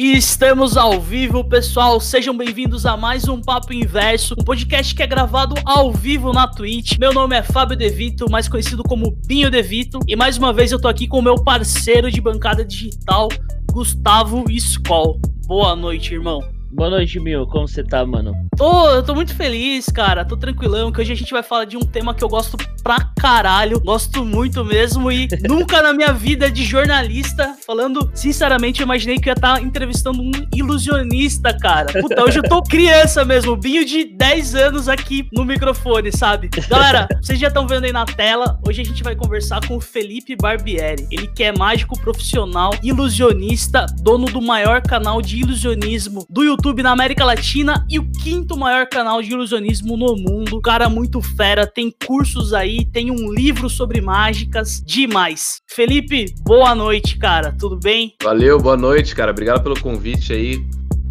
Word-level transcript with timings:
E 0.00 0.16
estamos 0.16 0.76
ao 0.76 1.00
vivo, 1.00 1.42
pessoal. 1.42 1.98
Sejam 1.98 2.32
bem-vindos 2.36 2.86
a 2.86 2.96
mais 2.96 3.26
um 3.26 3.42
Papo 3.42 3.72
Inverso, 3.72 4.36
um 4.38 4.44
podcast 4.44 4.94
que 4.94 5.02
é 5.02 5.08
gravado 5.08 5.56
ao 5.64 5.92
vivo 5.92 6.32
na 6.32 6.46
Twitch. 6.46 6.96
Meu 7.00 7.12
nome 7.12 7.34
é 7.34 7.42
Fábio 7.42 7.76
Devito, 7.76 8.30
mais 8.30 8.48
conhecido 8.48 8.84
como 8.84 9.10
Binho 9.26 9.50
Devito, 9.50 9.98
e 10.06 10.14
mais 10.14 10.38
uma 10.38 10.52
vez 10.52 10.70
eu 10.70 10.80
tô 10.80 10.86
aqui 10.86 11.08
com 11.08 11.20
meu 11.20 11.34
parceiro 11.42 12.12
de 12.12 12.20
bancada 12.20 12.64
digital, 12.64 13.26
Gustavo 13.72 14.44
Skoll. 14.48 15.20
Boa 15.48 15.74
noite, 15.74 16.14
irmão. 16.14 16.48
Boa 16.70 16.90
noite, 16.90 17.18
Mil. 17.18 17.44
Como 17.48 17.66
você 17.66 17.82
tá, 17.82 18.06
mano? 18.06 18.47
Tô, 18.58 18.90
eu 18.90 19.02
tô 19.02 19.14
muito 19.14 19.34
feliz, 19.34 19.86
cara. 19.86 20.24
Tô 20.24 20.36
tranquilão, 20.36 20.92
que 20.92 21.00
hoje 21.00 21.12
a 21.12 21.16
gente 21.16 21.32
vai 21.32 21.42
falar 21.42 21.64
de 21.64 21.76
um 21.76 21.80
tema 21.80 22.14
que 22.14 22.22
eu 22.22 22.28
gosto 22.28 22.56
pra 22.82 22.98
caralho. 23.20 23.80
Gosto 23.80 24.24
muito 24.24 24.64
mesmo 24.64 25.10
e 25.10 25.28
nunca 25.48 25.80
na 25.80 25.92
minha 25.92 26.12
vida 26.12 26.50
de 26.50 26.64
jornalista, 26.64 27.56
falando 27.66 28.10
sinceramente, 28.14 28.80
eu 28.80 28.84
imaginei 28.84 29.16
que 29.16 29.28
eu 29.28 29.32
ia 29.32 29.34
estar 29.34 29.54
tá 29.56 29.60
entrevistando 29.60 30.20
um 30.20 30.30
ilusionista, 30.54 31.56
cara. 31.58 32.00
Puta, 32.00 32.22
hoje 32.22 32.38
eu 32.38 32.42
tô 32.42 32.62
criança 32.62 33.24
mesmo, 33.24 33.56
binho 33.56 33.84
de 33.84 34.04
10 34.04 34.54
anos 34.54 34.88
aqui 34.88 35.28
no 35.32 35.44
microfone, 35.44 36.10
sabe? 36.10 36.48
Galera, 36.68 37.08
vocês 37.22 37.38
já 37.38 37.48
estão 37.48 37.66
vendo 37.66 37.84
aí 37.84 37.92
na 37.92 38.04
tela, 38.04 38.58
hoje 38.66 38.82
a 38.82 38.84
gente 38.84 39.02
vai 39.02 39.14
conversar 39.14 39.66
com 39.66 39.76
o 39.76 39.80
Felipe 39.80 40.36
Barbieri. 40.36 41.06
Ele 41.10 41.28
que 41.28 41.44
é 41.44 41.56
mágico 41.56 41.98
profissional, 42.00 42.72
ilusionista, 42.82 43.86
dono 44.00 44.26
do 44.26 44.40
maior 44.40 44.82
canal 44.82 45.22
de 45.22 45.38
ilusionismo 45.38 46.26
do 46.28 46.42
YouTube 46.42 46.58
YouTube 46.68 46.82
na 46.82 46.90
América 46.92 47.24
Latina 47.24 47.86
e 47.88 47.98
o 47.98 48.10
quinto 48.10 48.47
maior 48.56 48.86
canal 48.86 49.22
de 49.22 49.30
ilusionismo 49.30 49.96
no 49.96 50.16
mundo. 50.16 50.60
Cara 50.60 50.88
muito 50.88 51.20
fera, 51.20 51.66
tem 51.66 51.92
cursos 52.06 52.54
aí, 52.54 52.84
tem 52.84 53.10
um 53.10 53.32
livro 53.32 53.68
sobre 53.68 54.00
mágicas, 54.00 54.82
demais. 54.84 55.60
Felipe, 55.66 56.34
boa 56.42 56.74
noite, 56.74 57.18
cara, 57.18 57.54
tudo 57.58 57.76
bem? 57.76 58.14
Valeu, 58.22 58.58
boa 58.58 58.76
noite, 58.76 59.14
cara. 59.14 59.30
Obrigado 59.30 59.62
pelo 59.62 59.80
convite 59.80 60.32
aí. 60.32 60.64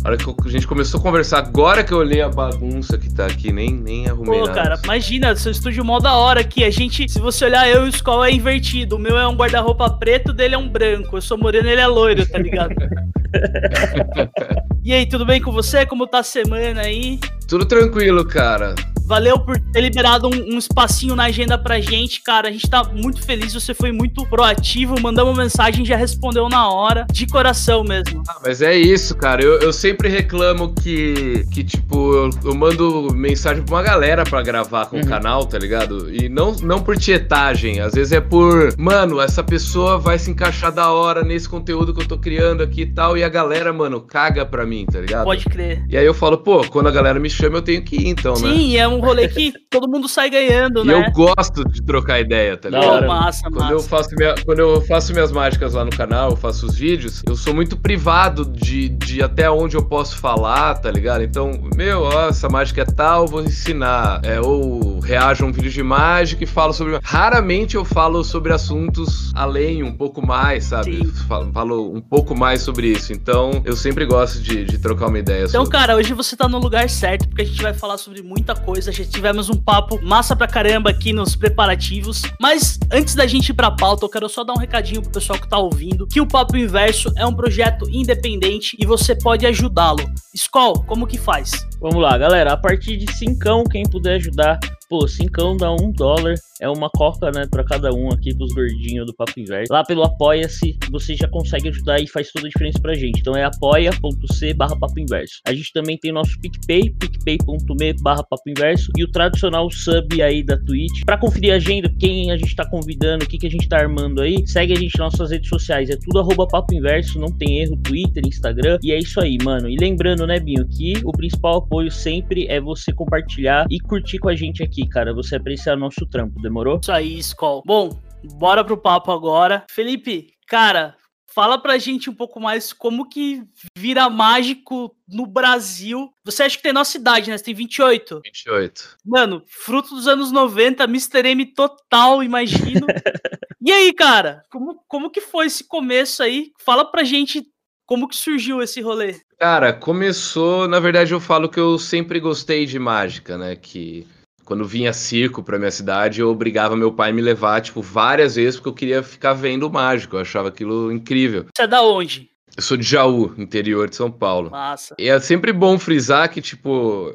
A 0.03 0.09
hora 0.09 0.17
que 0.17 0.23
a 0.23 0.50
gente 0.50 0.67
começou 0.67 1.00
a 1.00 1.03
conversar, 1.03 1.39
agora 1.39 1.84
que 1.84 1.92
eu 1.92 1.98
olhei 1.98 2.22
a 2.22 2.30
bagunça 2.30 2.98
que 2.98 3.14
tá 3.14 3.26
aqui, 3.26 3.52
nem, 3.52 3.73
nem 3.73 4.08
arrumei 4.08 4.39
Pô, 4.39 4.45
nada. 4.45 4.61
cara, 4.61 4.80
imagina, 4.83 5.36
seu 5.36 5.52
estúdio 5.52 5.83
mó 5.83 6.00
da 6.00 6.14
hora 6.14 6.42
aqui. 6.42 6.64
A 6.64 6.70
gente, 6.70 7.09
se 7.09 7.20
você 7.20 7.45
olhar, 7.45 7.67
eu 7.67 7.86
e 7.86 7.89
o 7.89 7.89
Skull 7.89 8.23
é 8.23 8.31
invertido. 8.31 8.95
O 8.95 9.00
meu 9.00 9.17
é 9.17 9.28
um 9.28 9.36
guarda-roupa 9.36 9.89
preto, 9.89 10.31
dele 10.31 10.56
é 10.56 10.58
um 10.58 10.70
branco. 10.70 11.17
Eu 11.17 11.22
sou 11.22 11.38
moreno, 11.38 11.67
ele 11.67 11.81
é 11.81 11.88
loiro, 11.88 12.26
tá 12.26 12.38
ligado? 12.38 12.73
e 14.83 14.93
aí, 14.93 15.05
tudo 15.05 15.25
bem 15.25 15.41
com 15.41 15.52
você? 15.52 15.85
Como 15.85 16.07
tá 16.07 16.19
a 16.19 16.23
semana 16.23 16.81
aí? 16.81 17.19
Tudo 17.47 17.66
tranquilo, 17.66 18.25
cara. 18.25 18.75
Valeu 19.07 19.39
por 19.39 19.57
ter 19.57 19.80
liberado 19.80 20.27
um, 20.27 20.55
um, 20.55 20.57
espacinho 20.57 21.16
na 21.16 21.23
agenda 21.25 21.58
pra 21.58 21.80
gente, 21.80 22.21
cara. 22.21 22.49
A 22.49 22.52
gente 22.52 22.69
tá 22.69 22.83
muito 22.83 23.25
feliz, 23.25 23.53
você 23.53 23.73
foi 23.73 23.89
muito 23.89 24.25
proativo, 24.25 24.95
uma 24.99 25.33
mensagem 25.33 25.85
já 25.85 25.95
respondeu 25.95 26.49
na 26.49 26.69
hora, 26.69 27.08
de 27.09 27.25
coração 27.25 27.85
mesmo. 27.85 28.21
Ah, 28.27 28.35
mas 28.45 28.61
é 28.61 28.75
isso, 28.75 29.15
cara. 29.15 29.41
Eu, 29.41 29.59
eu 29.59 29.71
sempre 29.71 30.09
reclamo 30.09 30.73
que, 30.73 31.45
que 31.53 31.63
tipo, 31.63 32.13
eu, 32.13 32.30
eu, 32.43 32.53
mando 32.53 33.08
mensagem 33.13 33.63
pra 33.63 33.75
uma 33.75 33.81
galera 33.81 34.25
pra 34.25 34.41
gravar 34.41 34.88
com 34.88 34.97
uhum. 34.97 35.03
o 35.03 35.08
canal, 35.08 35.45
tá 35.45 35.58
ligado? 35.58 36.13
E 36.13 36.27
não, 36.27 36.52
não 36.58 36.81
por 36.81 36.97
tietagem, 36.97 37.80
às 37.80 37.93
vezes 37.93 38.11
é 38.11 38.19
por, 38.19 38.75
mano, 38.77 39.21
essa 39.21 39.41
pessoa 39.41 39.97
vai 39.97 40.19
se 40.19 40.30
encaixar 40.30 40.73
da 40.73 40.91
hora 40.91 41.23
nesse 41.23 41.47
conteúdo 41.47 41.93
que 41.93 42.02
eu 42.02 42.08
tô 42.08 42.17
criando 42.17 42.61
aqui 42.61 42.81
e 42.81 42.88
tal, 42.88 43.17
e 43.17 43.23
a 43.28 43.30
galera, 43.30 43.72
mano, 43.72 44.02
caga 44.02 44.45
pra 44.45 44.66
mim, 44.66 44.86
tá 44.86 45.00
ligado? 45.00 45.25
Pode 45.25 45.45
crer. 45.45 45.83
E 45.89 45.97
aí 45.97 46.06
eu 46.06 46.14
falo, 46.14 46.38
pô, 46.38 46.66
quando 46.67 46.88
a 46.88 46.92
galera 46.92 47.20
me 47.20 47.30
chama, 47.30 47.58
eu 47.58 47.61
tenho 47.61 47.83
que 47.83 47.95
ir, 47.95 48.08
então, 48.08 48.36
Sim, 48.36 48.45
né? 48.45 48.56
Sim, 48.56 48.78
é 48.78 48.88
um 48.88 49.00
rolê 49.00 49.28
que 49.28 49.53
todo 49.70 49.88
mundo 49.88 50.08
sai 50.08 50.30
ganhando, 50.30 50.83
né? 50.86 50.94
E 50.94 50.95
eu 50.95 51.11
gosto 51.11 51.64
de 51.66 51.81
trocar 51.83 52.20
ideia, 52.20 52.58
tá 52.58 52.70
ligado? 52.70 53.02
Não, 53.02 53.08
massa, 53.08 53.44
quando 53.44 53.59
massa. 53.59 53.73
Eu 53.73 53.80
faço 53.81 54.09
minha, 54.17 54.36
quando 54.45 54.59
eu 54.59 54.81
faço 54.81 55.14
minhas 55.14 55.31
mágicas 55.31 55.73
lá 55.73 55.83
no 55.83 55.92
canal, 55.92 56.31
eu 56.31 56.38
faço 56.38 56.66
os 56.66 56.75
vídeos, 56.75 57.22
eu 57.28 57.36
sou 57.36 57.53
muito 57.53 57.77
privado 57.77 58.45
de, 58.45 58.89
de 58.89 59.21
até 59.21 59.49
onde 59.49 59.76
eu 59.76 59.83
posso 59.83 60.17
falar, 60.17 60.76
tá 60.76 60.89
ligado? 60.89 61.23
Então, 61.23 61.52
meu, 61.76 62.04
ó, 62.04 62.30
essa 62.30 62.49
mágica 62.49 62.82
é 62.82 62.86
tal, 62.86 63.27
vou 63.27 63.44
ensinar. 63.44 64.21
É, 64.23 64.39
ou 64.39 64.99
reajo 64.99 65.45
a 65.45 65.48
um 65.48 65.52
vídeo 65.52 65.71
de 65.71 65.83
mágica 65.83 66.44
e 66.44 66.48
falo 66.48 66.73
sobre. 66.73 66.98
Raramente 67.04 67.76
eu 67.76 67.86
falo 67.86 68.23
sobre 68.23 68.54
assuntos 68.54 69.32
além, 69.36 69.83
um 69.83 69.94
pouco 69.94 70.26
mais, 70.26 70.65
sabe? 70.65 71.05
Falo, 71.27 71.52
falo, 71.52 71.94
um 71.94 72.02
pouco 72.02 72.36
mais 72.36 72.61
sobre 72.61 72.88
isso. 72.88 73.07
Então, 73.14 73.62
eu 73.66 73.76
sempre 73.76 74.06
gosto 74.06 74.40
de, 74.42 74.66
de 74.66 74.78
trocar 74.78 75.08
uma 75.08 75.20
ideia 75.20 75.45
Então, 75.45 75.66
sobre. 75.66 75.78
cara, 75.78 75.95
hoje 75.95 76.14
você 76.14 76.36
tá 76.36 76.48
no 76.48 76.58
lugar 76.58 76.90
certo, 76.90 77.28
porque 77.28 77.42
a 77.42 77.45
gente 77.45 77.62
vai 77.62 77.73
falar 77.73 77.98
sobre 77.98 78.22
muita 78.22 78.56
coisa. 78.56 78.92
Já 78.92 79.04
tivemos 79.04 79.50
um 79.50 79.56
papo 79.56 80.00
massa 80.02 80.36
pra 80.36 80.48
caramba 80.48 80.90
aqui 80.90 81.12
nos 81.14 81.36
preparativos. 81.36 82.22
Mas 82.40 82.80
antes 82.92 83.16
da 83.16 83.28
gente 83.28 83.50
ir 83.50 83.54
pra 83.54 83.72
pauta, 83.72 84.06
eu 84.06 84.10
quero 84.10 84.30
só 84.30 84.44
dar 84.44 84.54
um 84.54 84.58
recadinho 84.58 85.02
pro 85.02 85.12
pessoal 85.12 85.40
que 85.40 85.50
tá 85.50 85.58
ouvindo: 85.58 86.08
que 86.08 86.22
o 86.22 86.28
Papo 86.28 86.56
Inverso 86.56 87.12
é 87.18 87.26
um 87.26 87.34
projeto 87.34 87.90
independente 87.90 88.78
e 88.80 88.86
você 88.86 89.16
pode 89.16 89.45
ajudá-lo. 89.45 90.04
Skol, 90.34 90.84
como 90.86 91.06
que 91.08 91.18
faz? 91.18 91.67
Vamos 91.80 92.02
lá, 92.02 92.17
galera. 92.17 92.54
A 92.54 92.58
partir 92.58 92.98
de 92.98 93.11
5, 93.11 93.70
quem 93.70 93.83
puder 93.83 94.15
ajudar, 94.15 94.60
pô, 94.89 95.08
5 95.08 95.58
dá 95.58 95.71
um 95.71 95.92
dólar 95.92 96.36
é 96.60 96.70
uma 96.70 96.89
coca, 96.89 97.32
né, 97.32 97.45
para 97.49 97.64
cada 97.64 97.93
um 97.93 98.10
aqui 98.10 98.33
dos 98.33 98.54
gordinhos 98.54 99.05
do 99.05 99.14
Papo 99.14 99.39
Inverso. 99.39 99.71
Lá 99.71 99.83
pelo 99.83 100.04
Apoia-se, 100.04 100.77
você 100.92 101.15
já 101.15 101.27
consegue 101.27 101.70
ajudar 101.70 101.99
e 101.99 102.08
faz 102.08 102.32
toda 102.32 102.48
a 102.48 102.49
diferença 102.49 102.80
pra 102.80 102.93
gente. 102.93 103.20
Então 103.20 103.36
é 103.36 103.43
apoia.c 103.43 104.54
barra 104.54 104.76
Papo 104.76 104.99
Inverso. 104.99 105.39
A 105.45 105.54
gente 105.54 105.71
também 105.71 105.98
tem 105.98 106.11
nosso 106.11 106.39
PicPay, 106.39 106.89
picpay.me 106.92 107.94
barra 108.02 108.23
Papo 108.23 108.49
Inverso 108.49 108.92
e 108.98 109.04
o 109.04 109.11
tradicional 109.11 109.70
sub 109.70 110.21
aí 110.21 110.44
da 110.44 110.58
Twitch. 110.58 111.04
Para 111.05 111.17
conferir 111.17 111.54
a 111.54 111.55
agenda, 111.58 111.94
quem 111.99 112.32
a 112.32 112.38
gente 112.38 112.55
tá 112.55 112.67
convidando, 112.67 113.26
o 113.26 113.27
que, 113.27 113.38
que 113.38 113.48
a 113.48 113.52
gente 113.52 113.67
tá 113.67 113.77
armando 113.77 114.21
aí, 114.21 114.48
segue 114.48 114.73
a 114.73 114.77
gente 114.77 114.98
nas 114.98 115.11
nossas 115.14 115.32
redes 115.32 115.49
sociais. 115.49 115.89
É 115.89 115.95
tudo 115.95 116.20
arroba 116.20 116.48
Papo 116.48 116.73
Inverso, 116.73 117.20
não 117.20 117.32
tem 117.32 117.59
erro, 117.59 117.77
Twitter, 117.77 118.23
Instagram. 118.26 118.80
E 118.82 118.92
é 118.92 118.98
isso 118.98 119.20
aí, 119.21 119.38
mano. 119.44 119.70
E 119.70 119.77
lembrando, 119.77 120.26
né, 120.26 120.39
Binho, 120.39 120.67
que 120.67 120.94
o 121.04 121.11
principal 121.11 121.67
apoio 121.67 121.92
sempre 121.92 122.48
é 122.48 122.61
você 122.61 122.94
compartilhar 122.94 123.67
e 123.70 123.80
curtir 123.80 124.20
com 124.20 124.30
a 124.30 124.36
gente 124.36 124.64
aqui, 124.64 124.88
cara. 124.88 125.14
Você 125.14 125.36
apreciar 125.36 125.76
nosso 125.76 126.05
trampo 126.08 126.42
demorou? 126.42 126.80
Isso 126.82 126.92
aí, 126.92 127.20
Skol. 127.20 127.61
Bom, 127.66 128.01
bora 128.36 128.63
pro 128.63 128.78
papo 128.78 129.12
agora. 129.12 129.66
Felipe, 129.69 130.33
cara, 130.48 130.95
fala 131.27 131.62
pra 131.62 131.77
gente 131.77 132.10
um 132.10 132.13
pouco 132.13 132.39
mais 132.39 132.72
como 132.72 133.10
que 133.10 133.44
vira 133.77 134.10
mágico 134.10 134.95
no 135.07 135.25
Brasil. 135.25 136.10
Você 136.24 136.44
acha 136.44 136.56
que 136.56 136.63
tem 136.63 136.72
nossa 136.72 136.98
idade, 136.98 137.30
né? 137.30 137.38
Você 137.38 137.44
tem 137.44 137.54
28? 137.54 138.22
28. 138.24 138.98
Mano, 139.06 139.44
fruto 139.45 139.94
dos 139.94 140.07
anos 140.07 140.31
90, 140.31 140.86
Mr. 140.86 141.27
M 141.27 141.45
total, 141.54 142.24
imagino. 142.24 142.88
e 143.62 143.72
aí, 143.74 143.94
cara, 143.94 144.45
como, 144.50 144.81
como 144.88 145.12
que 145.12 145.19
foi 145.19 145.48
esse 145.48 145.66
começo 145.66 146.24
aí? 146.24 146.54
Fala 146.57 146.89
pra 146.89 147.04
gente 147.04 147.45
como 147.86 148.07
que 148.07 148.16
surgiu 148.16 148.62
esse 148.62 148.81
rolê. 148.81 149.19
Cara, 149.39 149.71
começou, 149.71 150.68
na 150.68 150.80
verdade 150.80 151.13
eu 151.13 151.19
falo 151.19 151.48
que 151.48 151.59
eu 151.59 151.77
sempre 151.77 152.19
gostei 152.19 152.65
de 152.65 152.80
mágica, 152.80 153.38
né? 153.38 153.56
Que 153.56 154.07
quando 154.44 154.65
vinha 154.65 154.94
circo 154.94 155.44
pra 155.44 155.59
minha 155.59 155.69
cidade, 155.69 156.21
eu 156.21 156.30
obrigava 156.30 156.75
meu 156.75 156.92
pai 156.92 157.12
a 157.12 157.13
me 157.13 157.21
levar, 157.21 157.62
tipo, 157.62 157.81
várias 157.81 158.36
vezes, 158.36 158.56
porque 158.56 158.69
eu 158.69 158.74
queria 158.74 159.03
ficar 159.03 159.33
vendo 159.33 159.68
o 159.68 159.71
mágico. 159.71 160.15
Eu 160.15 160.21
achava 160.21 160.47
aquilo 160.47 160.92
incrível. 160.92 161.45
Você 161.53 161.63
é 161.63 161.68
da 161.68 161.83
onde? 161.83 162.30
Eu 162.56 162.63
sou 162.63 162.75
de 162.75 162.83
Jaú, 162.83 163.36
interior 163.38 163.88
de 163.88 163.95
São 163.95 164.09
Paulo. 164.09 164.50
Massa. 164.50 164.95
E 164.97 165.07
é 165.07 165.19
sempre 165.19 165.53
bom 165.53 165.77
frisar 165.77 166.30
que, 166.30 166.42
tipo, 166.42 167.13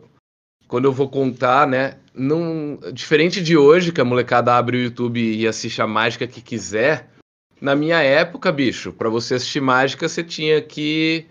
quando 0.69 0.85
eu 0.85 0.93
vou 0.93 1.09
contar, 1.09 1.67
né? 1.67 1.97
Não, 2.15 2.79
diferente 2.93 3.43
de 3.43 3.57
hoje, 3.57 3.91
que 3.91 4.01
a 4.01 4.05
molecada 4.05 4.55
abre 4.55 4.77
o 4.77 4.83
YouTube 4.83 5.21
e 5.21 5.47
assiste 5.47 5.83
a 5.83 5.87
mágica 5.87 6.27
que 6.27 6.41
quiser. 6.41 7.11
Na 7.61 7.75
minha 7.75 8.01
época, 8.01 8.53
bicho, 8.53 8.93
para 8.93 9.09
você 9.09 9.35
assistir 9.35 9.61
mágica, 9.61 10.09
você 10.09 10.23
tinha 10.23 10.61
que 10.61 11.27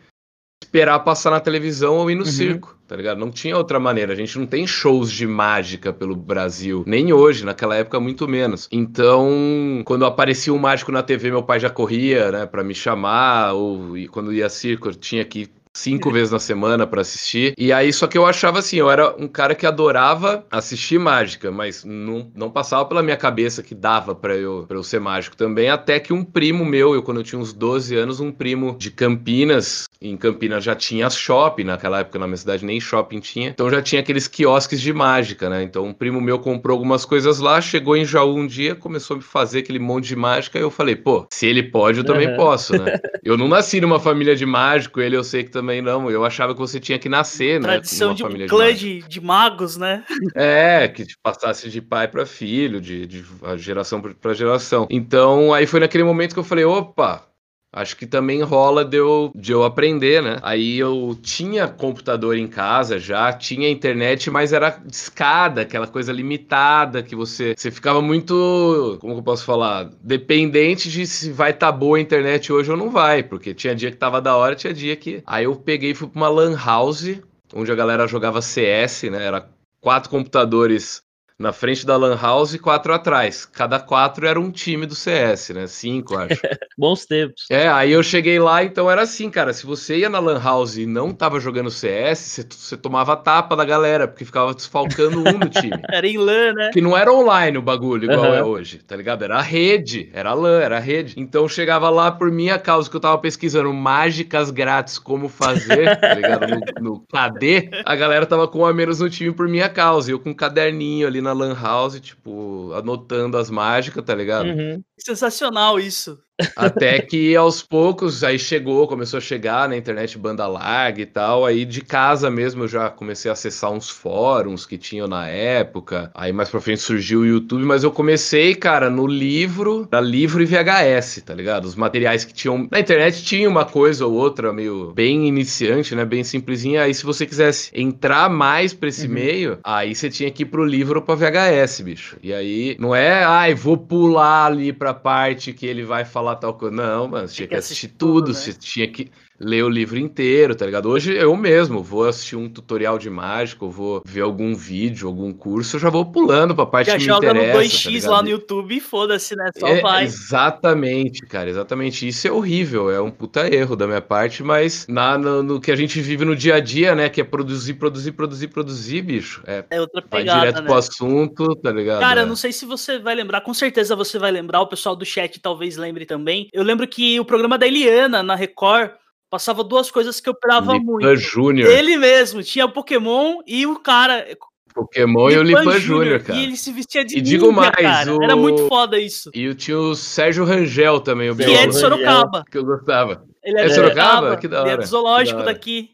esperar 0.72 1.00
passar 1.00 1.32
na 1.32 1.40
televisão 1.42 1.98
ou 1.98 2.10
ir 2.10 2.16
no 2.16 2.22
uhum. 2.22 2.26
circo 2.26 2.82
tá 2.92 2.98
ligado? 2.98 3.20
Não 3.20 3.32
tinha 3.32 3.56
outra 3.56 3.80
maneira. 3.80 4.12
A 4.12 4.16
gente 4.18 4.38
não 4.38 4.46
tem 4.46 4.68
shows 4.68 5.10
de 5.10 5.26
mágica 5.26 5.94
pelo 5.94 6.14
Brasil, 6.14 6.84
nem 6.86 7.14
hoje, 7.14 7.46
naquela 7.46 7.74
época 7.74 8.02
muito 8.02 8.28
menos. 8.28 8.68
Então, 8.70 9.82
quando 9.86 10.04
aparecia 10.04 10.54
um 10.54 10.58
mágico 10.58 10.92
na 10.92 11.02
TV, 11.02 11.32
meu 11.32 11.42
pai 11.42 11.58
já 11.58 11.70
corria, 11.70 12.30
né, 12.30 12.46
para 12.46 12.66
me 12.66 12.76
chamar, 12.76 13.54
ou 13.54 13.98
e 13.98 14.10
quando 14.10 14.34
ia 14.34 14.50
circo, 14.50 14.90
eu 14.90 14.94
tinha 14.94 15.24
que 15.24 15.48
cinco 15.74 16.12
vezes 16.12 16.32
na 16.32 16.40
semana 16.40 16.86
para 16.86 17.02
assistir. 17.02 17.54
E 17.58 17.72
aí, 17.72 17.92
só 17.94 18.08
que 18.08 18.18
eu 18.18 18.26
achava 18.26 18.60
assim, 18.60 18.78
eu 18.78 18.90
era 18.90 19.16
um 19.18 19.28
cara 19.28 19.56
que 19.56 19.66
adorava 19.66 20.46
assistir 20.52 21.00
mágica, 21.00 21.52
mas 21.52 21.84
não, 21.84 22.32
não 22.36 22.50
passava 22.50 22.86
pela 22.86 23.04
minha 23.04 23.18
cabeça 23.18 23.64
que 23.64 23.74
dava 23.74 24.14
para 24.14 24.36
eu, 24.36 24.66
pra 24.68 24.78
eu 24.78 24.84
ser 24.84 25.00
mágico 25.00 25.36
também. 25.36 25.70
Até 25.70 26.00
que 26.00 26.14
um 26.14 26.24
primo 26.24 26.66
meu, 26.66 26.94
eu 26.94 27.04
quando 27.04 27.20
eu 27.20 27.24
tinha 27.24 27.40
uns 27.40 27.54
12 27.54 27.96
anos, 27.96 28.20
um 28.20 28.32
primo 28.32 28.76
de 28.78 28.92
Campinas, 28.92 29.86
em 30.02 30.18
Campinas 30.18 30.64
já 30.64 30.76
tinha 30.76 31.10
shopping, 31.10 31.66
naquela 31.66 32.00
época 32.00 32.20
na 32.20 32.28
minha 32.28 32.38
cidade 32.38 32.66
nem 32.66 32.80
shopping 32.80 33.20
tinha, 33.20 33.50
então 33.50 33.70
já 33.70 33.82
tinha 33.82 34.02
aqueles 34.02 34.28
quiosques 34.28 34.82
de 34.82 34.92
mágica, 34.92 35.50
né? 35.50 35.64
Então 35.64 35.86
um 35.86 35.94
primo 35.94 36.20
meu 36.20 36.40
comprou 36.40 36.76
algumas 36.76 37.06
coisas 37.06 37.40
lá, 37.40 37.62
chegou 37.62 37.96
em 37.96 38.06
Jaú 38.06 38.36
um 38.36 38.48
dia, 38.48 38.76
começou 38.76 39.16
a 39.16 39.18
me 39.18 39.24
fazer 39.24 39.60
aquele 39.60 39.80
monte 39.80 40.08
de 40.08 40.16
mágica, 40.16 40.58
e 40.58 40.62
eu 40.62 40.72
falei, 40.72 40.96
pô, 40.96 41.28
se 41.32 41.46
ele 41.46 41.64
pode, 41.64 42.00
eu 42.00 42.04
também 42.04 42.30
uhum. 42.30 42.36
posso, 42.36 42.78
né? 42.78 43.00
Eu 43.24 43.38
não 43.38 43.48
nasci 43.48 43.80
numa 43.80 44.00
família 44.00 44.36
de 44.36 44.46
mágico, 44.46 45.00
ele 45.00 45.16
eu 45.16 45.24
sei 45.24 45.44
que 45.44 45.52
também 45.52 45.61
não, 45.62 46.10
eu 46.10 46.26
achava 46.26 46.54
que 46.54 46.60
você 46.60 46.80
tinha 46.80 47.00
que 47.00 47.10
nascer, 47.10 47.60
né? 47.60 47.68
Tradição 47.68 48.14
de 48.14 48.24
um 48.24 48.48
clã 48.48 48.74
de, 48.74 49.02
de, 49.02 49.22
magos, 49.22 49.78
né? 49.78 50.04
É, 50.36 50.88
que 50.88 51.06
passasse 51.22 51.70
de 51.70 51.82
pai 51.82 52.08
para 52.08 52.26
filho, 52.26 52.80
de, 52.80 53.06
de 53.06 53.26
geração 53.58 54.02
para 54.02 54.34
geração. 54.34 54.88
Então 54.90 55.54
aí 55.54 55.66
foi 55.66 55.80
naquele 55.80 56.04
momento 56.04 56.34
que 56.34 56.40
eu 56.40 56.44
falei, 56.44 56.66
opa, 56.66 57.26
Acho 57.74 57.96
que 57.96 58.06
também 58.06 58.42
rola 58.42 58.84
de 58.84 58.98
eu, 58.98 59.32
de 59.34 59.54
eu 59.54 59.64
aprender, 59.64 60.22
né? 60.22 60.38
Aí 60.42 60.78
eu 60.78 61.18
tinha 61.22 61.70
computador 61.70 62.36
em 62.36 62.48
casa 62.48 63.00
já, 63.00 63.32
tinha 63.32 63.70
internet, 63.70 64.30
mas 64.30 64.52
era 64.52 64.82
escada, 64.92 65.62
aquela 65.62 65.88
coisa 65.88 66.12
limitada, 66.12 67.02
que 67.02 67.16
você, 67.16 67.54
você 67.56 67.72
ficava 67.72 68.02
muito, 68.02 68.98
como 69.00 69.14
eu 69.14 69.24
posso 69.24 69.46
falar, 69.46 69.90
dependente 70.04 70.90
de 70.90 71.08
se 71.08 71.32
vai 71.32 71.52
estar 71.52 71.72
tá 71.72 71.78
boa 71.78 71.98
a 71.98 72.02
internet 72.02 72.52
hoje 72.52 72.70
ou 72.70 72.76
não 72.76 72.90
vai, 72.90 73.24
porque 73.24 73.54
tinha 73.54 73.74
dia 73.74 73.90
que 73.90 73.98
tava 73.98 74.22
da 74.22 74.36
hora, 74.36 74.54
tinha 74.54 74.74
dia 74.74 74.96
que. 74.98 75.24
Aí 75.26 75.46
eu 75.46 75.56
peguei 75.56 75.92
e 75.92 75.96
fui 75.96 76.10
pra 76.10 76.20
uma 76.20 76.30
lan 76.30 76.58
house, 76.58 77.22
onde 77.54 77.72
a 77.72 77.76
galera 77.76 78.06
jogava 78.06 78.42
CS, 78.42 79.04
né? 79.04 79.26
Era 79.26 79.48
quatro 79.80 80.10
computadores 80.10 81.02
na 81.42 81.52
frente 81.52 81.86
da 81.86 81.98
Lan 81.98 82.16
House 82.16 82.54
e 82.54 82.60
quatro 82.60 82.94
atrás. 82.94 83.46
Cada 83.46 83.80
quatro 83.80 84.26
era 84.28 84.40
um 84.40 84.52
time 84.52 84.86
do 84.86 84.96
CS, 84.96 85.50
né? 85.50 85.68
Cinco, 85.68 86.16
acho. 86.18 86.40
Bons 86.78 87.06
tempos. 87.06 87.46
É, 87.50 87.68
aí 87.68 87.92
eu 87.92 88.04
cheguei 88.04 88.40
lá, 88.40 88.64
então 88.64 88.90
era 88.90 89.02
assim, 89.02 89.30
cara. 89.30 89.52
Se 89.54 89.66
você 89.66 89.98
ia 89.98 90.10
na 90.10 90.20
Lan 90.20 90.40
House 90.42 90.78
e 90.78 90.86
não 90.86 91.12
tava 91.12 91.40
jogando 91.40 91.70
CS, 91.70 92.20
você, 92.20 92.48
você 92.50 92.78
tomava 92.78 93.16
tapa 93.18 93.56
da 93.56 93.66
galera, 93.66 94.08
porque 94.08 94.24
ficava 94.24 94.54
desfalcando 94.54 95.20
um 95.20 95.38
no 95.38 95.50
time. 95.50 95.80
era 95.92 96.08
em 96.08 96.18
LAN, 96.18 96.54
né? 96.54 96.70
Que 96.72 96.82
não 96.82 96.98
era 96.98 97.12
online 97.12 97.58
o 97.58 97.62
bagulho, 97.62 98.06
igual 98.06 98.32
uhum. 98.32 98.36
é 98.36 98.44
hoje, 98.44 98.80
tá 98.80 98.96
ligado? 98.96 99.24
Era 99.24 99.42
rede, 99.42 100.10
era 100.14 100.34
LAN, 100.34 100.62
era 100.62 100.80
rede. 100.80 101.16
Então 101.18 101.48
chegava 101.48 101.90
lá 101.90 102.12
por 102.12 102.32
minha 102.32 102.60
causa, 102.60 102.90
que 102.90 102.96
eu 102.96 103.02
tava 103.02 103.18
pesquisando 103.18 103.74
mágicas 103.74 104.52
grátis, 104.52 105.00
como 105.00 105.28
fazer, 105.28 106.00
tá 106.00 106.14
ligado? 106.14 106.48
No, 106.48 106.92
no 106.92 107.00
KD, 107.00 107.70
a 107.86 107.96
galera 107.96 108.26
tava 108.26 108.48
com 108.48 108.66
a 108.66 108.74
menos 108.74 109.00
no 109.00 109.10
time 109.10 109.32
por 109.34 109.48
minha 109.48 109.68
causa. 109.68 110.12
E 110.12 110.14
eu 110.14 110.20
com 110.20 110.30
um 110.30 110.34
caderninho 110.34 111.08
ali 111.08 111.22
na 111.22 111.31
na 111.34 111.46
Lan 111.46 111.54
House, 111.54 112.00
tipo, 112.00 112.72
anotando 112.74 113.38
as 113.38 113.50
mágicas, 113.50 114.04
tá 114.04 114.14
ligado? 114.14 114.48
Uhum. 114.48 114.84
Sensacional 115.04 115.80
isso. 115.80 116.20
Até 116.56 117.00
que 117.00 117.36
aos 117.36 117.62
poucos, 117.62 118.24
aí 118.24 118.40
chegou, 118.40 118.88
começou 118.88 119.18
a 119.18 119.22
chegar 119.22 119.70
na 119.70 119.78
internet 119.78 120.18
banda 120.18 120.48
larga 120.48 121.02
e 121.02 121.06
tal. 121.06 121.46
Aí 121.46 121.66
de 121.66 121.82
casa 121.82 122.30
mesmo 122.30 122.64
eu 122.64 122.68
já 122.68 122.90
comecei 122.90 123.30
a 123.30 123.34
acessar 123.34 123.72
uns 123.72 123.90
fóruns 123.90 124.66
que 124.66 124.78
tinham 124.78 125.08
na 125.08 125.28
época. 125.28 126.12
Aí 126.14 126.32
mais 126.32 126.50
pra 126.50 126.62
frente 126.62 126.82
surgiu 126.82 127.22
o 127.22 127.26
YouTube, 127.26 127.64
mas 127.64 127.84
eu 127.84 127.92
comecei, 127.92 128.56
cara, 128.56 128.90
no 128.90 129.06
livro, 129.08 129.88
da 129.90 130.02
livro 130.02 130.42
e 130.42 130.46
VHS, 130.46 131.22
tá 131.26 131.34
ligado? 131.34 131.66
Os 131.66 131.76
materiais 131.76 132.26
que 132.26 132.34
tinham. 132.34 132.68
Na 132.72 132.80
internet 132.80 133.24
tinha 133.24 133.48
uma 133.48 133.66
coisa 133.66 134.06
ou 134.06 134.14
outra 134.14 134.52
meio 134.52 134.92
bem 134.94 135.28
iniciante, 135.28 135.96
né? 135.96 136.06
Bem 136.06 136.24
simplesinha. 136.24 136.84
Aí 136.84 136.94
se 136.94 137.04
você 137.04 137.26
quisesse 137.26 137.72
entrar 137.74 138.30
mais 138.30 138.74
pra 138.74 138.90
esse 138.90 139.08
uhum. 139.08 139.14
meio, 139.14 139.60
aí 139.64 139.94
você 139.94 140.10
tinha 140.10 140.32
que 140.32 140.44
ir 140.44 140.48
pro 140.48 140.66
livro 140.66 141.00
ou 141.00 141.06
pra 141.06 141.16
VHS, 141.16 141.82
bicho. 141.82 142.18
E 142.24 142.34
aí 142.34 142.76
não 142.80 142.96
é, 142.96 143.24
ai, 143.24 143.54
vou 143.54 143.78
pular 143.78 144.46
ali 144.46 144.74
pra 144.74 144.91
parte 144.94 145.54
que 145.54 145.66
ele 145.66 145.84
vai 145.84 146.06
falar 146.06 146.36
tal 146.38 146.54
coisa. 146.58 146.76
Não, 146.76 147.08
mano, 147.08 147.28
você 147.28 147.36
tinha 147.36 147.48
que 147.48 147.56
assistir, 147.56 147.88
assistir 147.88 147.98
tudo, 147.98 148.28
tudo 148.28 148.34
né? 148.34 148.34
você 148.34 148.54
tinha 148.54 148.92
que 148.92 149.12
ler 149.42 149.64
o 149.64 149.70
livro 149.70 149.98
inteiro, 149.98 150.56
tá 150.56 150.66
ligado? 150.66 150.88
Hoje 150.88 151.14
eu 151.14 151.36
mesmo 151.36 151.82
vou 151.82 152.08
assistir 152.08 152.36
um 152.36 152.48
tutorial 152.48 152.98
de 152.98 153.10
mágica, 153.10 153.66
vou 153.66 154.02
ver 154.06 154.22
algum 154.22 154.54
vídeo, 154.54 155.08
algum 155.08 155.34
curso, 155.34 155.76
eu 155.76 155.80
já 155.80 155.90
vou 155.90 156.06
pulando 156.06 156.56
pra 156.56 156.66
parte 156.66 156.88
já 156.88 156.98
que 156.98 157.06
me 157.06 157.12
interessa. 157.12 157.36
Já 157.36 157.46
joga 157.46 157.58
no 157.58 157.64
2x 157.64 158.04
tá 158.04 158.12
lá 158.12 158.24
no 158.24 158.30
YouTube 158.30 158.76
e 158.76 158.80
foda-se, 158.80 159.36
né? 159.36 159.50
Só 159.58 159.68
é, 159.68 159.82
vai. 159.82 160.04
Exatamente, 160.04 161.22
cara, 161.26 161.50
exatamente. 161.50 162.08
Isso 162.08 162.28
é 162.28 162.32
horrível, 162.32 162.92
é 162.92 163.02
um 163.02 163.10
puta 163.10 163.54
erro 163.54 163.76
da 163.76 163.88
minha 163.88 164.02
parte, 164.02 164.44
mas 164.44 164.86
na, 164.88 165.18
no, 165.18 165.42
no, 165.42 165.60
que 165.60 165.72
a 165.72 165.76
gente 165.76 166.00
vive 166.02 166.24
no 166.24 166.36
dia 166.36 166.56
a 166.56 166.60
dia, 166.60 166.94
né, 166.94 167.10
que 167.10 167.20
é 167.20 167.24
produzir, 167.24 167.74
produzir, 167.76 168.12
produzir, 168.12 168.48
produzir, 168.48 169.02
bicho. 169.02 169.42
É, 169.48 169.66
é 169.72 169.82
outra 169.82 170.02
pegada, 170.02 170.32
vai 170.32 170.40
direto 170.40 170.62
né? 170.62 170.68
pro 170.68 170.78
assunto, 170.78 171.56
tá 171.56 171.72
ligado? 171.72 172.00
Cara, 172.00 172.22
é. 172.22 172.26
não 172.26 172.36
sei 172.36 172.52
se 172.52 172.66
você 172.66 173.00
vai 173.00 173.16
lembrar, 173.16 173.42
com 173.42 173.54
certeza 173.54 173.96
você 173.96 174.20
vai 174.20 174.32
lembrar, 174.32 174.62
o 174.62 174.68
pessoal 174.68 174.96
do 174.96 175.06
chat 175.06 175.40
talvez 175.40 175.78
lembre 175.78 176.06
também. 176.06 176.48
Eu 176.54 176.64
lembro 176.64 176.88
que 176.88 177.20
o 177.20 177.26
programa 177.26 177.58
da 177.58 177.68
Eliana 177.68 178.22
na 178.22 178.36
Record 178.36 178.92
Passava 179.32 179.64
duas 179.64 179.90
coisas 179.90 180.20
que 180.20 180.28
eu 180.28 180.34
esperava 180.34 180.74
Lipan 180.74 180.86
muito. 180.86 181.16
Júnior. 181.16 181.72
Ele 181.72 181.96
mesmo, 181.96 182.44
tinha 182.44 182.66
o 182.66 182.72
Pokémon 182.72 183.38
e 183.48 183.66
o 183.66 183.80
cara. 183.80 184.28
Pokémon 184.74 185.30
Lipan 185.30 185.38
e 185.38 185.40
o 185.40 185.44
Lipan 185.44 185.80
Júnior, 185.80 186.22
cara. 186.22 186.38
E 186.38 186.44
ele 186.44 186.58
se 186.58 186.70
vestia 186.74 187.06
de 187.06 187.18
E 187.18 187.22
digo 187.22 187.50
mais, 187.50 187.72
cara. 187.72 188.14
O... 188.14 188.22
Era 188.22 188.36
muito 188.36 188.68
foda 188.68 189.00
isso. 189.00 189.32
E 189.34 189.56
tinha 189.56 189.80
o 189.80 189.96
Sérgio 189.96 190.44
Rangel 190.44 191.00
também, 191.00 191.30
o 191.30 191.36
Que 191.36 191.44
é 191.44 191.66
de 191.66 191.74
Sorocaba. 191.74 192.44
Que 192.52 192.58
eu 192.58 192.66
gostava. 192.66 193.26
Ele 193.42 193.58
é, 193.58 193.64
é 193.64 193.68
de 193.70 193.74
Sorocaba? 193.74 194.36
Que 194.36 194.50
da 194.50 194.60
hora. 194.60 194.70
Ele 194.70 194.74
é 194.74 194.78
do 194.84 194.86
zoológico 194.86 195.44
daqui. 195.44 195.92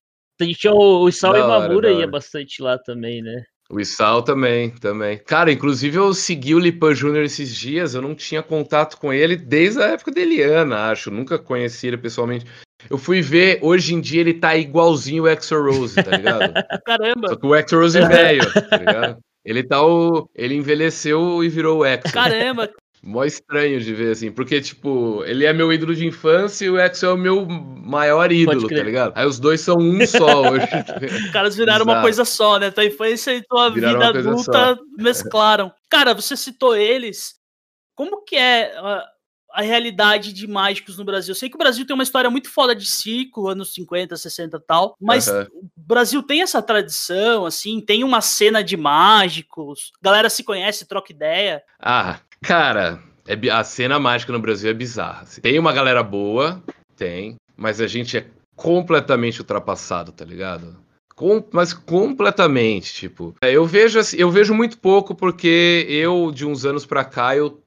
Tinha 0.57 0.73
o, 0.73 1.03
o 1.03 1.09
Isao 1.09 1.37
Imamura 1.37 1.91
ia 1.91 2.07
bastante 2.07 2.59
lá 2.63 2.75
também, 2.79 3.21
né? 3.21 3.43
O 3.69 3.79
Isal 3.79 4.23
também, 4.23 4.71
também. 4.71 5.19
Cara, 5.19 5.51
inclusive 5.51 5.95
eu 5.95 6.11
segui 6.13 6.55
o 6.55 6.59
Lipan 6.59 6.95
Júnior 6.95 7.23
esses 7.23 7.55
dias, 7.55 7.93
eu 7.93 8.01
não 8.01 8.15
tinha 8.15 8.41
contato 8.41 8.97
com 8.97 9.13
ele 9.13 9.35
desde 9.35 9.81
a 9.81 9.87
época 9.89 10.11
da 10.11 10.21
Eliana, 10.21 10.89
acho. 10.89 11.11
Nunca 11.11 11.37
conheci 11.37 11.85
ele 11.85 11.97
pessoalmente. 11.97 12.45
Eu 12.89 12.97
fui 12.97 13.21
ver, 13.21 13.59
hoje 13.61 13.93
em 13.93 13.99
dia 13.99 14.21
ele 14.21 14.33
tá 14.33 14.55
igualzinho 14.55 15.23
o 15.23 15.27
Exo 15.27 15.55
Rose, 15.59 15.95
tá 15.95 16.15
ligado? 16.15 16.53
Caramba! 16.85 17.29
Só 17.29 17.35
que 17.35 17.45
o 17.45 17.55
Exo 17.55 17.77
Rose 17.77 17.97
é 17.97 18.05
velho, 18.07 18.53
tá 18.69 18.77
ligado? 18.77 19.17
Ele 19.43 19.63
tá 19.63 19.85
o. 19.85 20.29
Ele 20.35 20.55
envelheceu 20.55 21.43
e 21.43 21.49
virou 21.49 21.79
o 21.79 21.85
Exo. 21.85 22.13
Caramba! 22.13 22.69
Mó 23.03 23.23
estranho 23.23 23.79
de 23.79 23.93
ver, 23.93 24.11
assim, 24.11 24.31
porque, 24.31 24.59
tipo, 24.59 25.23
ele 25.25 25.45
é 25.45 25.53
meu 25.53 25.71
ídolo 25.71 25.95
de 25.95 26.05
infância 26.05 26.65
e 26.65 26.69
o 26.69 26.79
Exo 26.79 27.05
é 27.05 27.13
o 27.13 27.17
meu 27.17 27.45
maior 27.45 28.31
ídolo, 28.31 28.67
tá 28.67 28.83
ligado? 28.83 29.13
Aí 29.15 29.25
os 29.25 29.39
dois 29.39 29.61
são 29.61 29.77
um 29.77 30.05
só 30.05 30.49
hoje. 30.49 30.65
Os 31.25 31.31
caras 31.31 31.55
viraram 31.55 31.85
Exato. 31.85 31.91
uma 31.91 32.01
coisa 32.01 32.25
só, 32.25 32.57
né? 32.57 32.71
Tua 32.71 32.85
infância 32.85 33.33
e 33.33 33.43
tua 33.43 33.69
viraram 33.69 34.13
vida 34.13 34.29
adulta 34.29 34.75
só. 34.75 34.77
mesclaram. 34.97 35.71
Cara, 35.89 36.13
você 36.13 36.35
citou 36.35 36.75
eles. 36.75 37.35
Como 37.95 38.23
que 38.25 38.35
é 38.35 38.73
a 39.57 39.63
realidade 39.63 40.31
de 40.33 40.45
mágicos 40.45 40.99
no 40.99 41.03
Brasil. 41.03 41.31
Eu 41.31 41.35
sei 41.35 41.49
que 41.49 41.55
o 41.55 41.57
Brasil 41.57 41.83
tem 41.83 41.95
uma 41.95 42.03
história 42.03 42.29
muito 42.29 42.47
foda 42.47 42.75
de 42.75 42.85
ciclo, 42.85 43.47
anos 43.47 43.73
50, 43.73 44.15
60 44.15 44.55
e 44.55 44.59
tal, 44.59 44.95
mas 45.01 45.27
uhum. 45.27 45.47
o 45.51 45.69
Brasil 45.75 46.21
tem 46.21 46.43
essa 46.43 46.61
tradição, 46.61 47.43
assim, 47.43 47.81
tem 47.81 48.03
uma 48.03 48.21
cena 48.21 48.63
de 48.63 48.77
mágicos, 48.77 49.91
galera 49.99 50.29
se 50.29 50.43
conhece, 50.43 50.87
troca 50.87 51.11
ideia. 51.11 51.63
Ah, 51.79 52.19
cara, 52.39 53.01
é, 53.27 53.49
a 53.49 53.63
cena 53.63 53.97
mágica 53.97 54.31
no 54.31 54.39
Brasil 54.39 54.69
é 54.69 54.75
bizarra. 54.75 55.23
Assim. 55.23 55.41
Tem 55.41 55.57
uma 55.57 55.73
galera 55.73 56.03
boa, 56.03 56.61
tem, 56.95 57.35
mas 57.55 57.81
a 57.81 57.87
gente 57.87 58.15
é 58.15 58.27
completamente 58.55 59.39
ultrapassado, 59.39 60.11
tá 60.11 60.23
ligado? 60.23 60.77
Com, 61.15 61.43
mas 61.51 61.73
completamente, 61.73 62.93
tipo. 62.93 63.33
É, 63.41 63.51
eu 63.51 63.65
vejo 63.65 63.97
assim, 63.97 64.17
eu 64.17 64.29
vejo 64.29 64.53
muito 64.53 64.77
pouco 64.77 65.15
porque 65.15 65.83
eu 65.89 66.31
de 66.31 66.45
uns 66.45 66.63
anos 66.63 66.85
para 66.85 67.03
cá 67.03 67.35
eu 67.35 67.59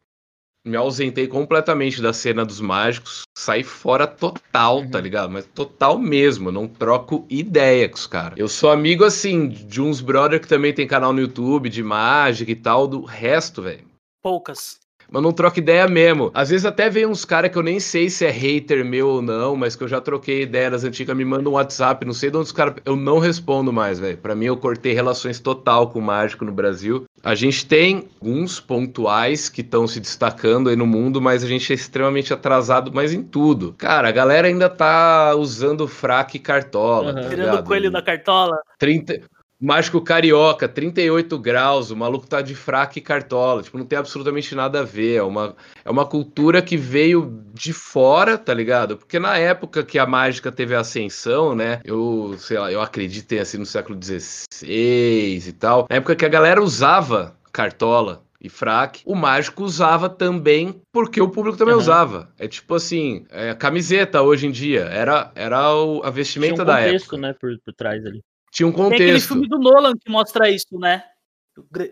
me 0.65 0.77
ausentei 0.77 1.27
completamente 1.27 2.03
da 2.03 2.13
cena 2.13 2.45
dos 2.45 2.61
mágicos, 2.61 3.23
saí 3.37 3.63
fora 3.63 4.07
total, 4.07 4.87
tá 4.89 4.99
uhum. 4.99 5.05
ligado? 5.05 5.31
Mas 5.31 5.47
total 5.47 5.99
mesmo, 5.99 6.53
não 6.53 6.69
troco 6.69 7.27
ideia 7.31 7.89
com 7.89 7.97
os 7.97 8.07
caras. 8.07 8.39
Eu 8.39 8.49
sou 8.49 8.71
amigo, 8.71 9.05
assim, 9.05 9.49
de 9.49 9.81
uns 9.81 10.01
brother 10.01 10.41
que 10.41 10.49
também 10.49 10.75
tem 10.75 10.87
canal 10.87 11.13
no 11.13 11.21
YouTube 11.21 11.69
de 11.69 11.83
mágica 11.83 12.51
e 12.51 12.57
tal, 12.57 12.87
do 12.87 13.05
resto, 13.05 13.63
velho. 13.63 13.85
Poucas 14.23 14.79
mas 15.11 15.23
não 15.23 15.33
troca 15.33 15.59
ideia 15.59 15.87
mesmo. 15.89 16.31
Às 16.35 16.51
vezes 16.51 16.65
até 16.65 16.89
vem 16.89 17.07
uns 17.07 17.25
caras 17.25 17.51
que 17.51 17.59
eu 17.59 17.63
nem 17.63 17.81
sei 17.81 18.09
se 18.09 18.25
é 18.25 18.31
hater 18.31 18.85
meu 18.85 19.09
ou 19.09 19.23
não, 19.23 19.57
mas 19.57 19.75
que 19.75 19.83
eu 19.83 19.89
já 19.89 20.01
troquei 20.01 20.43
ideia 20.43 20.71
das 20.71 20.85
antigas, 20.85 21.17
me 21.17 21.25
mandam 21.25 21.53
um 21.53 21.57
WhatsApp, 21.57 22.05
não 22.07 22.13
sei 22.13 22.31
de 22.31 22.37
onde 22.37 22.47
os 22.47 22.53
caras. 22.53 22.75
Eu 22.85 22.97
não 22.97 23.19
respondo 23.19 23.73
mais, 23.73 23.99
velho. 23.99 24.19
Pra 24.19 24.35
mim, 24.35 24.47
eu 24.47 24.57
cortei 24.57 24.93
relações 24.93 25.41
total 25.41 25.89
com 25.89 25.99
o 25.99 26.03
mágico 26.03 26.45
no 26.45 26.53
Brasil. 26.53 27.05
A 27.23 27.35
gente 27.35 27.67
tem 27.67 28.09
alguns 28.21 28.61
pontuais 28.61 29.49
que 29.49 29.61
estão 29.61 29.87
se 29.87 30.01
destacando 30.01 30.71
aí 30.71 30.77
no 30.77 30.87
mundo, 30.87 31.21
mas 31.21 31.45
a 31.45 31.47
gente 31.47 31.71
é 31.73 31.75
extremamente 31.75 32.33
atrasado, 32.33 32.91
mas 32.95 33.13
em 33.13 33.23
tudo. 33.23 33.75
Cara, 33.77 34.09
a 34.09 34.13
galera 34.13 34.49
ainda 34.49 34.69
tá 34.69 35.35
usando 35.35 35.87
fraque 35.87 36.37
e 36.37 36.41
cartola. 36.41 37.13
Uhum. 37.13 37.23
Tá 37.23 37.29
Tirando 37.29 37.59
o 37.59 37.65
coelho 37.65 37.91
da 37.91 38.03
cartola. 38.03 38.59
30. 38.79 39.21
Mágico 39.61 40.01
Carioca, 40.01 40.67
38 40.67 41.39
graus, 41.39 41.91
o 41.91 41.97
maluco 41.97 42.27
tá 42.27 42.41
de 42.41 42.55
fraca 42.55 42.99
e 42.99 43.03
cartola, 43.03 43.63
tipo, 43.63 43.77
não 43.77 43.85
tem 43.85 43.99
absolutamente 43.99 44.55
nada 44.55 44.81
a 44.81 44.85
ver, 44.85 45.17
é 45.17 45.23
uma, 45.23 45.55
é 45.85 45.91
uma 45.91 46.07
cultura 46.07 46.63
que 46.63 46.79
veio 46.79 47.45
de 47.53 47.75
fora, 47.75 48.39
tá 48.39 48.55
ligado? 48.55 48.97
Porque 48.97 49.19
na 49.19 49.37
época 49.37 49.83
que 49.85 49.99
a 49.99 50.07
mágica 50.07 50.51
teve 50.51 50.75
a 50.75 50.81
ascensão, 50.81 51.55
né, 51.55 51.81
eu, 51.85 52.35
sei 52.39 52.59
lá, 52.59 52.73
eu 52.73 52.81
acredito 52.81 53.35
assim 53.35 53.59
no 53.59 53.67
século 53.67 53.99
XVI 54.03 54.47
e 54.65 55.53
tal, 55.53 55.87
na 55.91 55.97
época 55.97 56.17
que 56.17 56.25
a 56.25 56.29
galera 56.29 56.63
usava 56.63 57.37
cartola, 57.53 58.23
e 58.43 58.49
fraque. 58.49 59.03
O 59.05 59.15
mágico 59.15 59.63
usava 59.63 60.09
também 60.09 60.81
porque 60.91 61.21
o 61.21 61.29
público 61.29 61.59
também 61.59 61.75
uhum. 61.75 61.81
usava. 61.81 62.33
É 62.39 62.49
tipo 62.49 62.75
assim, 62.75 63.27
é, 63.29 63.55
camiseta 63.55 64.23
hoje 64.23 64.47
em 64.47 64.51
dia 64.51 64.85
era, 64.85 65.31
era 65.35 65.75
o, 65.75 66.03
a 66.03 66.09
vestimenta 66.09 66.55
Tinha 66.55 66.65
um 66.65 66.67
da 66.67 66.77
contexto, 66.77 67.05
época. 67.05 67.19
né, 67.19 67.35
por, 67.39 67.51
por 67.63 67.75
trás 67.75 68.07
ali 68.07 68.23
tinha 68.51 68.67
um 68.67 68.73
contexto. 68.73 68.99
Tem 68.99 69.07
aquele 69.07 69.21
filme 69.21 69.49
do 69.49 69.59
Nolan 69.59 69.95
que 69.97 70.11
mostra 70.11 70.51
isso, 70.51 70.79
né? 70.79 71.05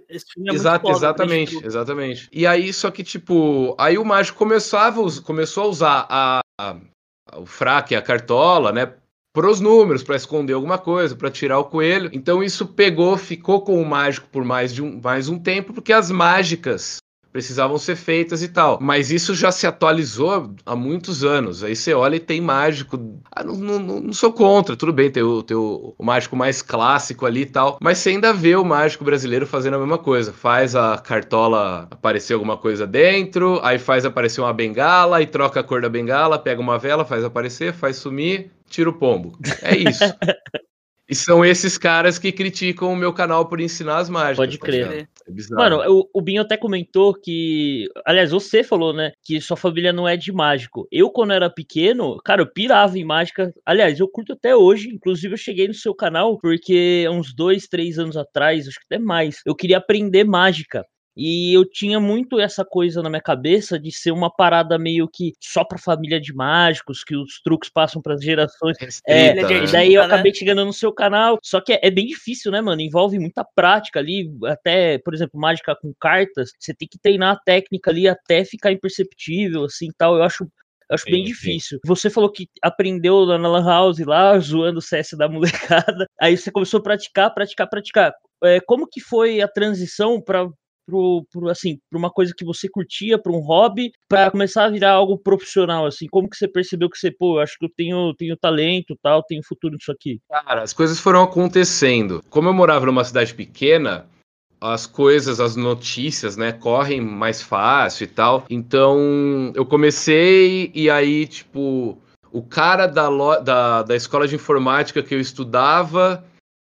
Esse 0.08 0.32
filme 0.32 0.50
é 0.50 0.54
Exato, 0.54 0.84
muito 0.84 0.94
foda, 0.94 1.06
exatamente, 1.06 1.66
exatamente. 1.66 2.28
E 2.32 2.46
aí, 2.46 2.72
só 2.72 2.90
que, 2.90 3.04
tipo, 3.04 3.74
aí 3.78 3.98
o 3.98 4.04
mágico 4.04 4.38
começava, 4.38 5.00
começou 5.22 5.64
a 5.64 5.66
usar 5.66 6.06
a, 6.08 6.40
a, 6.60 6.76
o 7.36 7.46
fraque, 7.46 7.94
a 7.94 8.02
cartola, 8.02 8.72
né? 8.72 8.94
Pros 9.32 9.60
números, 9.60 10.02
para 10.02 10.16
esconder 10.16 10.54
alguma 10.54 10.78
coisa, 10.78 11.14
para 11.14 11.30
tirar 11.30 11.58
o 11.58 11.64
coelho. 11.64 12.10
Então 12.12 12.42
isso 12.42 12.66
pegou, 12.66 13.16
ficou 13.16 13.60
com 13.60 13.80
o 13.80 13.86
mágico 13.86 14.28
por 14.30 14.44
mais, 14.44 14.72
de 14.72 14.82
um, 14.82 15.00
mais 15.00 15.28
um 15.28 15.38
tempo, 15.38 15.72
porque 15.72 15.92
as 15.92 16.10
mágicas 16.10 16.98
precisavam 17.32 17.78
ser 17.78 17.97
feitas 17.97 18.42
e 18.42 18.49
tal. 18.49 18.78
Mas 18.80 19.11
isso 19.11 19.35
já 19.35 19.52
se 19.52 19.66
atualizou 19.66 20.52
há 20.64 20.75
muitos 20.75 21.25
anos. 21.25 21.62
Aí 21.62 21.76
você 21.76 21.94
olha 21.94 22.16
e 22.16 22.20
tem 22.20 22.40
mágico. 22.40 22.99
Ah, 23.30 23.44
não, 23.44 23.54
não, 23.54 24.00
não 24.00 24.12
sou 24.12 24.32
contra, 24.32 24.76
tudo 24.76 24.92
bem, 24.92 25.11
tem 25.11 25.23
o, 25.23 25.42
tem 25.42 25.56
o, 25.56 25.94
mágico 26.00 26.37
mais 26.37 26.62
clássico 26.62 27.26
ali 27.26 27.42
e 27.42 27.47
tal. 27.47 27.78
Mas 27.80 27.99
você 27.99 28.11
ainda 28.11 28.32
vê 28.32 28.56
o 28.56 28.64
mágico 28.64 29.04
brasileiro 29.04 29.47
fazendo 29.47 29.75
a 29.75 29.78
mesma 29.78 29.99
coisa. 29.99 30.32
Faz 30.32 30.75
a 30.75 30.99
cartola 30.99 31.87
aparecer 31.90 32.35
alguma 32.35 32.56
coisa 32.56 32.87
dentro, 32.87 33.61
aí 33.62 33.78
faz 33.78 34.04
aparecer 34.04 34.40
uma 34.40 34.52
bengala, 34.52 35.23
e 35.23 35.26
troca 35.26 35.61
a 35.61 35.62
cor 35.62 35.82
da 35.82 35.88
bengala, 35.88 36.38
pega 36.38 36.61
uma 36.61 36.78
vela, 36.78 37.04
faz 37.04 37.25
aparecer, 37.25 37.73
faz 37.73 37.97
sumir, 37.97 38.50
tira 38.68 38.90
o 38.90 38.92
pombo. 38.92 39.38
É 39.62 39.76
isso. 39.76 40.04
E 41.08 41.14
são 41.14 41.42
esses 41.42 41.78
caras 41.78 42.18
que 42.18 42.30
criticam 42.30 42.92
o 42.92 42.96
meu 42.96 43.14
canal 43.14 43.48
por 43.48 43.60
ensinar 43.60 43.96
as 43.96 44.10
mágicas. 44.10 44.36
Pode 44.36 44.58
tá 44.58 44.66
crer. 44.66 45.08
É 45.26 45.54
Mano, 45.54 45.80
o, 45.90 46.08
o 46.12 46.20
Binho 46.20 46.42
até 46.42 46.56
comentou 46.56 47.14
que. 47.14 47.88
Aliás, 48.04 48.30
você 48.30 48.62
falou, 48.62 48.92
né? 48.92 49.12
Que 49.22 49.40
sua 49.40 49.56
família 49.56 49.92
não 49.92 50.06
é 50.06 50.16
de 50.16 50.30
mágico. 50.30 50.86
Eu, 50.92 51.10
quando 51.10 51.32
era 51.32 51.48
pequeno, 51.48 52.18
cara, 52.24 52.42
eu 52.42 52.52
pirava 52.52 52.98
em 52.98 53.04
mágica. 53.04 53.52
Aliás, 53.64 53.98
eu 53.98 54.08
curto 54.08 54.34
até 54.34 54.54
hoje. 54.54 54.90
Inclusive, 54.90 55.32
eu 55.32 55.38
cheguei 55.38 55.66
no 55.66 55.74
seu 55.74 55.94
canal 55.94 56.38
porque 56.38 57.06
uns 57.10 57.34
dois, 57.34 57.66
três 57.66 57.98
anos 57.98 58.16
atrás, 58.16 58.68
acho 58.68 58.78
que 58.78 58.94
até 58.94 59.02
mais, 59.02 59.40
eu 59.46 59.54
queria 59.54 59.78
aprender 59.78 60.24
mágica. 60.24 60.84
E 61.20 61.52
eu 61.52 61.68
tinha 61.68 61.98
muito 61.98 62.38
essa 62.38 62.64
coisa 62.64 63.02
na 63.02 63.10
minha 63.10 63.20
cabeça 63.20 63.76
de 63.76 63.90
ser 63.90 64.12
uma 64.12 64.30
parada 64.30 64.78
meio 64.78 65.08
que 65.12 65.32
só 65.42 65.64
pra 65.64 65.76
família 65.76 66.20
de 66.20 66.32
mágicos, 66.32 67.02
que 67.02 67.16
os 67.16 67.40
truques 67.42 67.68
passam 67.68 68.00
para 68.00 68.16
gerações. 68.16 68.76
é, 69.04 69.34
né? 69.34 69.64
E 69.64 69.72
daí 69.72 69.94
eu 69.94 70.02
né? 70.02 70.06
acabei 70.06 70.32
chegando 70.32 70.64
no 70.64 70.72
seu 70.72 70.92
canal. 70.92 71.37
Só 71.42 71.60
que 71.60 71.72
é, 71.72 71.80
é, 71.82 71.90
bem 71.90 72.06
difícil, 72.06 72.52
né, 72.52 72.60
mano? 72.60 72.80
Envolve 72.80 73.18
muita 73.18 73.44
prática 73.56 73.98
ali. 73.98 74.30
Até, 74.44 74.98
por 74.98 75.12
exemplo, 75.12 75.40
mágica 75.40 75.75
com 75.75 75.92
cartas. 75.98 76.52
Você 76.56 76.72
tem 76.72 76.87
que 76.87 77.00
treinar 77.00 77.34
a 77.34 77.40
técnica 77.40 77.90
ali 77.90 78.06
até 78.06 78.44
ficar 78.44 78.70
imperceptível, 78.70 79.64
assim 79.64 79.88
tal. 79.98 80.16
Eu 80.16 80.22
acho 80.22 80.44
eu 80.88 80.94
acho 80.94 81.04
sim, 81.04 81.10
bem 81.10 81.25
difícil. 81.25 81.78
Sim. 81.78 81.82
Você 81.84 82.08
falou 82.08 82.32
que 82.32 82.48
aprendeu 82.62 83.26
na 83.26 83.48
Lan 83.48 83.64
House 83.64 83.98
lá, 83.98 84.38
zoando 84.40 84.78
o 84.78 84.82
CS 84.82 85.10
da 85.18 85.28
molecada. 85.28 86.06
Aí 86.20 86.37
você 86.37 86.50
começou 86.50 86.78
a 86.78 86.82
praticar, 86.82 87.34
praticar, 87.34 87.68
praticar. 87.68 88.14
É, 88.44 88.60
como 88.60 88.87
que 88.87 89.00
foi 89.00 89.40
a 89.40 89.48
transição 89.48 90.22
para 90.22 90.48
pro, 90.88 91.26
pro 91.30 91.50
assim, 91.50 91.78
para 91.90 91.99
uma 91.99 92.11
coisa 92.11 92.33
que 92.35 92.45
você 92.45 92.66
curtia, 92.68 93.18
para 93.18 93.30
um 93.30 93.40
hobby, 93.40 93.92
para 94.09 94.30
começar 94.30 94.64
a 94.64 94.71
virar 94.71 94.92
algo 94.92 95.18
profissional, 95.18 95.85
assim? 95.85 96.07
Como 96.11 96.28
que 96.28 96.37
você 96.37 96.49
percebeu 96.49 96.88
que 96.88 96.97
você, 96.97 97.11
pô, 97.11 97.37
eu 97.37 97.40
acho 97.42 97.59
que 97.59 97.66
eu 97.66 97.71
tenho, 97.76 98.14
tenho 98.14 98.37
talento, 98.37 98.97
tal, 99.02 99.23
tenho 99.23 99.42
futuro 99.47 99.75
nisso 99.75 99.92
aqui? 99.92 100.18
Cara, 100.30 100.62
as 100.62 100.73
coisas 100.73 100.99
foram 100.99 101.23
acontecendo. 101.23 102.25
Como 102.30 102.49
eu 102.49 102.54
morava 102.54 102.87
numa 102.87 103.04
cidade 103.04 103.35
pequena, 103.35 104.07
as 104.59 104.87
coisas, 104.87 105.40
as 105.40 105.54
notícias, 105.54 106.37
né, 106.37 106.52
correm 106.52 107.00
mais 107.00 107.42
fácil 107.42 108.04
e 108.04 108.09
tal. 108.09 108.45
Então, 108.49 109.52
eu 109.54 109.66
comecei 109.66 110.73
e 110.75 110.88
aí, 110.88 111.26
tipo, 111.26 111.99
o 112.33 112.42
cara 112.42 112.87
da, 112.87 113.09
da, 113.40 113.83
da 113.83 113.95
escola 113.95 114.26
de 114.26 114.37
informática 114.37 115.02
que 115.02 115.14
eu 115.14 115.21
estudava 115.21 116.25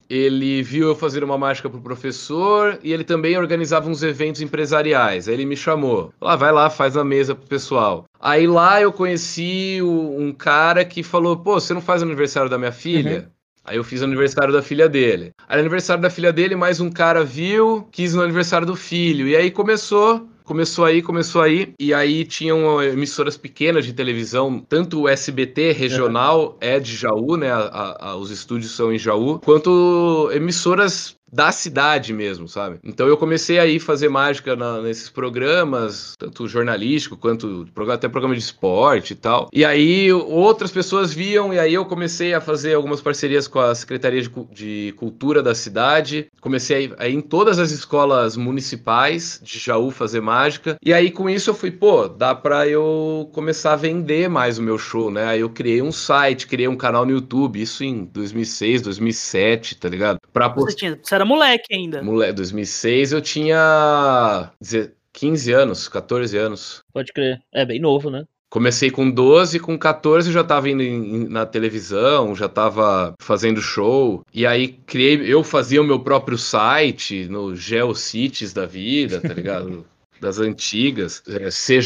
ele 0.10 0.62
viu 0.62 0.90
eu 0.90 0.96
fazer 0.96 1.24
uma 1.24 1.38
mágica 1.38 1.70
pro 1.70 1.82
professor 1.82 2.80
e 2.84 2.94
ele 2.94 3.04
também 3.04 3.38
organizava 3.38 3.90
uns 3.90 4.04
eventos 4.04 4.42
empresariais. 4.42 5.28
Aí 5.28 5.34
ele 5.34 5.46
me 5.46 5.56
chamou. 5.56 6.14
Lá, 6.22 6.36
vai 6.36 6.52
lá, 6.52 6.70
faz 6.70 6.96
a 6.96 7.04
mesa 7.04 7.36
pro 7.36 7.48
pessoal. 7.48 8.06
Aí 8.20 8.48
lá 8.48 8.82
eu 8.82 8.92
conheci 8.92 9.80
o, 9.82 10.18
um 10.20 10.32
cara 10.32 10.86
que 10.86 11.04
falou: 11.04 11.38
pô, 11.38 11.60
você 11.60 11.74
não 11.74 11.82
faz 11.82 12.02
aniversário 12.02 12.50
da 12.50 12.58
minha 12.58 12.72
filha? 12.72 13.20
Uhum. 13.20 13.36
Aí 13.66 13.78
eu 13.78 13.84
fiz 13.84 14.02
o 14.02 14.06
aniversário 14.06 14.54
da 14.54 14.62
filha 14.62 14.88
dele. 14.88 15.32
Aí 15.48 15.60
aniversário 15.60 16.02
da 16.02 16.10
filha 16.10 16.32
dele, 16.32 16.56
mais 16.56 16.80
um 16.80 16.92
cara 16.92 17.24
viu, 17.24 17.88
quis 17.92 18.14
no 18.14 18.22
aniversário 18.22 18.68
do 18.68 18.76
filho. 18.76 19.28
E 19.28 19.36
aí 19.36 19.50
começou 19.50 20.28
Começou 20.46 20.86
aí, 20.86 21.02
começou 21.02 21.42
aí, 21.42 21.74
e 21.80 21.92
aí 21.92 22.24
tinham 22.24 22.82
emissoras 22.82 23.36
pequenas 23.36 23.84
de 23.84 23.92
televisão, 23.92 24.60
tanto 24.60 25.02
o 25.02 25.10
SBT 25.10 25.72
regional 25.72 26.50
uhum. 26.50 26.58
é 26.62 26.80
de 26.80 26.96
Jaú, 26.96 27.36
né? 27.36 27.52
A, 27.52 28.10
a, 28.12 28.16
os 28.16 28.30
estúdios 28.30 28.76
são 28.76 28.94
em 28.94 29.00
Jaú, 29.00 29.40
quanto 29.40 30.30
emissoras 30.32 31.18
da 31.36 31.52
cidade 31.52 32.14
mesmo, 32.14 32.48
sabe? 32.48 32.80
Então 32.82 33.08
eu 33.08 33.18
comecei 33.18 33.60
aí 33.60 33.78
fazer 33.78 34.08
mágica 34.08 34.56
na, 34.56 34.82
nesses 34.82 35.10
programas, 35.10 36.14
tanto 36.18 36.48
jornalístico 36.48 37.18
quanto 37.18 37.68
até 37.92 38.08
programa 38.08 38.34
de 38.34 38.40
esporte 38.40 39.12
e 39.12 39.16
tal. 39.16 39.50
E 39.52 39.66
aí 39.66 40.14
outras 40.14 40.72
pessoas 40.72 41.14
viam 41.14 41.54
e 41.54 41.60
aí 41.60 41.74
eu 41.74 41.84
comecei 41.84 42.34
a 42.34 42.40
fazer 42.40 42.74
algumas 42.74 43.02
parcerias 43.02 43.50
com 43.50 43.60
a 43.60 43.76
Secretaria 43.76 44.22
de, 44.22 44.32
de 44.54 44.94
Cultura 44.96 45.44
da 45.44 45.54
cidade. 45.54 46.28
Comecei 46.40 46.94
a 46.98 47.08
ir 47.08 47.16
em 47.16 47.22
todas 47.22 47.60
as 47.60 47.72
escolas 47.72 48.38
municipais 48.38 49.42
de 49.44 49.60
Jaú 49.60 49.92
fazer 49.92 50.22
mágica. 50.22 50.78
E 50.82 50.94
aí 50.94 51.12
com 51.12 51.30
isso 51.30 51.50
eu 51.50 51.54
fui, 51.54 51.70
pô, 51.70 52.08
dá 52.08 52.34
pra 52.34 52.66
eu 52.66 53.30
começar 53.34 53.74
a 53.74 53.76
vender 53.76 54.30
mais 54.30 54.58
o 54.58 54.64
meu 54.64 54.78
show, 54.78 55.12
né? 55.12 55.26
Aí 55.26 55.42
eu 55.42 55.50
criei 55.50 55.82
um 55.82 55.92
site, 55.92 56.48
criei 56.48 56.70
um 56.70 56.78
canal 56.78 57.06
no 57.06 57.12
YouTube, 57.12 57.62
isso 57.62 57.84
em 57.84 58.06
2006, 58.06 58.84
2007, 58.84 59.76
tá 59.76 59.90
ligado? 59.90 60.20
Pra 60.32 60.50
post... 60.50 60.72
você, 60.72 60.78
tinha, 60.78 61.00
você 61.02 61.16
era 61.16 61.25
moleque 61.26 61.74
ainda. 61.74 62.02
Moleque, 62.02 62.34
2006 62.34 63.12
eu 63.12 63.22
tinha 63.22 64.52
15 65.14 65.52
anos, 65.52 65.88
14 65.88 66.38
anos. 66.38 66.84
Pode 66.94 67.12
crer. 67.12 67.40
É 67.54 67.66
bem 67.66 67.80
novo, 67.80 68.10
né? 68.10 68.26
Comecei 68.50 68.90
com 68.90 69.10
12, 69.10 69.60
com 69.60 69.78
14 69.78 70.30
eu 70.30 70.34
já 70.34 70.44
tava 70.44 70.70
indo 70.70 70.82
em, 70.82 71.28
na 71.28 71.46
televisão, 71.46 72.34
já 72.36 72.48
tava 72.48 73.14
fazendo 73.20 73.62
show. 73.62 74.24
E 74.34 74.46
aí 74.46 74.70
criei, 74.86 75.22
eu 75.26 75.44
fazia 75.44 75.82
o 75.82 75.86
meu 75.86 76.00
próprio 76.00 76.38
site 76.38 77.28
no 77.28 77.56
Geocities 77.56 78.54
da 78.54 78.66
vida, 78.66 79.20
tá 79.20 79.34
ligado? 79.34 79.86
das 80.26 80.40
antigas, 80.40 81.22
é, 81.28 81.50
cjb.net, 81.52 81.86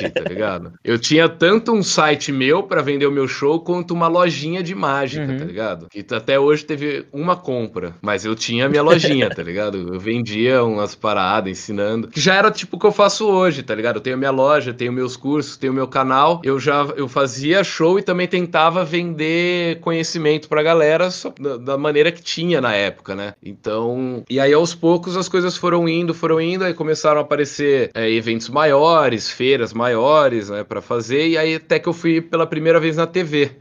tá 0.10 0.20
ligado? 0.26 0.72
Eu 0.82 0.98
tinha 0.98 1.28
tanto 1.28 1.72
um 1.72 1.82
site 1.82 2.32
meu 2.32 2.62
para 2.62 2.80
vender 2.80 3.06
o 3.06 3.12
meu 3.12 3.28
show 3.28 3.60
quanto 3.60 3.92
uma 3.92 4.08
lojinha 4.08 4.62
de 4.62 4.74
mágica, 4.74 5.26
tá 5.26 5.32
uhum. 5.32 5.38
tá 5.38 5.44
ligado? 5.44 5.86
Que 5.90 6.04
até 6.14 6.40
hoje 6.40 6.64
teve 6.64 7.04
uma 7.12 7.36
compra, 7.36 7.94
mas 8.00 8.24
eu 8.24 8.34
tinha 8.34 8.64
a 8.64 8.68
minha 8.68 8.82
lojinha, 8.82 9.28
tá 9.28 9.42
ligado? 9.42 9.92
Eu 9.92 10.00
vendia 10.00 10.64
umas 10.64 10.94
paradas 10.94 11.50
ensinando, 11.50 12.08
que 12.08 12.20
já 12.20 12.34
era 12.34 12.50
tipo 12.50 12.76
o 12.76 12.80
que 12.80 12.86
eu 12.86 12.92
faço 12.92 13.26
hoje, 13.28 13.62
tá 13.62 13.74
ligado? 13.74 13.96
Eu 13.96 14.00
tenho 14.00 14.16
minha 14.16 14.30
loja, 14.30 14.72
tenho 14.72 14.92
meus 14.92 15.16
cursos, 15.16 15.58
tenho 15.58 15.74
meu 15.74 15.86
canal, 15.86 16.40
eu 16.42 16.58
já 16.58 16.86
eu 16.96 17.08
fazia 17.08 17.62
show 17.62 17.98
e 17.98 18.02
também 18.02 18.26
tentava 18.26 18.84
vender 18.84 19.80
conhecimento 19.80 20.48
pra 20.48 20.62
galera 20.62 21.10
só, 21.10 21.32
da, 21.38 21.58
da 21.58 21.78
maneira 21.78 22.10
que 22.10 22.22
tinha 22.22 22.60
na 22.60 22.72
época, 22.74 23.14
né? 23.14 23.34
Então, 23.42 24.24
e 24.30 24.40
aí 24.40 24.54
aos 24.54 24.74
poucos 24.74 25.16
as 25.16 25.28
coisas 25.28 25.56
foram 25.56 25.86
indo, 25.86 26.14
foram 26.14 26.40
indo, 26.40 26.69
começaram 26.74 27.18
a 27.20 27.22
aparecer 27.22 27.90
é, 27.94 28.10
eventos 28.10 28.48
maiores, 28.48 29.30
feiras 29.30 29.72
maiores, 29.72 30.48
né, 30.50 30.64
para 30.64 30.80
fazer, 30.80 31.28
e 31.28 31.38
aí 31.38 31.54
até 31.56 31.78
que 31.78 31.88
eu 31.88 31.92
fui 31.92 32.20
pela 32.20 32.46
primeira 32.46 32.80
vez 32.80 32.96
na 32.96 33.06
TV. 33.06 33.56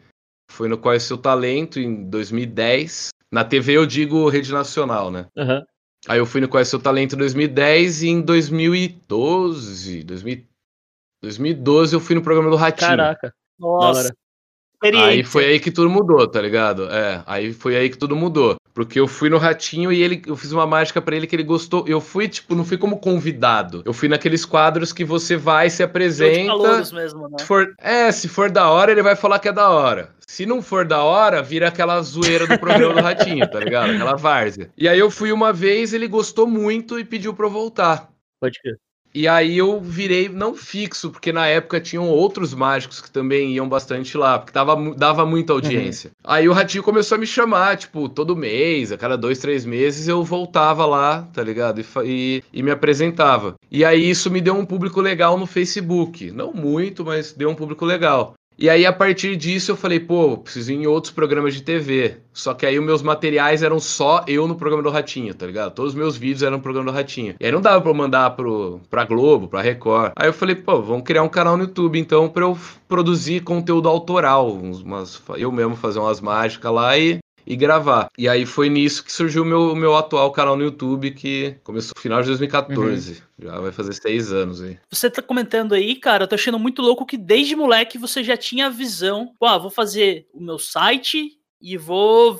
Foi 0.51 0.67
no 0.67 0.77
Qual 0.77 0.93
é 0.93 0.97
o 0.97 1.01
Seu 1.01 1.17
Talento, 1.17 1.79
em 1.79 2.09
2010. 2.09 3.09
Na 3.31 3.43
TV 3.43 3.73
eu 3.73 3.85
digo 3.85 4.27
Rede 4.29 4.51
Nacional, 4.51 5.11
né? 5.11 5.27
Uhum. 5.37 5.63
Aí 6.07 6.17
eu 6.19 6.25
fui 6.25 6.41
no 6.41 6.47
Qual 6.47 6.59
é 6.59 6.63
o 6.63 6.65
Seu 6.65 6.79
Talento 6.79 7.13
em 7.13 7.17
2010 7.17 8.03
e 8.03 8.09
em 8.09 8.21
2012, 8.21 10.03
2012 11.21 11.93
eu 11.93 11.99
fui 11.99 12.15
no 12.15 12.21
programa 12.21 12.49
do 12.49 12.55
Ratinho. 12.55 12.89
Caraca. 12.89 13.33
Nossa. 13.59 14.13
Aí 14.81 15.23
foi 15.23 15.45
aí 15.45 15.59
que 15.59 15.71
tudo 15.71 15.89
mudou, 15.89 16.25
tá 16.27 16.41
ligado? 16.41 16.89
É, 16.89 17.21
aí 17.25 17.51
foi 17.53 17.75
aí 17.75 17.89
que 17.89 17.97
tudo 17.97 18.15
mudou. 18.15 18.55
Porque 18.73 18.99
eu 18.99 19.07
fui 19.07 19.29
no 19.29 19.37
Ratinho 19.37 19.91
e 19.91 20.01
ele, 20.01 20.21
eu 20.25 20.37
fiz 20.37 20.53
uma 20.53 20.65
mágica 20.65 21.01
para 21.01 21.15
ele 21.15 21.27
que 21.27 21.35
ele 21.35 21.43
gostou. 21.43 21.85
Eu 21.85 21.99
fui, 21.99 22.29
tipo, 22.29 22.55
não 22.55 22.63
fui 22.63 22.77
como 22.77 22.97
convidado. 22.97 23.81
Eu 23.85 23.91
fui 23.91 24.07
naqueles 24.07 24.45
quadros 24.45 24.93
que 24.93 25.03
você 25.03 25.35
vai, 25.35 25.69
se 25.69 25.83
apresenta. 25.83 26.53
mesmo, 26.93 27.27
né? 27.27 27.35
Se 27.39 27.45
for, 27.45 27.73
é, 27.77 28.09
se 28.11 28.29
for 28.29 28.49
da 28.49 28.69
hora, 28.69 28.91
ele 28.91 29.03
vai 29.03 29.17
falar 29.17 29.39
que 29.39 29.49
é 29.49 29.51
da 29.51 29.69
hora. 29.69 30.11
Se 30.25 30.45
não 30.45 30.61
for 30.61 30.85
da 30.85 31.03
hora, 31.03 31.41
vira 31.43 31.67
aquela 31.67 32.01
zoeira 32.01 32.47
do 32.47 32.57
programa 32.57 32.93
do 32.93 33.01
Ratinho, 33.01 33.49
tá 33.49 33.59
ligado? 33.59 33.91
Aquela 33.91 34.15
várzea. 34.15 34.69
E 34.77 34.87
aí 34.87 34.99
eu 34.99 35.11
fui 35.11 35.31
uma 35.33 35.51
vez, 35.51 35.91
ele 35.91 36.07
gostou 36.07 36.47
muito 36.47 36.97
e 36.97 37.03
pediu 37.03 37.33
pra 37.33 37.47
eu 37.47 37.51
voltar. 37.51 38.09
Pode 38.39 38.61
crer. 38.61 38.77
E 39.13 39.27
aí 39.27 39.57
eu 39.57 39.79
virei 39.81 40.29
não 40.29 40.53
fixo, 40.55 41.09
porque 41.09 41.31
na 41.31 41.47
época 41.47 41.81
tinham 41.81 42.07
outros 42.07 42.53
mágicos 42.53 43.01
que 43.01 43.09
também 43.09 43.53
iam 43.53 43.67
bastante 43.67 44.17
lá, 44.17 44.37
porque 44.37 44.53
tava, 44.53 44.75
dava 44.95 45.25
muita 45.25 45.53
audiência. 45.53 46.09
Uhum. 46.09 46.31
Aí 46.31 46.47
o 46.47 46.53
Ratinho 46.53 46.83
começou 46.83 47.15
a 47.15 47.19
me 47.19 47.25
chamar, 47.25 47.77
tipo, 47.77 48.07
todo 48.07 48.35
mês, 48.35 48.91
a 48.91 48.97
cada 48.97 49.17
dois, 49.17 49.39
três 49.39 49.65
meses 49.65 50.07
eu 50.07 50.23
voltava 50.23 50.85
lá, 50.85 51.23
tá 51.33 51.43
ligado? 51.43 51.81
E, 51.81 51.85
e, 52.05 52.43
e 52.53 52.63
me 52.63 52.71
apresentava. 52.71 53.55
E 53.71 53.83
aí 53.83 54.09
isso 54.09 54.29
me 54.29 54.41
deu 54.41 54.55
um 54.55 54.65
público 54.65 55.01
legal 55.01 55.37
no 55.37 55.47
Facebook. 55.47 56.31
Não 56.31 56.53
muito, 56.53 57.03
mas 57.03 57.33
deu 57.33 57.49
um 57.49 57.55
público 57.55 57.85
legal. 57.85 58.35
E 58.61 58.69
aí, 58.69 58.85
a 58.85 58.91
partir 58.91 59.37
disso, 59.37 59.71
eu 59.71 59.77
falei, 59.77 60.01
pô, 60.01 60.35
preciso 60.35 60.73
ir 60.73 60.75
em 60.75 60.85
outros 60.85 61.13
programas 61.13 61.53
de 61.53 61.61
TV. 61.61 62.17
Só 62.33 62.53
que 62.53 62.65
aí 62.65 62.77
os 62.77 62.85
meus 62.85 63.01
materiais 63.01 63.63
eram 63.63 63.79
só 63.79 64.25
eu 64.27 64.49
no 64.49 64.55
programa 64.55 64.83
do 64.83 64.89
Ratinho, 64.89 65.33
tá 65.33 65.45
ligado? 65.45 65.73
Todos 65.73 65.93
os 65.93 65.97
meus 65.97 66.17
vídeos 66.17 66.43
eram 66.43 66.57
no 66.57 66.63
programa 66.63 66.91
do 66.91 66.95
Ratinho. 66.95 67.35
E 67.39 67.45
aí 67.45 67.51
não 67.53 67.61
dava 67.61 67.79
pra 67.79 67.89
eu 67.89 67.95
mandar 67.95 68.31
pro, 68.31 68.81
pra 68.89 69.05
Globo, 69.05 69.47
pra 69.47 69.61
Record. 69.61 70.11
Aí 70.13 70.27
eu 70.27 70.33
falei, 70.33 70.55
pô, 70.55 70.81
vamos 70.81 71.05
criar 71.05 71.23
um 71.23 71.29
canal 71.29 71.55
no 71.55 71.63
YouTube, 71.63 71.97
então, 71.97 72.27
pra 72.27 72.43
eu 72.43 72.57
produzir 72.85 73.43
conteúdo 73.43 73.87
autoral. 73.87 74.51
Umas, 74.51 75.21
eu 75.37 75.53
mesmo 75.53 75.77
fazer 75.77 75.99
umas 75.99 76.19
mágicas 76.19 76.73
lá 76.73 76.97
e, 76.97 77.19
e 77.49 77.55
gravar. 77.55 78.11
E 78.15 78.29
aí 78.29 78.45
foi 78.45 78.69
nisso 78.69 79.03
que 79.03 79.11
surgiu 79.11 79.41
o 79.41 79.45
meu, 79.45 79.75
meu 79.75 79.97
atual 79.97 80.31
canal 80.31 80.55
no 80.55 80.63
YouTube, 80.63 81.09
que 81.09 81.55
começou 81.63 81.93
no 81.95 82.01
final 82.01 82.21
de 82.21 82.27
2014. 82.27 83.11
Uhum. 83.11 83.17
Já 83.39 83.59
vai 83.59 83.71
fazer 83.71 83.93
seis 83.93 84.31
anos 84.31 84.61
aí. 84.61 84.77
Você 84.87 85.09
tá 85.09 85.21
comentando 85.23 85.73
aí, 85.73 85.95
cara, 85.95 86.25
eu 86.25 86.27
tô 86.27 86.35
achando 86.35 86.59
muito 86.59 86.83
louco 86.83 87.07
que 87.07 87.17
desde 87.17 87.55
moleque 87.55 87.97
você 87.97 88.23
já 88.23 88.37
tinha 88.37 88.67
a 88.67 88.69
visão, 88.69 89.33
ah, 89.41 89.57
vou 89.57 89.71
fazer 89.71 90.27
o 90.31 90.43
meu 90.43 90.59
site 90.59 91.39
e 91.59 91.75
vou 91.75 92.39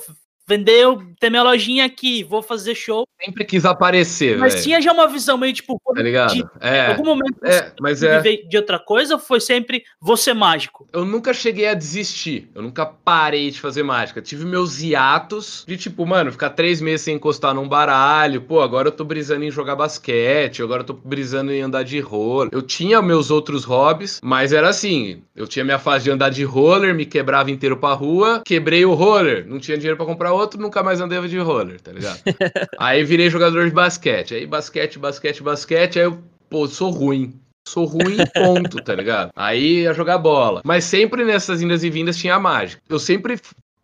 vender, 0.50 0.84
ter 1.20 1.30
minha 1.30 1.42
lojinha 1.42 1.84
aqui, 1.84 2.24
vou 2.24 2.42
fazer 2.42 2.74
show. 2.74 3.06
Sempre 3.22 3.44
quis 3.44 3.64
aparecer, 3.64 4.38
Mas 4.38 4.54
véio. 4.54 4.64
tinha 4.64 4.80
já 4.80 4.92
uma 4.92 5.06
visão 5.06 5.36
meio 5.38 5.52
tipo, 5.52 5.80
tá 5.94 6.02
ligado? 6.02 6.34
De, 6.34 6.44
é. 6.60 6.86
algum 6.86 7.04
momento 7.04 7.38
é, 7.44 7.72
mas 7.80 8.02
é... 8.02 8.20
de 8.20 8.56
outra 8.56 8.78
coisa 8.78 9.14
ou 9.14 9.20
foi 9.20 9.40
sempre 9.40 9.84
você 10.00 10.32
mágico? 10.32 10.88
Eu 10.92 11.04
nunca 11.04 11.32
cheguei 11.32 11.68
a 11.68 11.74
desistir, 11.74 12.50
eu 12.54 12.62
nunca 12.62 12.86
parei 12.86 13.50
de 13.50 13.60
fazer 13.60 13.82
mágica. 13.82 14.22
Tive 14.22 14.44
meus 14.44 14.80
hiatos 14.80 15.64
de 15.68 15.76
tipo, 15.76 16.04
mano, 16.06 16.32
ficar 16.32 16.50
três 16.50 16.80
meses 16.80 17.02
sem 17.02 17.16
encostar 17.16 17.54
num 17.54 17.68
baralho, 17.68 18.40
pô, 18.40 18.60
agora 18.60 18.88
eu 18.88 18.92
tô 18.92 19.04
brisando 19.04 19.44
em 19.44 19.50
jogar 19.50 19.76
basquete, 19.76 20.62
agora 20.62 20.80
eu 20.80 20.86
tô 20.86 20.94
brisando 20.94 21.52
em 21.52 21.60
andar 21.60 21.84
de 21.84 22.00
roller. 22.00 22.50
Eu 22.52 22.62
tinha 22.62 23.02
meus 23.02 23.30
outros 23.30 23.64
hobbies, 23.64 24.20
mas 24.22 24.52
era 24.52 24.68
assim, 24.68 25.22
eu 25.36 25.46
tinha 25.46 25.64
minha 25.64 25.78
fase 25.78 26.04
de 26.04 26.10
andar 26.10 26.30
de 26.30 26.42
roller, 26.42 26.94
me 26.94 27.04
quebrava 27.04 27.50
inteiro 27.50 27.76
pra 27.76 27.92
rua, 27.92 28.42
quebrei 28.44 28.84
o 28.84 28.94
roller, 28.94 29.46
não 29.46 29.58
tinha 29.58 29.76
dinheiro 29.76 29.96
para 29.96 30.06
comprar 30.06 30.32
outro, 30.32 30.39
nunca 30.58 30.82
mais 30.82 31.00
andava 31.00 31.28
de 31.28 31.38
roller, 31.38 31.80
tá 31.80 31.92
ligado? 31.92 32.20
aí 32.78 33.04
virei 33.04 33.30
jogador 33.30 33.68
de 33.68 33.74
basquete. 33.74 34.34
Aí 34.34 34.46
basquete, 34.46 34.98
basquete, 34.98 35.42
basquete. 35.42 35.98
Aí 35.98 36.04
eu, 36.04 36.18
pô, 36.48 36.66
sou 36.66 36.90
ruim. 36.90 37.40
Sou 37.66 37.84
ruim, 37.84 38.16
ponto, 38.34 38.82
tá 38.82 38.94
ligado? 38.94 39.30
Aí 39.36 39.82
ia 39.82 39.94
jogar 39.94 40.18
bola. 40.18 40.60
Mas 40.64 40.84
sempre 40.84 41.24
nessas 41.24 41.62
indas 41.62 41.84
e 41.84 41.90
vindas 41.90 42.16
tinha 42.16 42.38
mágica. 42.38 42.82
Eu 42.88 42.98
sempre 42.98 43.38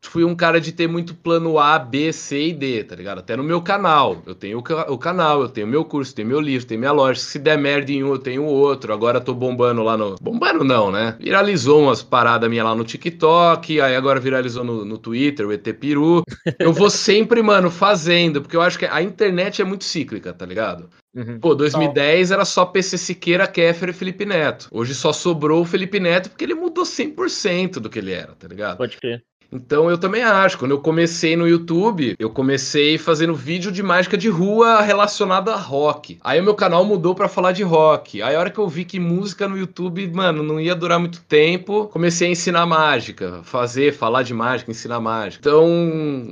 fui 0.09 0.25
um 0.25 0.35
cara 0.35 0.61
de 0.61 0.73
ter 0.73 0.89
muito 0.89 1.15
plano 1.15 1.59
A, 1.59 1.79
B, 1.79 2.13
C 2.13 2.49
e 2.49 2.53
D, 2.53 2.85
tá 2.85 2.95
ligado? 2.95 3.19
Até 3.19 3.37
no 3.37 3.43
meu 3.43 3.61
canal. 3.61 4.23
Eu 4.27 4.35
tenho 4.35 4.59
o, 4.59 4.93
o 4.93 4.99
canal, 4.99 5.43
eu 5.43 5.49
tenho 5.49 5.67
meu 5.67 5.85
curso, 5.85 6.15
tenho 6.15 6.29
meu 6.29 6.41
livro, 6.41 6.67
tenho 6.67 6.81
minha 6.81 6.93
loja. 6.93 7.21
Se 7.21 7.39
der 7.39 7.59
merda 7.59 7.93
em 7.93 8.03
um, 8.03 8.09
eu 8.09 8.19
tenho 8.19 8.45
outro. 8.45 8.93
Agora 8.93 9.21
tô 9.21 9.35
bombando 9.35 9.83
lá 9.83 9.97
no. 9.97 10.17
Bombando 10.21 10.65
não, 10.65 10.91
né? 10.91 11.17
Viralizou 11.19 11.83
umas 11.83 12.03
paradas 12.03 12.49
minhas 12.49 12.65
lá 12.65 12.75
no 12.75 12.85
TikTok, 12.85 13.81
aí 13.81 13.95
agora 13.95 14.21
viralizou 14.21 14.65
no, 14.65 14.85
no 14.85 14.99
Twitter, 14.99 15.47
o 15.47 15.53
ET 15.53 15.67
Peru. 15.79 16.23
Eu 16.59 16.73
vou 16.73 16.89
sempre, 16.91 17.43
mano, 17.43 17.71
fazendo, 17.71 18.41
porque 18.41 18.57
eu 18.57 18.63
acho 18.63 18.79
que 18.79 18.87
a 18.87 19.03
internet 19.03 19.61
é 19.61 19.65
muito 19.65 19.85
cíclica, 19.85 20.33
tá 20.33 20.47
ligado? 20.47 20.89
Uhum. 21.15 21.41
Pô, 21.41 21.55
2010 21.55 22.31
era 22.31 22.45
só 22.45 22.67
PC 22.67 22.99
Siqueira, 22.99 23.47
Kéfera 23.47 23.91
e 23.91 23.95
Felipe 23.95 24.27
Neto. 24.27 24.69
Hoje 24.71 24.95
só 24.95 25.15
sobrou 25.15 25.63
o 25.63 25.65
Felipe 25.65 25.99
Neto 25.99 26.29
porque 26.29 26.45
ele 26.45 26.55
mudou 26.55 26.85
100% 26.85 27.81
do 27.81 27.89
que 27.89 27.99
ele 27.99 28.13
era, 28.13 28.35
tá 28.35 28.47
ligado? 28.47 28.77
Pode 28.77 28.99
crer. 28.99 29.25
Então 29.53 29.91
eu 29.91 29.99
também 29.99 30.23
acho. 30.23 30.59
Quando 30.59 30.73
eu 30.73 30.81
comecei 30.81 31.37
no 31.37 31.49
YouTube, 31.49 32.15
eu 32.19 32.31
comecei 32.31 32.99
fazendo 32.99 33.35
vídeo 33.35 33.71
de 33.71 33.83
mágica 33.83 34.17
de 34.17 34.29
rua 34.29 34.81
relacionado 34.81 35.51
a 35.51 35.57
rock. 35.57 36.19
Aí 36.23 36.41
o 36.41 36.45
meu 36.45 36.55
canal 36.55 36.85
mudou 36.85 37.15
para 37.15 37.29
falar 37.29 37.53
de 37.53 37.63
rock. 37.63 38.23
Aí 38.23 38.35
a 38.35 38.41
hora 38.41 38.51
que 38.51 38.59
eu 38.59 38.69
vi 38.69 38.85
que 38.85 38.99
música 38.99 39.49
no 39.49 39.57
YouTube, 39.57 40.07
mano, 40.13 40.43
não 40.43 40.61
ia 40.61 40.75
durar 40.75 40.99
muito 40.99 41.21
tempo, 41.23 41.87
comecei 41.89 42.29
a 42.29 42.31
ensinar 42.31 42.67
mágica, 42.67 43.41
fazer, 43.43 43.93
falar 43.93 44.23
de 44.23 44.35
mágica, 44.35 44.71
ensinar 44.71 45.01
mágica. 45.01 45.41
Então, 45.41 45.67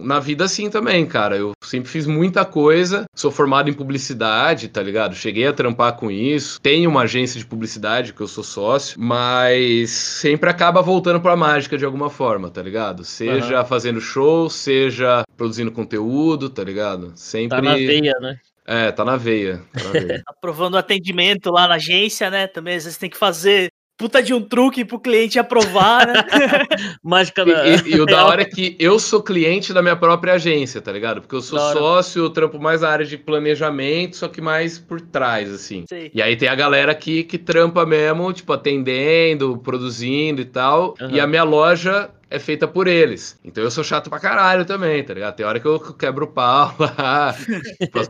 na 0.02 0.20
vida 0.20 0.44
assim 0.44 0.68
também, 0.68 1.06
cara. 1.06 1.36
Eu 1.36 1.52
sempre 1.62 1.88
fiz 1.88 2.06
muita 2.06 2.44
coisa. 2.44 3.04
Sou 3.14 3.30
formado 3.30 3.70
em 3.70 3.72
publicidade, 3.72 4.68
tá 4.68 4.82
ligado? 4.82 5.14
Cheguei 5.14 5.46
a 5.46 5.52
trampar 5.52 5.96
com 5.96 6.10
isso. 6.10 6.60
Tenho 6.60 6.90
uma 6.90 7.02
agência 7.02 7.38
de 7.38 7.46
publicidade 7.46 8.12
que 8.12 8.20
eu 8.20 8.28
sou 8.28 8.44
sócio, 8.44 9.00
mas 9.00 9.90
sempre 9.90 10.50
acaba 10.50 10.82
voltando 10.82 11.20
pra 11.20 11.36
mágica 11.36 11.78
de 11.78 11.84
alguma 11.84 12.10
forma, 12.10 12.50
tá 12.50 12.62
ligado? 12.62 13.03
Seja 13.04 13.60
uhum. 13.60 13.66
fazendo 13.66 14.00
show, 14.00 14.48
seja 14.50 15.22
produzindo 15.36 15.70
conteúdo, 15.70 16.50
tá 16.50 16.64
ligado? 16.64 17.12
Sempre. 17.14 17.56
Tá 17.56 17.62
na 17.62 17.74
veia, 17.74 18.14
né? 18.20 18.38
É, 18.66 18.90
tá 18.90 19.04
na 19.04 19.16
veia. 19.16 19.62
Tá 19.72 19.84
na 19.84 19.90
veia. 19.90 20.22
Aprovando 20.26 20.74
o 20.74 20.78
atendimento 20.78 21.50
lá 21.50 21.68
na 21.68 21.74
agência, 21.74 22.30
né? 22.30 22.46
Também 22.46 22.76
às 22.76 22.84
vezes 22.84 22.98
tem 22.98 23.10
que 23.10 23.16
fazer 23.16 23.70
puta 23.96 24.22
de 24.22 24.34
um 24.34 24.40
truque 24.40 24.84
pro 24.84 24.98
cliente 24.98 25.38
aprovar, 25.38 26.06
né? 26.06 26.14
Mágica 27.02 27.44
da... 27.44 27.66
E, 27.66 27.76
e, 27.76 27.94
e, 27.94 28.00
o 28.00 28.06
da 28.06 28.26
hora 28.26 28.42
é 28.42 28.44
que 28.44 28.76
eu 28.78 28.98
sou 28.98 29.22
cliente 29.22 29.72
da 29.72 29.82
minha 29.82 29.96
própria 29.96 30.34
agência, 30.34 30.80
tá 30.80 30.90
ligado? 30.90 31.20
Porque 31.20 31.34
eu 31.34 31.40
sou 31.40 31.58
sócio, 31.58 32.24
eu 32.24 32.30
trampo 32.30 32.58
mais 32.58 32.80
na 32.80 32.88
área 32.88 33.06
de 33.06 33.16
planejamento, 33.16 34.16
só 34.16 34.28
que 34.28 34.40
mais 34.40 34.78
por 34.78 35.00
trás, 35.00 35.52
assim. 35.52 35.84
Sim. 35.88 36.10
E 36.12 36.20
aí 36.20 36.36
tem 36.36 36.48
a 36.48 36.54
galera 36.54 36.92
aqui 36.92 37.22
que 37.22 37.38
trampa 37.38 37.86
mesmo, 37.86 38.32
tipo, 38.32 38.52
atendendo, 38.52 39.58
produzindo 39.58 40.40
e 40.40 40.46
tal. 40.46 40.94
Uhum. 41.00 41.10
E 41.10 41.20
a 41.20 41.26
minha 41.26 41.44
loja 41.44 42.10
é 42.30 42.38
feita 42.38 42.66
por 42.66 42.86
eles. 42.86 43.38
Então 43.44 43.62
eu 43.62 43.70
sou 43.70 43.84
chato 43.84 44.10
pra 44.10 44.20
caralho 44.20 44.64
também, 44.64 45.02
tá 45.04 45.14
ligado? 45.14 45.36
Tem 45.36 45.46
hora 45.46 45.60
que 45.60 45.66
eu 45.66 45.80
quebro 45.94 46.26
o 46.26 46.32
pau 46.32 46.74
lá. 46.78 47.34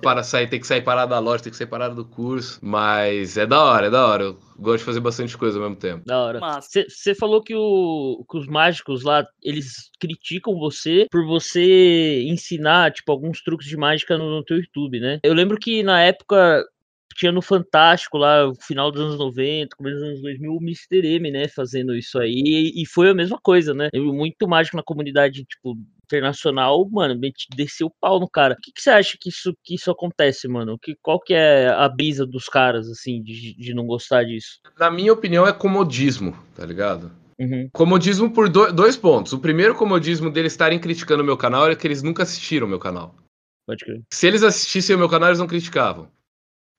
para 0.01 0.23
sair, 0.23 0.49
tem 0.49 0.61
que 0.61 0.67
sair 0.67 0.83
parado 0.83 1.11
da 1.11 1.19
loja, 1.19 1.43
tem 1.43 1.51
que 1.51 1.57
sair 1.57 1.67
parado 1.67 1.95
do 1.95 2.05
curso. 2.05 2.59
Mas 2.63 3.37
é 3.37 3.47
da 3.47 3.63
hora, 3.63 3.87
é 3.87 3.91
da 3.91 4.07
hora. 4.07 4.25
Eu 4.25 4.39
gosto 4.59 4.79
de 4.79 4.85
fazer 4.85 5.01
bastante 5.01 5.37
coisa 5.37 5.59
ao 5.59 5.65
mesmo 5.65 5.77
tempo. 5.77 6.05
Da 6.07 6.19
hora. 6.19 6.41
Você 6.61 7.15
falou 7.15 7.43
que, 7.43 7.55
o, 7.55 8.25
que 8.31 8.39
os 8.39 8.47
mágicos 8.47 9.03
lá, 9.03 9.25
eles 9.43 9.91
criticam 9.99 10.59
você 10.59 11.07
por 11.11 11.25
você 11.27 12.23
ensinar, 12.25 12.93
tipo, 12.93 13.11
alguns 13.11 13.43
truques 13.43 13.67
de 13.67 13.77
mágica 13.77 14.17
no, 14.17 14.31
no 14.31 14.45
teu 14.45 14.59
YouTube, 14.59 15.01
né? 15.01 15.19
Eu 15.23 15.35
lembro 15.35 15.59
que 15.59 15.83
na 15.83 16.01
época 16.03 16.65
tinha 17.15 17.33
no 17.33 17.41
Fantástico 17.41 18.19
lá, 18.19 18.53
final 18.61 18.91
dos 18.91 19.01
anos 19.01 19.19
90, 19.19 19.77
começo 19.77 19.97
dos 19.97 20.09
anos 20.09 20.23
2000, 20.23 20.53
o 20.53 20.63
Mr. 20.63 21.07
M, 21.07 21.31
né, 21.31 21.49
fazendo 21.49 21.97
isso 21.97 22.19
aí, 22.19 22.73
e 22.75 22.85
foi 22.87 23.11
a 23.11 23.15
mesma 23.15 23.39
coisa, 23.43 23.73
né? 23.73 23.89
Muito 23.95 24.49
mágico 24.49 24.77
na 24.77 24.83
comunidade, 24.83 25.45
tipo, 25.45 25.77
internacional, 26.05 26.87
mano, 26.91 27.19
desceu 27.55 27.87
o 27.87 27.95
pau 28.01 28.21
no 28.21 28.29
cara. 28.29 28.55
O 28.55 28.57
que, 28.61 28.73
que 28.73 28.81
você 28.81 28.91
acha 28.91 29.17
que 29.19 29.29
isso, 29.29 29.57
que 29.63 29.75
isso 29.75 29.91
acontece, 29.91 30.47
mano? 30.49 30.79
Que, 30.79 30.97
qual 31.01 31.21
que 31.21 31.35
é 31.35 31.69
a 31.69 31.89
brisa 31.89 32.27
dos 32.27 32.49
caras, 32.49 32.89
assim, 32.89 33.23
de, 33.23 33.55
de 33.55 33.75
não 33.75 33.87
gostar 33.87 34.25
disso? 34.25 34.61
Na 34.79 34.91
minha 34.91 35.13
opinião, 35.13 35.47
é 35.47 35.53
comodismo, 35.53 36.37
tá 36.55 36.65
ligado? 36.67 37.11
Uhum. 37.39 37.69
Comodismo 37.73 38.31
por 38.31 38.49
do, 38.49 38.73
dois 38.73 38.97
pontos. 38.97 39.33
O 39.33 39.39
primeiro 39.39 39.75
comodismo 39.75 40.31
deles 40.31 40.53
estarem 40.53 40.79
criticando 40.79 41.23
o 41.23 41.27
meu 41.27 41.37
canal 41.37 41.69
é 41.69 41.75
que 41.75 41.87
eles 41.87 42.03
nunca 42.03 42.23
assistiram 42.23 42.67
o 42.67 42.71
meu 42.71 42.79
canal. 42.79 43.15
Pode 43.67 43.85
crer. 43.85 44.03
Se 44.13 44.27
eles 44.27 44.43
assistissem 44.43 44.95
o 44.95 44.99
meu 44.99 45.09
canal, 45.09 45.31
eles 45.31 45.39
não 45.39 45.47
criticavam 45.47 46.09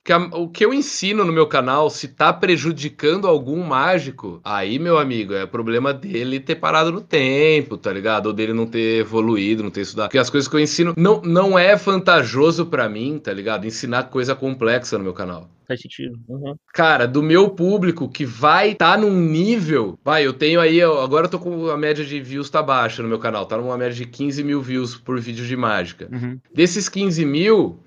que 0.05 0.13
a, 0.13 0.19
o 0.19 0.47
que 0.47 0.63
eu 0.63 0.71
ensino 0.71 1.25
no 1.25 1.33
meu 1.33 1.47
canal, 1.47 1.89
se 1.89 2.09
tá 2.09 2.31
prejudicando 2.31 3.27
algum 3.27 3.63
mágico, 3.63 4.39
aí, 4.43 4.77
meu 4.77 4.99
amigo, 4.99 5.33
é 5.33 5.47
problema 5.47 5.91
dele 5.91 6.39
ter 6.39 6.55
parado 6.55 6.91
no 6.91 7.01
tempo, 7.01 7.75
tá 7.75 7.91
ligado? 7.91 8.27
Ou 8.27 8.33
dele 8.33 8.53
não 8.53 8.67
ter 8.67 8.99
evoluído, 8.99 9.63
não 9.63 9.71
ter 9.71 9.81
estudado. 9.81 10.09
Porque 10.09 10.19
as 10.19 10.29
coisas 10.29 10.47
que 10.47 10.55
eu 10.55 10.59
ensino 10.59 10.93
não, 10.95 11.23
não 11.23 11.57
é 11.57 11.75
vantajoso 11.75 12.67
para 12.67 12.87
mim, 12.87 13.17
tá 13.17 13.33
ligado? 13.33 13.65
Ensinar 13.65 14.03
coisa 14.03 14.35
complexa 14.35 14.95
no 14.95 15.03
meu 15.03 15.13
canal. 15.13 15.49
Faz 15.67 15.81
sentido. 15.81 16.19
Uhum. 16.29 16.55
Cara, 16.71 17.07
do 17.07 17.23
meu 17.23 17.49
público 17.49 18.07
que 18.07 18.25
vai 18.25 18.73
estar 18.73 18.91
tá 18.91 18.97
num 18.97 19.19
nível. 19.19 19.97
Vai, 20.03 20.25
eu 20.25 20.33
tenho 20.33 20.61
aí. 20.61 20.79
Agora 20.81 21.25
eu 21.25 21.31
tô 21.31 21.39
com 21.39 21.71
a 21.71 21.77
média 21.77 22.05
de 22.05 22.21
views 22.21 22.49
tá 22.49 22.61
baixa 22.61 23.01
no 23.01 23.09
meu 23.09 23.17
canal. 23.17 23.47
Tá 23.47 23.57
numa 23.57 23.75
média 23.75 23.95
de 23.95 24.05
15 24.05 24.43
mil 24.43 24.61
views 24.61 24.95
por 24.95 25.19
vídeo 25.19 25.43
de 25.43 25.57
mágica. 25.57 26.07
Uhum. 26.11 26.39
Desses 26.53 26.87
15 26.87 27.25
mil, 27.25 27.79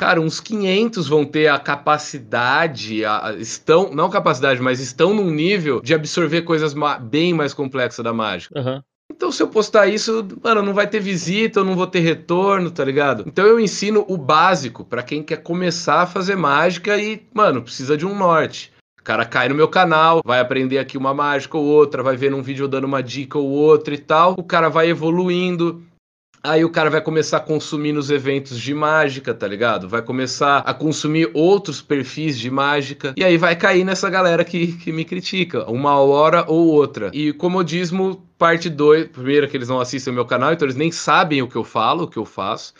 cara, 0.00 0.18
uns 0.18 0.40
500 0.40 1.06
vão 1.06 1.26
ter 1.26 1.48
a 1.48 1.58
capacidade, 1.58 3.04
a, 3.04 3.34
estão, 3.38 3.90
não 3.92 4.08
capacidade, 4.08 4.58
mas 4.58 4.80
estão 4.80 5.12
num 5.12 5.30
nível 5.30 5.82
de 5.82 5.92
absorver 5.92 6.40
coisas 6.40 6.72
ma 6.72 6.98
bem 6.98 7.34
mais 7.34 7.52
complexas 7.52 8.02
da 8.02 8.10
mágica. 8.10 8.58
Uhum. 8.58 8.80
Então, 9.12 9.30
se 9.30 9.42
eu 9.42 9.48
postar 9.48 9.88
isso, 9.88 10.26
mano, 10.42 10.62
não 10.62 10.72
vai 10.72 10.86
ter 10.86 11.00
visita, 11.00 11.60
eu 11.60 11.64
não 11.64 11.76
vou 11.76 11.86
ter 11.86 12.00
retorno, 12.00 12.70
tá 12.70 12.82
ligado? 12.82 13.24
Então, 13.26 13.44
eu 13.44 13.60
ensino 13.60 14.02
o 14.08 14.16
básico 14.16 14.86
para 14.86 15.02
quem 15.02 15.22
quer 15.22 15.42
começar 15.42 16.00
a 16.00 16.06
fazer 16.06 16.34
mágica 16.34 16.96
e, 16.96 17.22
mano, 17.34 17.60
precisa 17.60 17.94
de 17.94 18.06
um 18.06 18.16
norte. 18.16 18.72
O 18.98 19.02
cara 19.02 19.26
cai 19.26 19.50
no 19.50 19.54
meu 19.54 19.68
canal, 19.68 20.22
vai 20.24 20.40
aprender 20.40 20.78
aqui 20.78 20.96
uma 20.96 21.12
mágica 21.12 21.58
ou 21.58 21.64
outra, 21.64 22.02
vai 22.02 22.16
ver 22.16 22.32
um 22.32 22.42
vídeo 22.42 22.66
dando 22.66 22.84
uma 22.84 23.02
dica 23.02 23.36
ou 23.36 23.50
outra 23.50 23.92
e 23.94 23.98
tal. 23.98 24.34
O 24.38 24.44
cara 24.44 24.70
vai 24.70 24.88
evoluindo, 24.88 25.82
Aí 26.42 26.64
o 26.64 26.70
cara 26.70 26.88
vai 26.88 27.02
começar 27.02 27.36
a 27.36 27.40
consumir 27.40 27.92
nos 27.92 28.10
eventos 28.10 28.58
de 28.58 28.72
mágica, 28.72 29.34
tá 29.34 29.46
ligado? 29.46 29.88
Vai 29.88 30.00
começar 30.00 30.58
a 30.58 30.72
consumir 30.72 31.30
outros 31.34 31.82
perfis 31.82 32.38
de 32.38 32.50
mágica. 32.50 33.12
E 33.16 33.22
aí 33.22 33.36
vai 33.36 33.54
cair 33.54 33.84
nessa 33.84 34.08
galera 34.08 34.42
que, 34.42 34.68
que 34.78 34.90
me 34.90 35.04
critica, 35.04 35.70
uma 35.70 35.98
hora 35.98 36.44
ou 36.48 36.68
outra. 36.68 37.10
E 37.12 37.32
comodismo, 37.34 38.26
parte 38.38 38.70
2. 38.70 39.08
Primeiro, 39.08 39.48
que 39.48 39.56
eles 39.56 39.68
não 39.68 39.80
assistem 39.80 40.12
o 40.12 40.14
meu 40.14 40.24
canal, 40.24 40.52
então 40.52 40.66
eles 40.66 40.76
nem 40.76 40.90
sabem 40.90 41.42
o 41.42 41.48
que 41.48 41.56
eu 41.56 41.64
falo, 41.64 42.04
o 42.04 42.08
que 42.08 42.18
eu 42.18 42.24
faço. 42.24 42.72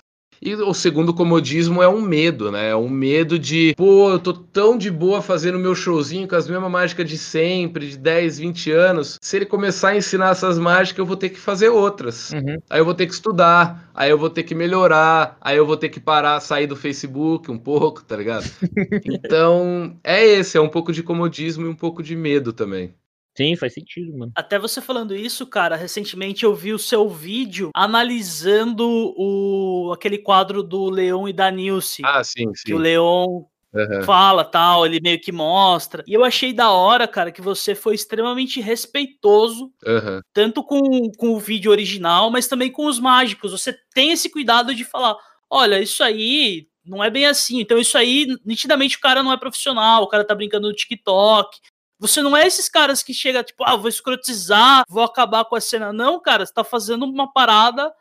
E 0.43 0.55
o 0.55 0.73
segundo 0.73 1.13
comodismo 1.13 1.83
é 1.83 1.89
um 1.89 2.01
medo, 2.01 2.51
né? 2.51 2.71
É 2.71 2.77
um 2.77 2.89
medo 2.89 3.39
de, 3.39 3.75
pô, 3.77 4.11
eu 4.11 4.19
tô 4.19 4.33
tão 4.33 4.79
de 4.79 4.91
boa 4.91 5.21
fazendo 5.21 5.59
meu 5.59 5.75
showzinho 5.75 6.27
com 6.27 6.35
as 6.35 6.49
mesmas 6.49 6.71
mágicas 6.71 7.07
de 7.07 7.19
sempre, 7.19 7.91
de 7.91 7.99
10, 7.99 8.39
20 8.39 8.71
anos. 8.73 9.19
Se 9.21 9.37
ele 9.37 9.45
começar 9.45 9.91
a 9.91 9.97
ensinar 9.97 10.31
essas 10.31 10.59
mágicas, 10.59 10.99
eu 10.99 11.05
vou 11.05 11.17
ter 11.17 11.29
que 11.29 11.39
fazer 11.39 11.69
outras. 11.69 12.31
Uhum. 12.31 12.57
Aí 12.71 12.81
eu 12.81 12.85
vou 12.87 12.95
ter 12.95 13.07
que 13.07 13.13
estudar, 13.13 13.91
aí 13.95 14.11
eu 14.11 14.17
vou 14.17 14.31
ter 14.31 14.43
que 14.43 14.55
melhorar, 14.55 15.37
aí 15.43 15.59
eu 15.59 15.67
vou 15.67 15.77
ter 15.77 15.91
que 15.91 16.01
parar, 16.01 16.41
sair 16.41 16.67
do 16.67 16.75
Facebook 16.75 17.51
um 17.51 17.59
pouco, 17.59 18.03
tá 18.03 18.17
ligado? 18.17 18.51
então, 19.05 19.95
é 20.03 20.25
esse, 20.25 20.57
é 20.57 20.61
um 20.61 20.71
pouco 20.71 20.91
de 20.91 21.03
comodismo 21.03 21.67
e 21.67 21.69
um 21.69 21.77
pouco 21.77 22.03
de 22.03 22.17
medo 22.17 22.51
também. 22.51 22.95
Sim, 23.41 23.57
faz 23.57 23.73
sentido, 23.73 24.13
mano. 24.19 24.33
Até 24.37 24.59
você 24.59 24.83
falando 24.83 25.15
isso, 25.17 25.47
cara, 25.47 25.75
recentemente 25.75 26.45
eu 26.45 26.55
vi 26.55 26.75
o 26.75 26.79
seu 26.79 27.09
vídeo 27.09 27.71
analisando 27.75 28.87
o 29.17 29.91
aquele 29.95 30.19
quadro 30.19 30.63
do 30.63 30.91
Leon 30.91 31.27
e 31.27 31.33
da 31.33 31.51
Nilce. 31.51 32.03
Ah, 32.05 32.23
sim, 32.23 32.53
Que 32.67 32.75
o 32.75 32.77
sim. 32.77 32.83
Leon 32.83 33.45
Aham. 33.75 34.03
fala 34.03 34.45
tal, 34.45 34.85
ele 34.85 35.01
meio 35.01 35.19
que 35.19 35.33
mostra. 35.33 36.05
E 36.07 36.13
eu 36.13 36.23
achei 36.23 36.53
da 36.53 36.71
hora, 36.71 37.09
cara, 37.09 37.33
que 37.33 37.41
você 37.41 37.75
foi 37.75 37.95
extremamente 37.95 38.61
respeitoso, 38.61 39.73
Aham. 39.87 40.21
tanto 40.35 40.63
com, 40.63 41.11
com 41.17 41.31
o 41.31 41.41
vídeo 41.41 41.71
original, 41.71 42.31
mas 42.31 42.47
também 42.47 42.71
com 42.71 42.85
os 42.85 42.99
mágicos. 42.99 43.53
Você 43.53 43.75
tem 43.95 44.13
esse 44.13 44.29
cuidado 44.29 44.75
de 44.75 44.85
falar: 44.85 45.17
olha, 45.49 45.81
isso 45.81 46.05
aí 46.05 46.67
não 46.85 47.03
é 47.03 47.09
bem 47.09 47.25
assim. 47.25 47.59
Então, 47.59 47.79
isso 47.79 47.97
aí, 47.97 48.27
nitidamente, 48.45 48.99
o 48.99 49.01
cara 49.01 49.23
não 49.23 49.33
é 49.33 49.39
profissional, 49.39 50.03
o 50.03 50.09
cara 50.09 50.27
tá 50.27 50.35
brincando 50.35 50.69
no 50.69 50.75
TikTok. 50.75 51.59
Você 52.01 52.23
não 52.23 52.35
é 52.35 52.47
esses 52.47 52.67
caras 52.67 53.03
que 53.03 53.13
chega, 53.13 53.45
tipo, 53.45 53.63
ah, 53.63 53.77
vou 53.77 53.89
escrotizar, 53.89 54.85
vou 54.89 55.05
acabar 55.05 55.45
com 55.45 55.55
a 55.55 55.61
cena. 55.61 55.93
Não, 55.93 56.19
cara, 56.19 56.47
você 56.47 56.53
tá 56.53 56.65
fazendo 56.65 57.05
uma 57.05 57.31
parada 57.31 57.93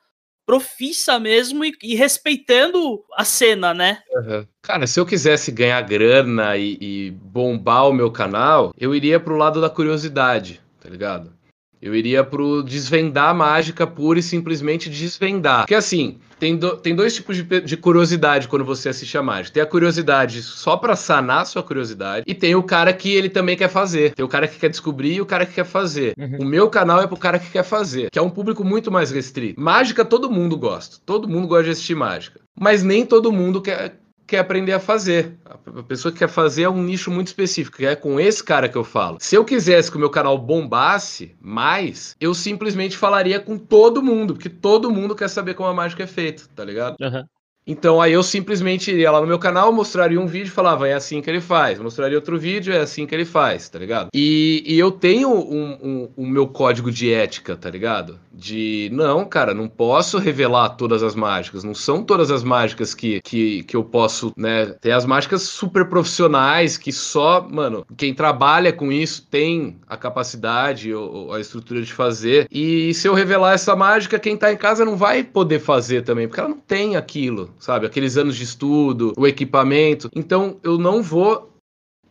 profissa 0.45 1.19
mesmo 1.19 1.63
e, 1.63 1.73
e 1.83 1.95
respeitando 1.95 3.03
a 3.15 3.23
cena, 3.23 3.71
né? 3.71 4.01
Aham. 4.15 4.47
Cara, 4.63 4.87
se 4.87 4.99
eu 4.99 5.05
quisesse 5.05 5.51
ganhar 5.51 5.81
grana 5.81 6.57
e, 6.57 6.77
e 6.81 7.11
bombar 7.11 7.87
o 7.87 7.93
meu 7.93 8.09
canal, 8.09 8.73
eu 8.75 8.95
iria 8.95 9.19
pro 9.19 9.37
lado 9.37 9.61
da 9.61 9.69
curiosidade, 9.69 10.61
tá 10.79 10.89
ligado? 10.89 11.37
Eu 11.81 11.95
iria 11.95 12.23
pro 12.23 12.61
desvendar 12.63 13.29
a 13.29 13.33
mágica 13.33 13.87
pura 13.87 14.19
e 14.19 14.23
simplesmente 14.23 14.89
desvendar. 14.89 15.59
Porque 15.61 15.75
assim, 15.75 16.17
tem, 16.37 16.57
do- 16.57 16.75
tem 16.77 16.93
dois 16.95 17.13
tipos 17.15 17.37
de, 17.37 17.61
de 17.61 17.77
curiosidade 17.77 18.47
quando 18.47 18.65
você 18.65 18.89
assiste 18.89 19.17
a 19.17 19.23
mágica. 19.23 19.53
Tem 19.53 19.63
a 19.63 19.65
curiosidade 19.65 20.41
só 20.43 20.75
pra 20.77 20.95
sanar 20.95 21.45
sua 21.45 21.63
curiosidade, 21.63 22.23
e 22.27 22.33
tem 22.35 22.53
o 22.55 22.63
cara 22.63 22.91
que 22.91 23.13
ele 23.13 23.29
também 23.29 23.55
quer 23.55 23.69
fazer. 23.69 24.13
Tem 24.13 24.25
o 24.25 24.29
cara 24.29 24.47
que 24.47 24.59
quer 24.59 24.69
descobrir 24.69 25.13
e 25.15 25.21
o 25.21 25.25
cara 25.25 25.45
que 25.45 25.53
quer 25.53 25.65
fazer. 25.65 26.13
Uhum. 26.17 26.37
O 26.41 26.45
meu 26.45 26.69
canal 26.69 27.01
é 27.01 27.07
pro 27.07 27.15
cara 27.17 27.39
que 27.39 27.49
quer 27.49 27.63
fazer, 27.63 28.09
que 28.11 28.19
é 28.19 28.21
um 28.21 28.29
público 28.29 28.63
muito 28.63 28.91
mais 28.91 29.11
restrito. 29.11 29.59
Mágica 29.59 30.03
todo 30.03 30.29
mundo 30.29 30.57
gosta. 30.57 30.97
Todo 31.05 31.27
mundo 31.29 31.47
gosta 31.47 31.63
de 31.65 31.69
assistir 31.71 31.95
mágica. 31.95 32.39
Mas 32.59 32.83
nem 32.83 33.05
todo 33.05 33.31
mundo 33.31 33.61
quer, 33.61 33.95
quer 34.29 34.39
aprender 34.39 34.73
a 34.73 34.79
fazer. 34.79 35.37
A 35.45 35.83
pessoa 35.83 36.11
que 36.11 36.19
quer 36.19 36.29
fazer 36.29 36.63
é 36.63 36.69
um 36.69 36.83
nicho 36.83 37.09
muito 37.11 37.27
específico, 37.27 37.83
é 37.83 37.95
com 37.95 38.19
esse 38.19 38.43
cara 38.43 38.69
que 38.69 38.77
eu 38.77 38.83
falo. 38.83 39.17
Se 39.19 39.35
eu 39.35 39.43
quisesse 39.43 39.89
que 39.89 39.97
o 39.97 39.99
meu 39.99 40.09
canal 40.09 40.37
bombasse 40.37 41.35
mais, 41.41 42.15
eu 42.19 42.33
simplesmente 42.33 42.97
falaria 42.97 43.39
com 43.39 43.57
todo 43.57 44.01
mundo, 44.01 44.33
porque 44.33 44.49
todo 44.49 44.91
mundo 44.91 45.15
quer 45.15 45.29
saber 45.29 45.53
como 45.53 45.69
a 45.69 45.73
mágica 45.73 46.03
é 46.03 46.07
feita, 46.07 46.43
tá 46.55 46.63
ligado? 46.63 46.95
Aham. 47.01 47.25
Então 47.69 48.01
aí 48.01 48.13
eu 48.13 48.23
simplesmente 48.23 48.89
iria 48.89 49.11
lá 49.11 49.21
no 49.21 49.27
meu 49.27 49.37
canal, 49.37 49.71
mostraria 49.71 50.19
um 50.19 50.25
vídeo 50.25 50.51
falava, 50.51 50.87
é 50.87 50.93
assim 50.93 51.21
que 51.21 51.29
ele 51.29 51.39
faz. 51.39 51.77
Mostraria 51.79 52.17
outro 52.17 52.37
vídeo, 52.39 52.73
é 52.73 52.79
assim 52.79 53.05
que 53.05 53.13
ele 53.13 53.25
faz, 53.25 53.69
tá 53.69 53.77
ligado? 53.77 54.09
E, 54.11 54.63
e 54.65 54.79
eu 54.79 54.89
tenho 54.91 55.29
um, 55.29 55.77
um- 55.81 56.09
o 56.17 56.25
meu 56.25 56.47
código 56.47 56.91
de 56.91 57.13
ética, 57.13 57.55
tá 57.55 57.69
ligado? 57.69 58.19
De, 58.33 58.89
não, 58.91 59.23
cara, 59.25 59.53
não 59.53 59.67
posso 59.67 60.17
revelar 60.17 60.69
todas 60.69 61.03
as 61.03 61.13
mágicas. 61.13 61.63
Não 61.63 61.75
são 61.75 62.03
todas 62.03 62.31
as 62.31 62.43
mágicas 62.43 62.95
que, 62.95 63.21
que, 63.21 63.61
que 63.63 63.75
eu 63.75 63.83
posso, 63.83 64.33
né? 64.35 64.67
Tem 64.81 64.91
as 64.91 65.05
mágicas 65.05 65.43
super 65.43 65.85
profissionais 65.85 66.77
que 66.77 66.91
só, 66.91 67.47
mano, 67.47 67.85
quem 67.97 68.13
trabalha 68.13 68.73
com 68.73 68.91
isso 68.91 69.27
tem 69.29 69.77
a 69.87 69.95
capacidade 69.95 70.91
ou, 70.93 71.27
ou 71.27 71.33
a 71.33 71.39
estrutura 71.39 71.81
de 71.83 71.93
fazer. 71.93 72.47
E 72.49 72.93
se 72.95 73.07
eu 73.07 73.13
revelar 73.13 73.53
essa 73.53 73.75
mágica, 73.75 74.17
quem 74.17 74.35
tá 74.35 74.51
em 74.51 74.57
casa 74.57 74.83
não 74.83 74.95
vai 74.95 75.23
poder 75.23 75.59
fazer 75.59 76.01
também, 76.03 76.27
porque 76.27 76.39
ela 76.39 76.49
não 76.49 76.59
tem 76.59 76.95
aquilo, 76.95 77.51
sabe? 77.59 77.85
Aqueles 77.85 78.17
anos 78.17 78.35
de 78.35 78.43
estudo, 78.43 79.13
o 79.17 79.27
equipamento. 79.27 80.09
Então 80.15 80.57
eu 80.63 80.77
não 80.77 81.03
vou 81.03 81.49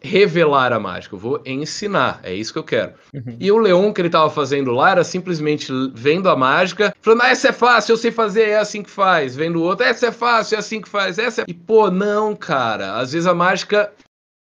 revelar 0.01 0.73
a 0.73 0.79
mágica, 0.79 1.15
eu 1.15 1.19
vou 1.19 1.43
ensinar. 1.45 2.21
É 2.23 2.33
isso 2.33 2.53
que 2.53 2.59
eu 2.59 2.65
quero. 2.65 2.95
Uhum. 3.13 3.37
E 3.41 3.51
o 3.51 3.59
Leon 3.59 3.93
que 3.93 4.01
ele 4.01 4.11
tava 4.11 4.31
fazendo 4.31 4.71
lá 4.71 4.91
era 4.93 5.05
simplesmente 5.05 5.73
vendo 5.93 6.29
a 6.29 6.37
mágica, 6.37 6.95
falando, 7.01 7.23
ah, 7.23 7.31
essa 7.31 7.49
é 7.49 7.53
fácil, 7.53 7.93
eu 7.93 7.97
sei 7.97 8.11
fazer, 8.11 8.49
é 8.49 8.59
assim 8.59 8.83
que 8.83 8.91
faz. 8.91 9.35
Vendo 9.35 9.59
o 9.59 9.63
outro, 9.63 9.85
essa 9.85 10.07
é 10.07 10.13
fácil, 10.13 10.57
é 10.57 10.59
assim 10.59 10.81
que 10.81 10.89
faz. 10.89 11.19
Essa 11.19 11.43
é... 11.43 11.45
E 11.49 11.55
pô, 11.55 11.91
não, 11.91 12.37
cara. 12.37 12.97
Às 12.97 13.13
vezes 13.13 13.27
a 13.27 13.35
mágica, 13.35 13.93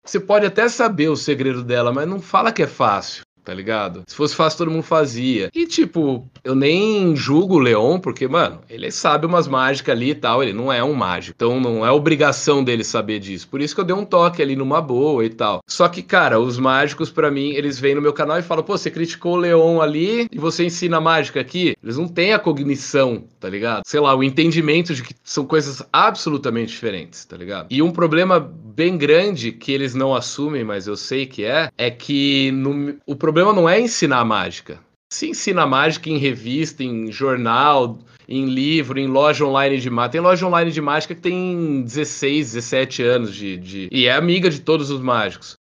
você 0.05 0.19
pode 0.19 0.45
até 0.45 0.69
saber 0.69 1.09
o 1.09 1.17
segredo 1.17 1.63
dela, 1.63 1.91
mas 1.91 2.07
não 2.07 2.19
fala 2.19 2.51
que 2.51 2.63
é 2.63 2.67
fácil. 2.67 3.23
Tá 3.43 3.53
ligado? 3.53 4.03
Se 4.05 4.15
fosse 4.15 4.35
fácil, 4.35 4.59
todo 4.59 4.71
mundo 4.71 4.83
fazia. 4.83 5.49
E, 5.53 5.65
tipo, 5.65 6.27
eu 6.43 6.53
nem 6.53 7.15
julgo 7.15 7.55
o 7.55 7.59
Leon, 7.59 7.99
porque, 7.99 8.27
mano, 8.27 8.59
ele 8.69 8.91
sabe 8.91 9.25
umas 9.25 9.47
mágicas 9.47 9.95
ali 9.95 10.11
e 10.11 10.15
tal. 10.15 10.43
Ele 10.43 10.53
não 10.53 10.71
é 10.71 10.83
um 10.83 10.93
mágico. 10.93 11.33
Então 11.35 11.59
não 11.59 11.83
é 11.85 11.91
obrigação 11.91 12.63
dele 12.63 12.83
saber 12.83 13.19
disso. 13.19 13.47
Por 13.49 13.59
isso 13.59 13.73
que 13.73 13.81
eu 13.81 13.85
dei 13.85 13.95
um 13.95 14.05
toque 14.05 14.41
ali 14.43 14.55
numa 14.55 14.79
boa 14.79 15.25
e 15.25 15.29
tal. 15.29 15.61
Só 15.67 15.87
que, 15.87 16.03
cara, 16.03 16.39
os 16.39 16.59
mágicos, 16.59 17.09
pra 17.09 17.31
mim, 17.31 17.49
eles 17.53 17.79
vêm 17.79 17.95
no 17.95 18.01
meu 18.01 18.13
canal 18.13 18.37
e 18.37 18.43
falam: 18.43 18.63
pô, 18.63 18.77
você 18.77 18.91
criticou 18.91 19.33
o 19.33 19.37
Leon 19.37 19.81
ali 19.81 20.27
e 20.31 20.37
você 20.37 20.63
ensina 20.65 21.01
mágica 21.01 21.39
aqui. 21.41 21.73
Eles 21.83 21.97
não 21.97 22.07
têm 22.07 22.33
a 22.33 22.39
cognição, 22.39 23.23
tá 23.39 23.49
ligado? 23.49 23.81
Sei 23.87 23.99
lá, 23.99 24.15
o 24.15 24.23
entendimento 24.23 24.93
de 24.93 25.01
que 25.01 25.15
são 25.23 25.45
coisas 25.45 25.81
absolutamente 25.91 26.69
diferentes, 26.71 27.25
tá 27.25 27.35
ligado? 27.35 27.67
E 27.71 27.81
um 27.81 27.91
problema 27.91 28.39
bem 28.39 28.97
grande 28.97 29.51
que 29.51 29.71
eles 29.71 29.95
não 29.95 30.13
assumem, 30.15 30.63
mas 30.63 30.85
eu 30.87 30.95
sei 30.95 31.25
que 31.25 31.43
é, 31.43 31.69
é 31.77 31.89
que 31.89 32.51
no- 32.51 32.95
o 33.05 33.15
problema 33.15 33.30
não 33.33 33.67
é 33.69 33.79
ensinar 33.79 34.23
mágica. 34.25 34.79
Se 35.11 35.27
ensina 35.29 35.65
mágica 35.67 36.09
em 36.09 36.17
revista, 36.17 36.83
em 36.83 37.11
jornal, 37.11 37.99
em 38.27 38.45
livro, 38.45 38.97
em 38.97 39.07
loja 39.07 39.45
online 39.45 39.77
de 39.79 39.89
mágica. 39.89 40.13
Tem 40.13 40.21
loja 40.21 40.47
online 40.47 40.71
de 40.71 40.79
mágica 40.81 41.13
que 41.13 41.21
tem 41.21 41.81
16, 41.83 42.53
17 42.53 43.03
anos 43.03 43.35
de, 43.35 43.57
de- 43.57 43.89
e 43.91 44.05
é 44.05 44.13
amiga 44.13 44.49
de 44.49 44.61
todos 44.61 44.89
os 44.89 45.01
mágicos. 45.01 45.55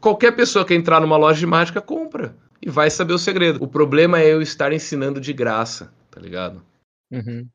Qualquer 0.00 0.32
pessoa 0.32 0.64
que 0.64 0.74
entrar 0.74 1.00
numa 1.00 1.16
loja 1.16 1.38
de 1.40 1.46
mágica 1.46 1.80
compra 1.80 2.36
e 2.60 2.70
vai 2.70 2.90
saber 2.90 3.12
o 3.12 3.18
segredo. 3.18 3.62
O 3.62 3.68
problema 3.68 4.18
é 4.20 4.32
eu 4.32 4.40
estar 4.40 4.72
ensinando 4.72 5.20
de 5.20 5.32
graça, 5.32 5.92
tá 6.10 6.20
ligado? 6.20 6.62
Uhum. 7.12 7.46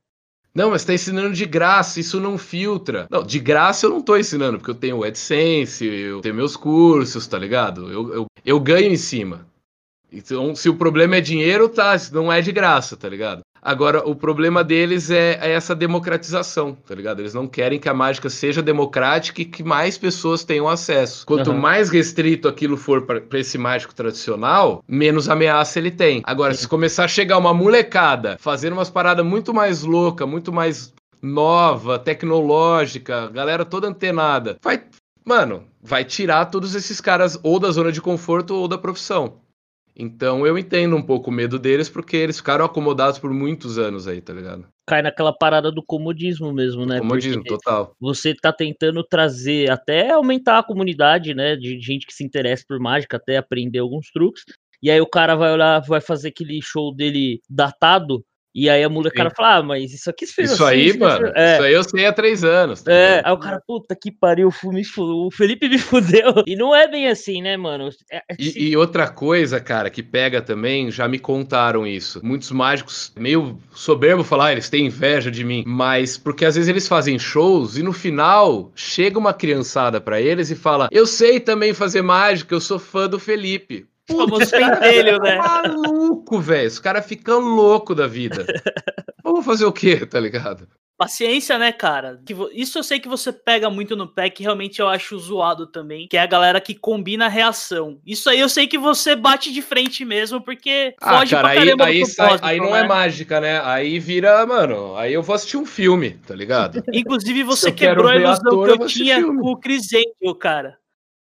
Não, 0.53 0.71
mas 0.71 0.83
tá 0.83 0.93
ensinando 0.93 1.33
de 1.33 1.45
graça, 1.45 1.99
isso 1.99 2.19
não 2.19 2.37
filtra. 2.37 3.07
Não, 3.09 3.23
de 3.23 3.39
graça 3.39 3.85
eu 3.85 3.91
não 3.91 4.01
tô 4.01 4.17
ensinando, 4.17 4.57
porque 4.57 4.71
eu 4.71 4.75
tenho 4.75 4.97
o 4.97 5.03
AdSense, 5.03 5.85
eu 5.85 6.21
tenho 6.21 6.35
meus 6.35 6.55
cursos, 6.55 7.27
tá 7.27 7.37
ligado? 7.37 7.91
Eu, 7.91 8.13
eu, 8.13 8.25
eu 8.43 8.59
ganho 8.59 8.91
em 8.91 8.97
cima. 8.97 9.47
Então, 10.11 10.55
se 10.55 10.67
o 10.67 10.75
problema 10.75 11.17
é 11.17 11.21
dinheiro, 11.21 11.69
tá, 11.69 11.95
não 12.11 12.31
é 12.31 12.41
de 12.41 12.51
graça, 12.51 12.97
tá 12.97 13.07
ligado? 13.07 13.41
Agora, 13.61 14.07
o 14.07 14.15
problema 14.15 14.63
deles 14.63 15.11
é, 15.11 15.39
é 15.41 15.51
essa 15.51 15.75
democratização, 15.75 16.77
tá 16.87 16.95
ligado? 16.95 17.19
Eles 17.19 17.33
não 17.33 17.47
querem 17.47 17.79
que 17.79 17.89
a 17.89 17.93
mágica 17.93 18.29
seja 18.29 18.61
democrática 18.61 19.41
e 19.41 19.45
que 19.45 19.63
mais 19.63 19.97
pessoas 19.97 20.43
tenham 20.43 20.67
acesso. 20.67 21.25
Quanto 21.25 21.51
Aham. 21.51 21.59
mais 21.59 21.89
restrito 21.89 22.47
aquilo 22.47 22.77
for 22.77 23.03
para 23.03 23.39
esse 23.39 23.57
mágico 23.57 23.93
tradicional, 23.93 24.83
menos 24.87 25.29
ameaça 25.29 25.79
ele 25.79 25.91
tem. 25.91 26.21
Agora, 26.25 26.53
se 26.53 26.67
começar 26.67 27.05
a 27.05 27.07
chegar 27.07 27.37
uma 27.37 27.53
molecada 27.53 28.37
fazendo 28.39 28.73
umas 28.73 28.89
paradas 28.89 29.25
muito 29.25 29.53
mais 29.53 29.83
louca, 29.83 30.25
muito 30.25 30.51
mais 30.51 30.93
nova, 31.21 31.99
tecnológica, 31.99 33.27
galera 33.27 33.65
toda 33.65 33.87
antenada, 33.87 34.57
vai, 34.61 34.81
mano, 35.25 35.65
vai 35.81 36.05
tirar 36.05 36.45
todos 36.45 36.75
esses 36.75 37.01
caras 37.01 37.37
ou 37.43 37.59
da 37.59 37.71
zona 37.71 37.91
de 37.91 38.01
conforto 38.01 38.55
ou 38.55 38.67
da 38.67 38.77
profissão. 38.77 39.41
Então 39.99 40.47
eu 40.47 40.57
entendo 40.57 40.95
um 40.95 41.01
pouco 41.01 41.29
o 41.29 41.33
medo 41.33 41.59
deles, 41.59 41.89
porque 41.89 42.15
eles 42.15 42.37
ficaram 42.37 42.63
acomodados 42.63 43.19
por 43.19 43.33
muitos 43.33 43.77
anos 43.77 44.07
aí, 44.07 44.21
tá 44.21 44.31
ligado? 44.31 44.65
Cai 44.87 45.01
naquela 45.01 45.33
parada 45.33 45.69
do 45.69 45.83
comodismo 45.85 46.53
mesmo, 46.53 46.85
né? 46.85 46.99
Comodismo, 46.99 47.43
Porque 47.43 47.61
total. 47.61 47.93
você 47.99 48.33
tá 48.33 48.53
tentando 48.53 49.03
trazer, 49.03 49.69
até 49.69 50.11
aumentar 50.11 50.59
a 50.59 50.63
comunidade, 50.63 51.33
né? 51.33 51.57
De 51.57 51.79
gente 51.81 52.07
que 52.07 52.13
se 52.13 52.23
interessa 52.23 52.63
por 52.65 52.79
mágica, 52.79 53.17
até 53.17 53.35
aprender 53.35 53.79
alguns 53.79 54.09
truques. 54.09 54.43
E 54.81 54.89
aí 54.89 55.01
o 55.01 55.09
cara 55.09 55.35
vai 55.35 55.51
olhar, 55.51 55.81
vai 55.81 55.99
fazer 55.99 56.29
aquele 56.29 56.61
show 56.61 56.95
dele 56.95 57.41
datado. 57.49 58.23
E 58.53 58.67
aí 58.69 58.83
a 58.83 58.89
molecada 58.89 59.29
Sim. 59.29 59.35
fala, 59.35 59.57
ah, 59.57 59.63
mas 59.63 59.93
isso 59.93 60.09
aqui 60.09 60.25
se 60.25 60.33
fez 60.33 60.51
Isso 60.51 60.63
assim, 60.63 60.73
aí, 60.73 60.85
isso 60.85 60.93
se 60.93 60.99
mano, 60.99 61.25
fez-" 61.25 61.33
É, 61.35 61.53
isso 61.53 61.63
aí 61.63 61.73
eu 61.73 61.83
sei 61.83 62.05
há 62.07 62.13
três 62.13 62.43
anos. 62.43 62.81
tá 62.81 62.91
É, 62.91 63.21
aí 63.23 63.31
o 63.31 63.37
cara, 63.37 63.61
puta 63.65 63.95
que 63.95 64.11
pariu, 64.11 64.49
o 64.49 64.69
me 64.71 64.83
Felipe 65.31 65.69
me 65.69 65.77
fudeu. 66.23 66.43
E 66.47 66.55
não 66.55 66.73
é 66.73 66.87
bem 66.87 67.07
assim, 67.07 67.41
né, 67.41 67.55
mano? 67.57 67.89
É- 68.11 68.23
é 68.27 68.35
se- 68.35 68.59
E, 68.59 68.69
e 68.69 68.77
outra 68.77 69.07
coisa, 69.07 69.59
cara, 69.59 69.89
que 69.89 70.01
pega 70.01 70.41
também, 70.41 70.89
já 70.89 71.07
me 71.07 71.19
contaram 71.19 71.85
isso. 71.85 72.19
Muitos 72.23 72.51
mágicos, 72.51 73.11
meio 73.15 73.59
soberbo 73.71 74.23
falar, 74.23 74.47
ah, 74.47 74.51
eles 74.53 74.69
têm 74.69 74.87
inveja 74.87 75.29
de 75.29 75.43
mim. 75.43 75.63
Mas 75.67 76.17
porque 76.17 76.43
às 76.45 76.55
vezes 76.55 76.67
eles 76.69 76.87
fazem 76.87 77.19
shows 77.19 77.77
e 77.77 77.83
no 77.83 77.93
final 77.93 78.71
chega 78.75 79.19
uma 79.19 79.33
criançada 79.33 80.01
pra 80.01 80.19
eles 80.19 80.49
e 80.49 80.55
fala: 80.55 80.89
Eu 80.91 81.05
sei 81.05 81.39
também 81.39 81.73
fazer 81.73 82.01
mágica, 82.01 82.55
eu 82.55 82.61
sou 82.61 82.79
fã 82.79 83.07
do 83.07 83.19
Felipe. 83.19 83.85
O 84.09 84.17
famoso 84.17 84.49
pentelho, 84.51 85.19
né? 85.19 85.35
Maluco, 85.37 86.39
velho. 86.39 86.67
Os 86.67 86.79
caras 86.79 87.05
ficam 87.05 87.39
louco 87.39 87.93
da 87.95 88.07
vida. 88.07 88.45
Vamos 89.23 89.45
fazer 89.45 89.65
o 89.65 89.71
quê, 89.71 90.05
tá 90.05 90.19
ligado? 90.19 90.67
Paciência, 90.97 91.57
né, 91.57 91.71
cara? 91.71 92.19
Isso 92.53 92.77
eu 92.77 92.83
sei 92.83 92.99
que 92.99 93.07
você 93.07 93.31
pega 93.31 93.69
muito 93.69 93.95
no 93.95 94.05
pé, 94.05 94.29
que 94.29 94.43
realmente 94.43 94.81
eu 94.81 94.89
acho 94.89 95.17
zoado 95.17 95.65
também, 95.65 96.09
que 96.09 96.17
é 96.17 96.19
a 96.21 96.25
galera 96.25 96.59
que 96.59 96.75
combina 96.75 97.27
a 97.27 97.29
reação. 97.29 98.01
Isso 98.05 98.29
aí 98.29 98.37
eu 98.37 98.49
sei 98.49 98.67
que 98.67 98.77
você 98.77 99.15
bate 99.15 99.53
de 99.53 99.61
frente 99.61 100.03
mesmo, 100.03 100.41
porque 100.43 100.93
Ah, 100.99 101.19
foge 101.19 101.31
cara, 101.31 101.43
pra 101.47 101.51
aí, 101.51 101.65
caramba 101.67 101.85
aí, 101.85 102.05
sai- 102.05 102.27
propósito, 102.27 102.45
aí 102.45 102.57
não 102.57 102.71
né? 102.73 102.79
é 102.81 102.83
mágica, 102.87 103.39
né? 103.39 103.61
Aí 103.63 103.97
vira, 103.97 104.45
mano, 104.45 104.93
aí 104.97 105.13
eu 105.13 105.23
vou 105.23 105.35
assistir 105.35 105.55
um 105.55 105.65
filme, 105.65 106.19
tá 106.27 106.35
ligado? 106.35 106.83
Inclusive, 106.93 107.43
você 107.43 107.69
eu 107.69 107.73
quebrou 107.75 108.07
a 108.09 108.15
ilusão 108.17 108.35
ator, 108.35 108.65
que 108.65 108.71
eu 108.71 108.81
eu 108.83 108.87
tinha 108.87 109.15
filme. 109.19 109.39
com 109.41 109.51
o 109.51 109.57
Cris 109.57 109.87
Angel, 109.93 110.35
cara. 110.35 110.77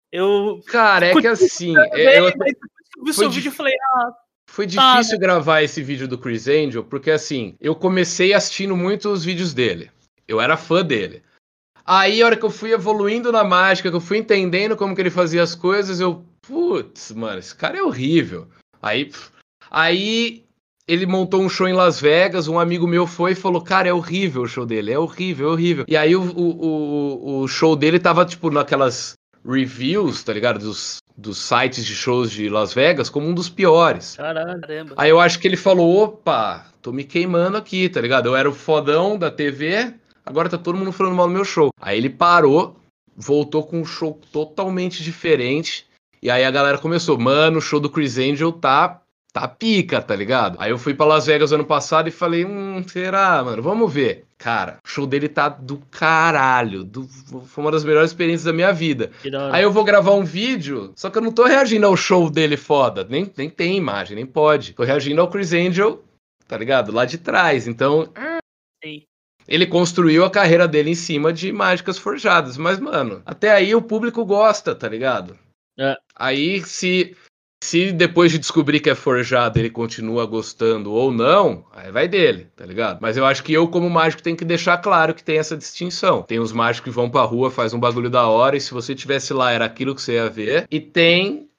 Eu. 0.09 0.61
Cara, 0.67 1.07
é 1.07 1.13
que 1.19 1.27
assim, 1.27 1.75
é- 1.77 2.17
eu, 2.21 2.29
isso 2.29 2.37
vi 2.97 3.13
Foi 3.13 3.13
seu 3.13 3.31
vídeo 3.31 3.49
e 3.49 3.55
falei, 3.55 3.73
ah, 3.95 4.11
Foi 4.49 4.67
Tá, 4.67 4.93
difícil 4.93 5.19
gravar 5.19 5.61
esse 5.61 5.81
vídeo 5.81 6.07
do 6.07 6.17
Chris 6.17 6.47
Angel, 6.47 6.83
porque 6.83 7.11
assim, 7.11 7.55
eu 7.59 7.75
comecei 7.75 8.33
assistindo 8.33 8.75
muito 8.75 9.09
os 9.09 9.23
vídeos 9.23 9.53
dele. 9.53 9.91
Eu 10.27 10.41
era 10.41 10.57
fã 10.57 10.83
dele. 10.83 11.23
Aí, 11.85 12.21
a 12.21 12.25
hora 12.25 12.35
que 12.35 12.43
eu 12.43 12.49
fui 12.49 12.71
evoluindo 12.71 13.31
na 13.31 13.43
mágica, 13.43 13.91
que 13.91 13.95
eu 13.95 14.01
fui 14.01 14.17
entendendo 14.17 14.75
como 14.75 14.95
que 14.95 15.01
ele 15.01 15.11
fazia 15.11 15.43
as 15.43 15.53
coisas, 15.53 15.99
eu, 15.99 16.25
putz, 16.41 17.11
mano, 17.11 17.37
esse 17.37 17.53
cara 17.53 17.77
é 17.77 17.83
horrível. 17.83 18.47
Aí, 18.81 19.05
pff, 19.05 19.29
aí 19.69 20.43
ele 20.87 21.05
montou 21.05 21.41
um 21.41 21.49
show 21.49 21.67
em 21.67 21.73
Las 21.73 21.99
Vegas, 21.99 22.47
um 22.47 22.59
amigo 22.59 22.87
meu 22.87 23.05
foi 23.05 23.31
e 23.31 23.35
falou, 23.35 23.61
cara, 23.61 23.87
é 23.87 23.93
horrível 23.93 24.43
o 24.43 24.47
show 24.47 24.65
dele, 24.65 24.91
é 24.91 24.99
horrível, 24.99 25.49
é 25.49 25.51
horrível. 25.51 25.85
E 25.87 25.97
aí 25.97 26.15
o, 26.15 26.21
o, 26.21 26.65
o, 26.65 27.41
o 27.41 27.47
show 27.47 27.75
dele 27.75 27.99
tava, 27.99 28.25
tipo, 28.25 28.49
naquelas 28.49 29.13
reviews, 29.43 30.23
tá 30.23 30.33
ligado? 30.33 30.59
Dos, 30.59 30.97
dos 31.17 31.37
sites 31.37 31.85
de 31.85 31.95
shows 31.95 32.31
de 32.31 32.49
Las 32.49 32.73
Vegas, 32.73 33.09
como 33.09 33.27
um 33.27 33.33
dos 33.33 33.49
piores. 33.49 34.15
Caralho. 34.15 34.59
caramba. 34.61 34.93
Aí 34.97 35.09
eu 35.09 35.19
acho 35.19 35.39
que 35.39 35.47
ele 35.47 35.57
falou: 35.57 36.03
opa, 36.03 36.65
tô 36.81 36.91
me 36.91 37.03
queimando 37.03 37.57
aqui, 37.57 37.87
tá 37.89 38.01
ligado? 38.01 38.27
Eu 38.27 38.35
era 38.35 38.49
o 38.49 38.53
fodão 38.53 39.17
da 39.17 39.31
TV, 39.31 39.93
agora 40.25 40.49
tá 40.49 40.57
todo 40.57 40.77
mundo 40.77 40.91
falando 40.91 41.15
mal 41.15 41.27
do 41.27 41.33
meu 41.33 41.45
show. 41.45 41.69
Aí 41.79 41.97
ele 41.97 42.09
parou, 42.09 42.75
voltou 43.15 43.63
com 43.63 43.79
um 43.79 43.85
show 43.85 44.19
totalmente 44.31 45.03
diferente. 45.03 45.87
E 46.21 46.29
aí 46.29 46.43
a 46.43 46.51
galera 46.51 46.77
começou: 46.77 47.17
mano, 47.17 47.59
o 47.59 47.61
show 47.61 47.79
do 47.79 47.89
Chris 47.89 48.17
Angel 48.17 48.51
tá. 48.51 49.01
Tá 49.35 49.49
pica, 49.49 50.01
tá 50.01 50.15
ligado? 50.15 50.55
Aí 50.61 50.71
eu 50.71 50.77
fui 50.77 50.93
pra 50.93 51.05
Las 51.05 51.25
Vegas 51.25 51.51
ano 51.51 51.65
passado 51.65 52.07
e 52.07 52.11
falei, 52.11 52.45
hum, 52.45 52.81
será, 52.87 53.43
mano? 53.43 53.61
Vamos 53.61 53.91
ver. 53.93 54.23
Cara, 54.37 54.77
o 54.81 54.87
show 54.87 55.05
dele 55.05 55.27
tá 55.27 55.49
do 55.49 55.77
caralho. 55.91 56.85
do- 56.85 57.05
foi 57.05 57.61
uma 57.61 57.69
das 57.71 57.83
melhores 57.83 58.11
experiências 58.11 58.45
da 58.45 58.53
minha 58.53 58.71
vida. 58.71 59.11
Aí 59.51 59.61
eu 59.63 59.73
vou 59.73 59.83
gravar 59.83 60.11
um 60.13 60.23
vídeo, 60.23 60.93
só 60.95 61.09
que 61.09 61.17
eu 61.17 61.21
não 61.21 61.33
tô 61.33 61.43
reagindo 61.43 61.85
ao 61.85 61.97
show 61.97 62.29
dele 62.29 62.55
foda. 62.55 63.05
Nem, 63.09 63.29
nem 63.35 63.49
tem 63.49 63.75
imagem, 63.75 64.15
nem 64.15 64.25
pode. 64.25 64.71
Tô 64.71 64.85
reagindo 64.85 65.19
ao 65.19 65.29
Chris 65.29 65.51
Angel, 65.51 66.01
tá 66.47 66.57
ligado? 66.57 66.93
Lá 66.93 67.03
de 67.03 67.17
trás. 67.17 67.67
Então, 67.67 68.07
Sei. 68.81 69.03
ele 69.45 69.67
construiu 69.67 70.23
a 70.23 70.31
carreira 70.31 70.65
dele 70.65 70.91
em 70.91 70.95
cima 70.95 71.33
de 71.33 71.51
mágicas 71.51 71.97
forjadas. 71.97 72.55
Mas, 72.55 72.79
mano, 72.79 73.21
até 73.25 73.51
aí 73.51 73.75
o 73.75 73.81
público 73.81 74.23
gosta, 74.23 74.73
tá 74.73 74.87
ligado? 74.87 75.37
É. 75.77 75.93
Aí, 76.15 76.63
se, 76.63 77.13
se 77.65 77.91
depois 77.91 78.31
de 78.31 78.37
descobrir 78.37 78.79
que 78.79 78.91
é 78.91 78.95
forjado 78.95 79.57
ele 79.57 79.71
continua 79.71 80.25
gostando 80.25 80.91
ou 80.91 81.11
não, 81.11 81.65
aí 81.73 81.91
vai 81.91 82.07
dele, 82.07 82.47
tá 82.55 82.63
ligado? 82.63 82.99
Mas 83.01 83.17
eu 83.17 83.25
acho 83.25 83.43
que 83.43 83.51
eu, 83.51 83.67
como 83.67 83.89
mágico, 83.89 84.21
tenho 84.21 84.37
que 84.37 84.45
deixar 84.45 84.77
claro 84.77 85.15
que 85.15 85.23
tem 85.23 85.39
essa 85.39 85.57
distinção. 85.57 86.21
Tem 86.21 86.39
os 86.39 86.51
mágicos 86.51 86.91
que 86.91 86.95
vão 86.95 87.09
pra 87.09 87.23
rua, 87.23 87.49
faz 87.49 87.73
um 87.73 87.79
bagulho 87.79 88.09
da 88.09 88.27
hora, 88.27 88.55
e 88.55 88.61
se 88.61 88.71
você 88.71 88.93
tivesse 88.93 89.33
lá, 89.33 89.51
era 89.51 89.65
aquilo 89.65 89.95
que 89.95 90.01
você 90.01 90.13
ia 90.13 90.29
ver. 90.29 90.67
E 90.69 90.79
tem 90.79 91.49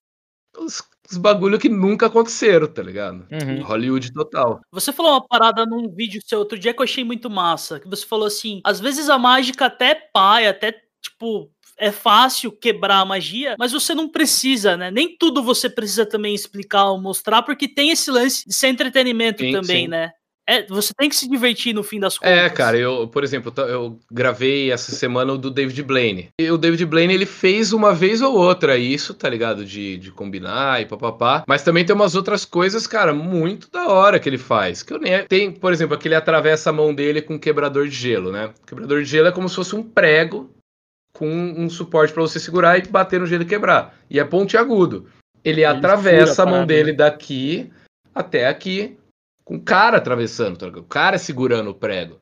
os, 0.56 0.80
os 1.10 1.16
bagulho 1.16 1.58
que 1.58 1.68
nunca 1.68 2.06
aconteceram, 2.06 2.68
tá 2.68 2.82
ligado? 2.82 3.26
Uhum. 3.32 3.62
Hollywood 3.64 4.12
total. 4.12 4.60
Você 4.70 4.92
falou 4.92 5.12
uma 5.12 5.26
parada 5.26 5.66
num 5.66 5.92
vídeo 5.92 6.22
seu 6.24 6.38
outro 6.38 6.56
dia 6.56 6.72
que 6.72 6.80
eu 6.80 6.84
achei 6.84 7.02
muito 7.02 7.28
massa. 7.28 7.80
Que 7.80 7.88
você 7.88 8.06
falou 8.06 8.26
assim: 8.26 8.60
às 8.62 8.78
vezes 8.78 9.08
a 9.08 9.18
mágica 9.18 9.66
até 9.66 9.94
pai, 9.94 10.46
até 10.46 10.72
tipo. 11.02 11.50
É 11.78 11.92
fácil 11.92 12.50
quebrar 12.52 13.00
a 13.00 13.04
magia, 13.04 13.54
mas 13.58 13.72
você 13.72 13.94
não 13.94 14.08
precisa, 14.08 14.76
né? 14.76 14.90
Nem 14.90 15.16
tudo 15.16 15.42
você 15.42 15.68
precisa 15.68 16.06
também 16.06 16.34
explicar 16.34 16.90
ou 16.90 17.00
mostrar, 17.00 17.42
porque 17.42 17.68
tem 17.68 17.90
esse 17.90 18.10
lance 18.10 18.46
de 18.46 18.54
ser 18.54 18.68
entretenimento 18.68 19.42
Sim, 19.42 19.52
também, 19.52 19.84
sim. 19.84 19.88
né? 19.88 20.12
É, 20.48 20.64
você 20.66 20.94
tem 20.96 21.08
que 21.08 21.16
se 21.16 21.28
divertir 21.28 21.74
no 21.74 21.82
fim 21.82 21.98
das 21.98 22.16
contas. 22.16 22.32
É, 22.32 22.48
cara, 22.48 22.78
eu, 22.78 23.08
por 23.08 23.24
exemplo, 23.24 23.52
eu 23.68 23.98
gravei 24.10 24.70
essa 24.70 24.92
semana 24.92 25.32
o 25.32 25.38
do 25.38 25.50
David 25.50 25.82
Blaine. 25.82 26.28
E 26.40 26.48
o 26.48 26.56
David 26.56 26.86
Blaine, 26.86 27.12
ele 27.12 27.26
fez 27.26 27.72
uma 27.72 27.92
vez 27.92 28.22
ou 28.22 28.32
outra 28.32 28.78
isso, 28.78 29.12
tá 29.12 29.28
ligado? 29.28 29.64
De, 29.64 29.98
de 29.98 30.12
combinar 30.12 30.80
e 30.80 30.86
papapá. 30.86 31.42
Mas 31.48 31.64
também 31.64 31.84
tem 31.84 31.96
umas 31.96 32.14
outras 32.14 32.44
coisas, 32.44 32.86
cara, 32.86 33.12
muito 33.12 33.68
da 33.72 33.88
hora 33.88 34.20
que 34.20 34.28
ele 34.28 34.38
faz. 34.38 34.84
Que 34.84 34.92
eu 34.92 35.00
nem. 35.00 35.24
Tem, 35.26 35.50
por 35.50 35.72
exemplo, 35.72 35.96
aquele 35.96 36.14
atravessa 36.14 36.70
a 36.70 36.72
mão 36.72 36.94
dele 36.94 37.20
com 37.20 37.34
um 37.34 37.38
quebrador 37.38 37.88
de 37.88 37.96
gelo, 37.96 38.30
né? 38.30 38.46
O 38.46 38.66
quebrador 38.66 39.02
de 39.02 39.08
gelo 39.08 39.26
é 39.26 39.32
como 39.32 39.48
se 39.48 39.56
fosse 39.56 39.74
um 39.74 39.82
prego 39.82 40.48
com 41.16 41.28
um 41.28 41.70
suporte 41.70 42.12
pra 42.12 42.22
você 42.22 42.38
segurar 42.38 42.78
e 42.78 42.82
bater 42.82 43.18
no 43.18 43.26
gelo 43.26 43.42
e 43.42 43.46
quebrar. 43.46 43.96
E 44.10 44.20
é 44.20 44.24
pontiagudo. 44.24 45.06
Ele, 45.42 45.64
atravessa 45.64 46.34
fura 46.34 46.42
a 46.42 46.44
mão 46.44 46.54
parada, 46.54 46.66
dele 46.66 46.90
né? 46.90 46.98
daqui 46.98 47.72
até 48.14 48.46
aqui, 48.46 48.98
com 49.42 49.56
o 49.56 49.62
cara 49.62 49.96
atravessando, 49.96 50.58
tá 50.58 50.66
o 50.66 50.82
cara 50.82 51.18
segurando 51.18 51.70
o 51.70 51.74
prego. 51.74 52.20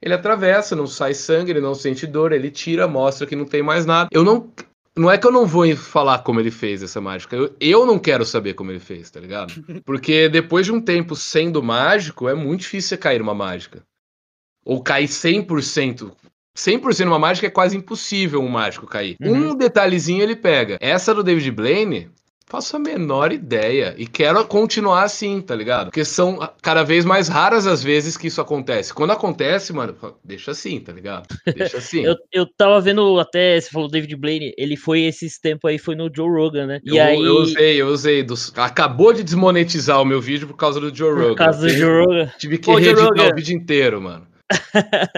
Ele 0.00 0.14
atravessa, 0.14 0.76
não 0.76 0.86
sai 0.86 1.14
sangue, 1.14 1.50
ele 1.50 1.60
não 1.60 1.74
sente 1.74 2.06
dor, 2.06 2.32
ele 2.32 2.50
tira, 2.50 2.86
mostra 2.86 3.26
que 3.26 3.34
não 3.34 3.46
tem 3.46 3.62
mais 3.62 3.84
nada. 3.84 4.08
Eu 4.12 4.22
não. 4.22 4.52
Não 4.96 5.10
é 5.10 5.18
que 5.18 5.26
eu 5.26 5.32
não 5.32 5.44
vou 5.44 5.76
falar 5.76 6.20
como 6.20 6.40
ele 6.40 6.50
fez 6.50 6.82
essa 6.82 7.02
mágica. 7.02 7.36
Eu, 7.36 7.54
eu 7.60 7.84
não 7.84 7.98
quero 7.98 8.24
saber 8.24 8.54
como 8.54 8.70
ele 8.70 8.80
fez, 8.80 9.10
tá 9.10 9.20
ligado? 9.20 9.52
Porque 9.84 10.26
depois 10.28 10.64
de 10.64 10.72
um 10.72 10.80
tempo 10.80 11.14
sendo 11.14 11.62
mágico, 11.62 12.28
é 12.28 12.34
muito 12.34 12.60
difícil 12.60 12.90
você 12.90 12.96
cair 12.96 13.18
numa 13.18 13.34
mágica. 13.34 13.82
Ou 14.64 14.82
cair 14.82 15.06
100%. 15.06 16.12
100% 16.56 17.04
numa 17.04 17.18
mágica 17.18 17.46
é 17.46 17.50
quase 17.50 17.76
impossível 17.76 18.40
um 18.40 18.48
mágico 18.48 18.86
cair. 18.86 19.16
Uhum. 19.22 19.50
Um 19.50 19.54
detalhezinho 19.54 20.22
ele 20.22 20.34
pega. 20.34 20.78
Essa 20.80 21.14
do 21.14 21.22
David 21.22 21.50
Blaine, 21.50 22.10
faço 22.46 22.76
a 22.76 22.78
menor 22.78 23.32
ideia. 23.32 23.94
E 23.98 24.06
quero 24.06 24.44
continuar 24.46 25.02
assim, 25.02 25.40
tá 25.40 25.54
ligado? 25.54 25.86
Porque 25.86 26.04
são 26.04 26.38
cada 26.62 26.82
vez 26.82 27.04
mais 27.04 27.28
raras 27.28 27.66
as 27.66 27.82
vezes 27.82 28.16
que 28.16 28.28
isso 28.28 28.40
acontece. 28.40 28.94
Quando 28.94 29.10
acontece, 29.10 29.72
mano, 29.72 29.94
deixa 30.24 30.52
assim, 30.52 30.80
tá 30.80 30.92
ligado? 30.92 31.26
Deixa 31.54 31.76
assim. 31.78 32.04
Eu, 32.04 32.16
eu 32.32 32.46
tava 32.46 32.80
vendo 32.80 33.18
até, 33.18 33.60
você 33.60 33.68
falou 33.68 33.90
David 33.90 34.16
Blaine, 34.16 34.54
ele 34.56 34.76
foi 34.76 35.02
esses 35.02 35.38
tempos 35.38 35.68
aí, 35.68 35.78
foi 35.78 35.94
no 35.94 36.10
Joe 36.14 36.28
Rogan, 36.28 36.66
né? 36.66 36.80
E 36.84 36.96
eu, 36.96 37.04
aí, 37.04 37.16
eu 37.16 37.36
usei, 37.36 37.82
eu 37.82 37.88
usei. 37.88 38.22
Dos... 38.22 38.52
Acabou 38.56 39.12
de 39.12 39.22
desmonetizar 39.22 40.00
o 40.00 40.04
meu 40.04 40.20
vídeo 40.20 40.46
por 40.46 40.56
causa 40.56 40.80
do 40.80 40.94
Joe 40.94 41.12
Rogan. 41.12 41.28
por 41.28 41.36
causa 41.36 41.60
do 41.60 41.68
Joe 41.68 42.04
Rogan, 42.04 42.32
Tive 42.38 42.58
que 42.58 42.70
Ô, 42.70 42.80
Joe 42.80 42.94
reeditar 42.94 43.32
o 43.32 43.34
vídeo 43.34 43.56
inteiro, 43.56 44.00
mano. 44.00 44.26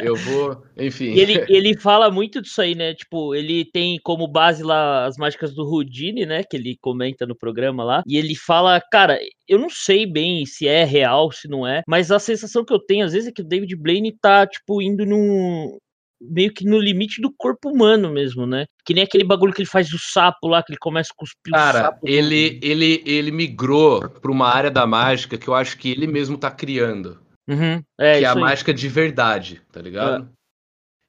Eu 0.02 0.16
vou, 0.16 0.62
enfim. 0.76 1.12
E 1.14 1.20
ele, 1.20 1.44
ele 1.48 1.78
fala 1.78 2.10
muito 2.10 2.40
disso 2.40 2.60
aí, 2.60 2.74
né? 2.74 2.94
Tipo, 2.94 3.34
ele 3.34 3.64
tem 3.64 3.98
como 4.02 4.26
base 4.28 4.62
lá 4.62 5.06
as 5.06 5.16
mágicas 5.16 5.54
do 5.54 5.62
Houdini, 5.62 6.24
né? 6.26 6.42
Que 6.42 6.56
ele 6.56 6.76
comenta 6.80 7.26
no 7.26 7.36
programa 7.36 7.84
lá. 7.84 8.02
E 8.06 8.16
ele 8.16 8.34
fala, 8.34 8.80
cara, 8.80 9.18
eu 9.46 9.58
não 9.58 9.70
sei 9.70 10.06
bem 10.06 10.44
se 10.46 10.66
é 10.66 10.84
real, 10.84 11.30
se 11.32 11.48
não 11.48 11.66
é, 11.66 11.82
mas 11.86 12.10
a 12.10 12.18
sensação 12.18 12.64
que 12.64 12.72
eu 12.72 12.78
tenho 12.78 13.04
às 13.04 13.12
vezes 13.12 13.28
é 13.28 13.32
que 13.32 13.42
o 13.42 13.46
David 13.46 13.74
Blaine 13.76 14.16
tá, 14.20 14.46
tipo, 14.46 14.80
indo 14.82 15.04
num. 15.04 15.76
Meio 16.20 16.52
que 16.52 16.64
no 16.64 16.80
limite 16.80 17.22
do 17.22 17.32
corpo 17.32 17.70
humano 17.70 18.10
mesmo, 18.10 18.44
né? 18.44 18.66
Que 18.84 18.92
nem 18.92 19.04
aquele 19.04 19.22
bagulho 19.22 19.52
que 19.52 19.62
ele 19.62 19.68
faz 19.68 19.88
do 19.88 19.98
sapo 20.00 20.48
lá, 20.48 20.60
que 20.64 20.72
ele 20.72 20.78
começa 20.80 21.10
a 21.12 21.16
cuspir 21.16 21.54
o 21.54 21.56
Cara, 21.56 21.78
sapo. 21.84 21.98
no- 22.02 22.08
ele, 22.12 22.58
ele, 22.60 23.02
ele 23.06 23.30
migrou 23.30 24.00
pra 24.08 24.32
uma 24.32 24.48
área 24.48 24.68
da 24.68 24.84
mágica 24.84 25.38
que 25.38 25.46
eu 25.46 25.54
acho 25.54 25.78
que 25.78 25.88
ele 25.88 26.08
mesmo 26.08 26.36
tá 26.36 26.50
criando. 26.50 27.20
Uhum, 27.48 27.82
é, 27.98 28.18
que 28.18 28.24
é 28.24 28.28
a 28.28 28.32
aí. 28.34 28.40
mágica 28.40 28.74
de 28.74 28.88
verdade, 28.88 29.62
tá 29.72 29.80
ligado? 29.80 30.28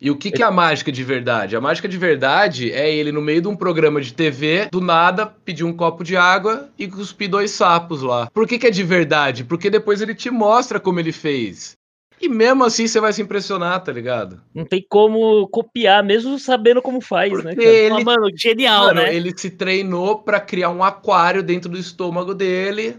E 0.02 0.10
o 0.10 0.16
que, 0.16 0.32
que 0.32 0.42
é 0.42 0.46
a 0.46 0.52
mágica 0.52 0.94
de 0.94 1.04
verdade? 1.04 1.58
A 1.58 1.62
mágica 1.62 1.88
de 1.88 1.98
verdade 1.98 2.72
é 2.72 2.90
ele 2.90 3.12
no 3.12 3.22
meio 3.22 3.42
de 3.42 3.50
um 3.50 3.56
programa 3.56 4.00
de 4.00 4.14
TV, 4.14 4.70
do 4.72 4.80
nada, 4.80 5.26
pedir 5.26 5.66
um 5.66 5.76
copo 5.76 6.06
de 6.06 6.16
água 6.16 6.70
e 6.80 6.88
cuspir 6.88 7.30
dois 7.30 7.52
sapos 7.52 8.02
lá. 8.02 8.30
Por 8.34 8.48
que, 8.48 8.58
que 8.58 8.68
é 8.68 8.72
de 8.72 8.84
verdade? 8.84 9.44
Porque 9.44 9.70
depois 9.70 10.02
ele 10.02 10.16
te 10.16 10.30
mostra 10.30 10.80
como 10.80 11.02
ele 11.02 11.12
fez. 11.12 11.78
E 12.22 12.30
mesmo 12.30 12.64
assim 12.64 12.88
você 12.88 13.00
vai 13.00 13.12
se 13.12 13.22
impressionar, 13.22 13.84
tá 13.84 13.92
ligado? 13.92 14.42
Não 14.54 14.64
tem 14.66 14.86
como 14.90 15.48
copiar, 15.50 16.04
mesmo 16.04 16.40
sabendo 16.40 16.82
como 16.82 17.02
faz, 17.02 17.32
né, 17.32 17.54
Porque 17.56 17.62
cara? 17.62 17.70
ele, 17.70 17.96
Ah, 17.96 18.04
mano, 18.04 18.30
genial, 18.38 18.86
mano, 18.88 19.02
né? 19.02 19.14
ele 19.14 19.34
se 19.38 19.50
treinou 19.50 20.20
pra 20.20 20.40
criar 20.40 20.70
um 20.70 20.84
aquário 20.84 21.44
dentro 21.44 21.70
do 21.70 21.78
estômago 21.78 22.34
dele, 22.34 22.98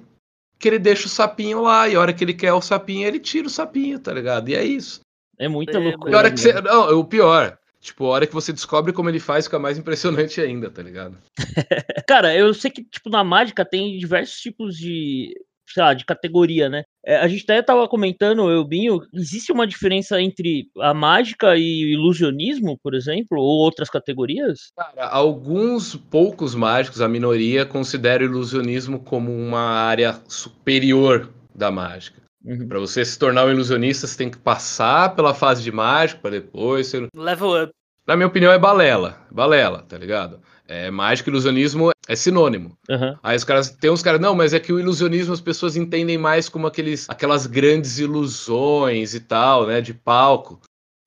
que 0.61 0.69
ele 0.69 0.79
deixa 0.79 1.07
o 1.07 1.11
sapinho 1.11 1.63
lá, 1.63 1.89
e 1.89 1.97
a 1.97 2.01
hora 2.01 2.13
que 2.13 2.23
ele 2.23 2.35
quer 2.35 2.53
o 2.53 2.61
sapinho, 2.61 3.09
ele 3.09 3.19
tira 3.19 3.47
o 3.47 3.51
sapinho, 3.51 3.99
tá 3.99 4.13
ligado? 4.13 4.51
E 4.51 4.55
é 4.55 4.63
isso. 4.63 5.01
É 5.39 5.49
muita 5.49 5.79
É, 5.79 5.81
loucura. 5.81 6.15
A 6.15 6.19
hora 6.19 6.31
que 6.31 6.45
né? 6.45 6.53
você. 6.53 6.61
Não, 6.61 6.99
o 7.01 7.05
pior. 7.05 7.59
Tipo, 7.81 8.05
a 8.05 8.09
hora 8.11 8.27
que 8.27 8.35
você 8.35 8.53
descobre 8.53 8.93
como 8.93 9.09
ele 9.09 9.19
faz, 9.19 9.47
fica 9.47 9.59
mais 9.59 9.79
impressionante 9.79 10.39
ainda, 10.39 10.71
tá 10.71 10.83
ligado? 10.83 11.17
Cara, 12.07 12.37
eu 12.37 12.53
sei 12.53 12.71
que, 12.71 12.85
tipo, 12.85 13.09
na 13.09 13.25
mágica 13.25 13.65
tem 13.65 13.97
diversos 13.97 14.39
tipos 14.39 14.77
de, 14.77 15.35
sei 15.73 15.83
lá, 15.83 15.95
de 15.95 16.05
categoria, 16.05 16.69
né? 16.69 16.83
É, 17.05 17.17
a 17.17 17.29
gente 17.29 17.45
até 17.45 17.63
tava 17.63 17.89
comentando, 17.89 18.51
eu, 18.51 18.65
Binho, 18.65 19.01
existe 19.15 19.53
uma 19.53 19.67
diferença 19.67 20.21
entre 20.21 20.69
a 20.79 20.93
mágica 20.93 21.57
e 21.57 21.85
o 21.85 21.89
ilusionismo, 21.89 22.79
por 22.83 22.95
exemplo, 22.95 23.39
ou 23.39 23.59
outras 23.65 23.89
categorias? 23.89 24.73
Cara, 24.77 25.09
alguns 25.09 25.97
poucos 25.97 26.55
mágicos, 26.55 27.01
a 27.01 27.09
minoria, 27.09 27.65
considera 27.65 28.23
o 28.23 28.27
ilusionismo 28.27 29.01
como 29.01 29.33
uma 29.33 29.61
área 29.61 30.21
superior 30.29 31.33
da 31.55 31.71
mágica. 31.71 32.21
Uhum. 32.45 32.69
Pra 32.69 32.79
você 32.79 33.05
se 33.05 33.19
tornar 33.19 33.45
um 33.47 33.51
ilusionista, 33.51 34.07
você 34.07 34.17
tem 34.17 34.31
que 34.31 34.39
passar 34.39 35.15
pela 35.15 35.35
fase 35.35 35.63
de 35.63 35.71
mágico 35.71 36.23
pra 36.23 36.31
depois 36.31 36.87
ser. 36.87 37.07
Level 37.15 37.65
up. 37.65 37.73
Na 38.07 38.17
minha 38.17 38.27
opinião, 38.27 38.53
é 38.53 38.59
balela. 38.59 39.19
Balela, 39.31 39.83
tá 39.83 39.97
ligado? 39.97 40.41
É, 40.71 40.89
mágica 40.89 41.29
e 41.29 41.33
ilusionismo 41.33 41.91
é 42.07 42.15
sinônimo. 42.15 42.79
Aham. 42.89 43.19
Aí 43.25 43.37
os 43.37 43.43
caras, 43.43 43.71
tem 43.71 43.91
uns 43.91 44.03
caras, 44.03 44.21
não, 44.21 44.37
mas 44.37 44.55
é 44.55 44.61
que 44.61 44.73
o 44.73 44.79
ilusionismo 44.79 45.35
as 45.35 45.41
pessoas 45.41 45.75
entendem 45.75 46.17
mais 46.17 46.49
como 46.49 46.65
aqueles, 46.65 47.11
aquelas 47.11 47.45
grandes 47.45 47.99
ilusões 47.99 49.13
e 49.13 49.19
tal, 49.19 49.67
né, 49.67 49.81
de 49.81 49.93
palco. 49.93 50.61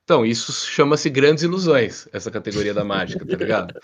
Então, 0.04 0.26
isso 0.26 0.52
chama-se 0.52 1.10
grandes 1.10 1.46
ilusões, 1.46 2.10
essa 2.12 2.30
categoria 2.30 2.74
da 2.74 2.84
mágica, 2.84 3.26
tá 3.26 3.38
ligado? 3.38 3.80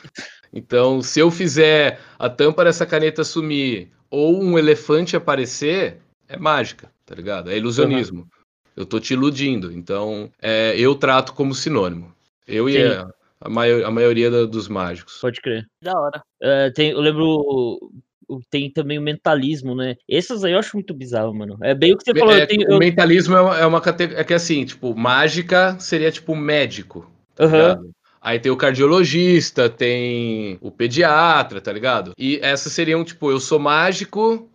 Então, 0.51 1.01
se 1.01 1.21
eu 1.21 1.31
fizer 1.31 2.01
a 2.17 2.29
tampa 2.29 2.65
dessa 2.65 2.85
caneta 2.85 3.23
sumir, 3.23 3.87
ou 4.09 4.43
um 4.43 4.59
elefante 4.59 5.15
aparecer, 5.15 6.01
é 6.27 6.35
mágica, 6.35 6.91
tá 7.05 7.15
ligado? 7.15 7.49
É 7.49 7.57
ilusionismo. 7.57 8.21
Uhum. 8.21 8.27
Eu 8.75 8.85
tô 8.85 8.99
te 8.99 9.13
iludindo. 9.13 9.71
Então, 9.71 10.29
é, 10.41 10.73
eu 10.77 10.93
trato 10.93 11.33
como 11.33 11.55
sinônimo. 11.55 12.13
Eu 12.45 12.67
Sim. 12.67 12.73
e 12.73 12.83
a, 12.83 13.07
a, 13.41 13.49
maior, 13.49 13.83
a 13.83 13.91
maioria 13.91 14.29
da, 14.29 14.45
dos 14.45 14.67
mágicos. 14.67 15.19
Pode 15.19 15.41
crer. 15.41 15.65
Da 15.81 15.99
hora. 15.99 16.21
É, 16.41 16.71
tem, 16.71 16.91
eu 16.91 16.99
lembro 16.99 17.91
tem 18.49 18.71
também 18.71 18.99
o 18.99 19.01
mentalismo, 19.01 19.73
né? 19.73 19.95
Esses 20.07 20.43
aí 20.43 20.53
eu 20.53 20.59
acho 20.59 20.75
muito 20.75 20.93
bizarro, 20.93 21.33
mano. 21.33 21.57
É 21.61 21.73
bem 21.73 21.93
o 21.93 21.97
que 21.97 22.03
você 22.03 22.17
falou. 22.17 22.35
É, 22.35 22.45
tenho, 22.45 22.67
o 22.67 22.73
eu... 22.73 22.79
mentalismo 22.79 23.35
é 23.35 23.41
uma, 23.41 23.59
é 23.59 23.65
uma 23.65 23.81
categoria. 23.81 24.21
É 24.21 24.23
que 24.23 24.33
assim, 24.33 24.65
tipo, 24.65 24.95
mágica 24.95 25.75
seria 25.79 26.11
tipo 26.11 26.35
médico. 26.35 27.09
Tá 27.35 27.45
uhum. 27.45 27.91
Aí 28.21 28.37
tem 28.37 28.51
o 28.51 28.57
cardiologista, 28.57 29.69
tem 29.69 30.57
o 30.61 30.69
pediatra, 30.69 31.61
tá 31.61 31.71
ligado? 31.71 32.11
E 32.17 32.37
essas 32.41 32.73
seriam, 32.73 33.03
tipo, 33.03 33.31
eu 33.31 33.39
sou 33.39 33.57
mágico 33.57 34.49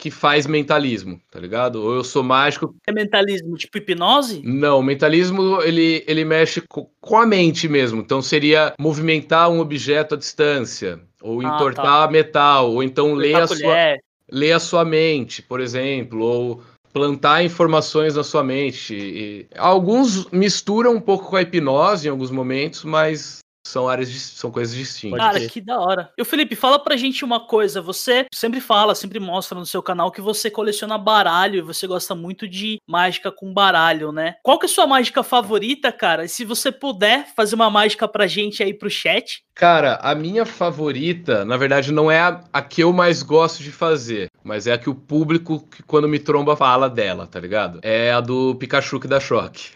que 0.00 0.10
faz 0.10 0.46
mentalismo, 0.46 1.20
tá 1.30 1.38
ligado? 1.38 1.76
Ou 1.76 1.96
eu 1.96 2.02
sou 2.02 2.22
mágico. 2.22 2.74
É 2.86 2.92
mentalismo 2.92 3.54
tipo 3.54 3.76
hipnose? 3.76 4.40
Não, 4.42 4.82
mentalismo 4.82 5.60
ele, 5.60 6.02
ele 6.06 6.24
mexe 6.24 6.62
com 6.66 7.18
a 7.18 7.26
mente 7.26 7.68
mesmo. 7.68 8.00
Então 8.00 8.22
seria 8.22 8.72
movimentar 8.78 9.50
um 9.50 9.60
objeto 9.60 10.14
à 10.14 10.18
distância, 10.18 10.98
ou 11.20 11.40
ah, 11.40 11.44
entortar 11.44 12.06
tá. 12.06 12.10
metal, 12.10 12.72
ou 12.72 12.82
então 12.82 13.12
ler 13.12 13.36
a, 13.36 13.46
sua, 13.46 13.96
ler 14.32 14.52
a 14.52 14.58
sua 14.58 14.84
mente, 14.86 15.42
por 15.42 15.60
exemplo, 15.60 16.24
ou 16.24 16.62
plantar 16.94 17.44
informações 17.44 18.14
na 18.14 18.24
sua 18.24 18.42
mente. 18.42 18.94
E 18.94 19.46
alguns 19.54 20.30
misturam 20.30 20.94
um 20.94 21.00
pouco 21.00 21.28
com 21.28 21.36
a 21.36 21.42
hipnose 21.42 22.06
em 22.06 22.10
alguns 22.10 22.30
momentos, 22.30 22.84
mas 22.84 23.39
são 23.66 23.88
áreas, 23.88 24.08
são 24.10 24.50
coisas 24.50 24.74
distintas. 24.74 25.18
Cara, 25.18 25.48
que 25.48 25.60
da 25.60 25.78
hora. 25.78 26.12
E 26.16 26.22
o 26.22 26.24
Felipe, 26.24 26.56
fala 26.56 26.78
pra 26.78 26.96
gente 26.96 27.24
uma 27.24 27.40
coisa. 27.40 27.80
Você 27.80 28.26
sempre 28.32 28.60
fala, 28.60 28.94
sempre 28.94 29.20
mostra 29.20 29.58
no 29.58 29.66
seu 29.66 29.82
canal 29.82 30.10
que 30.10 30.20
você 30.20 30.50
coleciona 30.50 30.96
baralho 30.98 31.58
e 31.58 31.62
você 31.62 31.86
gosta 31.86 32.14
muito 32.14 32.48
de 32.48 32.78
mágica 32.86 33.30
com 33.30 33.52
baralho, 33.52 34.12
né? 34.12 34.36
Qual 34.42 34.58
que 34.58 34.66
é 34.66 34.68
a 34.68 34.72
sua 34.72 34.86
mágica 34.86 35.22
favorita, 35.22 35.92
cara? 35.92 36.24
E 36.24 36.28
se 36.28 36.44
você 36.44 36.72
puder 36.72 37.26
fazer 37.34 37.54
uma 37.54 37.70
mágica 37.70 38.08
pra 38.08 38.26
gente 38.26 38.62
aí 38.62 38.72
pro 38.72 38.90
chat. 38.90 39.44
Cara, 39.60 39.96
a 39.96 40.14
minha 40.14 40.46
favorita, 40.46 41.44
na 41.44 41.54
verdade, 41.54 41.92
não 41.92 42.10
é 42.10 42.18
a, 42.18 42.42
a 42.50 42.62
que 42.62 42.82
eu 42.82 42.94
mais 42.94 43.22
gosto 43.22 43.62
de 43.62 43.70
fazer, 43.70 44.30
mas 44.42 44.66
é 44.66 44.72
a 44.72 44.78
que 44.78 44.88
o 44.88 44.94
público, 44.94 45.60
que 45.68 45.82
quando 45.82 46.08
me 46.08 46.18
tromba, 46.18 46.56
fala 46.56 46.88
dela, 46.88 47.26
tá 47.26 47.38
ligado? 47.38 47.78
É 47.82 48.10
a 48.10 48.22
do 48.22 48.54
Pikachu 48.54 48.98
que 48.98 49.06
dá 49.06 49.20
choque. 49.20 49.72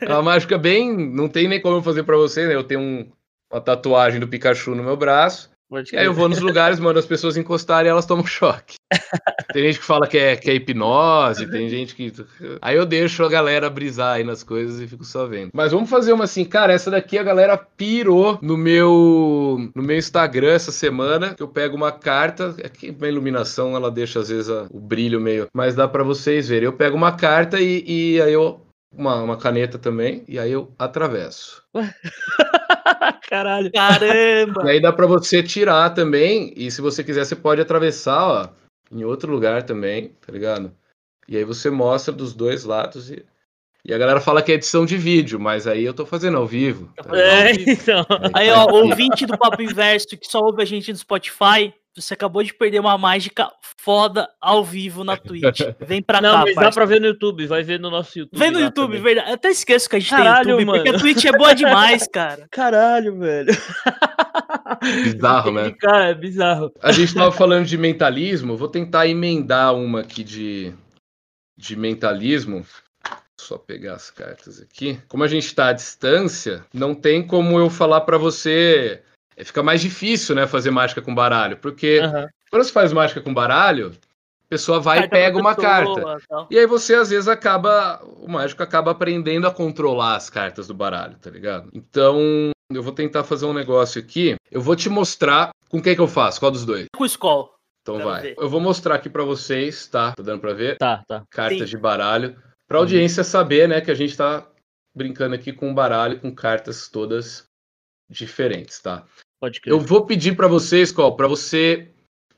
É 0.00 0.12
uma 0.12 0.22
mágica 0.24 0.58
bem. 0.58 0.92
Não 0.92 1.28
tem 1.28 1.46
nem 1.46 1.62
como 1.62 1.76
eu 1.76 1.82
fazer 1.84 2.02
para 2.02 2.16
você, 2.16 2.48
né? 2.48 2.56
Eu 2.56 2.64
tenho 2.64 2.80
um, 2.80 3.08
uma 3.48 3.60
tatuagem 3.60 4.18
do 4.18 4.26
Pikachu 4.26 4.74
no 4.74 4.82
meu 4.82 4.96
braço. 4.96 5.52
E 5.92 5.96
aí 5.96 6.06
eu 6.06 6.14
vou 6.14 6.28
nos 6.28 6.40
lugares, 6.40 6.78
mando 6.78 6.98
as 6.98 7.06
pessoas 7.06 7.36
encostarem 7.36 7.88
e 7.88 7.90
elas 7.90 8.06
tomam 8.06 8.24
choque. 8.26 8.76
Tem 9.52 9.64
gente 9.64 9.80
que 9.80 9.84
fala 9.84 10.06
que 10.06 10.16
é, 10.16 10.36
que 10.36 10.48
é 10.48 10.54
hipnose, 10.54 11.50
tem 11.50 11.66
gente 11.70 11.94
que. 11.94 12.12
Aí 12.62 12.76
eu 12.76 12.86
deixo 12.86 13.24
a 13.24 13.28
galera 13.28 13.68
brisar 13.68 14.16
aí 14.16 14.24
nas 14.24 14.44
coisas 14.44 14.80
e 14.80 14.86
fico 14.86 15.04
só 15.04 15.26
vendo. 15.26 15.50
Mas 15.52 15.72
vamos 15.72 15.90
fazer 15.90 16.12
uma 16.12 16.24
assim, 16.24 16.44
cara, 16.44 16.72
essa 16.72 16.90
daqui 16.90 17.18
a 17.18 17.22
galera 17.22 17.56
pirou 17.56 18.38
no 18.40 18.56
meu 18.56 19.70
no 19.74 19.82
meu 19.82 19.98
Instagram 19.98 20.52
essa 20.52 20.70
semana, 20.70 21.34
que 21.34 21.42
eu 21.42 21.48
pego 21.48 21.76
uma 21.76 21.90
carta, 21.90 22.54
é 22.58 22.68
que 22.68 22.90
uma 22.90 23.08
iluminação 23.08 23.74
ela 23.74 23.90
deixa 23.90 24.20
às 24.20 24.28
vezes 24.28 24.48
a, 24.48 24.66
o 24.70 24.78
brilho 24.78 25.20
meio, 25.20 25.48
mas 25.52 25.74
dá 25.74 25.88
para 25.88 26.04
vocês 26.04 26.48
verem. 26.48 26.66
Eu 26.66 26.72
pego 26.72 26.96
uma 26.96 27.12
carta 27.12 27.60
e, 27.60 27.84
e 27.86 28.22
aí 28.22 28.32
eu 28.32 28.65
uma, 28.96 29.22
uma 29.22 29.36
caneta 29.36 29.78
também, 29.78 30.24
e 30.26 30.38
aí 30.38 30.50
eu 30.50 30.72
atravesso. 30.78 31.62
Caralho. 33.28 33.70
Caramba! 33.72 34.64
E 34.64 34.70
aí 34.70 34.80
dá 34.80 34.92
para 34.92 35.06
você 35.06 35.42
tirar 35.42 35.90
também, 35.90 36.52
e 36.56 36.70
se 36.70 36.80
você 36.80 37.04
quiser, 37.04 37.24
você 37.24 37.36
pode 37.36 37.60
atravessar, 37.60 38.26
ó, 38.26 38.48
em 38.90 39.04
outro 39.04 39.30
lugar 39.30 39.62
também, 39.62 40.16
tá 40.24 40.32
ligado? 40.32 40.72
E 41.28 41.36
aí 41.36 41.44
você 41.44 41.70
mostra 41.70 42.12
dos 42.12 42.34
dois 42.34 42.64
lados 42.64 43.10
e. 43.10 43.24
E 43.88 43.94
a 43.94 43.98
galera 43.98 44.20
fala 44.20 44.42
que 44.42 44.50
é 44.50 44.56
edição 44.56 44.84
de 44.84 44.96
vídeo, 44.96 45.38
mas 45.38 45.64
aí 45.64 45.84
eu 45.84 45.94
tô 45.94 46.04
fazendo 46.04 46.36
ao 46.36 46.44
vivo. 46.44 46.92
Tá 46.96 47.16
é, 47.16 47.52
então. 47.52 48.04
Aí, 48.34 48.50
ó, 48.50 48.66
ouvinte 48.68 49.24
do 49.24 49.38
Papo 49.38 49.62
Inverso 49.62 50.08
que 50.08 50.26
só 50.26 50.40
ouve 50.40 50.60
a 50.60 50.64
gente 50.64 50.90
no 50.90 50.98
Spotify, 50.98 51.72
você 51.96 52.14
acabou 52.14 52.42
de 52.42 52.52
perder 52.52 52.78
uma 52.78 52.98
mágica 52.98 53.50
foda 53.78 54.28
ao 54.40 54.62
vivo 54.62 55.02
na 55.02 55.16
Twitch. 55.16 55.60
Vem 55.80 56.02
pra 56.02 56.20
não, 56.20 56.30
cá, 56.30 56.38
Não, 56.38 56.44
mas 56.44 56.54
dá 56.54 56.70
pra 56.70 56.84
ver 56.84 57.00
no 57.00 57.06
YouTube. 57.06 57.46
Vai 57.46 57.62
ver 57.62 57.80
no 57.80 57.90
nosso 57.90 58.18
YouTube. 58.18 58.38
Vem 58.38 58.50
no 58.50 58.60
YouTube, 58.60 58.88
também. 58.88 59.02
verdade. 59.02 59.28
Eu 59.30 59.34
até 59.34 59.48
esqueço 59.50 59.88
que 59.88 59.96
a 59.96 59.98
gente 59.98 60.10
Caralho, 60.10 60.44
tem 60.44 60.50
YouTube, 60.50 60.64
mano. 60.66 60.84
porque 60.84 60.96
a 60.96 61.00
Twitch 61.00 61.24
é 61.24 61.32
boa 61.32 61.54
demais, 61.54 62.06
cara. 62.12 62.46
Caralho, 62.50 63.18
velho. 63.18 63.52
Bizarro, 65.04 65.52
né? 65.52 65.70
Cara, 65.80 66.10
é 66.10 66.14
bizarro. 66.14 66.72
A 66.82 66.92
gente 66.92 67.14
tava 67.14 67.32
falando 67.32 67.64
de 67.64 67.78
mentalismo. 67.78 68.56
Vou 68.56 68.68
tentar 68.68 69.06
emendar 69.06 69.74
uma 69.74 70.00
aqui 70.00 70.22
de, 70.22 70.74
de 71.56 71.76
mentalismo. 71.76 72.66
Só 73.40 73.56
pegar 73.56 73.94
as 73.94 74.10
cartas 74.10 74.60
aqui. 74.60 74.98
Como 75.08 75.22
a 75.22 75.28
gente 75.28 75.54
tá 75.54 75.68
à 75.68 75.72
distância, 75.72 76.64
não 76.72 76.94
tem 76.94 77.26
como 77.26 77.58
eu 77.58 77.70
falar 77.70 78.00
para 78.00 78.18
você 78.18 79.02
fica 79.44 79.62
mais 79.62 79.80
difícil, 79.80 80.34
né, 80.34 80.46
fazer 80.46 80.70
mágica 80.70 81.02
com 81.02 81.14
baralho, 81.14 81.56
porque 81.58 82.00
uhum. 82.00 82.26
quando 82.50 82.64
você 82.64 82.72
faz 82.72 82.92
mágica 82.92 83.20
com 83.20 83.34
baralho, 83.34 83.92
a 84.46 84.48
pessoa 84.48 84.80
vai 84.80 85.00
carta 85.00 85.16
e 85.16 85.20
pega 85.20 85.38
uma 85.38 85.54
carta. 85.54 86.18
Tal. 86.28 86.46
E 86.50 86.58
aí 86.58 86.66
você 86.66 86.94
às 86.94 87.10
vezes 87.10 87.28
acaba, 87.28 88.00
o 88.04 88.28
mágico 88.28 88.62
acaba 88.62 88.92
aprendendo 88.92 89.46
a 89.46 89.52
controlar 89.52 90.16
as 90.16 90.30
cartas 90.30 90.68
do 90.68 90.74
baralho, 90.74 91.16
tá 91.18 91.30
ligado? 91.30 91.68
Então, 91.74 92.50
eu 92.70 92.82
vou 92.82 92.92
tentar 92.92 93.24
fazer 93.24 93.46
um 93.46 93.52
negócio 93.52 94.00
aqui. 94.00 94.36
Eu 94.50 94.60
vou 94.60 94.76
te 94.76 94.88
mostrar 94.88 95.50
com 95.68 95.82
quem 95.82 95.94
que 95.94 96.00
eu 96.00 96.08
faço, 96.08 96.40
qual 96.40 96.50
dos 96.50 96.64
dois? 96.64 96.86
Com 96.96 97.02
o 97.02 97.06
Skull. 97.06 97.50
Então 97.82 97.98
vai. 97.98 98.22
Ver. 98.22 98.34
Eu 98.38 98.48
vou 98.48 98.60
mostrar 98.60 98.96
aqui 98.96 99.08
para 99.08 99.22
vocês, 99.22 99.86
tá? 99.86 100.12
Tá 100.12 100.22
dando 100.22 100.40
para 100.40 100.52
ver? 100.52 100.76
Tá, 100.76 101.04
tá. 101.06 101.24
Cartas 101.30 101.58
Sim. 101.58 101.76
de 101.76 101.78
baralho. 101.78 102.36
Pra 102.66 102.78
audiência 102.78 103.22
saber, 103.22 103.68
né, 103.68 103.80
que 103.80 103.92
a 103.92 103.94
gente 103.94 104.16
tá 104.16 104.44
brincando 104.94 105.34
aqui 105.34 105.52
com 105.52 105.72
baralho 105.72 106.18
com 106.18 106.34
cartas 106.34 106.88
todas 106.88 107.46
diferentes, 108.10 108.80
tá? 108.80 109.04
Pode 109.40 109.60
crer. 109.60 109.72
Eu 109.72 109.80
vou 109.80 110.06
pedir 110.06 110.36
para 110.36 110.48
vocês, 110.48 110.90
qual, 110.90 111.14
para 111.16 111.28
você, 111.28 111.90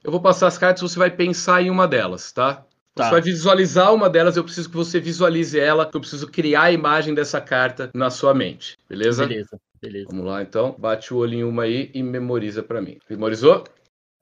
eu 0.03 0.11
vou 0.11 0.21
passar 0.21 0.47
as 0.47 0.59
cartas, 0.59 0.83
você 0.83 0.99
vai 0.99 1.11
pensar 1.11 1.63
em 1.63 1.71
uma 1.71 1.87
delas, 1.87 2.33
tá? 2.33 2.67
Tá. 2.95 3.05
Você 3.05 3.11
vai 3.13 3.21
visualizar 3.21 3.95
uma 3.95 4.11
delas, 4.11 4.37
eu 4.37 4.43
preciso 4.43 4.69
que 4.69 4.77
você 4.77 4.99
visualize 4.99 5.59
ela, 5.59 5.89
eu 5.93 6.01
preciso 6.01 6.27
criar 6.29 6.65
a 6.65 6.73
imagem 6.73 7.15
dessa 7.15 7.41
carta 7.41 7.91
na 7.95 8.11
sua 8.11 8.35
mente, 8.35 8.77
beleza? 8.89 9.25
Beleza, 9.27 9.61
beleza. 9.81 10.09
Vamos 10.11 10.27
lá 10.27 10.43
então, 10.43 10.75
bate 10.77 11.15
o 11.15 11.19
olho 11.19 11.35
em 11.35 11.45
uma 11.45 11.63
aí 11.63 11.91
e 11.95 12.03
memoriza 12.03 12.63
para 12.63 12.83
mim. 12.83 12.99
Memorizou? 13.09 13.63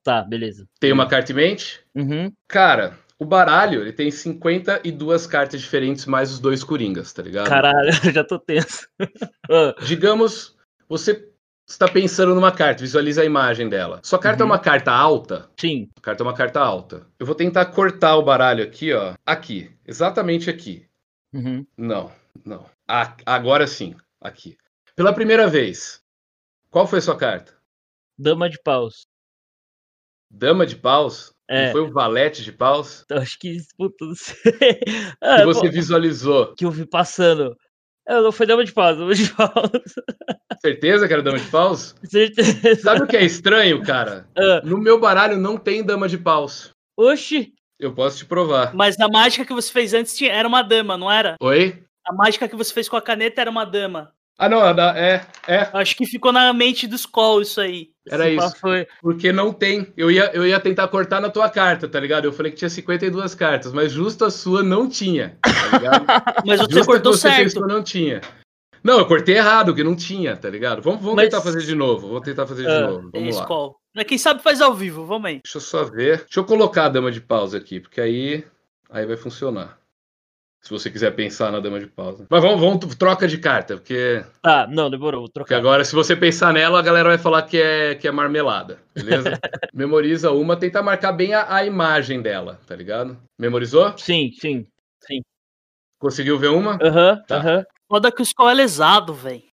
Tá, 0.04 0.22
beleza. 0.22 0.68
Tem 0.78 0.92
uma 0.92 1.08
carta 1.08 1.32
em 1.32 1.34
mente? 1.34 1.80
Uhum. 1.94 2.30
Cara, 2.46 2.98
o 3.18 3.24
baralho, 3.24 3.80
ele 3.80 3.92
tem 3.92 4.10
52 4.10 5.26
cartas 5.26 5.60
diferentes, 5.62 6.04
mais 6.04 6.30
os 6.30 6.38
dois 6.38 6.62
coringas, 6.62 7.12
tá 7.14 7.22
ligado? 7.22 7.48
Caralho, 7.48 7.90
já 8.12 8.22
tô 8.22 8.38
tenso. 8.38 8.86
Digamos, 9.86 10.54
você 10.86 11.32
está 11.66 11.88
pensando 11.88 12.34
numa 12.34 12.52
carta, 12.52 12.82
visualiza 12.82 13.22
a 13.22 13.24
imagem 13.24 13.68
dela. 13.68 14.00
Sua 14.02 14.18
carta 14.18 14.44
uhum. 14.44 14.50
é 14.50 14.52
uma 14.52 14.58
carta 14.58 14.92
alta? 14.92 15.50
Sim. 15.56 15.90
A 15.96 16.00
carta 16.00 16.22
é 16.22 16.24
uma 16.24 16.34
carta 16.34 16.60
alta. 16.60 17.06
Eu 17.18 17.26
vou 17.26 17.34
tentar 17.34 17.66
cortar 17.66 18.16
o 18.16 18.22
baralho 18.22 18.62
aqui, 18.62 18.92
ó. 18.92 19.14
Aqui. 19.26 19.70
Exatamente 19.84 20.48
aqui. 20.48 20.86
Uhum. 21.32 21.66
Não, 21.76 22.12
não. 22.44 22.64
Ah, 22.86 23.14
agora 23.26 23.66
sim. 23.66 23.96
Aqui. 24.20 24.56
Pela 24.94 25.12
primeira 25.12 25.48
vez. 25.48 26.00
Qual 26.70 26.86
foi 26.86 27.00
a 27.00 27.02
sua 27.02 27.16
carta? 27.16 27.52
Dama 28.18 28.48
de 28.48 28.58
paus. 28.62 29.06
Dama 30.30 30.66
de 30.66 30.76
paus? 30.76 31.34
É. 31.48 31.66
Não 31.66 31.72
foi 31.72 31.80
o 31.82 31.92
valete 31.92 32.42
de 32.42 32.52
paus? 32.52 33.04
Eu 33.08 33.18
acho 33.18 33.38
que, 33.38 33.58
sei. 34.16 34.36
Ah, 35.20 35.38
que 35.38 35.44
você 35.44 35.66
pô, 35.66 35.72
visualizou. 35.72 36.54
Que 36.54 36.64
eu 36.64 36.70
vi 36.70 36.86
passando. 36.86 37.56
Eu 38.06 38.22
não 38.22 38.30
foi 38.30 38.46
dama 38.46 38.64
de 38.64 38.72
paus, 38.72 38.96
dama 38.96 39.14
de 39.14 39.28
paus. 39.34 39.94
Certeza 40.60 41.06
que 41.06 41.12
era 41.12 41.22
dama 41.22 41.38
de 41.38 41.48
paus? 41.48 41.94
Certeza. 42.04 42.76
Sabe 42.76 43.02
o 43.02 43.06
que 43.06 43.16
é 43.16 43.24
estranho, 43.24 43.82
cara? 43.82 44.28
Uh. 44.36 44.66
No 44.66 44.78
meu 44.78 45.00
baralho 45.00 45.36
não 45.36 45.56
tem 45.56 45.84
dama 45.84 46.08
de 46.08 46.16
paus. 46.16 46.70
Oxi. 46.96 47.52
Eu 47.78 47.92
posso 47.92 48.18
te 48.18 48.24
provar. 48.24 48.74
Mas 48.74 48.98
a 48.98 49.08
mágica 49.08 49.44
que 49.44 49.52
você 49.52 49.70
fez 49.70 49.92
antes 49.92 50.16
tinha, 50.16 50.32
era 50.32 50.48
uma 50.48 50.62
dama, 50.62 50.96
não 50.96 51.10
era? 51.10 51.36
Oi? 51.40 51.82
A 52.06 52.12
mágica 52.12 52.48
que 52.48 52.56
você 52.56 52.72
fez 52.72 52.88
com 52.88 52.96
a 52.96 53.02
caneta 53.02 53.40
era 53.40 53.50
uma 53.50 53.64
dama. 53.64 54.12
Ah, 54.38 54.48
não, 54.48 54.62
é, 54.62 55.26
é. 55.48 55.68
Acho 55.72 55.96
que 55.96 56.06
ficou 56.06 56.32
na 56.32 56.52
mente 56.52 56.86
dos 56.86 57.04
call 57.04 57.42
isso 57.42 57.60
aí. 57.60 57.90
Era 58.10 58.28
isso. 58.28 58.56
Foi... 58.60 58.86
Porque 59.00 59.32
não 59.32 59.52
tem. 59.52 59.92
Eu 59.96 60.10
ia, 60.10 60.30
eu 60.32 60.46
ia 60.46 60.60
tentar 60.60 60.88
cortar 60.88 61.20
na 61.20 61.28
tua 61.28 61.48
carta, 61.48 61.88
tá 61.88 61.98
ligado? 61.98 62.24
Eu 62.24 62.32
falei 62.32 62.52
que 62.52 62.58
tinha 62.58 62.68
52 62.68 63.34
cartas, 63.34 63.72
mas 63.72 63.92
justo 63.92 64.24
a 64.24 64.30
sua 64.30 64.62
não 64.62 64.88
tinha, 64.88 65.36
tá 65.42 65.78
ligado? 65.78 66.06
mas 66.46 66.60
você 66.60 66.72
justo 66.72 66.86
cortou 66.86 67.12
você 67.12 67.28
certo. 67.28 67.52
Fez, 67.52 67.54
não 67.54 67.82
tinha. 67.82 68.20
Não, 68.82 69.00
eu 69.00 69.06
cortei 69.06 69.36
errado, 69.36 69.74
que 69.74 69.82
não 69.82 69.96
tinha, 69.96 70.36
tá 70.36 70.48
ligado? 70.48 70.80
Vamos, 70.80 71.00
vamos 71.00 71.16
mas... 71.16 71.24
tentar 71.24 71.42
fazer 71.42 71.60
de 71.62 71.74
novo. 71.74 72.06
Vamos 72.06 72.22
tentar 72.22 72.46
fazer 72.46 72.62
de 72.62 72.70
uh, 72.70 72.80
novo. 72.90 73.10
Vamos 73.12 73.36
lá. 73.36 73.44
Call. 73.46 73.76
Quem 74.06 74.18
sabe 74.18 74.42
faz 74.42 74.60
ao 74.60 74.74
vivo, 74.74 75.04
vamos 75.04 75.26
aí. 75.26 75.40
Deixa 75.42 75.56
eu 75.56 75.62
só 75.62 75.82
ver. 75.82 76.18
Deixa 76.18 76.38
eu 76.38 76.44
colocar 76.44 76.84
a 76.84 76.88
dama 76.88 77.10
de 77.10 77.20
pausa 77.20 77.58
aqui, 77.58 77.80
porque 77.80 78.00
aí, 78.00 78.44
aí 78.88 79.04
vai 79.04 79.16
funcionar. 79.16 79.78
Se 80.66 80.70
você 80.72 80.90
quiser 80.90 81.12
pensar 81.12 81.52
na 81.52 81.60
dama 81.60 81.78
de 81.78 81.86
paus. 81.86 82.18
né? 82.18 82.26
Mas 82.28 82.42
vamos, 82.42 82.60
vamos 82.60 82.96
troca 82.96 83.28
de 83.28 83.38
carta, 83.38 83.76
porque, 83.76 84.24
Tá, 84.42 84.66
não, 84.66 84.90
demorou, 84.90 85.20
vou 85.20 85.28
porque 85.28 85.54
trocar. 85.54 85.58
agora, 85.58 85.84
se 85.84 85.94
você 85.94 86.16
pensar 86.16 86.52
nela, 86.52 86.80
a 86.80 86.82
galera 86.82 87.08
vai 87.10 87.18
falar 87.18 87.42
que 87.42 87.56
é, 87.56 87.94
que 87.94 88.08
é 88.08 88.10
marmelada, 88.10 88.80
beleza? 88.92 89.38
Memoriza 89.72 90.32
uma, 90.32 90.56
tenta 90.56 90.82
marcar 90.82 91.12
bem 91.12 91.34
a, 91.34 91.54
a 91.54 91.64
imagem 91.64 92.20
dela, 92.20 92.58
tá 92.66 92.74
ligado? 92.74 93.16
Memorizou? 93.38 93.96
Sim, 93.96 94.32
sim. 94.32 94.66
Conseguiu 96.00 96.36
ver 96.36 96.48
uma? 96.48 96.82
Aham, 96.82 97.22
Tá. 97.28 97.36
aham. 97.36 97.64
Foda 97.88 98.10
que 98.10 98.20
o 98.20 98.24
Skull 98.24 98.50
é 98.50 98.54
lesado, 98.54 99.14
velho. 99.14 99.44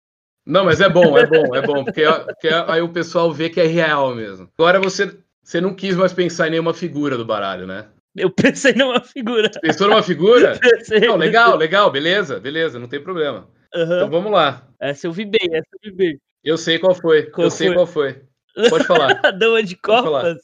Não, 0.43 0.65
mas 0.65 0.81
é 0.81 0.89
bom, 0.89 1.15
é 1.15 1.25
bom, 1.27 1.55
é 1.55 1.61
bom, 1.61 1.83
porque, 1.85 2.03
porque 2.25 2.47
aí 2.47 2.81
o 2.81 2.89
pessoal 2.91 3.31
vê 3.31 3.51
que 3.51 3.61
é 3.61 3.67
real 3.67 4.15
mesmo. 4.15 4.49
Agora 4.57 4.79
você, 4.79 5.15
você 5.43 5.61
não 5.61 5.75
quis 5.75 5.95
mais 5.95 6.11
pensar 6.11 6.47
em 6.47 6.51
nenhuma 6.51 6.73
figura 6.73 7.15
do 7.17 7.23
baralho, 7.23 7.67
né? 7.67 7.85
Eu 8.15 8.29
pensei 8.29 8.73
numa 8.73 9.01
figura. 9.01 9.49
Pensou 9.61 9.87
numa 9.87 10.03
figura? 10.03 10.57
Pensei. 10.61 10.99
Não, 11.01 11.15
legal, 11.15 11.55
legal, 11.57 11.89
beleza, 11.91 12.39
beleza, 12.39 12.77
não 12.77 12.87
tem 12.87 13.01
problema. 13.01 13.49
Aham. 13.73 13.95
Então 13.95 14.09
vamos 14.09 14.31
lá. 14.31 14.67
Essa 14.79 15.07
eu 15.07 15.11
vi 15.11 15.25
bem, 15.25 15.49
essa 15.51 15.67
eu 15.73 15.79
vi 15.83 15.91
bem. 15.91 16.19
Eu 16.43 16.57
sei 16.57 16.77
qual 16.77 16.93
foi, 16.93 17.23
Qual 17.23 17.45
eu 17.47 17.51
sei 17.51 17.67
foi? 17.67 17.75
qual 17.75 17.87
foi. 17.87 18.21
Pode 18.69 18.85
falar. 18.85 19.19
A 19.25 19.31
dama 19.31 19.63
de 19.63 19.75
copas. 19.75 20.37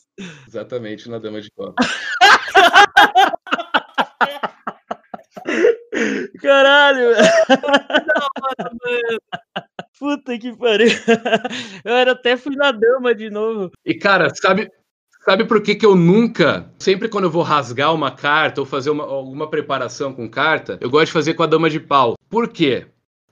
Exatamente, 0.47 1.07
na 1.09 1.19
dama 1.19 1.39
de 1.41 1.51
copa. 1.51 1.75
Caralho! 6.41 7.11
Puta 9.99 10.37
que 10.39 10.55
pariu. 10.55 10.87
Eu 11.83 11.93
era 11.93 12.13
até 12.13 12.37
fui 12.37 12.55
na 12.55 12.71
dama 12.71 13.13
de 13.13 13.29
novo. 13.29 13.71
E 13.85 13.93
cara, 13.93 14.31
sabe, 14.33 14.71
sabe 15.23 15.45
por 15.45 15.61
que, 15.61 15.75
que 15.75 15.85
eu 15.85 15.95
nunca, 15.95 16.69
sempre 16.79 17.07
quando 17.09 17.25
eu 17.25 17.31
vou 17.31 17.43
rasgar 17.43 17.93
uma 17.93 18.11
carta 18.11 18.61
ou 18.61 18.65
fazer 18.65 18.89
uma- 18.89 19.03
alguma 19.03 19.47
preparação 19.49 20.13
com 20.13 20.29
carta, 20.29 20.77
eu 20.81 20.89
gosto 20.89 21.07
de 21.07 21.11
fazer 21.11 21.33
com 21.33 21.43
a 21.43 21.47
dama 21.47 21.69
de 21.69 21.79
pau. 21.79 22.15
Por 22.29 22.47
quê? 22.49 22.85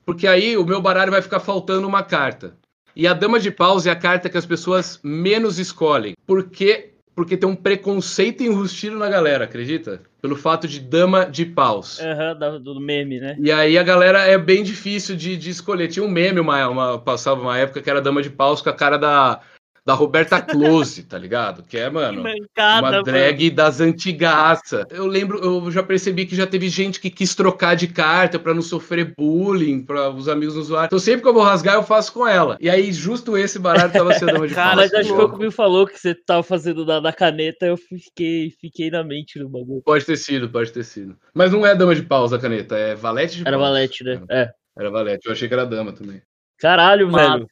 Porque 0.06 0.28
aí 0.28 0.56
o 0.58 0.66
meu 0.66 0.82
baralho 0.82 1.12
vai 1.12 1.22
ficar 1.22 1.40
faltando 1.40 1.88
uma 1.88 2.04
carta. 2.04 2.56
E 2.96 3.06
a 3.06 3.14
dama 3.14 3.40
de 3.40 3.52
paus 3.52 3.86
é 3.86 3.92
a 3.92 3.96
carta 3.96 4.30
que 4.30 4.38
as 4.38 4.46
pessoas 4.46 5.00
menos 5.04 5.60
escolhem. 5.60 6.14
Por 6.26 6.50
quê? 6.50 6.94
Porque 7.16 7.36
tem 7.38 7.50
um 7.50 7.56
preconceito 7.56 8.44
enrustido 8.44 8.96
na 8.98 9.10
galera, 9.10 9.44
acredita? 9.46 10.02
Pelo 10.22 10.36
fato 10.36 10.68
de 10.68 10.80
dama 10.80 11.26
de 11.26 11.46
paus. 11.46 12.00
Aham, 12.00 12.36
da- 12.38 12.58
do 12.58 12.80
meme, 12.80 13.20
né? 13.20 13.36
E 13.40 13.52
aí 13.52 13.78
a 13.78 13.84
galera 13.84 14.20
é 14.24 14.38
bem 14.38 14.64
difícil 14.64 15.16
de, 15.16 15.36
de 15.36 15.50
escolher. 15.50 15.88
Tinha 15.88 16.06
um 16.06 16.10
meme, 16.10 16.40
uma, 16.40 16.68
uma, 16.68 17.00
passava 17.00 17.42
uma 17.42 17.58
época 17.58 17.82
que 17.82 17.90
era 17.90 18.02
Dama 18.02 18.22
de 18.22 18.30
Paus 18.30 18.62
com 18.62 18.70
a 18.70 18.74
cara 18.74 18.98
da, 18.98 19.40
da 19.88 19.94
Roberta 19.94 20.42
Close, 20.42 21.02
tá 21.04 21.18
ligado? 21.18 21.64
Que 21.64 21.78
é, 21.78 21.90
mano, 21.90 22.22
mancada, 22.22 22.82
uma 22.82 22.92
mano. 22.92 23.04
drag 23.04 23.50
das 23.50 23.80
antigaça. 23.80 24.86
Eu 24.90 25.08
lembro, 25.08 25.40
eu 25.40 25.72
já 25.72 25.82
percebi 25.82 26.26
que 26.26 26.36
já 26.36 26.46
teve 26.46 26.68
gente 26.68 27.00
que 27.00 27.10
quis 27.10 27.34
trocar 27.34 27.74
de 27.74 27.88
carta 27.88 28.38
pra 28.38 28.54
não 28.54 28.62
sofrer 28.62 29.14
bullying, 29.18 29.82
pra 29.82 30.10
os 30.10 30.28
amigos 30.28 30.56
não 30.58 30.62
zoarem. 30.64 30.88
Então 30.88 31.00
sempre 31.00 31.22
que 31.22 31.28
eu 31.30 31.34
vou 31.34 31.42
rasgar, 31.42 31.76
eu 31.76 31.84
faço 31.84 32.12
com 32.12 32.28
ela. 32.28 32.58
E 32.60 32.70
aí, 32.70 32.92
justo 32.92 33.38
esse 33.38 33.58
baralho 33.58 33.94
tava 33.94 34.14
sendo 34.16 34.34
Dama 34.34 34.46
de 34.46 34.54
Cara, 34.56 34.76
Paus. 34.76 34.92
Mas 34.92 34.94
acho 34.94 35.10
que 35.10 35.16
foi 35.16 35.26
o 35.26 35.38
que 35.38 35.52
falou 35.52 35.88
que 35.88 35.98
você 35.98 36.14
tava 36.14 36.44
fazendo 36.44 36.86
da, 36.86 37.00
da 37.00 37.14
caneta, 37.14 37.66
eu 37.66 37.78
fiquei, 37.78 38.52
fiquei 38.60 38.92
na 38.92 39.06
mente 39.06 39.40
do 39.40 39.48
bagulho. 39.48 39.82
Pode 39.86 40.04
ter 40.06 40.18
sido, 40.18 40.50
pode 40.50 40.70
ter 40.70 40.84
sido. 40.84 41.16
Mas 41.34 41.54
não 41.54 41.66
é 41.66 41.74
Dama 41.74 41.96
de 41.96 42.04
Paus 42.04 42.34
a 42.34 42.40
caneta, 42.40 42.76
é 42.76 42.94
Valete 42.94 43.38
de 43.38 43.48
Era 43.48 43.58
Paus. 43.58 43.70
valete, 43.70 44.04
né? 44.04 44.22
É. 44.30 44.50
Era 44.78 44.92
Valete, 44.92 45.28
eu 45.28 45.32
achei 45.32 45.48
que 45.48 45.54
era 45.54 45.66
Dama 45.66 45.94
também. 45.94 46.22
Caralho, 46.60 47.10
velho. 47.10 47.48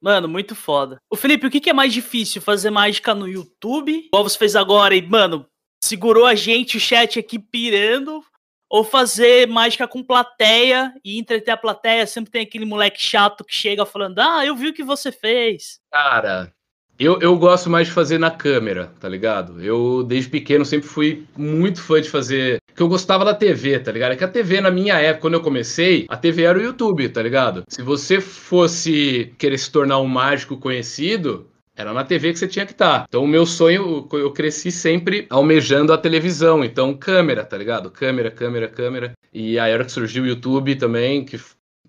Mano, 0.00 0.28
muito 0.28 0.54
foda. 0.54 0.98
Ô, 1.10 1.16
Felipe, 1.16 1.46
o 1.46 1.50
que, 1.50 1.60
que 1.60 1.70
é 1.70 1.72
mais 1.72 1.92
difícil? 1.92 2.40
Fazer 2.40 2.70
mágica 2.70 3.14
no 3.14 3.28
YouTube? 3.28 4.06
Igual 4.06 4.22
você 4.22 4.38
fez 4.38 4.54
agora 4.54 4.94
e, 4.94 5.02
mano, 5.02 5.46
segurou 5.82 6.26
a 6.26 6.34
gente, 6.34 6.76
o 6.76 6.80
chat 6.80 7.18
aqui 7.18 7.38
pirando. 7.38 8.22
Ou 8.70 8.84
fazer 8.84 9.48
mágica 9.48 9.88
com 9.88 10.02
plateia 10.02 10.92
e 11.02 11.18
entreter 11.18 11.52
a 11.52 11.56
plateia? 11.56 12.06
Sempre 12.06 12.30
tem 12.30 12.42
aquele 12.42 12.66
moleque 12.66 13.02
chato 13.02 13.42
que 13.42 13.54
chega 13.54 13.86
falando: 13.86 14.18
Ah, 14.18 14.44
eu 14.44 14.54
vi 14.54 14.68
o 14.68 14.74
que 14.74 14.84
você 14.84 15.10
fez. 15.10 15.80
Cara, 15.90 16.52
eu, 16.98 17.20
eu 17.20 17.36
gosto 17.36 17.70
mais 17.70 17.86
de 17.86 17.92
fazer 17.92 18.18
na 18.18 18.30
câmera, 18.30 18.92
tá 18.98 19.08
ligado? 19.08 19.62
Eu, 19.62 20.02
desde 20.02 20.28
pequeno, 20.28 20.64
sempre 20.64 20.88
fui 20.88 21.24
muito 21.36 21.80
fã 21.80 22.00
de 22.00 22.10
fazer. 22.10 22.58
Que 22.74 22.82
eu 22.82 22.88
gostava 22.88 23.24
da 23.24 23.34
TV, 23.34 23.78
tá 23.78 23.92
ligado? 23.92 24.12
É 24.12 24.16
que 24.16 24.24
a 24.24 24.28
TV, 24.28 24.60
na 24.60 24.70
minha 24.70 24.94
época, 24.94 25.22
quando 25.22 25.34
eu 25.34 25.40
comecei, 25.40 26.06
a 26.08 26.16
TV 26.16 26.42
era 26.42 26.58
o 26.58 26.62
YouTube, 26.62 27.08
tá 27.08 27.22
ligado? 27.22 27.62
Se 27.68 27.82
você 27.82 28.20
fosse 28.20 29.32
querer 29.38 29.58
se 29.58 29.70
tornar 29.70 30.00
um 30.00 30.06
mágico 30.06 30.56
conhecido. 30.56 31.46
Era 31.76 31.92
na 31.92 32.02
TV 32.02 32.32
que 32.32 32.40
você 32.40 32.48
tinha 32.48 32.66
que 32.66 32.72
estar. 32.72 33.04
Então, 33.08 33.22
o 33.22 33.28
meu 33.28 33.46
sonho, 33.46 34.08
eu 34.12 34.32
cresci 34.32 34.72
sempre 34.72 35.28
almejando 35.30 35.92
a 35.92 35.98
televisão. 35.98 36.64
Então, 36.64 36.92
câmera, 36.92 37.44
tá 37.44 37.56
ligado? 37.56 37.88
Câmera, 37.88 38.32
câmera, 38.32 38.66
câmera. 38.66 39.12
E 39.32 39.60
a 39.60 39.68
era 39.68 39.84
que 39.84 39.92
surgiu 39.92 40.24
o 40.24 40.26
YouTube 40.26 40.74
também, 40.74 41.24
que 41.24 41.38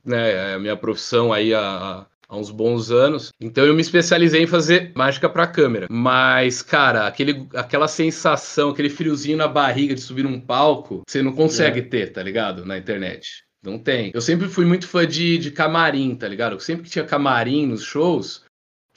né, 0.05 0.51
é 0.51 0.53
a 0.53 0.59
minha 0.59 0.77
profissão 0.77 1.33
aí 1.33 1.55
há, 1.55 2.05
há 2.29 2.37
uns 2.37 2.51
bons 2.51 2.91
anos. 2.91 3.33
Então 3.41 3.65
eu 3.65 3.73
me 3.73 3.81
especializei 3.81 4.43
em 4.43 4.47
fazer 4.47 4.91
mágica 4.95 5.27
pra 5.27 5.47
câmera. 5.47 5.87
Mas, 5.89 6.61
cara, 6.61 7.07
aquele, 7.07 7.47
aquela 7.55 7.87
sensação, 7.87 8.69
aquele 8.69 8.89
friozinho 8.89 9.37
na 9.37 9.47
barriga 9.47 9.95
de 9.95 10.01
subir 10.01 10.23
num 10.23 10.39
palco, 10.39 11.01
você 11.07 11.23
não 11.23 11.33
consegue 11.33 11.81
ter, 11.81 12.11
tá 12.11 12.21
ligado? 12.21 12.63
Na 12.65 12.77
internet. 12.77 13.43
Não 13.61 13.77
tem. 13.77 14.11
Eu 14.13 14.21
sempre 14.21 14.47
fui 14.47 14.65
muito 14.65 14.87
fã 14.87 15.05
de, 15.05 15.37
de 15.37 15.51
camarim, 15.51 16.15
tá 16.15 16.27
ligado? 16.27 16.59
Sempre 16.61 16.83
que 16.83 16.89
tinha 16.89 17.03
camarim 17.03 17.65
nos 17.65 17.83
shows, 17.83 18.45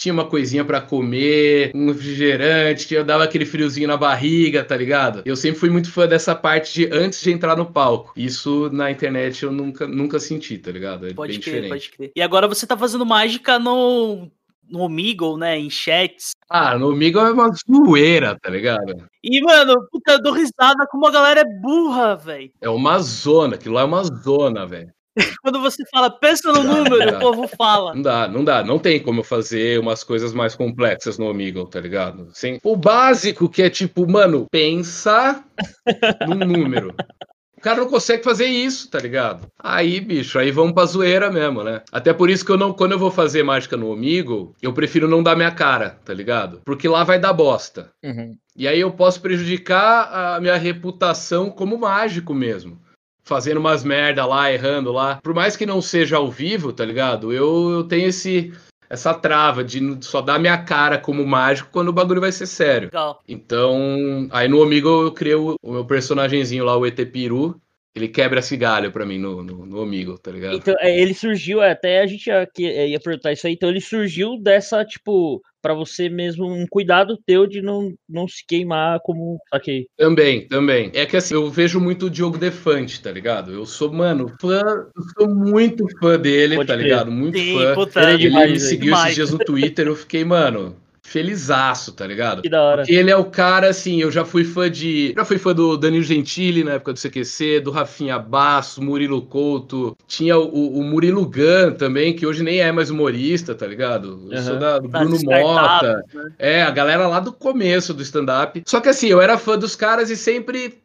tinha 0.03 0.13
uma 0.13 0.25
coisinha 0.25 0.65
pra 0.65 0.81
comer, 0.81 1.71
um 1.75 1.87
refrigerante, 1.87 2.89
tinha, 2.89 3.05
dava 3.05 3.23
aquele 3.23 3.47
friozinho 3.47 3.87
na 3.87 3.97
barriga, 3.97 4.65
tá 4.65 4.77
ligado? 4.77 5.23
Eu 5.25 5.37
sempre 5.37 5.61
fui 5.61 5.71
muito 5.71 5.93
fã 5.93 6.09
dessa 6.09 6.35
parte 6.35 6.75
de 6.75 6.93
antes 6.93 7.23
de 7.23 7.31
entrar 7.31 7.57
no 7.57 7.67
palco. 7.67 8.13
Isso 8.17 8.69
na 8.73 8.91
internet 8.91 9.45
eu 9.45 9.53
nunca, 9.53 9.87
nunca 9.87 10.19
senti, 10.19 10.59
tá 10.59 10.73
ligado? 10.73 11.07
É 11.07 11.15
Pode 11.15 11.33
bem 11.33 11.41
crer, 11.41 11.55
diferente. 11.55 11.69
pode 11.71 11.91
crer. 11.91 12.13
E 12.17 12.21
agora 12.21 12.49
você 12.49 12.67
tá 12.67 12.77
fazendo 12.77 13.07
mágica 13.07 13.61
no, 13.61 14.29
no 14.69 14.81
Omegle, 14.81 15.39
né? 15.39 15.57
Em 15.57 15.71
chats. 15.71 16.33
Ah, 16.51 16.77
no 16.77 16.95
Migo 16.97 17.21
é 17.21 17.31
uma 17.31 17.51
zoeira, 17.51 18.37
tá 18.41 18.51
ligado? 18.51 19.09
E, 19.23 19.41
mano, 19.41 19.87
puta, 19.91 20.13
eu 20.13 20.23
dou 20.23 20.33
risada 20.33 20.87
como 20.91 21.07
a 21.07 21.11
galera 21.13 21.41
é 21.43 21.61
burra, 21.61 22.17
velho. 22.17 22.51
É 22.61 22.69
uma 22.69 22.99
zona, 22.99 23.55
aquilo 23.55 23.77
lá 23.77 23.83
é 23.83 23.85
uma 23.85 24.03
zona, 24.03 24.67
velho. 24.67 24.93
Quando 25.43 25.61
você 25.61 25.85
fala, 25.91 26.11
pensa 26.11 26.53
no 26.53 26.63
número, 26.63 27.17
o 27.17 27.21
povo 27.21 27.49
fala. 27.49 27.95
Não 27.95 28.03
dá, 28.03 28.29
não 28.29 28.45
dá, 28.45 28.65
não 28.65 28.79
tem 28.79 29.01
como 29.01 29.21
eu 29.21 29.25
fazer 29.25 29.79
umas 29.79 30.03
coisas 30.03 30.33
mais 30.33 30.55
complexas 30.55 31.19
no 31.19 31.29
Omegle, 31.29 31.69
tá 31.69 31.81
ligado? 31.81 32.29
Sem... 32.33 32.59
O 32.63 32.77
básico 32.77 33.49
que 33.49 33.63
é 33.63 33.71
tipo, 33.71 34.11
mano, 34.11 34.47
pensa 34.51 35.45
num 36.27 36.47
número. 36.47 36.95
O 37.57 37.61
cara 37.63 37.81
não 37.81 37.89
consegue 37.89 38.25
fazer 38.25 38.47
isso, 38.47 38.91
tá 38.91 38.99
ligado? 38.99 39.47
Aí, 39.57 40.01
bicho, 40.01 40.37
aí 40.37 40.51
vamos 40.51 40.73
pra 40.73 40.85
zoeira 40.85 41.31
mesmo, 41.31 41.63
né? 41.63 41.83
Até 41.93 42.13
por 42.13 42.29
isso 42.29 42.45
que 42.45 42.51
eu 42.51 42.59
não, 42.59 42.73
quando 42.73 42.91
eu 42.91 42.99
vou 42.99 43.11
fazer 43.11 43.45
mágica 43.45 43.77
no 43.77 43.93
Omegle, 43.93 44.53
eu 44.61 44.73
prefiro 44.73 45.07
não 45.07 45.23
dar 45.23 45.37
minha 45.37 45.53
cara, 45.53 45.91
tá 46.05 46.13
ligado? 46.13 46.61
Porque 46.65 46.89
lá 46.89 47.05
vai 47.05 47.21
dar 47.21 47.33
bosta. 47.33 47.93
Uhum. 48.03 48.37
E 48.57 48.67
aí 48.67 48.81
eu 48.81 48.91
posso 48.91 49.21
prejudicar 49.21 50.13
a 50.13 50.41
minha 50.41 50.57
reputação 50.57 51.51
como 51.51 51.79
mágico 51.79 52.35
mesmo. 52.35 52.82
Fazendo 53.25 53.59
umas 53.59 53.85
merda 53.85 54.27
lá, 54.27 54.53
errando 54.53 54.91
lá. 54.91 55.21
Por 55.23 55.33
mais 55.35 55.57
que 55.57 55.65
não 55.65 55.81
seja 55.81 56.17
ao 56.17 56.31
vivo, 56.31 56.73
tá 56.73 56.85
ligado? 56.85 57.33
Eu, 57.33 57.71
eu 57.71 57.85
tenho 57.85 58.09
esse, 58.09 58.53
essa 58.91 59.15
trava 59.15 59.63
de 59.63 59.99
só 60.03 60.21
dar 60.21 60.39
minha 60.39 60.59
cara 60.59 60.99
como 60.99 61.25
mágico 61.25 61.71
quando 61.71 61.89
o 61.89 61.93
bagulho 61.93 62.21
vai 62.21 62.33
ser 62.33 62.47
sério. 62.47 62.89
Legal. 62.89 63.23
Então, 63.29 64.29
aí 64.31 64.49
no 64.49 64.61
Omegle 64.61 65.05
eu 65.05 65.13
criei 65.13 65.37
o, 65.37 65.55
o 65.63 65.73
meu 65.73 65.85
personagemzinho 65.85 66.65
lá, 66.65 66.77
o 66.77 66.85
ET 66.85 66.99
Peru. 67.13 67.62
Ele 67.95 68.09
quebra 68.09 68.39
esse 68.41 68.57
galho 68.57 68.91
pra 68.91 69.05
mim 69.05 69.19
no, 69.19 69.43
no, 69.45 69.67
no 69.67 70.19
tá 70.19 70.31
ligado? 70.31 70.57
Então, 70.57 70.75
é, 70.81 70.99
ele 70.99 71.13
surgiu, 71.13 71.61
até 71.61 72.01
a 72.01 72.07
gente 72.07 72.27
ia, 72.27 72.47
que- 72.53 72.67
é, 72.67 72.89
ia 72.89 72.99
perguntar 73.01 73.33
isso 73.33 73.47
aí, 73.47 73.53
então 73.53 73.69
ele 73.69 73.83
surgiu 73.83 74.39
dessa, 74.41 74.83
tipo, 74.83 75.43
pra 75.61 75.75
você 75.75 76.09
mesmo, 76.09 76.47
um 76.51 76.67
cuidado 76.67 77.19
teu 77.27 77.47
de 77.47 77.61
não, 77.61 77.93
não 78.09 78.27
se 78.27 78.45
queimar 78.47 78.99
como. 79.03 79.39
Saquei. 79.51 79.87
Também, 79.97 80.49
também. 80.49 80.91
É 80.95 81.05
que 81.05 81.17
assim, 81.19 81.35
eu 81.35 81.51
vejo 81.51 81.79
muito 81.79 82.07
o 82.07 82.11
Diogo 82.11 82.39
Defante, 82.39 83.01
tá 83.03 83.13
ligado? 83.13 83.53
Eu 83.53 83.67
sou, 83.67 83.93
mano, 83.93 84.35
fã, 84.41 84.61
eu 84.97 85.03
sou 85.19 85.29
muito 85.29 85.85
fã 86.01 86.19
dele, 86.19 86.57
Pode 86.57 86.69
tá 86.69 86.75
crer. 86.75 86.85
ligado? 86.85 87.13
Muito 87.13 87.39
Sim, 87.39 87.59
fã. 87.59 87.75
puta, 87.75 88.01
Ele 88.01 88.11
é 88.11 88.15
Ele 88.15 88.23
demais, 88.29 88.51
me 88.53 88.61
seguiu 88.61 88.85
Demais. 88.87 89.05
esses 89.05 89.15
dias 89.17 89.31
no 89.31 89.39
Twitter, 89.39 89.87
eu 89.87 89.95
fiquei, 89.95 90.25
mano, 90.25 90.77
felizaço, 91.03 91.93
tá 91.93 92.07
ligado? 92.07 92.43
Que 92.43 92.49
da 92.49 92.63
hora. 92.63 92.83
Porque 92.83 92.95
ele 92.95 93.11
é 93.11 93.17
o 93.17 93.25
cara, 93.25 93.69
assim, 93.69 94.01
eu 94.01 94.11
já 94.11 94.25
fui 94.25 94.45
fã 94.45 94.71
de. 94.71 95.13
Já 95.17 95.25
fui 95.25 95.39
fã 95.39 95.53
do 95.55 95.77
Danilo 95.77 96.03
Gentili 96.03 96.65
na 96.65 96.73
época 96.73 96.93
do 96.93 97.01
CQC, 97.01 97.61
do 97.61 97.71
Rafinha 97.71 98.19
Basso, 98.19 98.83
Murilo 98.83 99.21
Couto. 99.23 99.97
Tinha 100.07 100.39
o, 100.39 100.79
o 100.79 100.83
Murilo 100.83 101.25
Gun 101.27 101.73
também, 101.77 102.15
que 102.15 102.27
hoje 102.27 102.43
nem 102.43 102.61
é 102.61 102.73
mais 102.73 102.91
humorista, 102.91 103.55
tá 103.55 103.67
ligado? 103.67 104.27
Eu 104.31 104.43
sou 104.43 104.59
da, 104.59 104.79
do 104.79 104.89
Tá 104.89 105.01
Bruno 105.01 105.19
Mota. 105.25 106.05
né? 106.15 106.33
É, 106.39 106.63
a 106.63 106.71
galera 106.71 107.07
lá 107.07 107.21
do 107.21 107.33
começo 107.33 107.93
do 107.93 108.03
stand-up. 108.03 108.63
Só 108.67 108.81
que 108.81 108.89
assim, 108.89 109.09
eu 109.09 109.21
era 109.21 109.37
fã 109.39 109.59
dos 109.59 109.77
caras 109.77 110.09
e 110.11 110.17
sempre 110.17 110.82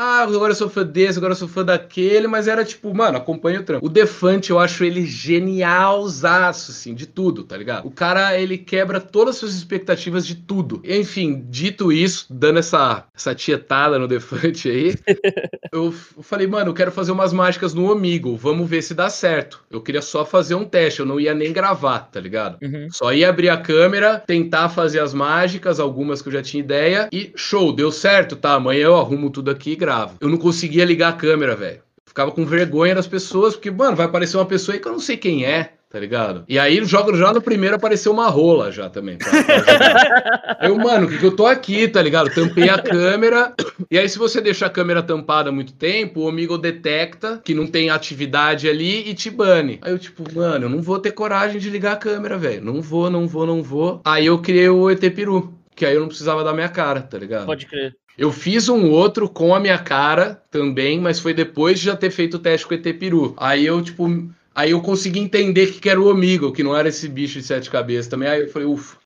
Ah, 0.00 0.22
agora 0.22 0.52
eu 0.52 0.54
sou 0.54 0.68
fã 0.68 0.86
desse, 0.86 1.18
agora 1.18 1.32
eu 1.32 1.36
sou 1.36 1.48
fã 1.48 1.64
daquele, 1.64 2.28
mas 2.28 2.46
era 2.46 2.64
tipo, 2.64 2.94
mano, 2.94 3.18
acompanha 3.18 3.58
o 3.58 3.64
trampo. 3.64 3.84
O 3.84 3.88
Defante, 3.88 4.50
eu 4.50 4.58
acho 4.60 4.84
ele 4.84 5.04
genialzaço, 5.04 6.70
assim, 6.70 6.94
de 6.94 7.04
tudo, 7.04 7.42
tá 7.42 7.56
ligado? 7.56 7.84
O 7.84 7.90
cara, 7.90 8.38
ele 8.38 8.56
quebra 8.56 9.00
todas 9.00 9.34
as 9.34 9.40
suas 9.40 9.54
expectativas 9.56 10.24
de 10.24 10.36
tudo. 10.36 10.80
Enfim, 10.84 11.44
dito 11.50 11.90
isso, 11.90 12.26
dando 12.30 12.60
essa, 12.60 13.06
essa 13.12 13.34
tietada 13.34 13.98
no 13.98 14.06
Defante 14.06 14.70
aí, 14.70 14.94
eu 15.72 15.90
falei, 15.90 16.46
mano, 16.46 16.70
eu 16.70 16.74
quero 16.74 16.92
fazer 16.92 17.10
umas 17.10 17.32
mágicas 17.32 17.74
no 17.74 17.90
Omigo, 17.90 18.36
vamos 18.36 18.70
ver 18.70 18.82
se 18.82 18.94
dá 18.94 19.10
certo. 19.10 19.64
Eu 19.68 19.80
queria 19.80 20.00
só 20.00 20.24
fazer 20.24 20.54
um 20.54 20.64
teste, 20.64 21.00
eu 21.00 21.06
não 21.06 21.18
ia 21.18 21.34
nem 21.34 21.52
gravar, 21.52 22.08
tá 22.12 22.20
ligado? 22.20 22.56
Uhum. 22.62 22.86
Só 22.92 23.12
ia 23.12 23.28
abrir 23.28 23.48
a 23.48 23.56
câmera, 23.56 24.22
tentar 24.24 24.68
fazer 24.68 25.00
as 25.00 25.12
mágicas, 25.12 25.80
algumas 25.80 26.22
que 26.22 26.28
eu 26.28 26.32
já 26.34 26.42
tinha 26.42 26.62
ideia, 26.62 27.08
e 27.12 27.32
show, 27.34 27.72
deu 27.72 27.90
certo, 27.90 28.36
tá? 28.36 28.52
Amanhã 28.52 28.84
eu 28.84 28.96
arrumo 28.96 29.28
tudo 29.28 29.50
aqui 29.50 29.74
Eu 30.20 30.28
não 30.28 30.38
conseguia 30.38 30.84
ligar 30.84 31.08
a 31.10 31.12
câmera, 31.12 31.56
velho. 31.56 31.80
Ficava 32.06 32.30
com 32.32 32.44
vergonha 32.44 32.94
das 32.94 33.06
pessoas, 33.06 33.54
porque, 33.54 33.70
mano, 33.70 33.96
vai 33.96 34.06
aparecer 34.06 34.36
uma 34.36 34.46
pessoa 34.46 34.74
aí 34.74 34.80
que 34.80 34.88
eu 34.88 34.92
não 34.92 34.98
sei 34.98 35.16
quem 35.16 35.44
é, 35.44 35.74
tá 35.88 36.00
ligado? 36.00 36.42
E 36.48 36.58
aí, 36.58 36.82
jogo 36.84 37.14
já 37.16 37.32
no 37.32 37.40
primeiro 37.40 37.76
apareceu 37.76 38.10
uma 38.12 38.28
rola 38.28 38.72
já 38.72 38.88
também. 38.88 39.18
pra- 39.18 39.30
pra 39.30 40.58
eu, 40.68 40.76
mano, 40.76 41.06
que, 41.08 41.18
que 41.18 41.24
eu 41.26 41.36
tô 41.36 41.46
aqui, 41.46 41.86
tá 41.86 42.02
ligado? 42.02 42.30
Tampei 42.34 42.68
a 42.68 42.78
câmera. 42.82 43.52
E 43.90 43.98
aí, 43.98 44.08
se 44.08 44.18
você 44.18 44.40
deixa 44.40 44.66
a 44.66 44.70
câmera 44.70 45.02
tampada 45.02 45.52
muito 45.52 45.72
tempo, 45.74 46.22
o 46.22 46.28
amigo 46.28 46.58
detecta 46.58 47.40
que 47.44 47.54
não 47.54 47.66
tem 47.66 47.90
atividade 47.90 48.68
ali 48.68 49.08
e 49.08 49.14
te 49.14 49.30
bane. 49.30 49.78
Aí 49.82 49.92
eu, 49.92 49.98
tipo, 49.98 50.24
mano, 50.34 50.64
eu 50.64 50.70
não 50.70 50.82
vou 50.82 50.98
ter 50.98 51.12
coragem 51.12 51.60
de 51.60 51.70
ligar 51.70 51.92
a 51.92 51.96
câmera, 51.96 52.36
velho. 52.36 52.64
Não 52.64 52.80
vou, 52.82 53.08
não 53.10 53.28
vou, 53.28 53.46
não 53.46 53.62
vou. 53.62 54.00
Aí 54.04 54.26
eu 54.26 54.38
criei 54.38 54.68
o 54.68 54.90
ET 54.90 55.00
Peru. 55.14 55.54
Que 55.76 55.86
aí 55.86 55.94
eu 55.94 56.00
não 56.00 56.08
precisava 56.08 56.42
dar 56.42 56.52
minha 56.52 56.68
cara, 56.68 57.00
tá 57.02 57.16
ligado? 57.18 57.46
Pode 57.46 57.64
crer. 57.66 57.94
Eu 58.18 58.32
fiz 58.32 58.68
um 58.68 58.90
outro 58.90 59.28
com 59.28 59.54
a 59.54 59.60
minha 59.60 59.78
cara 59.78 60.42
também, 60.50 60.98
mas 61.00 61.20
foi 61.20 61.32
depois 61.32 61.78
de 61.78 61.84
já 61.86 61.96
ter 61.96 62.10
feito 62.10 62.34
o 62.34 62.38
teste 62.40 62.66
com 62.66 62.74
o 62.74 62.76
ET 62.76 62.92
Peru. 62.98 63.32
Aí 63.36 63.64
eu, 63.64 63.80
tipo, 63.80 64.06
aí 64.52 64.72
eu 64.72 64.80
consegui 64.82 65.20
entender 65.20 65.68
que, 65.68 65.88
era 65.88 66.00
o 66.00 66.10
Omigo, 66.10 66.52
que 66.52 66.64
não 66.64 66.76
era 66.76 66.88
esse 66.88 67.08
bicho 67.08 67.38
de 67.38 67.44
sete 67.46 67.70
cabeças 67.70 68.08
também. 68.08 68.28
Aí 68.28 68.40
eu 68.42 68.48
falei, 68.48 68.66
ufa. 68.66 68.96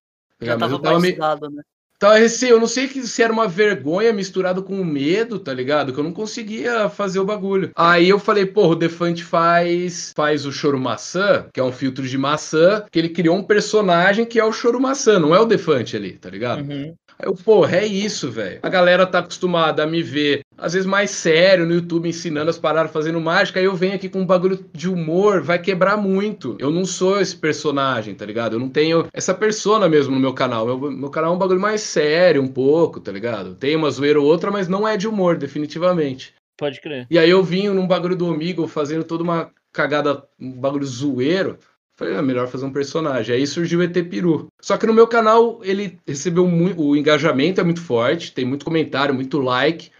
Já 0.41 0.53
Mas 0.53 0.61
tava 0.61 0.73
eu 0.75 0.79
tava 0.79 0.99
meio- 0.99 1.19
né? 1.19 1.63
Tava 1.99 2.17
receio, 2.17 2.55
eu 2.55 2.59
não 2.61 2.67
sei 2.67 2.89
que- 2.89 3.07
se 3.07 3.23
era 3.23 3.33
uma 3.33 3.47
vergonha 3.47 4.13
misturado 4.13 4.61
com 4.61 4.83
medo, 4.83 5.39
tá 5.39 5.55
ligado? 5.55 5.93
Que 5.93 6.01
eu 6.01 6.03
não 6.03 6.13
conseguia 6.13 6.89
fazer 6.89 7.21
o 7.21 7.25
bagulho. 7.25 7.71
Aí 7.77 8.09
eu 8.09 8.19
falei, 8.19 8.45
porra, 8.45 8.71
o 8.73 8.75
Defante 8.75 9.23
faz 9.23 10.13
faz 10.17 10.45
o 10.45 10.51
Choro 10.51 10.81
Maçã, 10.81 11.47
que 11.55 11.61
é 11.61 11.63
um 11.63 11.71
filtro 11.71 12.03
de 12.09 12.19
maçã, 12.19 12.85
que 12.91 12.99
ele 12.99 13.09
criou 13.09 13.37
um 13.37 13.45
personagem 13.45 14.25
que 14.25 14.41
é 14.41 14.45
o 14.45 14.53
Choro 14.53 14.81
Maçã, 14.81 15.21
não 15.21 15.33
é 15.33 15.39
o 15.39 15.45
Defante 15.47 15.97
ali, 15.97 16.15
tá 16.15 16.29
ligado? 16.29 16.69
Uhum. 16.69 16.93
Eu, 17.23 17.35
porra, 17.35 17.77
é 17.77 17.87
isso, 17.87 18.31
velho. 18.31 18.61
A 18.63 18.69
galera 18.69 19.07
tá 19.07 19.21
acostumada 19.21 19.83
a 19.83 19.87
me 19.87 20.03
ver, 20.03 20.41
às 20.59 20.73
vezes 20.73 20.87
mais 20.87 21.11
sério 21.11 21.65
no 21.65 21.75
YouTube, 21.75 22.09
ensinando 22.09 22.51
as 22.51 22.59
paradas, 22.59 22.93
fazendo 22.93 23.21
mágica, 23.21 23.61
aí 23.61 23.67
eu 23.67 23.75
venho 23.75 23.95
aqui 23.95 24.09
com 24.09 24.21
um 24.21 24.27
bagulho 24.27 24.65
de 24.73 24.89
humor, 24.89 25.41
vai 25.43 25.59
quebrar 25.59 25.97
muito. 25.97 26.57
Eu 26.59 26.71
não 26.71 26.85
sou 26.85 27.21
esse 27.21 27.37
personagem, 27.37 28.15
tá 28.15 28.27
ligado? 28.27 28.55
Eu 28.55 28.61
não 28.61 28.69
tenho 28.69 29.07
essa 29.13 29.33
persona 29.33 29.89
mesmo 29.89 30.15
no 30.15 30.21
meu 30.21 30.33
canal. 30.33 30.67
Meu, 30.67 30.91
meu 30.91 31.11
canal 31.11 31.33
é 31.33 31.37
um 31.37 31.39
bagulho 31.39 31.61
mais 31.61 31.81
sério, 31.83 32.43
um 32.43 32.49
pouco, 32.49 33.01
tá 33.01 33.13
ligado? 33.13 33.55
Tem 33.55 33.77
uma 33.77 33.91
zoeira 33.91 34.21
ou 34.21 34.27
outra, 34.27 34.51
mas 34.51 34.69
não 34.69 34.87
é 34.87 34.97
de 34.97 35.07
humor, 35.07 35.37
definitivamente. 35.37 36.35
Pode 36.57 36.81
crer. 36.81 37.07
E 37.11 37.19
aí 37.19 37.31
eu 37.31 37.43
vim 37.43 37.69
num 37.69 37.87
bagulho 37.87 38.17
do 38.17 38.27
Omigo, 38.27 38.67
fazendo 38.67 39.05
toda 39.05 39.23
uma 39.23 39.51
cagada, 39.73 40.23
um 40.39 40.53
bagulho 40.53 40.85
zoeiro. 40.85 41.59
Falei, 41.97 42.15
é 42.15 42.23
melhor 42.23 42.49
fazer 42.49 42.65
um 42.65 42.73
personagem. 42.73 43.35
Aí 43.35 43.47
surgiu 43.47 43.81
o 43.81 43.83
ET 43.83 43.95
Peru. 44.09 44.49
Só 44.61 44.77
que 44.77 44.87
no 44.87 44.95
meu 44.95 45.07
canal 45.07 45.61
ele 45.63 45.99
recebeu 46.07 46.47
muito. 46.47 46.83
O 46.83 46.97
engajamento 46.97 47.61
é 47.61 47.65
muito 47.65 47.83
forte, 47.83 48.33
tem 48.33 48.45
muito 48.45 48.65
comentário, 48.65 49.15
muito 49.15 49.39
like. 49.39 49.91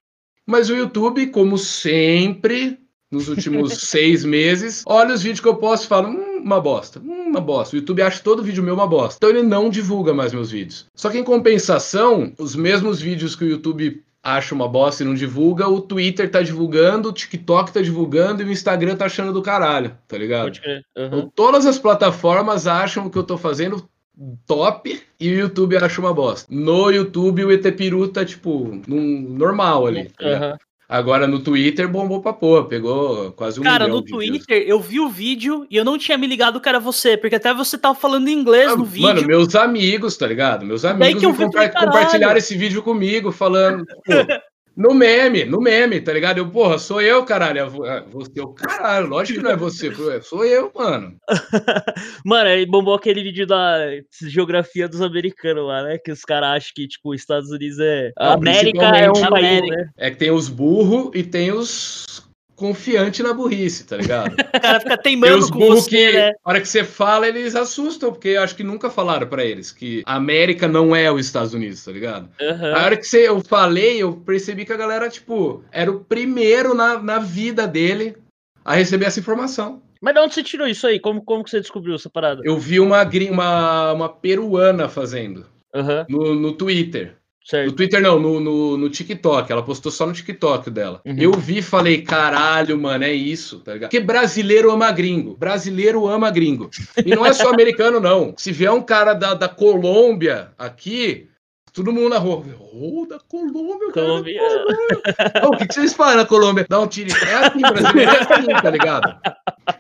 Mas 0.47 0.71
o 0.71 0.75
YouTube, 0.75 1.29
como 1.29 1.57
sempre, 1.57 2.79
nos 3.11 3.29
últimos 3.29 3.75
seis 3.89 4.25
meses, 4.25 4.83
olha 4.87 5.15
os 5.15 5.23
vídeos 5.23 5.41
que 5.41 5.49
eu 5.49 5.57
posto 5.57 5.85
e 5.85 5.89
fala, 5.89 6.09
hum, 6.09 6.43
uma 6.43 6.61
bosta, 6.61 6.99
hum, 6.99 7.29
uma 7.29 7.41
bosta. 7.41 7.77
O 7.77 7.79
YouTube 7.79 8.03
acha 8.03 8.23
todo 8.23 8.43
vídeo 8.43 8.63
meu 8.63 8.75
uma 8.75 8.87
bosta. 8.87 9.19
Então 9.19 9.31
ele 9.31 9.47
não 9.47 9.69
divulga 9.69 10.15
mais 10.15 10.33
meus 10.33 10.51
vídeos. 10.51 10.87
Só 10.95 11.11
que 11.11 11.19
em 11.19 11.25
compensação, 11.25 12.33
os 12.39 12.57
mesmos 12.57 13.01
vídeos 13.01 13.37
que 13.37 13.45
o 13.45 13.49
YouTube 13.49 14.03
acha 14.23 14.55
uma 14.55 14.69
bosta 14.69 15.03
e 15.03 15.07
não 15.07 15.15
divulga, 15.15 15.69
o 15.69 15.81
Twitter 15.81 16.31
tá 16.31 16.43
divulgando, 16.43 17.09
o 17.09 17.13
TikTok 17.13 17.73
tá 17.73 17.83
divulgando 17.83 18.43
e 18.43 18.47
o 18.47 18.53
Instagram 18.53 18.97
tá 18.97 19.07
achando 19.07 19.33
do 19.33 19.43
caralho, 19.43 19.97
tá 20.07 20.17
ligado? 20.17 20.45
Pode 20.45 20.61
crer. 20.61 20.85
Uhum. 20.97 21.07
Então, 21.07 21.33
todas 21.35 21.67
as 21.67 21.79
plataformas 21.79 22.67
acham 22.67 23.07
o 23.07 23.11
que 23.11 23.19
eu 23.19 23.25
tô 23.25 23.37
fazendo 23.37 23.89
top 24.47 25.03
e 25.19 25.31
o 25.31 25.39
YouTube 25.39 25.77
acha 25.77 26.01
uma 26.01 26.15
bosta. 26.15 26.47
No 26.55 26.91
YouTube, 26.91 27.45
o 27.45 27.53
ET 27.53 27.63
Peru 27.77 28.07
tá, 28.09 28.25
tipo, 28.25 28.81
num 28.87 29.21
normal 29.21 29.87
ali. 29.87 30.11
tá? 30.11 30.59
Agora 30.89 31.27
no 31.27 31.41
Twitter 31.41 31.89
bombou 31.89 32.21
pra 32.21 32.33
porra, 32.35 32.65
pegou 32.69 33.33
quase 33.33 33.59
um 33.59 33.63
Cara, 33.63 33.89
no 33.89 34.03
de 34.05 34.09
views. 34.13 34.27
Twitter 34.45 34.63
eu 34.69 34.79
vi 34.79 35.01
o 35.01 35.09
vídeo 35.09 35.67
e 35.71 35.77
eu 35.77 35.85
não 35.85 35.97
tinha 35.97 36.19
me 36.19 36.27
ligado 36.27 36.61
que 36.61 36.69
era 36.69 36.79
você, 36.79 37.17
porque 37.17 37.37
até 37.37 37.55
você 37.55 37.79
tava 37.79 37.95
falando 37.95 38.29
inglês 38.29 38.73
Ah, 38.73 38.77
no 38.77 38.85
vídeo. 38.85 39.09
Mano, 39.09 39.27
meus 39.27 39.55
amigos, 39.55 40.17
tá 40.19 40.27
ligado? 40.27 40.67
Meus 40.67 40.85
amigos 40.85 41.23
compa- 41.37 41.69
compartilharam 41.71 42.37
esse 42.37 42.57
vídeo 42.57 42.83
comigo, 42.83 43.33
falando, 43.33 43.87
no 44.77 44.95
meme, 44.95 45.45
no 45.45 45.61
meme, 45.61 46.01
tá 46.01 46.13
ligado? 46.13 46.39
Eu, 46.39 46.49
porra, 46.51 46.79
sou 46.79 47.01
eu, 47.01 47.25
caralho. 47.25 47.69
Vou- 47.71 47.85
ah, 47.85 48.05
Você 48.13 48.41
é 48.41 48.43
o 48.43 48.49
caralho, 48.49 49.07
lógico 49.07 49.39
que 49.39 49.45
não 49.45 49.51
é 49.53 49.57
você, 49.57 49.89
é- 49.89 50.21
sou 50.21 50.45
eu, 50.45 50.71
mano. 50.75 51.17
Mano, 52.25 52.49
aí 52.49 52.65
bombou 52.67 52.95
aquele 52.95 53.23
vídeo 53.23 53.47
da 53.47 53.79
geografia 54.23 54.89
dos 54.89 55.01
americanos 55.03 55.67
lá, 55.67 55.83
né? 55.83 55.99
Que 55.99 56.13
os 56.13 56.23
caras 56.23 56.51
acham 56.57 56.71
que, 56.75 56.87
tipo, 56.87 57.11
os 57.13 57.21
Estados 57.21 57.51
Unidos 57.51 57.79
é. 57.81 58.13
Não, 58.19 58.33
América 58.33 58.85
é 58.97 59.09
um 59.11 59.13
país, 59.15 59.25
América. 59.27 59.77
né? 59.77 59.91
É 59.97 60.11
que 60.11 60.17
tem 60.17 60.31
os 60.31 60.49
burros 60.49 61.11
e 61.15 61.23
tem 61.23 61.51
os 61.53 62.23
confiantes 62.63 63.27
na 63.27 63.35
burrice, 63.35 63.85
tá 63.85 63.97
ligado? 63.97 64.37
O 64.55 64.61
cara 64.63 64.79
fica 64.79 64.97
Tem 64.97 65.21
teimando 65.21 65.43
os 65.43 65.51
com 65.51 65.59
você, 65.59 65.91
que, 65.91 66.13
né? 66.13 66.33
a 66.45 66.51
hora 66.51 66.61
que 66.61 66.69
você 66.69 66.85
fala, 66.85 67.27
eles 67.27 67.57
assustam, 67.57 68.13
porque 68.13 68.37
acho 68.37 68.55
que 68.55 68.63
nunca 68.63 68.89
falaram 68.89 69.27
pra 69.27 69.45
eles 69.45 69.73
que 69.73 70.03
a 70.07 70.15
América 70.15 70.69
não 70.69 70.95
é 70.95 71.11
os 71.11 71.27
Estados 71.27 71.53
Unidos, 71.53 71.85
tá 71.85 71.91
ligado? 71.91 72.29
Aham. 72.41 72.75
A 72.75 72.85
hora 72.85 72.97
que 72.97 73.05
você, 73.05 73.27
eu 73.27 73.41
falei, 73.41 74.01
eu 74.01 74.13
percebi 74.13 74.65
que 74.65 74.73
a 74.73 74.77
galera, 74.77 75.09
tipo, 75.09 75.65
era 75.73 75.91
o 75.91 76.05
primeiro 76.05 76.75
na, 76.75 77.03
na 77.03 77.19
vida 77.19 77.67
dele 77.67 78.15
a 78.65 78.75
receber 78.75 79.07
essa 79.07 79.19
informação. 79.19 79.83
Mas 80.01 80.15
de 80.15 80.21
onde 80.21 80.35
você 80.35 80.43
tirou 80.45 80.69
isso 80.69 80.87
aí? 80.87 81.01
Como, 81.01 81.23
como 81.25 81.43
que 81.43 81.51
você 81.51 81.61
descobriu 81.61 81.97
essa 81.97 82.09
parada? 82.09 82.43
Eu 82.45 82.57
vi 82.59 82.79
uma, 82.79 83.03
uma, 83.03 83.93
uma 83.93 84.09
peruana 84.09 84.89
fazendo 84.89 85.47
Aham, 85.75 86.07
no, 86.09 86.35
no 86.35 86.53
Twitter. 86.53 87.17
No 87.43 87.51
certo. 87.51 87.73
Twitter 87.75 88.01
não, 88.01 88.19
no, 88.21 88.41
no, 88.41 88.77
no 88.77 88.89
TikTok. 88.89 89.51
Ela 89.51 89.63
postou 89.63 89.91
só 89.91 90.07
no 90.07 90.13
TikTok 90.13 90.71
dela. 90.71 91.01
Uhum. 91.05 91.17
Eu 91.19 91.33
vi 91.33 91.59
e 91.59 91.63
falei, 91.63 92.03
caralho, 92.03 92.79
mano, 92.79 93.05
é 93.05 93.13
isso, 93.13 93.59
tá 93.61 93.75
ligado? 93.75 93.91
Porque 93.91 94.05
brasileiro 94.05 94.71
ama 94.71 94.91
gringo. 94.93 95.37
Brasileiro 95.37 96.07
ama 96.07 96.31
gringo. 96.31 96.71
E 97.05 97.15
não 97.15 97.27
é 97.27 97.33
só 97.33 97.51
americano, 97.53 98.01
não. 98.01 98.35
Se 98.37 98.53
vier 98.53 98.71
um 98.71 98.81
cara 98.81 99.13
da, 99.15 99.35
da 99.35 99.49
Colômbia 99.49 100.53
aqui, 100.57 101.29
todo 101.73 101.93
mundo 101.93 102.11
na 102.11 102.19
rua. 102.19 102.45
Oh, 102.73 103.07
da 103.07 103.19
Colômbia, 103.19 103.93
cara 103.93 104.07
da 104.07 104.13
Colômbia. 104.13 104.43
Ô, 105.45 105.49
o 105.49 105.57
que, 105.57 105.67
que 105.67 105.75
vocês 105.75 105.93
falam 105.93 106.17
na 106.17 106.25
Colômbia? 106.25 106.65
Dá 106.69 106.79
um 106.79 106.87
tiro. 106.87 107.11
É 107.27 107.35
assim, 107.35 107.61
brasileiro 107.61 108.11
é 108.11 108.19
assim, 108.19 108.47
tá 108.63 108.71
ligado? 108.71 109.17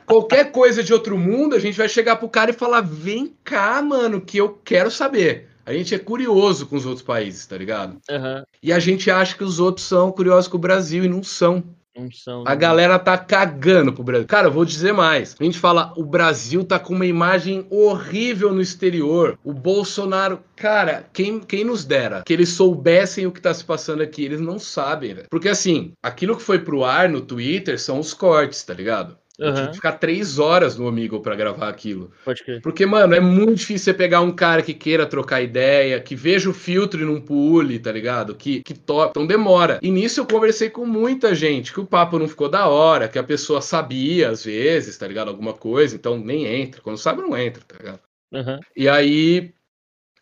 Qualquer 0.05 0.51
coisa 0.51 0.83
de 0.83 0.93
outro 0.93 1.17
mundo, 1.17 1.55
a 1.55 1.59
gente 1.59 1.79
vai 1.79 1.89
chegar 1.89 2.17
pro 2.17 2.29
cara 2.29 2.51
e 2.51 2.55
falar: 2.55 2.81
vem 2.81 3.35
cá, 3.45 3.81
mano, 3.81 4.21
que 4.21 4.37
eu 4.37 4.61
quero 4.65 4.91
saber. 4.91 5.52
A 5.65 5.73
gente 5.73 5.95
é 5.95 5.99
curioso 5.99 6.67
com 6.67 6.77
os 6.77 6.87
outros 6.87 7.05
países, 7.05 7.47
tá 7.47 7.57
ligado? 7.57 7.99
Aham. 8.11 8.45
E 8.63 8.73
a 8.73 8.79
gente 8.79 9.11
acha 9.11 9.37
que 9.37 9.45
os 9.45 9.61
outros 9.61 9.87
são 9.87 10.11
curiosos 10.11 10.49
com 10.49 10.57
o 10.57 10.61
Brasil 10.61 11.05
e 11.05 11.09
não 11.09 11.23
são. 11.23 11.63
Não 11.97 12.11
são. 12.11 12.45
A 12.47 12.55
galera 12.55 12.99
tá 12.99 13.19
cagando 13.19 13.93
pro 13.93 14.03
Brasil. 14.03 14.27
Cara, 14.27 14.49
eu 14.49 14.53
vou 14.53 14.65
dizer 14.65 14.93
mais. 14.93 15.37
A 15.39 15.45
gente 15.45 15.59
fala, 15.59 15.93
o 15.97 16.05
Brasil 16.05 16.65
tá 16.65 16.79
com 16.79 16.95
uma 16.95 17.05
imagem 17.05 17.67
horrível 17.71 18.53
no 18.53 18.63
exterior. 18.63 19.39
O 19.45 19.53
Bolsonaro. 19.53 20.41
Cara, 20.57 21.07
quem, 21.13 21.39
quem 21.41 21.65
nos 21.65 21.85
dera 21.85 22.23
que 22.25 22.33
eles 22.33 22.51
soubessem 22.51 23.27
o 23.27 23.33
que 23.33 23.41
tá 23.41 23.53
se 23.53 23.65
passando 23.65 24.03
aqui? 24.03 24.25
Eles 24.25 24.41
não 24.41 24.59
sabem, 24.59 25.15
velho. 25.15 25.27
Porque 25.31 25.49
assim, 25.49 25.93
aquilo 26.03 26.37
que 26.37 26.43
foi 26.43 26.59
pro 26.59 26.83
ar 26.83 27.09
no 27.09 27.21
Twitter 27.21 27.79
são 27.79 27.99
os 27.99 28.15
cortes, 28.15 28.63
tá 28.63 28.73
ligado? 28.73 29.17
Eu 29.39 29.55
tive 29.55 29.69
que 29.69 29.75
ficar 29.77 29.93
três 29.93 30.39
horas 30.39 30.77
no 30.77 30.87
Amigo 30.87 31.21
pra 31.21 31.35
gravar 31.35 31.69
aquilo. 31.69 32.13
pode 32.25 32.43
crer. 32.45 32.61
Porque, 32.61 32.85
mano, 32.85 33.15
é 33.15 33.21
muito 33.21 33.57
difícil 33.57 33.87
você 33.87 33.95
pegar 33.95 34.21
um 34.21 34.33
cara 34.33 34.63
que 34.63 34.75
queira 34.75 35.07
trocar 35.07 35.41
ideia, 35.41 36.01
que 36.01 36.15
veja 36.15 36.51
o 36.51 36.55
filtro 36.55 37.01
e 37.01 37.05
não 37.05 37.21
pule, 37.21 37.79
tá 37.79 37.91
ligado? 37.91 38.35
Que, 38.35 38.63
que 38.63 38.75
top. 38.75 39.11
Então 39.11 39.27
demora. 39.27 39.79
E 39.83 39.91
nisso 39.91 40.21
eu 40.21 40.27
conversei 40.27 40.69
com 40.69 40.85
muita 40.85 41.35
gente, 41.35 41.73
que 41.73 41.81
o 41.81 41.87
papo 41.87 42.19
não 42.19 42.29
ficou 42.29 42.49
da 42.49 42.69
hora, 42.69 43.09
que 43.09 43.19
a 43.19 43.25
pessoa 43.25 43.63
sabia, 43.63 44.29
às 44.29 44.45
vezes, 44.45 44.99
tá 44.99 45.09
ligado? 45.09 45.29
Alguma 45.29 45.55
coisa, 45.55 45.97
então 45.97 46.19
nem 46.19 46.47
entra. 46.47 46.83
Quando 46.83 46.99
sabe, 46.99 47.23
não 47.23 47.37
entra, 47.37 47.63
tá 47.67 47.77
ligado? 47.79 48.01
Aham. 48.35 48.61
E 48.77 48.89
aí, 48.89 49.53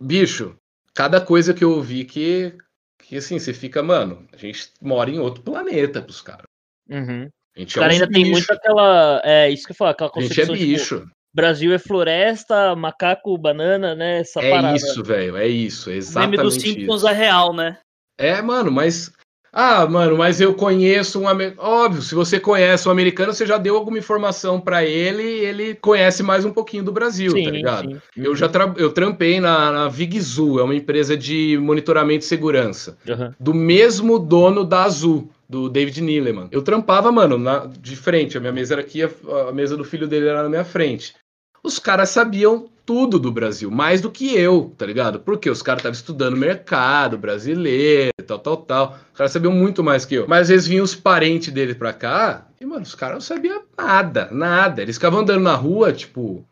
bicho, 0.00 0.54
cada 0.94 1.20
coisa 1.20 1.52
que 1.52 1.64
eu 1.64 1.72
ouvi 1.72 2.04
que, 2.04 2.54
que 2.98 3.16
assim, 3.16 3.38
você 3.38 3.52
fica, 3.52 3.82
mano, 3.82 4.26
a 4.32 4.36
gente 4.36 4.70
mora 4.80 5.10
em 5.10 5.18
outro 5.18 5.42
planeta 5.42 6.00
pros 6.00 6.20
caras. 6.20 6.46
Uhum. 6.88 7.28
A 7.60 7.62
gente 7.62 7.76
O 7.76 7.80
cara 7.80 7.92
é 7.92 7.94
ainda 7.94 8.08
tem 8.08 8.22
bicho. 8.22 8.32
muito 8.32 8.50
aquela. 8.52 9.20
É, 9.24 9.50
isso 9.50 9.64
que 9.66 9.72
eu 9.72 9.76
falo, 9.76 9.90
aquela 9.90 10.10
A 10.14 10.20
gente 10.20 10.32
é 10.32 10.46
concepção. 10.46 10.54
tipo, 10.56 10.66
bicho. 10.66 11.06
Brasil 11.34 11.72
é 11.72 11.78
floresta, 11.78 12.74
macaco, 12.74 13.36
banana, 13.38 13.94
né? 13.94 14.20
Essa 14.20 14.40
É 14.40 14.50
parada. 14.50 14.76
isso, 14.76 15.02
velho. 15.04 15.36
É 15.36 15.46
isso. 15.46 15.88
É 15.88 15.92
O 15.92 15.94
meme 15.94 15.98
exatamente 15.98 16.42
dos. 16.42 16.54
Simpsons 16.54 17.04
é 17.04 17.12
real, 17.12 17.54
né? 17.54 17.78
É, 18.18 18.42
mano, 18.42 18.70
mas 18.70 19.12
Ah, 19.52 19.84
mano, 19.84 20.16
mas 20.16 20.40
eu 20.40 20.54
conheço 20.54 21.20
um 21.20 21.28
americano. 21.28 21.68
Óbvio, 21.68 22.02
se 22.02 22.14
você 22.14 22.38
conhece 22.38 22.86
um 22.88 22.92
americano, 22.92 23.32
você 23.32 23.44
já 23.44 23.58
deu 23.58 23.76
alguma 23.76 23.98
informação 23.98 24.60
para 24.60 24.84
ele 24.84 25.22
e 25.24 25.44
ele 25.44 25.74
conhece 25.74 26.22
mais 26.22 26.44
um 26.44 26.52
pouquinho 26.52 26.84
do 26.84 26.92
Brasil, 26.92 27.32
sim, 27.32 27.42
tá 27.44 27.50
ligado? 27.50 27.90
Sim. 27.90 28.00
Eu 28.16 28.36
já 28.36 28.48
tra... 28.48 28.72
eu 28.76 28.92
trampei 28.92 29.40
na, 29.40 29.72
na 29.72 29.88
Vigzu, 29.88 30.60
é 30.60 30.62
uma 30.62 30.74
empresa 30.74 31.16
de 31.16 31.58
monitoramento 31.60 32.24
e 32.24 32.28
segurança. 32.28 32.96
Uhum. 33.08 33.32
Do 33.40 33.52
mesmo 33.52 34.18
dono 34.20 34.64
da 34.64 34.84
Azul 34.84 35.28
do 35.50 35.68
David 35.68 36.00
Nieleman. 36.00 36.48
Eu 36.52 36.62
trampava, 36.62 37.10
mano, 37.10 37.36
na, 37.36 37.66
de 37.66 37.96
frente. 37.96 38.38
A 38.38 38.40
minha 38.40 38.52
mesa 38.52 38.74
era 38.74 38.82
aqui, 38.82 39.02
a, 39.02 39.10
a 39.48 39.52
mesa 39.52 39.76
do 39.76 39.84
filho 39.84 40.06
dele 40.06 40.28
era 40.28 40.44
na 40.44 40.48
minha 40.48 40.64
frente. 40.64 41.12
Os 41.60 41.80
caras 41.80 42.10
sabiam 42.10 42.70
tudo 42.86 43.18
do 43.18 43.32
Brasil, 43.32 43.70
mais 43.70 44.00
do 44.00 44.10
que 44.10 44.34
eu, 44.34 44.72
tá 44.78 44.86
ligado? 44.86 45.18
Porque 45.20 45.50
os 45.50 45.60
caras 45.60 45.80
estavam 45.80 45.94
estudando 45.94 46.36
mercado 46.36 47.18
brasileiro, 47.18 48.12
tal, 48.24 48.38
tal, 48.38 48.56
tal. 48.58 48.98
Os 49.12 49.18
caras 49.18 49.32
sabiam 49.32 49.52
muito 49.52 49.82
mais 49.82 50.04
que 50.04 50.14
eu. 50.14 50.26
Mas 50.28 50.42
às 50.42 50.48
vezes 50.48 50.68
vinham 50.68 50.84
os 50.84 50.94
parentes 50.94 51.52
dele 51.52 51.74
pra 51.74 51.92
cá 51.92 52.46
e, 52.60 52.64
mano, 52.64 52.82
os 52.82 52.94
caras 52.94 53.14
não 53.14 53.20
sabiam 53.20 53.62
nada, 53.76 54.28
nada. 54.30 54.82
Eles 54.82 54.96
ficavam 54.96 55.20
andando 55.20 55.42
na 55.42 55.54
rua, 55.54 55.92
tipo, 55.92 56.46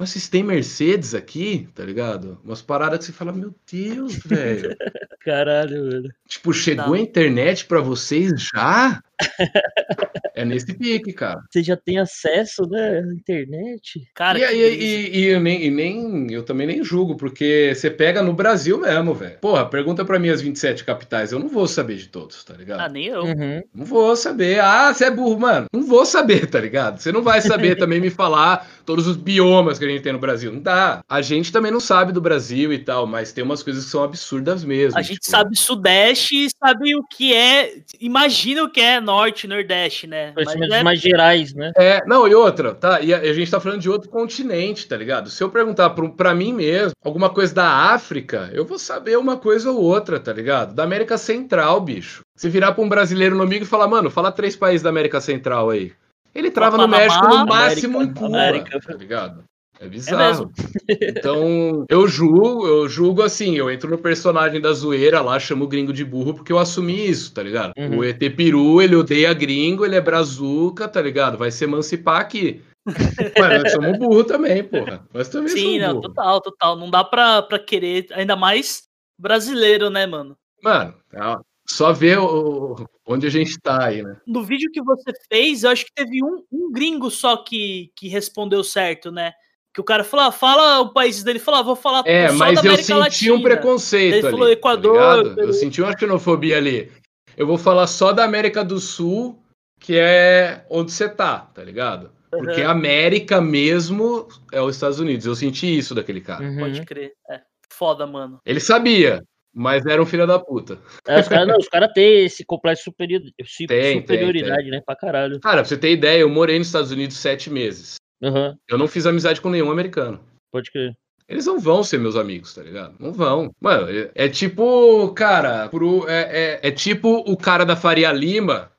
mas 0.00 0.08
vocês 0.08 0.30
têm 0.30 0.42
Mercedes 0.42 1.14
aqui, 1.14 1.68
tá 1.74 1.84
ligado? 1.84 2.40
Umas 2.42 2.62
paradas 2.62 3.00
que 3.00 3.04
você 3.04 3.12
fala, 3.12 3.34
meu 3.34 3.54
Deus, 3.70 4.14
velho. 4.24 4.74
Caralho, 5.20 5.90
velho. 5.90 6.14
Tipo, 6.26 6.54
chegou 6.54 6.86
Não. 6.86 6.94
a 6.94 7.00
internet 7.00 7.66
para 7.66 7.82
vocês 7.82 8.48
já? 8.50 9.02
é 10.34 10.44
nesse 10.44 10.74
pique, 10.74 11.12
cara. 11.12 11.40
Você 11.50 11.62
já 11.62 11.76
tem 11.76 11.98
acesso, 11.98 12.62
né, 12.68 13.00
à 13.00 13.14
internet? 13.14 14.00
Cara, 14.14 14.38
e, 14.38 14.42
e, 14.42 14.74
e, 14.74 15.18
e, 15.20 15.24
eu 15.26 15.40
nem, 15.40 15.64
e 15.64 15.70
nem 15.70 16.32
eu 16.32 16.42
também 16.42 16.66
nem 16.66 16.82
julgo, 16.82 17.16
porque 17.16 17.72
você 17.74 17.90
pega 17.90 18.22
no 18.22 18.32
Brasil 18.32 18.78
mesmo, 18.78 19.14
velho. 19.14 19.38
Porra, 19.40 19.66
pergunta 19.66 20.04
para 20.04 20.18
mim 20.18 20.28
as 20.28 20.40
27 20.40 20.84
capitais, 20.84 21.32
eu 21.32 21.38
não 21.38 21.48
vou 21.48 21.66
saber 21.66 21.96
de 21.96 22.08
todos, 22.08 22.42
tá 22.44 22.54
ligado? 22.54 22.80
Ah, 22.80 22.88
nem 22.88 23.06
eu. 23.06 23.22
Uhum. 23.22 23.62
Não 23.74 23.84
vou 23.84 24.16
saber. 24.16 24.60
Ah, 24.60 24.92
você 24.92 25.06
é 25.06 25.10
burro, 25.10 25.40
mano. 25.40 25.66
Não 25.72 25.82
vou 25.82 26.04
saber, 26.04 26.46
tá 26.46 26.60
ligado? 26.60 26.98
Você 27.00 27.12
não 27.12 27.22
vai 27.22 27.40
saber 27.40 27.76
também 27.78 28.00
me 28.00 28.10
falar 28.10 28.68
todos 28.84 29.06
os 29.06 29.16
biomas 29.16 29.78
que 29.78 29.84
a 29.84 29.88
gente 29.88 30.02
tem 30.02 30.12
no 30.12 30.18
Brasil. 30.18 30.52
Não 30.52 30.60
dá. 30.60 31.02
A 31.08 31.22
gente 31.22 31.52
também 31.52 31.70
não 31.70 31.80
sabe 31.80 32.12
do 32.12 32.20
Brasil 32.20 32.72
e 32.72 32.78
tal, 32.78 33.06
mas 33.06 33.32
tem 33.32 33.44
umas 33.44 33.62
coisas 33.62 33.84
que 33.84 33.90
são 33.90 34.02
absurdas 34.02 34.64
mesmo. 34.64 34.98
A 34.98 35.02
gente 35.02 35.20
tipo... 35.20 35.30
sabe 35.30 35.56
Sudeste 35.56 36.46
e 36.46 36.50
sabe 36.50 36.94
o 36.94 37.04
que 37.04 37.34
é. 37.34 37.74
Imagina 38.00 38.64
o 38.64 38.70
que 38.70 38.80
é 38.80 39.00
Norte, 39.10 39.48
Nordeste, 39.48 40.06
né? 40.06 40.30
Conhecimentos 40.32 40.76
é... 40.76 40.82
mais 40.84 41.00
gerais, 41.00 41.52
né? 41.52 41.72
É, 41.76 42.00
não, 42.06 42.28
e 42.28 42.34
outra, 42.34 42.72
tá? 42.72 43.00
E 43.00 43.12
a, 43.12 43.18
a, 43.18 43.32
gente 43.32 43.50
tá 43.50 43.58
falando 43.58 43.80
de 43.80 43.90
outro 43.90 44.08
continente, 44.08 44.86
tá 44.86 44.96
ligado? 44.96 45.28
Se 45.28 45.42
eu 45.42 45.50
perguntar 45.50 45.90
pro, 45.90 46.12
pra 46.12 46.32
mim 46.32 46.52
mesmo 46.52 46.92
alguma 47.04 47.28
coisa 47.28 47.52
da 47.52 47.68
África, 47.92 48.48
eu 48.52 48.64
vou 48.64 48.78
saber 48.78 49.18
uma 49.18 49.36
coisa 49.36 49.70
ou 49.72 49.82
outra, 49.82 50.20
tá 50.20 50.32
ligado? 50.32 50.74
Da 50.74 50.84
América 50.84 51.18
Central, 51.18 51.80
bicho. 51.80 52.22
Se 52.36 52.48
virar 52.48 52.72
pra 52.72 52.84
um 52.84 52.88
brasileiro 52.88 53.34
no 53.34 53.42
amigo 53.42 53.64
e 53.64 53.68
falar, 53.68 53.88
mano, 53.88 54.10
fala 54.10 54.30
três 54.30 54.54
países 54.54 54.82
da 54.82 54.90
América 54.90 55.20
Central 55.20 55.70
aí. 55.70 55.92
Ele 56.32 56.50
trava 56.50 56.76
no 56.76 56.86
México 56.86 57.26
no 57.26 57.46
máximo 57.46 57.98
América, 57.98 58.12
em 58.12 58.22
Cuba, 58.22 58.26
América. 58.26 58.80
tá 58.80 58.94
ligado? 58.94 59.44
É, 59.80 59.86
é 59.86 59.88
bizarro. 59.88 60.52
É 60.88 61.08
então, 61.08 61.86
eu 61.88 62.06
julgo, 62.06 62.66
eu 62.66 62.88
julgo 62.88 63.22
assim, 63.22 63.56
eu 63.56 63.70
entro 63.70 63.90
no 63.90 63.98
personagem 63.98 64.60
da 64.60 64.72
zoeira 64.72 65.20
lá, 65.22 65.40
chamo 65.40 65.64
o 65.64 65.68
gringo 65.68 65.92
de 65.92 66.04
burro, 66.04 66.34
porque 66.34 66.52
eu 66.52 66.58
assumi 66.58 67.08
isso, 67.08 67.32
tá 67.32 67.42
ligado? 67.42 67.72
Uhum. 67.76 67.98
O 67.98 68.04
ET 68.04 68.18
Peru, 68.36 68.82
ele 68.82 68.94
odeia 68.94 69.32
gringo, 69.32 69.84
ele 69.84 69.96
é 69.96 70.00
brazuca, 70.00 70.86
tá 70.86 71.00
ligado? 71.00 71.38
Vai 71.38 71.50
se 71.50 71.64
emancipar 71.64 72.20
aqui. 72.20 72.62
Mas 72.86 73.62
nós 73.62 73.72
somos 73.72 73.98
burro 73.98 74.24
também, 74.24 74.62
porra. 74.62 75.06
Nós 75.12 75.28
também 75.28 75.48
Sim, 75.48 75.78
não, 75.78 75.94
burro. 75.94 76.02
total, 76.02 76.40
total. 76.40 76.76
Não 76.76 76.90
dá 76.90 77.02
pra, 77.02 77.42
pra 77.42 77.58
querer, 77.58 78.06
ainda 78.12 78.36
mais 78.36 78.82
brasileiro, 79.18 79.90
né, 79.90 80.06
mano? 80.06 80.36
Mano, 80.62 80.94
é 81.12 81.36
só 81.66 81.92
ver 81.92 82.18
o, 82.18 82.84
onde 83.06 83.26
a 83.26 83.30
gente 83.30 83.58
tá 83.60 83.84
aí, 83.84 84.02
né? 84.02 84.16
No 84.26 84.42
vídeo 84.42 84.70
que 84.72 84.82
você 84.82 85.12
fez, 85.28 85.62
eu 85.62 85.70
acho 85.70 85.84
que 85.84 85.92
teve 85.94 86.22
um, 86.22 86.42
um 86.50 86.72
gringo 86.72 87.10
só 87.10 87.36
que, 87.36 87.92
que 87.94 88.08
respondeu 88.08 88.64
certo, 88.64 89.12
né? 89.12 89.32
Que 89.72 89.80
o 89.80 89.84
cara 89.84 90.02
falou, 90.02 90.26
ah, 90.26 90.32
fala 90.32 90.80
o 90.80 90.92
país 90.92 91.22
dele, 91.22 91.38
falou, 91.38 91.60
ah, 91.60 91.62
vou 91.62 91.76
falar 91.76 92.02
É, 92.04 92.28
só 92.28 92.34
mas 92.34 92.64
eu 92.64 92.76
senti 92.76 92.92
Latina. 92.92 93.34
um 93.34 93.42
preconceito 93.42 94.14
ele 94.14 94.26
ali, 94.26 94.30
falou 94.30 94.50
Equador. 94.50 95.34
Tá 95.36 95.42
eu 95.42 95.52
senti 95.52 95.80
uma 95.80 95.96
xenofobia 95.96 96.56
ali. 96.56 96.90
Eu 97.36 97.46
vou 97.46 97.56
falar 97.56 97.86
só 97.86 98.12
da 98.12 98.24
América 98.24 98.64
do 98.64 98.80
Sul, 98.80 99.40
que 99.78 99.96
é 99.96 100.64
onde 100.68 100.90
você 100.90 101.08
tá, 101.08 101.38
tá 101.54 101.62
ligado? 101.62 102.10
Porque 102.30 102.62
a 102.62 102.70
América 102.70 103.40
mesmo 103.40 104.28
é 104.52 104.60
os 104.60 104.76
Estados 104.76 105.00
Unidos. 105.00 105.26
Eu 105.26 105.34
senti 105.34 105.78
isso 105.78 105.94
daquele 105.94 106.20
cara. 106.20 106.44
Uhum. 106.44 106.58
Pode 106.58 106.84
crer. 106.84 107.12
É. 107.28 107.40
Foda, 107.72 108.06
mano. 108.06 108.40
Ele 108.44 108.60
sabia, 108.60 109.22
mas 109.54 109.86
era 109.86 110.02
um 110.02 110.06
filho 110.06 110.26
da 110.26 110.38
puta. 110.38 110.78
É, 111.06 111.20
os 111.20 111.28
caras 111.28 111.68
cara 111.68 111.92
têm 111.92 112.24
esse 112.24 112.44
complexo 112.44 112.84
superior, 112.84 113.20
tem, 113.66 114.00
superioridade, 114.00 114.56
tem, 114.56 114.64
tem. 114.64 114.70
né? 114.72 114.82
Pra 114.84 114.94
caralho. 114.94 115.40
Cara, 115.40 115.56
pra 115.56 115.64
você 115.64 115.76
ter 115.76 115.92
ideia, 115.92 116.20
eu 116.20 116.28
morei 116.28 116.58
nos 116.58 116.68
Estados 116.68 116.90
Unidos 116.90 117.16
sete 117.16 117.48
meses. 117.50 117.99
Uhum. 118.22 118.56
Eu 118.68 118.78
não 118.78 118.86
fiz 118.86 119.06
amizade 119.06 119.40
com 119.40 119.50
nenhum 119.50 119.70
americano. 119.70 120.20
Pode 120.52 120.70
crer. 120.70 120.94
Eles 121.28 121.46
não 121.46 121.60
vão 121.60 121.84
ser 121.84 121.98
meus 121.98 122.16
amigos, 122.16 122.52
tá 122.54 122.62
ligado? 122.62 122.96
Não 122.98 123.12
vão. 123.12 123.54
Mano, 123.60 123.88
é, 123.88 124.10
é 124.16 124.28
tipo, 124.28 125.12
cara, 125.12 125.68
pro, 125.68 126.08
é, 126.08 126.58
é, 126.62 126.68
é, 126.68 126.70
tipo 126.72 127.18
o 127.24 127.36
cara 127.36 127.64
da 127.64 127.76
Faria 127.76 128.10
Lima 128.12 128.72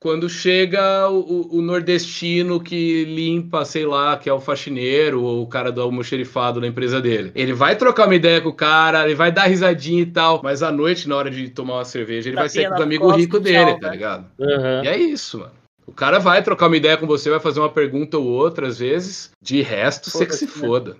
quando 0.00 0.26
chega 0.30 1.10
o, 1.10 1.58
o, 1.58 1.60
nordestino 1.60 2.58
que 2.58 3.04
limpa, 3.04 3.66
sei 3.66 3.84
lá, 3.84 4.16
que 4.16 4.30
é 4.30 4.32
o 4.32 4.40
faxineiro 4.40 5.22
ou 5.22 5.42
o 5.42 5.46
cara 5.46 5.70
do 5.70 5.82
almoxerifado 5.82 6.58
na 6.58 6.66
empresa 6.66 7.02
dele. 7.02 7.32
Ele 7.34 7.52
vai 7.52 7.76
trocar 7.76 8.06
uma 8.06 8.14
ideia 8.14 8.40
com 8.40 8.48
o 8.48 8.54
cara, 8.54 9.04
ele 9.04 9.14
vai 9.14 9.30
dar 9.30 9.44
risadinha 9.44 10.00
e 10.00 10.06
tal, 10.06 10.40
mas 10.42 10.62
à 10.62 10.72
noite, 10.72 11.06
na 11.06 11.16
hora 11.16 11.30
de 11.30 11.50
tomar 11.50 11.74
uma 11.74 11.84
cerveja, 11.84 12.30
ele 12.30 12.36
vai 12.36 12.48
ser 12.48 12.66
com 12.66 12.76
os 12.76 12.80
amigos 12.80 13.14
ricos 13.14 13.42
dele, 13.42 13.78
tá 13.78 13.88
né? 13.88 13.92
ligado? 13.92 14.26
Uhum. 14.38 14.84
E 14.84 14.88
é 14.88 14.96
isso, 14.96 15.40
mano. 15.40 15.59
O 15.90 15.92
cara 15.92 16.20
vai 16.20 16.40
trocar 16.40 16.68
uma 16.68 16.76
ideia 16.76 16.96
com 16.96 17.04
você, 17.04 17.28
vai 17.28 17.40
fazer 17.40 17.58
uma 17.58 17.68
pergunta 17.68 18.16
ou 18.16 18.24
outra, 18.24 18.68
às 18.68 18.78
vezes. 18.78 19.32
De 19.42 19.60
resto, 19.60 20.08
você 20.08 20.24
que 20.24 20.36
se 20.36 20.46
né? 20.46 20.52
foda. 20.52 20.96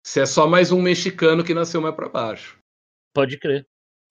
Você 0.00 0.20
é 0.20 0.26
só 0.26 0.46
mais 0.46 0.70
um 0.70 0.80
mexicano 0.80 1.42
que 1.42 1.52
nasceu 1.52 1.80
mais 1.80 1.92
pra 1.92 2.08
baixo. 2.08 2.56
Pode 3.12 3.36
crer. 3.36 3.66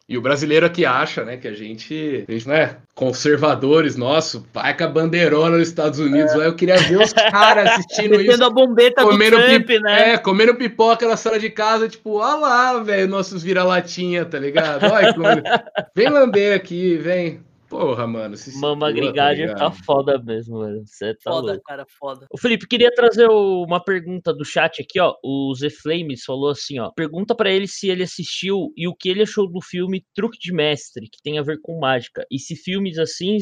E 0.09 0.17
o 0.17 0.21
brasileiro 0.21 0.65
aqui 0.65 0.85
acha, 0.85 1.23
né, 1.23 1.37
que 1.37 1.47
a 1.47 1.53
gente, 1.53 2.25
a 2.27 2.31
gente 2.33 2.45
né, 2.45 2.75
conservadores, 2.93 3.95
nosso, 3.95 4.45
vai 4.53 4.75
com 4.75 4.83
a 4.83 4.87
bandeirona 4.87 5.57
nos 5.57 5.69
Estados 5.69 5.99
Unidos. 5.99 6.33
É. 6.33 6.45
Eu 6.45 6.55
queria 6.55 6.75
ver 6.75 6.99
os 6.99 7.13
caras 7.13 7.69
assistindo 7.69 8.19
isso. 8.19 8.43
a 8.43 8.49
bombeta 8.49 9.03
comendo 9.03 9.37
do 9.37 9.45
Trump, 9.45 9.69
né? 9.81 10.09
É, 10.09 10.17
comendo 10.17 10.55
pipoca 10.55 11.07
na 11.07 11.15
sala 11.15 11.39
de 11.39 11.49
casa, 11.49 11.87
tipo, 11.87 12.17
olha 12.17 12.35
lá, 12.35 12.83
velho, 12.83 13.07
nossos 13.07 13.41
vira-latinha, 13.41 14.25
tá 14.25 14.37
ligado? 14.37 14.91
Olha, 14.91 15.13
vem 15.95 16.09
lamber 16.09 16.53
aqui, 16.53 16.97
vem. 16.97 17.39
Porra, 17.71 18.05
mano. 18.05 18.35
Mama 18.55 18.91
Grigager 18.91 19.51
tá, 19.51 19.55
tá, 19.55 19.71
foda 19.71 20.21
mesmo, 20.21 20.59
velho. 20.59 20.83
Você 20.85 21.13
tá 21.13 21.31
foda, 21.31 21.53
louco. 21.53 21.63
cara, 21.63 21.85
foda. 21.97 22.27
O 22.29 22.37
Felipe, 22.37 22.67
queria 22.67 22.91
trazer 22.93 23.29
uma 23.29 23.81
pergunta 23.81 24.33
do 24.33 24.43
chat 24.43 24.81
aqui, 24.81 24.99
ó. 24.99 25.15
O 25.23 25.55
Z 25.55 25.69
Flames 25.69 26.25
falou 26.25 26.49
assim, 26.49 26.79
ó. 26.79 26.91
Pergunta 26.91 27.33
para 27.33 27.49
ele 27.49 27.65
se 27.69 27.89
ele 27.89 28.03
assistiu 28.03 28.73
e 28.75 28.89
o 28.89 28.93
que 28.93 29.07
ele 29.07 29.23
achou 29.23 29.49
do 29.49 29.61
filme 29.61 30.05
Truque 30.13 30.37
de 30.37 30.51
Mestre, 30.51 31.07
que 31.09 31.21
tem 31.23 31.39
a 31.39 31.43
ver 31.43 31.61
com 31.61 31.79
mágica. 31.79 32.25
E 32.29 32.37
se 32.37 32.57
filmes 32.57 32.97
assim 32.97 33.37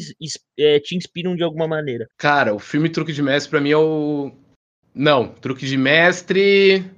é, 0.56 0.78
te 0.78 0.96
inspiram 0.96 1.34
de 1.34 1.42
alguma 1.42 1.66
maneira. 1.66 2.06
Cara, 2.16 2.54
o 2.54 2.60
filme 2.60 2.88
Truque 2.88 3.12
de 3.12 3.24
Mestre 3.24 3.50
pra 3.50 3.60
mim 3.60 3.72
é 3.72 3.76
o. 3.76 4.30
Não, 4.94 5.26
Truque 5.26 5.66
de 5.66 5.76
Mestre. 5.76 6.88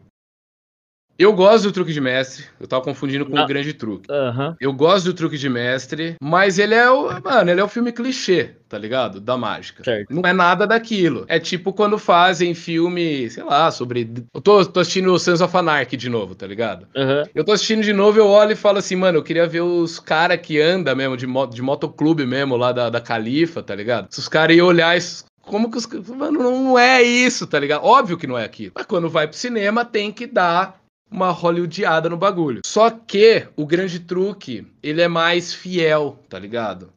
Eu 1.22 1.32
gosto 1.32 1.64
do 1.64 1.72
truque 1.72 1.92
de 1.92 2.00
mestre. 2.00 2.44
Eu 2.58 2.66
tava 2.66 2.82
confundindo 2.82 3.24
com 3.24 3.38
o 3.38 3.46
grande 3.46 3.72
truque. 3.72 4.10
Uhum. 4.10 4.56
Eu 4.60 4.72
gosto 4.72 5.04
do 5.04 5.14
truque 5.14 5.38
de 5.38 5.48
mestre, 5.48 6.16
mas 6.20 6.58
ele 6.58 6.74
é 6.74 6.90
o. 6.90 7.08
Mano, 7.22 7.48
ele 7.48 7.60
é 7.60 7.64
o 7.64 7.68
filme 7.68 7.92
clichê, 7.92 8.56
tá 8.68 8.76
ligado? 8.76 9.20
Da 9.20 9.36
mágica. 9.36 9.84
Certo. 9.84 10.12
Não 10.12 10.28
é 10.28 10.32
nada 10.32 10.66
daquilo. 10.66 11.24
É 11.28 11.38
tipo 11.38 11.72
quando 11.72 11.96
fazem 11.96 12.54
filme, 12.54 13.30
sei 13.30 13.44
lá, 13.44 13.70
sobre. 13.70 14.12
Eu 14.34 14.40
tô, 14.40 14.64
tô 14.66 14.80
assistindo 14.80 15.12
o 15.12 15.18
Sons 15.18 15.40
of 15.40 15.56
Anarchy 15.56 15.96
de 15.96 16.08
novo, 16.08 16.34
tá 16.34 16.44
ligado? 16.44 16.88
Uhum. 16.96 17.22
Eu 17.32 17.44
tô 17.44 17.52
assistindo 17.52 17.82
de 17.82 17.92
novo, 17.92 18.18
eu 18.18 18.26
olho 18.26 18.52
e 18.52 18.56
falo 18.56 18.78
assim, 18.78 18.96
mano, 18.96 19.18
eu 19.18 19.22
queria 19.22 19.46
ver 19.46 19.60
os 19.60 20.00
caras 20.00 20.40
que 20.40 20.60
anda 20.60 20.92
mesmo, 20.92 21.16
de, 21.16 21.26
moto, 21.26 21.54
de 21.54 21.62
motoclube 21.62 22.26
mesmo, 22.26 22.56
lá 22.56 22.72
da, 22.72 22.90
da 22.90 23.00
Califa, 23.00 23.62
tá 23.62 23.76
ligado? 23.76 24.08
Se 24.10 24.18
os 24.18 24.26
caras 24.26 24.56
iam 24.56 24.66
olhar 24.66 24.96
isso 24.96 25.24
como 25.42 25.70
que 25.70 25.76
os. 25.76 25.86
Mano, 25.86 26.42
não 26.42 26.78
é 26.78 27.02
isso, 27.02 27.46
tá 27.46 27.58
ligado? 27.58 27.84
Óbvio 27.84 28.16
que 28.16 28.26
não 28.26 28.38
é 28.38 28.44
aquilo. 28.44 28.72
Mas 28.74 28.86
quando 28.86 29.08
vai 29.08 29.26
pro 29.26 29.36
cinema, 29.36 29.84
tem 29.84 30.12
que 30.12 30.26
dar 30.26 30.81
uma 31.12 31.30
hollywoodiada 31.30 32.08
no 32.08 32.16
bagulho. 32.16 32.62
Só 32.64 32.90
que 32.90 33.46
o 33.56 33.66
grande 33.66 34.00
truque, 34.00 34.66
ele 34.82 35.02
é 35.02 35.08
mais 35.08 35.52
fiel, 35.52 36.18
tá 36.28 36.38
ligado? 36.38 36.92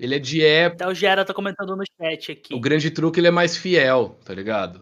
Ele 0.00 0.16
é 0.16 0.18
de 0.18 0.44
época. 0.44 0.88
O 0.88 0.94
Gera 0.94 1.24
tá 1.24 1.32
comentando 1.32 1.76
no 1.76 1.84
chat 1.96 2.32
aqui. 2.32 2.54
O 2.54 2.60
grande 2.60 2.90
truque, 2.90 3.20
ele 3.20 3.28
é 3.28 3.30
mais 3.30 3.56
fiel, 3.56 4.18
tá 4.24 4.34
ligado? 4.34 4.80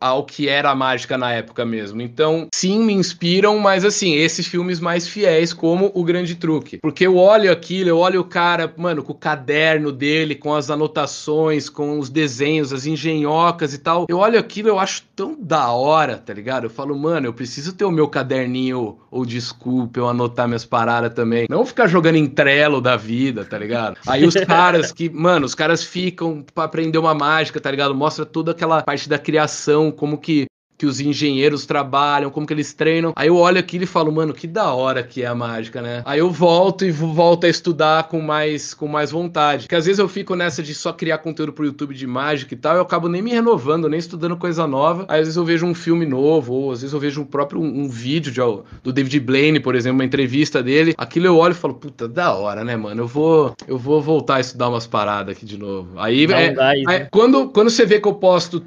Ao 0.00 0.24
que 0.24 0.48
era 0.48 0.70
a 0.70 0.74
mágica 0.74 1.18
na 1.18 1.32
época 1.32 1.64
mesmo. 1.64 2.00
Então, 2.00 2.48
sim, 2.52 2.84
me 2.84 2.92
inspiram, 2.92 3.58
mas 3.58 3.84
assim, 3.84 4.14
esses 4.14 4.46
filmes 4.46 4.80
mais 4.80 5.08
fiéis, 5.08 5.52
como 5.52 5.90
O 5.94 6.04
Grande 6.04 6.34
Truque. 6.34 6.78
Porque 6.78 7.06
eu 7.06 7.16
olho 7.16 7.50
aquilo, 7.50 7.88
eu 7.88 7.98
olho 7.98 8.20
o 8.20 8.24
cara, 8.24 8.72
mano, 8.76 9.02
com 9.02 9.12
o 9.12 9.16
caderno 9.16 9.92
dele, 9.92 10.34
com 10.34 10.54
as 10.54 10.70
anotações, 10.70 11.68
com 11.68 11.98
os 11.98 12.08
desenhos, 12.08 12.72
as 12.72 12.86
engenhocas 12.86 13.74
e 13.74 13.78
tal. 13.78 14.06
Eu 14.08 14.18
olho 14.18 14.38
aquilo, 14.38 14.68
eu 14.68 14.78
acho 14.78 15.02
tão 15.14 15.36
da 15.38 15.72
hora, 15.72 16.16
tá 16.16 16.32
ligado? 16.32 16.64
Eu 16.64 16.70
falo, 16.70 16.96
mano, 16.96 17.26
eu 17.26 17.32
preciso 17.32 17.72
ter 17.72 17.84
o 17.84 17.90
meu 17.90 18.08
caderninho 18.08 18.98
ou 19.10 19.24
desculpa, 19.24 19.98
eu 19.98 20.08
anotar 20.08 20.46
minhas 20.46 20.64
paradas 20.64 21.12
também. 21.12 21.46
Não 21.48 21.64
ficar 21.66 21.86
jogando 21.86 22.16
em 22.16 22.26
trelo 22.26 22.80
da 22.80 22.96
vida, 22.96 23.44
tá 23.44 23.58
ligado? 23.58 23.96
Aí 24.06 24.24
os 24.24 24.34
caras 24.46 24.92
que, 24.92 25.08
mano, 25.08 25.46
os 25.46 25.54
caras 25.54 25.82
ficam 25.82 26.44
pra 26.54 26.64
aprender 26.64 26.98
uma 26.98 27.14
mágica, 27.14 27.60
tá 27.60 27.70
ligado? 27.70 27.94
Mostra 27.94 28.24
toda 28.24 28.52
aquela 28.52 28.82
parte 28.82 29.08
da 29.08 29.18
criação, 29.18 29.87
como 29.90 30.18
que 30.18 30.46
que 30.78 30.86
os 30.86 31.00
engenheiros 31.00 31.66
trabalham, 31.66 32.30
como 32.30 32.46
que 32.46 32.54
eles 32.54 32.72
treinam. 32.72 33.12
Aí 33.16 33.26
eu 33.26 33.36
olho 33.36 33.58
aquilo 33.58 33.82
e 33.82 33.86
falo, 33.86 34.12
mano, 34.12 34.32
que 34.32 34.46
da 34.46 34.72
hora 34.72 35.02
que 35.02 35.24
é 35.24 35.26
a 35.26 35.34
mágica, 35.34 35.82
né? 35.82 36.02
Aí 36.04 36.20
eu 36.20 36.30
volto 36.30 36.84
e 36.84 36.92
volto 36.92 37.44
a 37.44 37.48
estudar 37.48 38.04
com 38.04 38.20
mais, 38.20 38.72
com 38.72 38.86
mais 38.86 39.10
vontade. 39.10 39.64
Porque 39.64 39.74
às 39.74 39.86
vezes 39.86 39.98
eu 39.98 40.08
fico 40.08 40.36
nessa 40.36 40.62
de 40.62 40.72
só 40.74 40.92
criar 40.92 41.18
conteúdo 41.18 41.52
pro 41.52 41.64
YouTube 41.64 41.94
de 41.94 42.06
mágica 42.06 42.54
e 42.54 42.56
tal, 42.56 42.76
eu 42.76 42.82
acabo 42.82 43.08
nem 43.08 43.20
me 43.20 43.32
renovando, 43.32 43.88
nem 43.88 43.98
estudando 43.98 44.36
coisa 44.36 44.68
nova. 44.68 45.04
Aí 45.08 45.18
às 45.18 45.26
vezes 45.26 45.36
eu 45.36 45.44
vejo 45.44 45.66
um 45.66 45.74
filme 45.74 46.06
novo, 46.06 46.54
ou 46.54 46.70
às 46.70 46.82
vezes 46.82 46.94
eu 46.94 47.00
vejo 47.00 47.22
um 47.22 47.26
próprio 47.26 47.60
um, 47.60 47.80
um 47.82 47.88
vídeo 47.88 48.30
de, 48.30 48.40
do 48.80 48.92
David 48.92 49.18
Blaine, 49.18 49.58
por 49.58 49.74
exemplo, 49.74 49.98
uma 49.98 50.04
entrevista 50.04 50.62
dele. 50.62 50.94
Aquilo 50.96 51.26
eu 51.26 51.36
olho 51.36 51.52
e 51.52 51.56
falo, 51.56 51.74
puta, 51.74 52.06
da 52.06 52.32
hora, 52.34 52.62
né, 52.62 52.76
mano? 52.76 53.02
Eu 53.02 53.08
vou, 53.08 53.52
eu 53.66 53.76
vou 53.76 54.00
voltar 54.00 54.36
a 54.36 54.40
estudar 54.40 54.68
umas 54.68 54.86
paradas 54.86 55.36
aqui 55.36 55.44
de 55.44 55.58
novo. 55.58 55.98
Aí, 55.98 56.24
é, 56.26 56.54
aí 56.62 56.82
né? 56.84 57.08
quando, 57.10 57.48
quando 57.48 57.68
você 57.68 57.84
vê 57.84 58.00
que 58.00 58.06
eu 58.06 58.14
posto, 58.14 58.64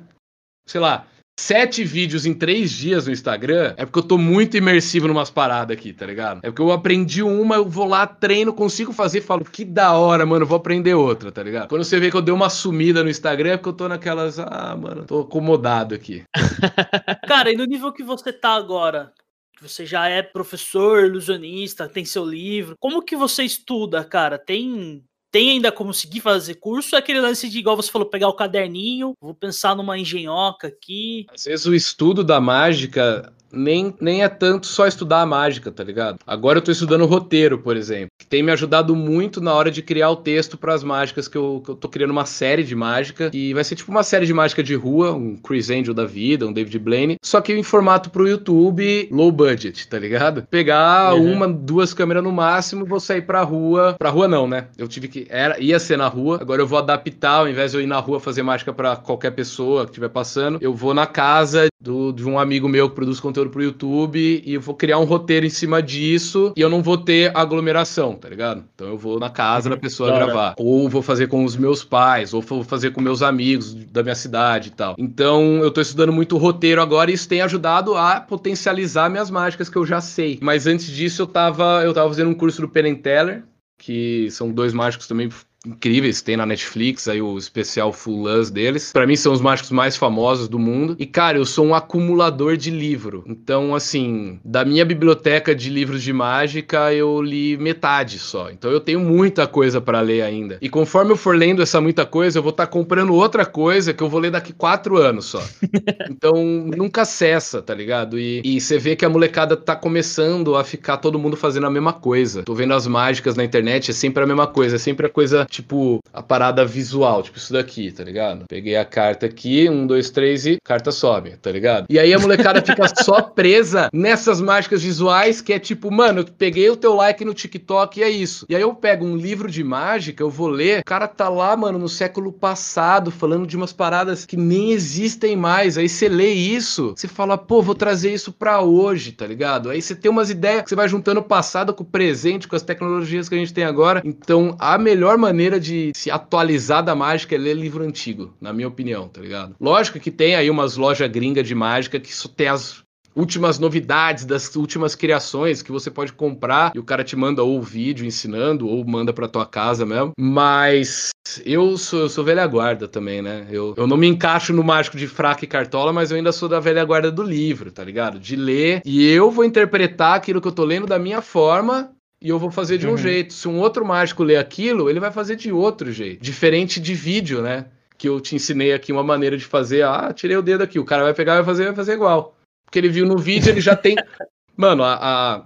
sei 0.68 0.82
lá, 0.82 1.06
sete 1.42 1.84
vídeos 1.84 2.26
em 2.26 2.34
três 2.34 2.72
dias 2.72 3.08
no 3.08 3.12
Instagram, 3.12 3.74
é 3.76 3.84
porque 3.84 4.00
eu 4.00 4.04
tô 4.04 4.18
muito 4.18 4.56
imersivo 4.56 5.08
numas 5.08 5.32
paradas 5.32 5.76
aqui, 5.76 5.92
tá 5.92 6.06
ligado? 6.06 6.40
É 6.44 6.50
porque 6.50 6.62
eu 6.62 6.72
aprendi 6.72 7.24
uma, 7.24 7.56
eu 7.56 7.68
vou 7.68 7.88
lá, 7.88 8.06
treino, 8.06 8.54
consigo 8.54 8.94
fazer, 8.94 9.22
falo, 9.22 9.44
que 9.44 9.66
da 9.66 9.94
hora, 9.94 10.26
mano, 10.26 10.46
vou 10.46 10.58
aprender 10.58 10.94
outra, 10.94 11.32
tá 11.32 11.42
ligado? 11.42 11.70
Quando 11.70 11.84
você 11.84 12.00
vê 12.00 12.12
que 12.12 12.16
eu 12.16 12.22
dei 12.22 12.34
uma 12.34 12.50
sumida 12.50 13.04
no 13.04 13.10
Instagram, 13.10 13.54
é 13.54 13.58
porque 13.58 13.70
eu 13.70 13.74
tô 13.74 13.88
naquelas, 13.88 14.38
ah, 14.38 14.78
mano, 14.80 15.04
tô 15.06 15.22
acomodado 15.22 15.96
aqui. 15.96 16.24
Cara, 17.28 17.52
e 17.52 17.58
no 17.58 17.66
nível 17.66 17.92
que 17.92 18.04
você 18.04 18.32
tá 18.32 18.52
agora, 18.52 19.12
você 19.60 19.86
já 19.86 20.08
é 20.08 20.22
professor, 20.22 21.06
ilusionista, 21.06 21.90
tem 21.90 22.06
seu 22.06 22.24
livro. 22.24 22.76
Como 22.80 23.02
que 23.02 23.16
você 23.16 23.44
estuda, 23.44 24.04
cara? 24.04 24.38
Tem 24.38 25.04
tem 25.32 25.52
ainda 25.52 25.72
como 25.72 25.94
seguir 25.94 26.20
fazer 26.20 26.56
curso, 26.56 26.96
é 26.96 27.00
aquele 27.00 27.22
lance 27.22 27.50
de, 27.50 27.60
igual 27.60 27.76
você 27.76 27.90
falou, 27.90 28.08
pegar 28.08 28.28
o 28.28 28.34
caderninho, 28.34 29.14
vou 29.20 29.34
pensar 29.34 29.76
numa 29.76 29.98
engenhoca 29.98 30.68
aqui. 30.68 31.26
Às 31.34 31.46
vezes 31.46 31.66
o 31.66 31.74
estudo 31.74 32.24
da 32.24 32.42
mágica 32.42 33.34
nem, 33.54 33.94
nem 34.00 34.24
é 34.24 34.30
tanto 34.30 34.68
só 34.68 34.88
estudar 34.88 35.22
a 35.22 35.26
mágica, 35.26 35.72
tá 35.72 35.84
ligado? 35.84 36.20
Agora 36.26 36.58
eu 36.58 36.62
tô 36.62 36.72
estudando 36.72 37.06
roteiro, 37.06 37.58
por 37.58 37.76
exemplo, 37.76 38.10
que 38.18 38.26
tem 38.26 38.44
me 38.44 38.52
ajudado 38.52 38.96
muito 38.96 39.42
na 39.42 39.54
hora 39.54 39.72
de 39.72 39.82
criar 39.82 40.10
o 40.10 40.16
texto 40.16 40.58
para 40.58 40.74
as 40.74 40.84
mágicas 40.84 41.28
que 41.28 41.38
eu, 41.38 41.62
que 41.64 41.72
eu 41.72 41.76
tô 41.76 41.90
criando 41.90 42.12
uma 42.12 42.26
série 42.26 42.64
de 42.64 42.76
mágica 42.76 43.30
e 43.34 43.54
vai 43.54 43.64
ser 43.64 43.76
tipo 43.76 43.92
uma 43.92 44.04
série 44.04 44.26
de 44.26 44.34
mágica 44.34 44.64
de 44.64 44.76
rua, 44.76 45.14
um 45.14 45.36
Chris 45.36 45.70
Angel 45.70 45.94
da 45.94 46.06
vida, 46.06 46.48
um 46.48 46.54
David 46.54 46.80
Blaine, 46.80 47.18
só 47.22 47.42
que 47.42 47.54
em 47.54 47.64
formato 47.64 48.10
pro 48.10 48.28
YouTube 48.28 49.10
low 49.12 49.32
budget, 49.32 49.88
tá 49.88 50.00
ligado? 50.00 50.48
Pegar 50.50 51.14
uhum. 51.16 51.34
uma, 51.34 51.48
duas 51.48 51.94
câmeras 51.94 52.24
no 52.24 52.32
máximo, 52.32 52.86
vou 52.86 53.00
sair 53.00 53.22
pra 53.22 53.42
rua, 53.42 53.96
pra 53.98 54.10
rua 54.10 54.28
não, 54.28 54.48
né? 54.48 54.68
Eu 54.78 54.88
tive 54.88 55.08
que 55.08 55.28
era 55.30 55.60
ia 55.60 55.80
ser 55.80 55.98
na 55.98 56.08
rua, 56.08 56.40
agora 56.42 56.62
eu 56.62 56.68
vou 56.68 56.80
adaptar, 56.80 57.40
ao 57.40 57.50
invés 57.50 57.72
de 57.72 57.78
eu 57.78 57.82
ir 57.82 57.88
na 57.88 58.00
rua 58.00 58.20
fazer 58.20 58.44
mágica 58.44 58.74
para 58.74 58.96
qualquer 58.96 59.32
pessoa 59.32 59.84
que 59.84 59.92
estiver 59.92 60.10
passando, 60.10 60.60
eu 60.62 60.74
vou 60.74 60.94
na 60.94 61.06
casa 61.06 61.68
do, 61.80 62.12
de 62.12 62.24
um 62.28 62.38
amigo 62.38 62.70
meu 62.70 62.90
que 62.90 62.96
produz 62.96 63.20
conteúdo 63.20 63.41
pro 63.50 63.64
YouTube 63.64 64.44
e 64.46 64.54
eu 64.54 64.62
vou 64.62 64.76
criar 64.76 65.00
um 65.00 65.04
roteiro 65.04 65.46
em 65.46 65.50
cima 65.50 65.82
disso 65.82 66.54
e 66.56 66.62
eu 66.62 66.70
não 66.70 66.82
vou 66.82 66.98
ter 66.98 67.36
aglomeração, 67.36 68.16
tá 68.16 68.30
ligado? 68.30 68.64
Então 68.74 68.88
eu 68.88 68.98
vou 68.98 69.20
na 69.20 69.30
casa 69.30 69.70
uhum, 69.70 69.76
da 69.76 69.82
pessoa 69.82 70.12
gravar. 70.12 70.56
Ou 70.58 70.90
vou 70.90 71.02
fazer 71.02 71.28
com 71.28 71.44
os 71.44 71.56
meus 71.56 71.84
pais, 71.84 72.34
ou 72.34 72.42
vou 72.42 72.64
fazer 72.64 72.92
com 72.92 73.02
meus 73.02 73.22
amigos 73.22 73.74
da 73.74 74.04
minha 74.04 74.16
cidade 74.16 74.70
e 74.70 74.72
tal. 74.72 74.96
Então 74.98 75.58
eu 75.64 75.72
tô 75.72 75.82
estudando 75.82 76.14
muito 76.14 76.38
roteiro 76.38 76.82
agora 76.82 77.12
e 77.12 77.14
isso 77.14 77.28
tem 77.28 77.42
ajudado 77.42 77.96
a 77.96 78.20
potencializar 78.20 79.10
minhas 79.10 79.30
mágicas 79.30 79.70
que 79.70 79.78
eu 79.78 79.86
já 79.86 80.02
sei. 80.02 80.40
Mas 80.42 80.68
antes 80.68 80.88
disso 80.88 81.22
eu 81.22 81.28
tava, 81.28 81.84
eu 81.84 81.94
tava 81.94 82.10
fazendo 82.10 82.30
um 82.30 82.36
curso 82.36 82.62
do 82.62 82.70
Penn 82.70 82.96
Teller, 82.96 83.44
que 83.78 84.30
são 84.32 84.52
dois 84.52 84.74
mágicos 84.74 85.08
também 85.08 85.30
incríveis, 85.66 86.22
tem 86.22 86.36
na 86.36 86.46
Netflix 86.46 87.08
aí 87.08 87.22
o 87.22 87.38
especial 87.38 87.94
Full 87.94 88.24
Luz 88.24 88.50
deles. 88.50 88.92
Para 88.92 89.06
mim 89.06 89.16
são 89.16 89.32
os 89.32 89.42
mágicos 89.42 89.72
mais 89.72 89.96
famosos 89.96 90.48
do 90.48 90.58
mundo. 90.58 90.96
E 90.98 91.06
cara, 91.06 91.38
eu 91.38 91.46
sou 91.46 91.66
um 91.66 91.76
acumulador 91.76 92.58
de 92.58 92.72
livro. 92.72 93.24
Então, 93.28 93.76
assim, 93.76 94.40
da 94.44 94.66
minha 94.66 94.84
biblioteca 94.84 95.54
de 95.54 95.70
livros 95.70 96.02
de 96.02 96.12
mágica, 96.12 96.94
eu 96.94 97.22
li 97.22 97.58
metade 97.58 98.18
só. 98.18 98.50
Então 98.50 98.72
eu 98.72 98.80
tenho 98.80 99.00
muita 99.00 99.46
coisa 99.46 99.80
para 99.80 100.02
ler 100.02 100.24
ainda. 100.24 100.58
E 100.62 100.70
conforme 100.70 101.12
eu 101.12 101.18
for 101.18 101.36
lendo 101.36 101.62
essa 101.62 101.80
muita 101.80 102.06
coisa, 102.06 102.40
eu 102.40 102.44
vou 102.44 102.52
estar 102.52 102.66
tá 102.66 102.72
comprando 102.72 103.14
outra 103.14 103.46
coisa 103.46 103.94
que 103.94 104.02
eu 104.02 104.10
vou 104.10 104.20
ler 104.20 104.32
daqui 104.32 104.54
quatro 104.54 104.98
anos 104.98 105.26
só. 105.26 105.44
então 106.10 106.34
nunca 106.76 107.06
cessa, 107.06 107.62
tá 107.62 107.74
ligado? 107.74 108.20
E, 108.20 108.42
e 108.44 108.60
você 108.60 108.80
vê 108.80 108.96
que 108.96 109.06
a 109.06 109.10
molecada 109.10 109.56
tá 109.56 109.76
começando 109.76 110.56
a 110.56 110.64
ficar 110.64 110.98
todo 110.98 111.20
mundo 111.20 111.38
fazendo 111.38 111.68
a 111.68 111.72
mesma 111.72 111.94
coisa. 111.94 112.44
Tô 112.44 112.56
vendo 112.56 112.74
as 112.74 112.88
mágicas 112.88 113.36
na 113.36 113.44
internet, 113.44 113.92
é 113.92 113.94
sempre 113.94 114.24
a 114.24 114.28
mesma 114.28 114.48
coisa, 114.48 114.76
é 114.76 114.80
sempre 114.80 115.06
a 115.06 115.10
coisa 115.10 115.48
tipo, 115.52 116.00
a 116.14 116.24
parada 116.24 116.66
visual, 116.66 117.22
tipo 117.22 117.38
isso 117.38 117.52
daqui, 117.52 117.92
tá 117.92 118.04
ligado? 118.04 118.46
Peguei 118.48 118.78
a 118.78 118.86
carta 118.86 119.26
aqui, 119.26 119.70
um, 119.70 119.86
dois, 119.86 120.10
três 120.10 120.46
e 120.46 120.58
carta 120.64 120.92
sobe, 120.92 121.32
tá 121.42 121.52
ligado? 121.52 121.86
E 121.90 122.00
aí 122.00 122.14
a 122.14 122.20
molecada 122.20 122.62
fica 122.62 122.86
só 123.04 123.22
presa 123.22 123.90
nessas 123.94 124.40
mágicas 124.40 124.82
visuais 124.82 125.42
que 125.42 125.52
é 125.52 125.60
tipo, 125.60 125.92
mano, 125.92 126.22
eu 126.22 126.26
peguei 126.26 126.70
o 126.70 126.78
teu 126.78 126.96
like 126.96 127.26
no 127.26 127.34
TikTok 127.34 128.00
e 128.00 128.04
é 128.04 128.10
isso. 128.10 128.46
E 128.50 128.56
aí 128.56 128.62
eu 128.62 128.74
pego 128.74 129.06
um 129.06 129.18
livro 129.18 129.52
de 129.52 129.64
mágica, 129.64 130.24
eu 130.24 130.30
vou 130.30 130.48
ler, 130.48 130.80
o 130.80 130.86
cara 130.86 131.08
tá 131.08 131.28
lá, 131.28 131.56
mano, 131.58 131.78
no 131.78 131.90
século 131.90 132.32
passado, 132.32 133.12
falando 133.12 133.46
de 133.46 133.58
umas 133.58 133.74
paradas 133.74 134.26
que 134.26 134.38
nem 134.38 134.72
existem 134.72 135.36
mais. 135.36 135.78
Aí 135.78 135.90
você 135.90 136.08
lê 136.08 136.32
isso, 136.32 136.94
você 136.96 137.08
fala, 137.08 137.38
pô, 137.38 137.62
vou 137.62 137.76
trazer 137.76 138.14
isso 138.14 138.32
pra 138.32 138.62
hoje, 138.62 139.12
tá 139.12 139.28
ligado? 139.28 139.70
Aí 139.70 139.82
você 139.82 139.94
tem 139.94 140.10
umas 140.10 140.30
ideias 140.30 140.64
que 140.64 140.70
você 140.70 140.76
vai 140.76 140.88
juntando 140.88 141.20
o 141.20 141.24
passado 141.24 141.74
com 141.74 141.84
o 141.84 141.86
presente, 141.86 142.48
com 142.48 142.56
as 142.56 142.62
tecnologias 142.62 143.28
que 143.28 143.36
a 143.36 143.38
gente 143.38 143.54
tem 143.54 143.66
agora. 143.66 144.02
Então, 144.06 144.56
a 144.58 144.78
melhor 144.78 145.18
maneira 145.18 145.41
maneira 145.42 145.60
de 145.60 145.92
se 145.96 146.12
atualizar 146.12 146.84
da 146.84 146.94
mágica 146.94 147.34
é 147.34 147.38
ler 147.38 147.56
livro 147.56 147.84
antigo, 147.84 148.34
na 148.40 148.54
minha 148.54 148.68
opinião, 148.68 149.08
tá 149.08 149.20
ligado? 149.20 149.56
Lógico 149.60 150.00
que 150.00 150.12
tem 150.12 150.36
aí 150.36 150.50
umas 150.50 150.78
lojas 150.78 151.10
gringas 151.10 151.48
de 151.48 151.56
mágica 151.56 152.00
que 152.00 152.14
só 152.14 152.30
tem 152.30 152.48
as 152.48 152.84
últimas 153.16 153.60
novidades 153.60 154.24
das 154.24 154.56
últimas 154.56 154.96
criações 154.96 155.62
que 155.62 155.72
você 155.72 155.90
pode 155.90 156.14
comprar 156.14 156.72
e 156.76 156.80
o 156.80 156.84
cara 156.84 157.04
te 157.04 157.16
manda 157.16 157.44
ou 157.44 157.62
vídeo 157.62 158.06
ensinando 158.06 158.68
ou 158.68 158.86
manda 158.86 159.12
para 159.12 159.28
tua 159.28 159.46
casa 159.46 159.86
mesmo. 159.86 160.12
Mas 160.18 161.10
eu 161.44 161.76
sou, 161.76 162.02
eu 162.02 162.10
sou 162.10 162.24
velha 162.24 162.46
guarda 162.46 162.88
também, 162.88 163.22
né? 163.22 163.48
Eu, 163.50 163.74
eu 163.76 163.88
não 163.88 163.98
me 163.98 164.08
encaixo 164.08 164.54
no 164.54 164.64
mágico 164.64 164.96
de 164.96 165.08
fraca 165.08 165.44
e 165.44 165.48
cartola, 165.48 165.92
mas 165.92 166.12
eu 166.12 166.18
ainda 166.18 166.32
sou 166.32 166.48
da 166.48 166.60
velha 166.60 166.86
guarda 166.86 167.12
do 167.12 167.24
livro, 167.24 167.72
tá 167.72 167.84
ligado? 167.84 168.20
De 168.20 168.36
ler 168.36 168.82
e 168.86 169.06
eu 169.10 169.32
vou 169.32 169.44
interpretar 169.44 170.16
aquilo 170.16 170.40
que 170.40 170.48
eu 170.48 170.54
tô 170.54 170.64
lendo 170.64 170.88
da 170.88 171.00
minha 171.00 171.22
forma 171.22 171.92
e 172.22 172.30
eu 172.30 172.38
vou 172.38 172.52
fazer 172.52 172.78
de 172.78 172.86
um 172.86 172.92
uhum. 172.92 172.98
jeito. 172.98 173.34
Se 173.34 173.48
um 173.48 173.60
outro 173.60 173.84
mágico 173.84 174.24
ler 174.24 174.38
aquilo, 174.38 174.90
ele 174.90 175.00
vai 175.00 175.12
fazer 175.12 175.36
de 175.36 175.52
outro 175.52 175.92
jeito. 175.92 176.22
Diferente 176.22 176.80
de 176.80 176.94
vídeo, 176.94 177.42
né? 177.42 177.66
Que 177.98 178.08
eu 178.08 178.22
te 178.22 178.36
ensinei 178.36 178.74
aqui 178.74 178.92
uma 178.92 179.04
maneira 179.04 179.36
de 179.36 179.46
fazer. 179.46 179.84
Ah, 179.84 180.14
tirei 180.14 180.38
o 180.38 180.42
dedo 180.42 180.62
aqui. 180.62 180.78
O 180.78 180.86
cara 180.86 181.04
vai 181.04 181.16
pegar 181.16 181.34
e 181.34 181.36
vai 181.38 181.46
fazer, 181.46 181.66
vai 181.66 181.76
fazer 181.76 181.94
igual. 181.94 182.38
Porque 182.64 182.78
ele 182.78 182.90
viu 182.90 183.08
no 183.08 183.18
vídeo, 183.18 183.50
ele 183.50 183.60
já 183.60 183.76
tem. 183.76 183.96
Mano, 184.56 184.84
a, 184.84 185.00
a, 185.02 185.46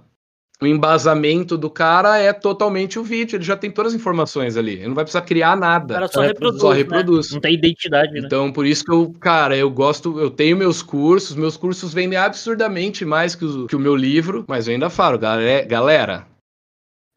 o 0.60 0.66
embasamento 0.66 1.56
do 1.56 1.70
cara 1.70 2.18
é 2.18 2.30
totalmente 2.30 2.98
o 2.98 3.02
vídeo. 3.02 3.36
Ele 3.36 3.44
já 3.44 3.56
tem 3.56 3.70
todas 3.70 3.94
as 3.94 3.98
informações 3.98 4.58
ali. 4.58 4.74
Ele 4.74 4.88
não 4.88 4.94
vai 4.94 5.04
precisar 5.04 5.22
criar 5.22 5.56
nada. 5.56 5.94
O 5.94 5.96
cara 5.96 6.08
só 6.08 6.20
reproduz. 6.20 6.60
Só 6.60 6.72
reproduz. 6.72 7.30
Né? 7.30 7.34
Não 7.36 7.40
tem 7.40 7.54
identidade, 7.54 8.12
né? 8.12 8.20
Então, 8.22 8.52
por 8.52 8.66
isso 8.66 8.84
que 8.84 8.92
eu, 8.92 9.14
cara, 9.18 9.56
eu 9.56 9.70
gosto. 9.70 10.20
Eu 10.20 10.28
tenho 10.28 10.58
meus 10.58 10.82
cursos. 10.82 11.34
Meus 11.34 11.56
cursos 11.56 11.94
vendem 11.94 12.18
absurdamente 12.18 13.02
mais 13.02 13.34
que 13.34 13.46
o, 13.46 13.66
que 13.66 13.76
o 13.76 13.80
meu 13.80 13.96
livro. 13.96 14.44
Mas 14.46 14.68
eu 14.68 14.74
ainda 14.74 14.90
falo, 14.90 15.18
galera 15.18 16.35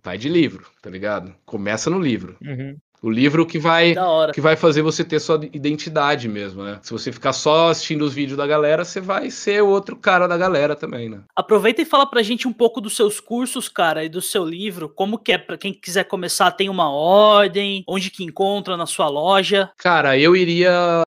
vai 0.03 0.17
de 0.17 0.29
livro, 0.29 0.65
tá 0.81 0.89
ligado? 0.89 1.33
Começa 1.45 1.89
no 1.89 1.99
livro. 1.99 2.37
Uhum. 2.41 2.77
O 3.01 3.09
livro 3.09 3.45
que 3.45 3.57
vai 3.57 3.95
que 4.33 4.41
vai 4.41 4.57
fazer 4.57 4.81
você 4.81 5.05
ter 5.05 5.19
sua 5.19 5.39
identidade 5.53 6.27
mesmo, 6.27 6.63
né? 6.63 6.79
Se 6.81 6.91
você 6.91 7.11
ficar 7.11 7.31
só 7.31 7.69
assistindo 7.69 8.03
os 8.03 8.13
vídeos 8.13 8.37
da 8.37 8.45
galera, 8.45 8.83
você 8.83 8.99
vai 8.99 9.31
ser 9.31 9.63
outro 9.63 9.95
cara 9.95 10.27
da 10.27 10.37
galera 10.37 10.75
também, 10.75 11.07
né? 11.07 11.21
Aproveita 11.33 11.81
e 11.81 11.85
fala 11.85 12.05
pra 12.05 12.21
gente 12.21 12.47
um 12.47 12.51
pouco 12.53 12.81
dos 12.81 12.95
seus 12.95 13.21
cursos, 13.21 13.69
cara, 13.69 14.03
e 14.03 14.09
do 14.09 14.21
seu 14.21 14.43
livro. 14.43 14.89
Como 14.89 15.17
que 15.17 15.31
é 15.31 15.37
para 15.37 15.57
quem 15.57 15.73
quiser 15.73 16.03
começar, 16.03 16.51
tem 16.51 16.67
uma 16.67 16.91
ordem, 16.91 17.83
onde 17.87 18.11
que 18.11 18.23
encontra 18.23 18.75
na 18.75 18.85
sua 18.85 19.07
loja? 19.07 19.71
Cara, 19.77 20.17
eu 20.17 20.35
iria 20.35 21.01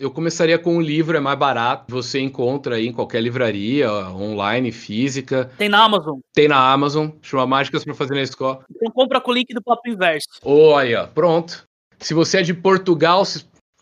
eu 0.00 0.10
começaria 0.10 0.58
com 0.58 0.76
um 0.76 0.80
livro, 0.80 1.14
é 1.14 1.20
mais 1.20 1.38
barato. 1.38 1.84
Você 1.88 2.18
encontra 2.18 2.76
aí 2.76 2.88
em 2.88 2.92
qualquer 2.92 3.22
livraria, 3.22 3.92
online, 3.92 4.72
física. 4.72 5.50
Tem 5.58 5.68
na 5.68 5.84
Amazon? 5.84 6.18
Tem 6.32 6.48
na 6.48 6.72
Amazon. 6.72 7.10
Chama 7.20 7.46
Mágicas 7.46 7.84
para 7.84 7.92
fazer 7.92 8.14
na 8.14 8.22
escola. 8.22 8.64
Então 8.74 8.90
compra 8.90 9.20
com 9.20 9.30
o 9.30 9.34
link 9.34 9.52
do 9.52 9.62
Papo 9.62 9.88
Inverso. 9.88 10.40
Olha, 10.42 11.06
pronto. 11.06 11.64
Se 11.98 12.14
você 12.14 12.38
é 12.38 12.42
de 12.42 12.54
Portugal, 12.54 13.22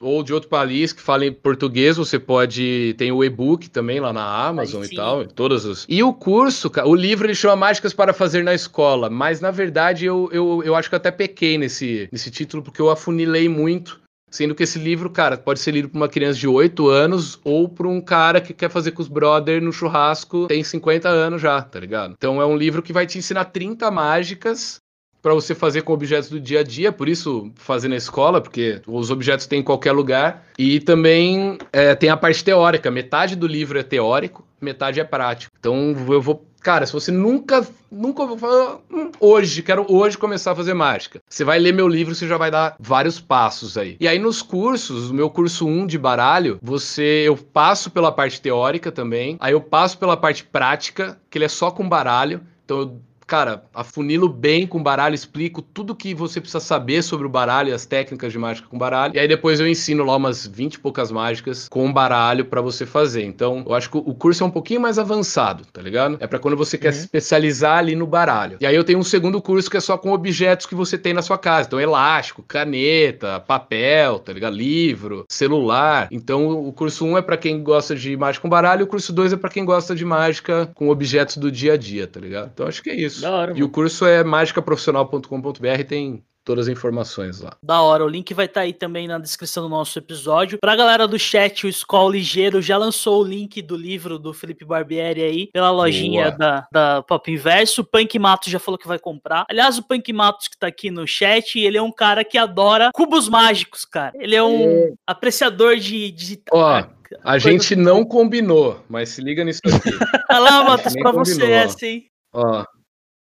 ou 0.01 0.25
de 0.25 0.35
outro 0.35 0.49
país 0.49 0.93
que 0.93 1.01
fala 1.01 1.25
em 1.25 1.33
português, 1.33 1.97
você 1.97 2.19
pode. 2.19 2.95
Tem 2.99 3.13
o 3.13 3.23
e-book 3.23 3.71
também 3.71 4.01
lá 4.01 4.13
na 4.13 4.47
Amazon 4.47 4.85
e 4.85 4.95
tal. 4.95 5.25
Todas 5.25 5.65
os... 5.65 5.87
E 5.89 6.03
o 6.03 6.13
curso, 6.13 6.71
o 6.85 6.95
livro 6.97 7.27
ele 7.27 7.35
chama 7.35 7.55
Mágicas 7.55 7.93
para 7.93 8.13
Fazer 8.13 8.43
na 8.43 8.55
Escola, 8.55 9.09
mas 9.09 9.41
na 9.41 9.53
verdade 9.53 10.05
eu, 10.05 10.29
eu, 10.33 10.63
eu 10.65 10.75
acho 10.75 10.89
que 10.89 10.95
eu 10.95 10.99
até 10.99 11.13
pequei 11.13 11.57
nesse, 11.59 12.09
nesse 12.11 12.29
título, 12.31 12.63
porque 12.63 12.83
eu 12.83 12.91
afunilei 12.91 13.49
muito. 13.49 14.01
Sendo 14.31 14.55
que 14.55 14.63
esse 14.63 14.79
livro, 14.79 15.11
cara, 15.11 15.37
pode 15.37 15.61
ser 15.61 15.73
lido 15.73 15.89
por 15.89 15.97
uma 15.97 16.09
criança 16.09 16.39
de 16.39 16.47
8 16.47 16.89
anos 16.89 17.41
ou 17.45 17.69
por 17.69 17.87
um 17.87 18.01
cara 18.01 18.41
que 18.41 18.53
quer 18.53 18.71
fazer 18.71 18.93
com 18.93 19.03
os 19.03 19.09
brothers 19.09 19.63
no 19.63 19.73
churrasco, 19.73 20.47
tem 20.47 20.63
50 20.63 21.09
anos 21.09 21.41
já, 21.41 21.63
tá 21.63 21.81
ligado? 21.81 22.15
Então 22.17 22.41
é 22.41 22.47
um 22.47 22.57
livro 22.57 22.83
que 22.83 22.93
vai 22.93 23.07
te 23.07 23.19
ensinar 23.19 23.47
30 23.47 23.91
mágicas 23.91 24.81
para 25.23 25.35
você 25.35 25.55
fazer 25.55 25.83
com 25.83 25.93
objetos 25.93 26.31
do 26.31 26.41
dia 26.41 26.61
a 26.61 26.63
dia, 26.63 26.93
por 26.93 27.09
isso 27.09 27.51
fazer 27.57 27.89
na 27.89 27.97
escola, 27.97 28.41
porque 28.41 28.81
os 28.87 29.11
objetos 29.11 29.47
tem 29.47 29.61
em 29.61 29.65
qualquer 29.65 29.93
lugar. 29.93 30.47
E 30.59 30.81
também 30.81 31.59
é, 31.73 31.95
tem 31.95 32.11
a 32.11 32.17
parte 32.17 32.45
teórica, 32.45 32.91
metade 32.91 33.35
do 33.35 33.47
livro 33.47 33.79
é 33.79 33.83
teórico, 33.83 34.47
metade 34.61 35.01
é 35.01 35.05
prático. 35.05 35.53
Então 35.59 35.95
eu 36.09 36.21
vou. 36.21 36.48
Cara, 36.61 36.87
se 36.87 36.93
você 36.93 37.11
nunca, 37.11 37.67
nunca 37.91 38.27
vou 38.27 38.37
falar, 38.37 38.79
hum, 38.91 39.11
hoje, 39.21 39.63
quero 39.63 39.87
hoje 39.89 40.19
começar 40.19 40.53
a 40.53 40.57
fazer 40.57 40.75
mágica. 40.75 41.21
Você 41.29 41.45
vai 41.45 41.59
ler 41.59 41.73
meu 41.73 41.89
livro, 41.89 42.15
você 42.15 42.27
já 42.27 42.37
vai 42.37 42.51
dar 42.51 42.77
vários 42.79 43.21
passos 43.21 43.79
aí. 43.79 43.97
E 44.01 44.09
aí 44.09 44.19
nos 44.19 44.43
cursos, 44.43 45.11
o 45.11 45.15
meu 45.15 45.31
curso 45.31 45.67
1 45.67 45.87
de 45.87 45.99
baralho, 45.99 46.59
você 46.63 47.25
eu 47.27 47.37
passo 47.37 47.91
pela 47.91 48.11
parte 48.11 48.41
teórica 48.41 48.91
também, 48.91 49.37
aí 49.41 49.53
eu 49.53 49.61
passo 49.61 49.99
pela 49.99 50.17
parte 50.17 50.45
prática, 50.45 51.19
que 51.31 51.39
ele 51.39 51.45
é 51.45 51.49
só 51.49 51.71
com 51.71 51.89
baralho. 51.89 52.41
Então 52.65 52.81
eu 52.81 53.01
cara, 53.29 53.63
afunilo 53.75 54.27
bem 54.27 54.67
com 54.67 54.83
baralho, 54.83 55.15
explico 55.15 55.61
tudo 55.61 55.95
que 55.95 56.15
você 56.15 56.41
precisa 56.41 56.61
saber 56.61 57.03
sobre 57.03 57.27
o 57.27 57.31
baralho 57.31 57.69
e 57.69 57.73
as 57.73 57.85
técnicas 57.85 58.33
de 58.33 58.39
mágica 58.39 58.67
com 58.67 58.79
baralho. 58.79 59.15
E 59.15 59.19
aí 59.19 59.29
depois 59.29 59.61
eu 59.61 59.69
ensino 59.69 60.03
lá 60.03 60.17
umas 60.17 60.47
20 60.47 60.75
e 60.75 60.79
poucas 60.79 61.13
mágicas 61.13 61.69
com 61.69 61.93
baralho 61.93 62.47
para 62.47 62.63
você 62.63 62.87
fazer. 62.87 63.25
Então, 63.25 63.63
eu 63.67 63.75
acho 63.75 63.91
que 63.91 63.99
o 63.99 64.15
curso 64.15 64.43
é 64.43 64.47
um 64.47 64.51
pouquinho 64.51 64.81
mais 64.81 64.99
avançado, 64.99 65.67
tá 65.71 65.83
ligado? 65.83 66.17
É 66.21 66.27
para 66.27 66.39
quando 66.39 66.57
você 66.57 66.79
quer 66.79 66.89
uhum. 66.89 66.95
se 66.95 67.01
especializar 67.01 67.79
ali 67.79 67.95
no 67.95 68.07
baralho. 68.07 68.57
E 68.63 68.67
aí 68.67 68.75
eu 68.75 68.83
tenho 68.83 68.99
um 68.99 69.05
segundo 69.05 69.43
curso 69.43 69.71
que 69.71 69.77
é 69.77 69.81
só 69.81 69.99
com 69.99 70.11
objetos 70.11 70.65
que 70.65 70.75
você 70.75 70.97
tem 70.97 71.13
na 71.13 71.21
sua 71.21 71.37
casa. 71.37 71.67
Então, 71.67 71.79
elástico, 71.79 72.43
caneta, 72.43 73.41
papel, 73.41 74.21
tá 74.21 74.33
ligado? 74.33 74.57
Livro, 74.57 75.27
celular. 75.29 76.09
Então, 76.11 76.49
o 76.67 76.73
curso 76.73 77.05
1 77.05 77.11
um 77.11 77.19
é 77.19 77.23
para 77.23 77.37
quem 77.37 77.63
gosta 77.63 77.95
de 77.95 78.17
mágica 78.17 78.41
com 78.41 78.49
baralho, 78.49 78.85
o 78.85 78.89
curso 78.89 79.13
2 79.13 79.35
é 79.35 79.37
para 79.37 79.51
quem 79.51 79.67
gosta 79.67 79.95
de 79.95 80.05
mágica 80.05 80.71
com 80.75 80.89
objetos 80.89 81.37
do 81.37 81.53
dia 81.53 81.75
a 81.75 81.77
dia, 81.77 82.07
tá 82.07 82.19
ligado? 82.19 82.51
Então, 82.55 82.67
acho 82.67 82.83
que 82.83 82.89
é 82.89 82.95
isso. 82.95 83.18
Da 83.21 83.31
hora, 83.31 83.53
e 83.57 83.63
o 83.63 83.69
curso 83.69 84.07
é 84.07 84.23
mágicaprofissional.com.br, 84.25 85.85
tem 85.87 86.25
todas 86.49 86.67
as 86.67 86.73
informações 86.73 87.43
lá. 87.43 87.59
Da 87.63 87.83
hora, 87.83 88.03
o 88.03 88.09
link 88.09 88.33
vai 88.33 88.47
estar 88.47 88.61
tá 88.61 88.65
aí 88.65 88.73
também 88.73 89.07
na 89.07 89.19
descrição 89.19 89.65
do 89.65 89.69
nosso 89.69 89.99
episódio. 89.99 90.59
Pra 90.59 90.75
galera 90.75 91.07
do 91.07 91.19
chat, 91.19 91.67
o 91.67 91.69
Skol 91.69 92.11
Ligeiro 92.11 92.63
já 92.63 92.79
lançou 92.79 93.21
o 93.21 93.25
link 93.25 93.61
do 93.61 93.77
livro 93.77 94.19
do 94.19 94.33
Felipe 94.33 94.65
Barbieri 94.65 95.23
aí, 95.23 95.51
pela 95.53 95.71
lojinha 95.71 96.31
da, 96.31 96.67
da 96.73 97.03
Pop 97.03 97.31
Inverso. 97.31 97.83
O 97.83 97.85
Punk 97.85 98.19
Matos 98.19 98.51
já 98.51 98.59
falou 98.59 98.79
que 98.79 98.89
vai 98.89 98.99
comprar. 98.99 99.45
Aliás, 99.51 99.77
o 99.77 99.87
Punk 99.87 100.11
Matos 100.11 100.49
que 100.49 100.57
tá 100.57 100.69
aqui 100.69 100.91
no 100.91 101.07
chat, 101.07 101.59
ele 101.59 101.77
é 101.77 101.83
um 101.83 101.93
cara 101.93 102.25
que 102.25 102.39
adora 102.39 102.93
cubos 102.95 103.29
mágicos, 103.29 103.85
cara. 103.85 104.13
Ele 104.15 104.35
é 104.35 104.43
um 104.43 104.71
é. 104.71 104.93
apreciador 105.07 105.77
de... 105.77 106.11
de... 106.11 106.43
Ó, 106.51 106.83
a 107.25 107.39
gente 107.39 107.77
não 107.77 108.07
combinou, 108.07 108.83
mas 108.89 109.11
se 109.11 109.21
liga 109.21 109.45
nisso 109.45 109.61
aqui. 109.67 109.91
Olha 110.33 110.41
lá, 110.41 110.65
Matos, 110.65 110.95
pra 110.95 111.13
combinou. 111.13 111.25
você 111.27 111.51
essa, 111.51 111.87
hein? 111.87 112.07
Ó, 112.33 112.65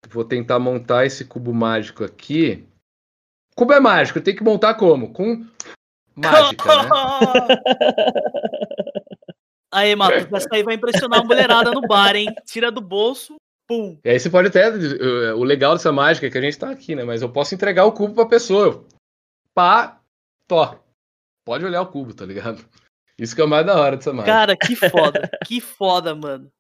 Vou 0.09 0.25
tentar 0.25 0.59
montar 0.59 1.05
esse 1.05 1.25
cubo 1.25 1.53
mágico 1.53 2.05
aqui. 2.05 2.67
O 3.53 3.57
cubo 3.57 3.73
é 3.73 3.81
mágico, 3.81 4.21
tem 4.21 4.35
que 4.35 4.43
montar 4.43 4.75
como? 4.75 5.13
Com 5.13 5.47
mágica, 6.17 6.83
né? 6.83 6.89
Aí, 9.73 9.95
Matos, 9.95 10.27
essa 10.33 10.49
aí 10.51 10.65
vai 10.65 10.75
impressionar 10.75 11.21
a 11.21 11.25
mulherada 11.25 11.71
no 11.71 11.83
bar, 11.83 12.17
hein? 12.17 12.27
Tira 12.45 12.73
do 12.73 12.81
bolso, 12.81 13.37
pum. 13.69 14.01
E 14.05 14.11
aí 14.11 14.19
você 14.19 14.29
pode 14.29 14.49
até. 14.49 14.69
O 15.33 15.45
legal 15.45 15.75
dessa 15.75 15.93
mágica 15.93 16.27
é 16.27 16.31
que 16.31 16.37
a 16.37 16.41
gente 16.41 16.59
tá 16.59 16.71
aqui, 16.71 16.97
né? 16.97 17.05
Mas 17.05 17.23
eu 17.23 17.31
posso 17.31 17.55
entregar 17.55 17.85
o 17.85 17.93
cubo 17.93 18.13
pra 18.13 18.27
pessoa. 18.27 18.85
Pá, 19.55 20.01
tó. 20.49 20.83
Pode 21.45 21.65
olhar 21.65 21.83
o 21.83 21.87
cubo, 21.87 22.13
tá 22.13 22.27
ligado? 22.27 22.65
Isso 23.17 23.33
que 23.33 23.41
é 23.41 23.45
o 23.45 23.49
mais 23.49 23.65
da 23.65 23.79
hora 23.81 23.97
dessa 23.97 24.13
mágica. 24.13 24.33
Cara, 24.33 24.57
que 24.57 24.75
foda. 24.75 25.31
que 25.47 25.61
foda, 25.61 26.17
mano. 26.17 26.51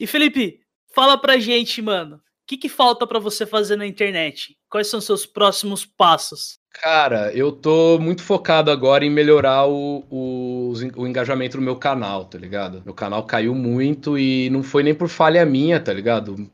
E 0.00 0.04
Felipe, 0.04 0.60
fala 0.92 1.16
pra 1.16 1.38
gente, 1.38 1.80
mano 1.80 2.20
que, 2.46 2.56
que 2.56 2.68
falta 2.68 3.06
para 3.06 3.18
você 3.18 3.44
fazer 3.44 3.76
na 3.76 3.86
internet? 3.86 4.56
Quais 4.70 4.86
são 4.86 5.00
seus 5.00 5.26
próximos 5.26 5.84
passos? 5.84 6.58
Cara, 6.70 7.32
eu 7.32 7.50
tô 7.50 7.98
muito 7.98 8.22
focado 8.22 8.70
agora 8.70 9.04
em 9.04 9.10
melhorar 9.10 9.66
o, 9.66 10.04
o, 10.10 10.72
o, 10.96 11.06
engajamento 11.06 11.56
no 11.56 11.62
meu 11.62 11.76
canal, 11.76 12.26
tá 12.26 12.38
ligado? 12.38 12.82
Meu 12.84 12.92
canal 12.92 13.24
caiu 13.24 13.54
muito 13.54 14.18
e 14.18 14.50
não 14.50 14.62
foi 14.62 14.82
nem 14.82 14.94
por 14.94 15.08
falha 15.08 15.44
minha, 15.46 15.80
tá 15.80 15.92
ligado? 15.92 16.50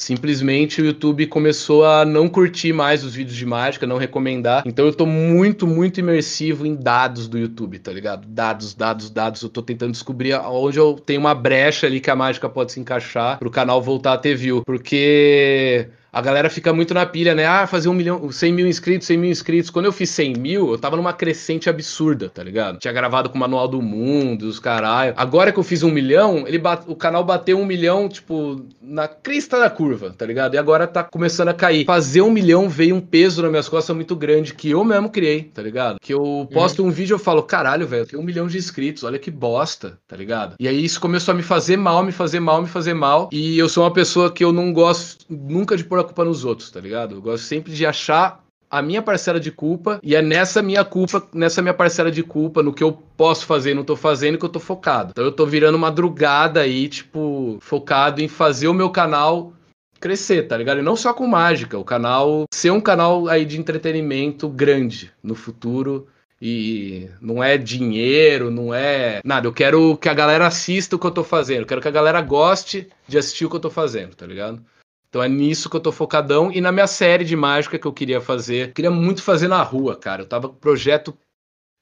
Simplesmente 0.00 0.80
o 0.80 0.86
YouTube 0.86 1.26
começou 1.26 1.84
a 1.84 2.04
não 2.04 2.28
curtir 2.28 2.72
mais 2.72 3.02
os 3.02 3.14
vídeos 3.14 3.36
de 3.36 3.44
mágica, 3.44 3.84
não 3.84 3.98
recomendar. 3.98 4.62
Então 4.64 4.86
eu 4.86 4.94
tô 4.94 5.04
muito, 5.04 5.66
muito 5.66 5.98
imersivo 5.98 6.64
em 6.64 6.76
dados 6.76 7.26
do 7.26 7.36
YouTube, 7.36 7.80
tá 7.80 7.92
ligado? 7.92 8.24
Dados, 8.28 8.74
dados, 8.74 9.10
dados. 9.10 9.42
Eu 9.42 9.48
tô 9.48 9.60
tentando 9.60 9.90
descobrir 9.90 10.34
onde 10.34 10.78
eu 10.78 10.94
tenho 10.94 11.18
uma 11.18 11.34
brecha 11.34 11.88
ali 11.88 11.98
que 11.98 12.10
a 12.10 12.16
mágica 12.16 12.48
pode 12.48 12.70
se 12.70 12.78
encaixar 12.78 13.40
pro 13.40 13.50
canal 13.50 13.82
voltar 13.82 14.12
a 14.12 14.18
ter 14.18 14.36
view. 14.36 14.62
Porque 14.64 15.88
a 16.12 16.20
galera 16.20 16.48
fica 16.48 16.72
muito 16.72 16.94
na 16.94 17.04
pilha, 17.04 17.34
né? 17.34 17.46
Ah, 17.46 17.66
fazer 17.66 17.88
um 17.88 17.94
milhão, 17.94 18.30
100 18.30 18.52
mil 18.52 18.66
inscritos, 18.66 19.06
100 19.06 19.18
mil 19.18 19.30
inscritos. 19.30 19.70
Quando 19.70 19.86
eu 19.86 19.92
fiz 19.92 20.10
100 20.10 20.34
mil, 20.34 20.70
eu 20.70 20.78
tava 20.78 20.96
numa 20.96 21.12
crescente 21.12 21.68
absurda, 21.68 22.28
tá 22.28 22.42
ligado? 22.42 22.78
Tinha 22.78 22.92
gravado 22.92 23.28
com 23.30 23.36
o 23.36 23.38
Manual 23.38 23.68
do 23.68 23.82
Mundo, 23.82 24.42
os 24.48 24.58
caralho. 24.58 25.14
Agora 25.16 25.52
que 25.52 25.58
eu 25.58 25.62
fiz 25.62 25.82
um 25.82 25.90
milhão, 25.90 26.44
ele 26.46 26.60
o 26.86 26.96
canal 26.96 27.24
bateu 27.24 27.58
um 27.58 27.64
milhão, 27.64 28.08
tipo, 28.08 28.66
na 28.82 29.06
crista 29.06 29.58
da 29.58 29.70
curva, 29.70 30.14
tá 30.16 30.26
ligado? 30.26 30.54
E 30.54 30.58
agora 30.58 30.86
tá 30.86 31.04
começando 31.04 31.48
a 31.48 31.54
cair. 31.54 31.84
Fazer 31.84 32.22
um 32.22 32.30
milhão 32.30 32.68
veio 32.68 32.96
um 32.96 33.00
peso 33.00 33.42
nas 33.42 33.50
minhas 33.50 33.68
costas 33.68 33.94
muito 33.94 34.16
grande 34.16 34.54
que 34.54 34.70
eu 34.70 34.84
mesmo 34.84 35.10
criei, 35.10 35.44
tá 35.44 35.62
ligado? 35.62 35.98
Que 36.00 36.12
eu 36.14 36.48
posto 36.52 36.82
uhum. 36.82 36.88
um 36.88 36.90
vídeo 36.90 37.16
e 37.16 37.20
falo, 37.20 37.42
caralho, 37.42 37.86
velho, 37.86 38.06
tem 38.06 38.18
um 38.18 38.22
milhão 38.22 38.46
de 38.46 38.58
inscritos, 38.58 39.04
olha 39.04 39.18
que 39.18 39.30
bosta, 39.30 39.98
tá 40.06 40.16
ligado? 40.16 40.54
E 40.58 40.66
aí 40.66 40.84
isso 40.84 41.00
começou 41.00 41.32
a 41.32 41.36
me 41.36 41.42
fazer 41.42 41.76
mal, 41.76 42.02
me 42.02 42.12
fazer 42.12 42.40
mal, 42.40 42.62
me 42.62 42.68
fazer 42.68 42.94
mal. 42.94 43.28
E 43.32 43.58
eu 43.58 43.68
sou 43.68 43.84
uma 43.84 43.92
pessoa 43.92 44.32
que 44.32 44.44
eu 44.44 44.52
não 44.52 44.72
gosto 44.72 45.24
nunca 45.28 45.76
de 45.76 45.84
pôr 45.84 45.97
a 46.00 46.04
culpa 46.04 46.24
nos 46.24 46.44
outros, 46.44 46.70
tá 46.70 46.80
ligado? 46.80 47.16
Eu 47.16 47.22
gosto 47.22 47.44
sempre 47.44 47.72
de 47.72 47.86
achar 47.86 48.44
a 48.70 48.82
minha 48.82 49.02
parcela 49.02 49.40
de 49.40 49.50
culpa 49.50 49.98
e 50.02 50.14
é 50.14 50.20
nessa 50.20 50.62
minha 50.62 50.84
culpa, 50.84 51.26
nessa 51.32 51.62
minha 51.62 51.74
parcela 51.74 52.10
de 52.10 52.22
culpa, 52.22 52.62
no 52.62 52.72
que 52.72 52.84
eu 52.84 52.92
posso 52.92 53.46
fazer 53.46 53.70
e 53.70 53.74
não 53.74 53.84
tô 53.84 53.96
fazendo, 53.96 54.38
que 54.38 54.44
eu 54.44 54.50
tô 54.50 54.60
focado. 54.60 55.10
Então 55.10 55.24
eu 55.24 55.32
tô 55.32 55.46
virando 55.46 55.78
madrugada 55.78 56.60
aí, 56.60 56.88
tipo, 56.88 57.58
focado 57.60 58.20
em 58.20 58.28
fazer 58.28 58.68
o 58.68 58.74
meu 58.74 58.90
canal 58.90 59.52
crescer, 59.98 60.44
tá 60.46 60.56
ligado? 60.56 60.80
E 60.80 60.82
não 60.82 60.96
só 60.96 61.12
com 61.12 61.26
mágica, 61.26 61.78
o 61.78 61.84
canal 61.84 62.44
ser 62.52 62.70
um 62.70 62.80
canal 62.80 63.28
aí 63.28 63.44
de 63.44 63.58
entretenimento 63.58 64.48
grande 64.48 65.12
no 65.22 65.34
futuro. 65.34 66.06
E 66.40 67.10
não 67.20 67.42
é 67.42 67.58
dinheiro, 67.58 68.48
não 68.48 68.72
é 68.72 69.20
nada. 69.24 69.48
Eu 69.48 69.52
quero 69.52 69.96
que 69.96 70.08
a 70.08 70.14
galera 70.14 70.46
assista 70.46 70.94
o 70.94 70.98
que 70.98 71.04
eu 71.04 71.10
tô 71.10 71.24
fazendo. 71.24 71.62
Eu 71.62 71.66
quero 71.66 71.80
que 71.80 71.88
a 71.88 71.90
galera 71.90 72.22
goste 72.22 72.86
de 73.08 73.18
assistir 73.18 73.44
o 73.44 73.50
que 73.50 73.56
eu 73.56 73.60
tô 73.60 73.70
fazendo, 73.70 74.14
tá 74.14 74.24
ligado? 74.24 74.62
Então 75.08 75.22
é 75.22 75.28
nisso 75.28 75.70
que 75.70 75.76
eu 75.76 75.80
tô 75.80 75.90
focadão. 75.90 76.52
E 76.52 76.60
na 76.60 76.70
minha 76.70 76.86
série 76.86 77.24
de 77.24 77.34
mágica 77.34 77.78
que 77.78 77.86
eu 77.86 77.92
queria 77.92 78.20
fazer, 78.20 78.72
queria 78.72 78.90
muito 78.90 79.22
fazer 79.22 79.48
na 79.48 79.62
rua, 79.62 79.96
cara. 79.96 80.22
Eu 80.22 80.26
tava 80.26 80.48
com 80.48 80.54
o 80.54 80.58
projeto, 80.58 81.16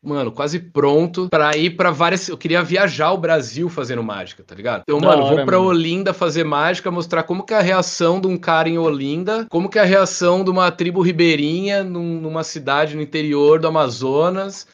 mano, 0.05 0.31
quase 0.31 0.61
pronto 0.61 1.29
para 1.29 1.57
ir 1.57 1.71
para 1.71 1.91
várias. 1.91 2.29
Eu 2.29 2.39
queria 2.39 2.63
viajar 2.63 3.13
o 3.13 3.19
Brasil 3.19 3.69
fazendo 3.69 4.03
mágica, 4.03 4.45
tá 4.45 4.55
ligado? 4.55 4.83
Então, 4.83 5.01
da 5.01 5.09
mano, 5.09 5.25
hora, 5.25 5.37
vou 5.37 5.45
pra 5.45 5.59
mano. 5.59 5.71
Olinda 5.71 6.15
fazer 6.15 6.45
mágica, 6.45 6.91
mostrar 6.91 7.25
como 7.25 7.45
que 7.45 7.53
é 7.53 7.59
a 7.59 7.63
reação 7.63 8.21
de 8.21 8.29
um 8.29 8.39
cara 8.39 8.69
em 8.69 8.79
Olinda, 8.79 9.47
como 9.51 9.69
que 9.69 9.79
é 9.79 9.83
a 9.83 9.87
reação 9.87 10.45
de 10.45 10.51
uma 10.51 10.71
tribo 10.71 11.03
ribeirinha 11.03 11.83
num, 11.83 12.21
numa 12.21 12.45
cidade 12.45 12.95
no 12.95 13.03
interior 13.03 13.59
do 13.59 13.67
Amazonas 13.67 14.69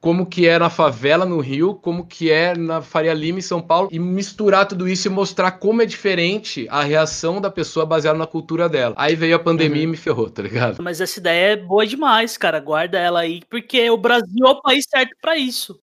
como 0.00 0.24
que 0.24 0.48
é 0.48 0.58
na 0.58 0.70
favela 0.70 1.26
no 1.26 1.40
Rio, 1.40 1.74
como 1.74 2.06
que 2.06 2.30
é 2.30 2.56
na 2.56 2.80
Faria 2.80 3.12
Lima 3.12 3.38
em 3.38 3.42
São 3.42 3.60
Paulo 3.60 3.88
e 3.92 3.98
misturar 3.98 4.66
tudo 4.66 4.88
isso 4.88 5.06
e 5.06 5.10
mostrar 5.10 5.52
como 5.52 5.82
é 5.82 5.86
diferente 5.86 6.66
a 6.70 6.82
reação 6.82 7.40
da 7.40 7.50
pessoa 7.50 7.84
baseada 7.84 8.18
na 8.18 8.26
cultura 8.26 8.68
dela. 8.68 8.94
Aí 8.96 9.14
veio 9.14 9.36
a 9.36 9.38
pandemia 9.38 9.82
uhum. 9.82 9.88
e 9.88 9.90
me 9.92 9.96
ferrou, 9.96 10.30
tá 10.30 10.42
ligado? 10.42 10.82
Mas 10.82 11.00
essa 11.00 11.20
ideia 11.20 11.52
é 11.52 11.56
boa 11.56 11.86
demais, 11.86 12.36
cara. 12.38 12.58
Guarda 12.60 12.98
ela 12.98 13.20
aí, 13.20 13.42
porque 13.50 13.90
o 13.90 13.96
Brasil 13.96 14.46
é 14.46 14.50
o 14.50 14.62
país 14.62 14.86
certo 14.88 15.14
para 15.20 15.36
isso. 15.36 15.78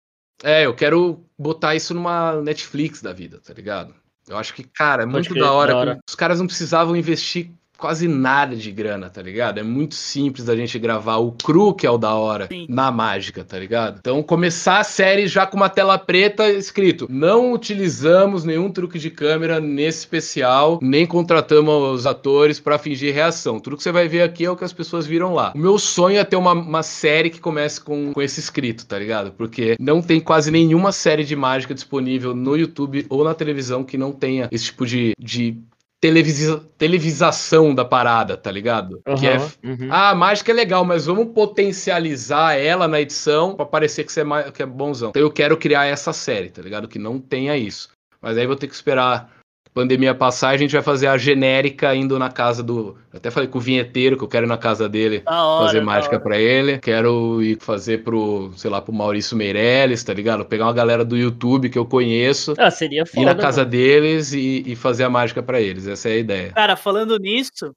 É, 0.43 0.67
eu 0.67 0.75
quero 0.75 1.25
botar 1.39 1.75
isso 1.75 1.95
numa 1.95 2.41
Netflix 2.43 3.01
da 3.01 3.13
vida, 3.13 3.41
tá 3.41 3.55
ligado? 3.55 3.95
Eu 4.29 4.37
acho 4.37 4.55
que, 4.55 4.63
cara, 4.63 5.05
é 5.05 5.07
muito 5.07 5.35
da 5.35 5.53
hora. 5.53 5.73
Da 5.73 5.79
hora. 5.79 5.99
Os 6.07 6.15
caras 6.15 6.39
não 6.39 6.47
precisavam 6.47 6.97
investir 6.97 7.51
quase 7.83 8.07
nada 8.07 8.55
de 8.55 8.71
grana, 8.71 9.11
tá 9.11 9.21
ligado? 9.21 9.59
É 9.59 9.63
muito 9.65 9.97
simples 9.97 10.47
da 10.47 10.55
gente 10.55 10.79
gravar 10.79 11.17
o 11.17 11.33
cru, 11.33 11.75
que 11.75 11.85
é 11.85 11.91
o 11.91 11.99
da 11.99 12.15
hora, 12.15 12.47
Sim. 12.47 12.65
na 12.69 12.93
mágica, 12.93 13.43
tá 13.43 13.59
ligado? 13.59 13.99
Então 13.99 14.23
começar 14.23 14.79
a 14.79 14.85
série 14.85 15.27
já 15.27 15.45
com 15.45 15.57
uma 15.57 15.69
tela 15.69 15.99
preta 15.99 16.49
escrito: 16.49 17.09
não 17.11 17.53
utilizamos 17.53 18.45
nenhum 18.45 18.71
truque 18.71 19.01
de 19.01 19.11
câmera 19.11 19.59
nesse 19.59 19.99
especial, 19.99 20.79
nem 20.81 21.05
contratamos 21.05 21.99
os 21.99 22.07
atores 22.07 22.61
pra 22.61 22.79
fingir 22.79 23.13
reação. 23.13 23.59
Tudo 23.59 23.77
que 23.77 23.83
você 23.83 23.91
vai 23.91 24.07
ver 24.07 24.23
aqui 24.23 24.45
é 24.45 24.51
o 24.51 24.57
que 24.57 24.63
as 24.63 24.73
pessoas 24.73 25.05
viram 25.05 25.35
lá. 25.35 25.53
O 25.53 25.59
meu 25.59 25.77
sonho 25.77 26.21
é 26.21 26.25
ter 26.25 26.37
uma, 26.37 26.53
uma 26.53 26.85
série 26.85 27.31
que 27.31 27.41
comece 27.41 27.81
com, 27.81 28.13
com 28.13 28.23
esse 28.23 28.39
escrito, 28.39 28.87
tá 28.87 28.97
ligado? 28.97 29.33
Porque 29.33 29.75
não 29.81 30.01
tem 30.01 30.21
quase 30.21 30.53
nenhuma 30.53 30.93
série 30.93 31.25
de 31.25 31.35
mágica 31.35 31.75
disponível 31.75 32.33
no 32.33 32.57
YouTube 32.57 33.07
ou 33.09 33.25
na 33.25 33.35
televisão 33.35 33.83
que 33.83 33.99
não 33.99 34.13
tenha 34.13 34.49
esse 34.53 34.67
tipo 34.67 34.87
de, 34.87 35.15
de 35.19 35.57
televisa, 36.03 36.59
televisação 36.77 37.73
da 37.73 37.85
parada, 37.85 38.37
tá 38.37 38.51
ligado? 38.51 39.01
Que 39.19 39.29
é 39.29 39.37
Uhum. 39.63 39.89
ah, 39.89 40.11
a 40.11 40.15
mágica 40.17 40.51
é 40.51 40.55
legal, 40.55 40.85
mas 40.85 41.07
vamos 41.07 41.33
potencializar 41.33 42.55
ela 42.59 42.89
na 42.89 43.01
edição 43.01 43.55
pra 43.55 43.65
parecer 43.65 44.03
que 44.05 44.13
você 44.13 44.21
é, 44.23 44.25
ma- 44.25 44.43
que 44.51 44.63
é 44.63 44.67
bonzão. 44.67 45.11
Então 45.11 45.23
eu 45.23 45.31
quero 45.31 45.57
criar 45.57 45.87
essa 45.87 46.13
série, 46.13 46.51
tá 46.51 46.61
ligado? 46.61 46.89
Que 46.89 46.99
não 46.99 47.21
tenha 47.21 47.57
isso. 47.57 47.89
Mas 48.21 48.37
aí 48.37 48.47
vou 48.49 48.57
ter 48.57 48.67
que 48.67 48.75
esperar 48.75 49.31
pandemia 49.75 50.15
passar 50.15 50.51
a 50.51 50.57
gente 50.57 50.73
vai 50.73 50.83
fazer 50.83 51.07
a 51.07 51.17
genérica 51.19 51.95
indo 51.95 52.19
na 52.19 52.31
casa 52.31 52.63
do. 52.63 52.97
Eu 53.13 53.19
até 53.19 53.31
falei 53.31 53.49
com 53.49 53.59
o 53.59 53.61
vinheteiro 53.61 54.17
que 54.17 54.25
eu 54.25 54.29
quero 54.29 54.47
ir 54.47 54.49
na 54.49 54.57
casa 54.59 54.89
dele 54.89 55.23
hora. 55.27 55.67
fazer 55.67 55.81
mágica 55.83 56.19
pra 56.21 56.39
ele. 56.39 56.79
Quero 56.79 57.43
ir 57.43 57.59
fazer 57.61 58.03
pro, 58.05 58.51
sei 58.57 58.71
lá, 58.71 58.81
pro 58.81 58.93
Maurício 58.93 59.37
Meirelles, 59.37 60.03
tá 60.05 60.13
ligado? 60.15 60.45
Pegar 60.45 60.65
uma 60.67 60.73
galera 60.73 61.05
do 61.05 61.17
YouTube 61.17 61.69
que 61.71 61.79
eu 61.79 61.85
conheço, 61.87 62.55
Ah, 62.59 62.71
seria 62.71 63.05
foda. 63.07 63.21
ir 63.21 63.25
na 63.25 63.35
casa 63.35 63.61
mano. 63.63 63.71
deles 63.71 64.33
e, 64.33 64.63
e 64.67 64.77
fazer 64.77 65.05
a 65.05 65.11
mágica 65.11 65.43
pra 65.43 65.61
eles. 65.61 65.87
Essa 65.87 66.09
é 66.09 66.13
a 66.13 66.17
ideia. 66.19 66.53
Cara, 66.53 66.77
falando 66.77 67.19
nisso, 67.19 67.75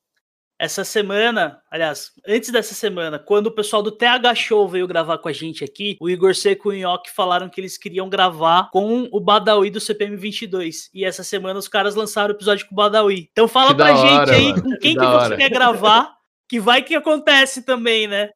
essa 0.58 0.84
semana, 0.86 1.60
aliás, 1.70 2.12
antes 2.26 2.50
dessa 2.50 2.74
semana, 2.74 3.20
quando 3.20 3.48
o 3.48 3.52
pessoal 3.52 3.84
do 3.84 3.92
TH 3.92 4.36
Show 4.36 4.68
veio 4.70 4.88
gravar 4.88 5.18
com 5.18 5.28
a 5.28 5.34
gente 5.34 5.64
aqui, 5.64 5.98
o 6.00 6.10
Igor 6.10 6.34
Seco 6.34 6.72
e 6.72 6.78
o 6.78 6.88
Nhoque 6.88 7.12
falaram 7.12 7.50
que 7.50 7.60
eles 7.60 7.78
queriam 7.78 8.08
gravar 8.08 8.70
com 8.72 9.10
o 9.12 9.20
Badawi 9.20 9.70
do 9.70 9.82
CPM 9.82 10.16
22. 10.16 10.90
E 10.94 11.04
essa 11.04 11.24
semana 11.24 11.60
os 11.60 11.68
caras 11.68 11.96
lançaram 11.96 12.34
o 12.34 12.38
episódio 12.38 12.66
com 12.68 12.74
o 12.74 12.78
Badawi. 12.78 13.28
Então 13.32 13.48
fala 13.48 13.70
Que 13.72 13.76
pra 13.76 13.96
gente 13.96 14.06
hora, 14.06 14.36
aí 14.36 14.50
mano. 14.50 14.64
com 14.64 14.70
Que 14.72 14.78
quem 14.78 14.94
que, 14.94 15.00
da 15.00 15.28
você 15.28 15.38
quer 15.38 15.50
gravar, 15.50 16.16
que 16.48 16.60
vai 16.60 16.82
que 16.82 16.96
acontece 16.96 17.64
também, 17.64 18.08
né? 18.08 18.30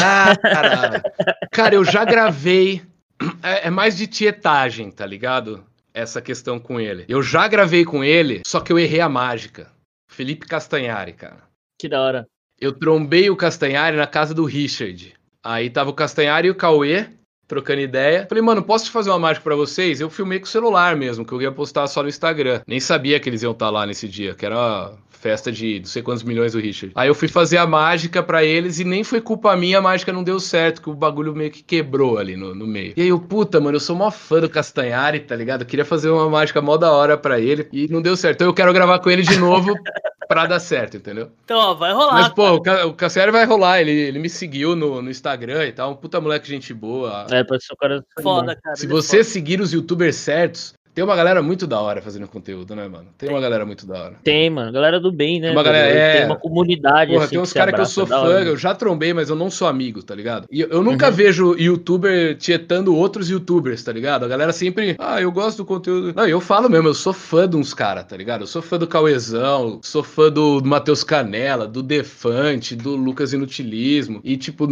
Ah, 0.00 0.36
caralho. 0.36 1.02
Cara, 1.50 1.74
eu 1.74 1.84
já 1.84 2.04
gravei. 2.04 2.82
É, 3.42 3.66
é 3.66 3.70
mais 3.70 3.96
de 3.96 4.06
tietagem, 4.06 4.90
tá 4.90 5.04
ligado? 5.04 5.64
Essa 5.92 6.20
questão 6.20 6.58
com 6.58 6.80
ele. 6.80 7.04
Eu 7.08 7.22
já 7.22 7.46
gravei 7.48 7.84
com 7.84 8.02
ele, 8.02 8.42
só 8.46 8.60
que 8.60 8.72
eu 8.72 8.78
errei 8.78 9.00
a 9.00 9.08
mágica. 9.08 9.70
Felipe 10.08 10.46
Castanhari, 10.46 11.12
cara. 11.12 11.42
Que 11.84 11.88
da 11.90 12.00
hora. 12.00 12.26
Eu 12.58 12.72
trombei 12.72 13.28
o 13.28 13.36
Castanhari 13.36 13.94
na 13.94 14.06
casa 14.06 14.32
do 14.32 14.46
Richard. 14.46 15.12
Aí 15.42 15.68
tava 15.68 15.90
o 15.90 15.94
Castanhari 15.94 16.48
e 16.48 16.50
o 16.50 16.54
Cauê 16.54 17.10
trocando 17.46 17.80
ideia. 17.80 18.26
Falei, 18.28 18.42
mano, 18.42 18.62
posso 18.62 18.90
fazer 18.90 19.10
uma 19.10 19.18
mágica 19.18 19.44
pra 19.44 19.54
vocês? 19.56 20.00
Eu 20.00 20.10
filmei 20.10 20.38
com 20.38 20.46
o 20.46 20.48
celular 20.48 20.96
mesmo, 20.96 21.24
que 21.24 21.32
eu 21.32 21.42
ia 21.42 21.52
postar 21.52 21.86
só 21.86 22.02
no 22.02 22.08
Instagram. 22.08 22.60
Nem 22.66 22.80
sabia 22.80 23.18
que 23.20 23.28
eles 23.28 23.42
iam 23.42 23.52
estar 23.52 23.70
lá 23.70 23.86
nesse 23.86 24.08
dia, 24.08 24.34
que 24.34 24.44
era 24.46 24.56
a 24.58 24.92
festa 25.10 25.50
de 25.50 25.78
não 25.80 25.86
sei 25.86 26.02
quantos 26.02 26.22
milhões 26.22 26.52
do 26.52 26.58
Richard. 26.60 26.92
Aí 26.94 27.08
eu 27.08 27.14
fui 27.14 27.28
fazer 27.28 27.56
a 27.56 27.66
mágica 27.66 28.22
pra 28.22 28.44
eles 28.44 28.78
e 28.78 28.84
nem 28.84 29.02
foi 29.02 29.22
culpa 29.22 29.56
minha, 29.56 29.78
a 29.78 29.80
mágica 29.82 30.12
não 30.12 30.22
deu 30.22 30.38
certo, 30.38 30.82
que 30.82 30.90
o 30.90 30.94
bagulho 30.94 31.34
meio 31.34 31.50
que 31.50 31.62
quebrou 31.62 32.18
ali 32.18 32.36
no, 32.36 32.54
no 32.54 32.66
meio. 32.66 32.92
E 32.94 33.00
aí 33.02 33.08
eu, 33.08 33.18
puta, 33.18 33.58
mano, 33.60 33.76
eu 33.76 33.80
sou 33.80 33.96
mó 33.96 34.10
fã 34.10 34.38
do 34.40 34.50
Castanhari, 34.50 35.20
tá 35.20 35.34
ligado? 35.34 35.62
Eu 35.62 35.66
queria 35.66 35.84
fazer 35.84 36.10
uma 36.10 36.28
mágica 36.28 36.60
mó 36.60 36.76
da 36.76 36.92
hora 36.92 37.16
pra 37.16 37.40
ele 37.40 37.66
e 37.72 37.88
não 37.88 38.02
deu 38.02 38.16
certo. 38.16 38.36
Então 38.36 38.48
eu 38.48 38.54
quero 38.54 38.72
gravar 38.74 38.98
com 38.98 39.10
ele 39.10 39.22
de 39.22 39.38
novo 39.38 39.74
pra 40.28 40.44
dar 40.46 40.58
certo, 40.60 40.96
entendeu? 40.98 41.30
Então, 41.44 41.58
ó, 41.58 41.74
vai 41.74 41.92
rolar. 41.92 42.12
Mas, 42.14 42.28
pô, 42.28 42.60
cara. 42.60 42.80
o 42.80 42.80
Ca- 42.82 42.86
o 42.88 42.92
Cassiari 42.94 43.30
vai 43.30 43.44
rolar. 43.46 43.80
Ele, 43.80 43.90
ele 43.92 44.18
me 44.18 44.28
seguiu 44.28 44.74
no, 44.76 45.00
no 45.02 45.10
Instagram 45.10 45.66
e 45.66 45.72
tal. 45.72 45.92
Um 45.92 45.96
puta 45.96 46.20
moleque, 46.20 46.48
gente 46.48 46.72
boa. 46.74 47.26
É, 47.34 47.44
parece 47.44 47.66
o 47.72 47.76
cara. 47.76 48.04
foda, 48.22 48.56
cara. 48.56 48.76
Se 48.76 48.86
é 48.86 48.88
você 48.88 49.18
foda. 49.18 49.24
seguir 49.24 49.60
os 49.60 49.72
youtubers 49.72 50.16
certos, 50.16 50.74
tem 50.94 51.02
uma 51.02 51.16
galera 51.16 51.42
muito 51.42 51.66
da 51.66 51.80
hora 51.80 52.00
fazendo 52.00 52.28
conteúdo, 52.28 52.72
né, 52.76 52.86
mano? 52.86 53.08
Tem 53.18 53.28
uma 53.28 53.40
galera 53.40 53.66
muito 53.66 53.84
da 53.84 54.00
hora. 54.00 54.14
Tem, 54.22 54.48
mano. 54.48 54.70
Galera 54.70 55.00
do 55.00 55.10
bem, 55.10 55.40
né? 55.40 55.50
Uma 55.50 55.64
galera- 55.64 55.88
é. 55.88 56.16
Tem 56.18 56.26
uma 56.26 56.36
comunidade. 56.38 57.10
Porra, 57.10 57.24
assim, 57.24 57.30
tem 57.32 57.40
uns 57.40 57.52
caras 57.52 57.74
que 57.74 57.80
eu 57.80 57.86
sou 57.86 58.06
fã, 58.06 58.18
hora, 58.18 58.44
eu 58.44 58.56
já 58.56 58.72
trombei, 58.76 59.12
mas 59.12 59.28
eu 59.28 59.34
não 59.34 59.50
sou 59.50 59.66
amigo, 59.66 60.04
tá 60.04 60.14
ligado? 60.14 60.46
E 60.52 60.60
eu, 60.60 60.84
nunca 60.84 61.08
Uhum. 61.08 61.12
vejo 61.12 61.56
youtuber 61.58 62.36
tietando 62.38 62.94
outros 62.94 63.28
youtubers, 63.28 63.82
tá 63.82 63.90
ligado? 63.90 64.24
A 64.24 64.28
galera 64.28 64.52
sempre, 64.52 64.94
ah, 65.00 65.20
eu 65.20 65.32
gosto 65.32 65.56
do 65.56 65.64
conteúdo. 65.64 66.12
Não, 66.14 66.28
eu 66.28 66.40
falo 66.40 66.70
mesmo, 66.70 66.86
eu 66.86 66.94
sou 66.94 67.12
fã 67.12 67.48
de 67.48 67.56
uns 67.56 67.74
caras, 67.74 68.04
tá 68.04 68.16
ligado? 68.16 68.42
Eu 68.42 68.46
sou 68.46 68.62
fã 68.62 68.78
do 68.78 68.86
Cauezão, 68.86 69.80
sou 69.82 70.04
fã 70.04 70.30
do, 70.30 70.62
Matheus 70.64 71.02
Canela, 71.02 71.66
do 71.66 71.82
Defante, 71.82 72.76
do 72.76 72.94
Lucas 72.94 73.32
Inutilismo. 73.32 74.20
E, 74.22 74.36
tipo, 74.36 74.68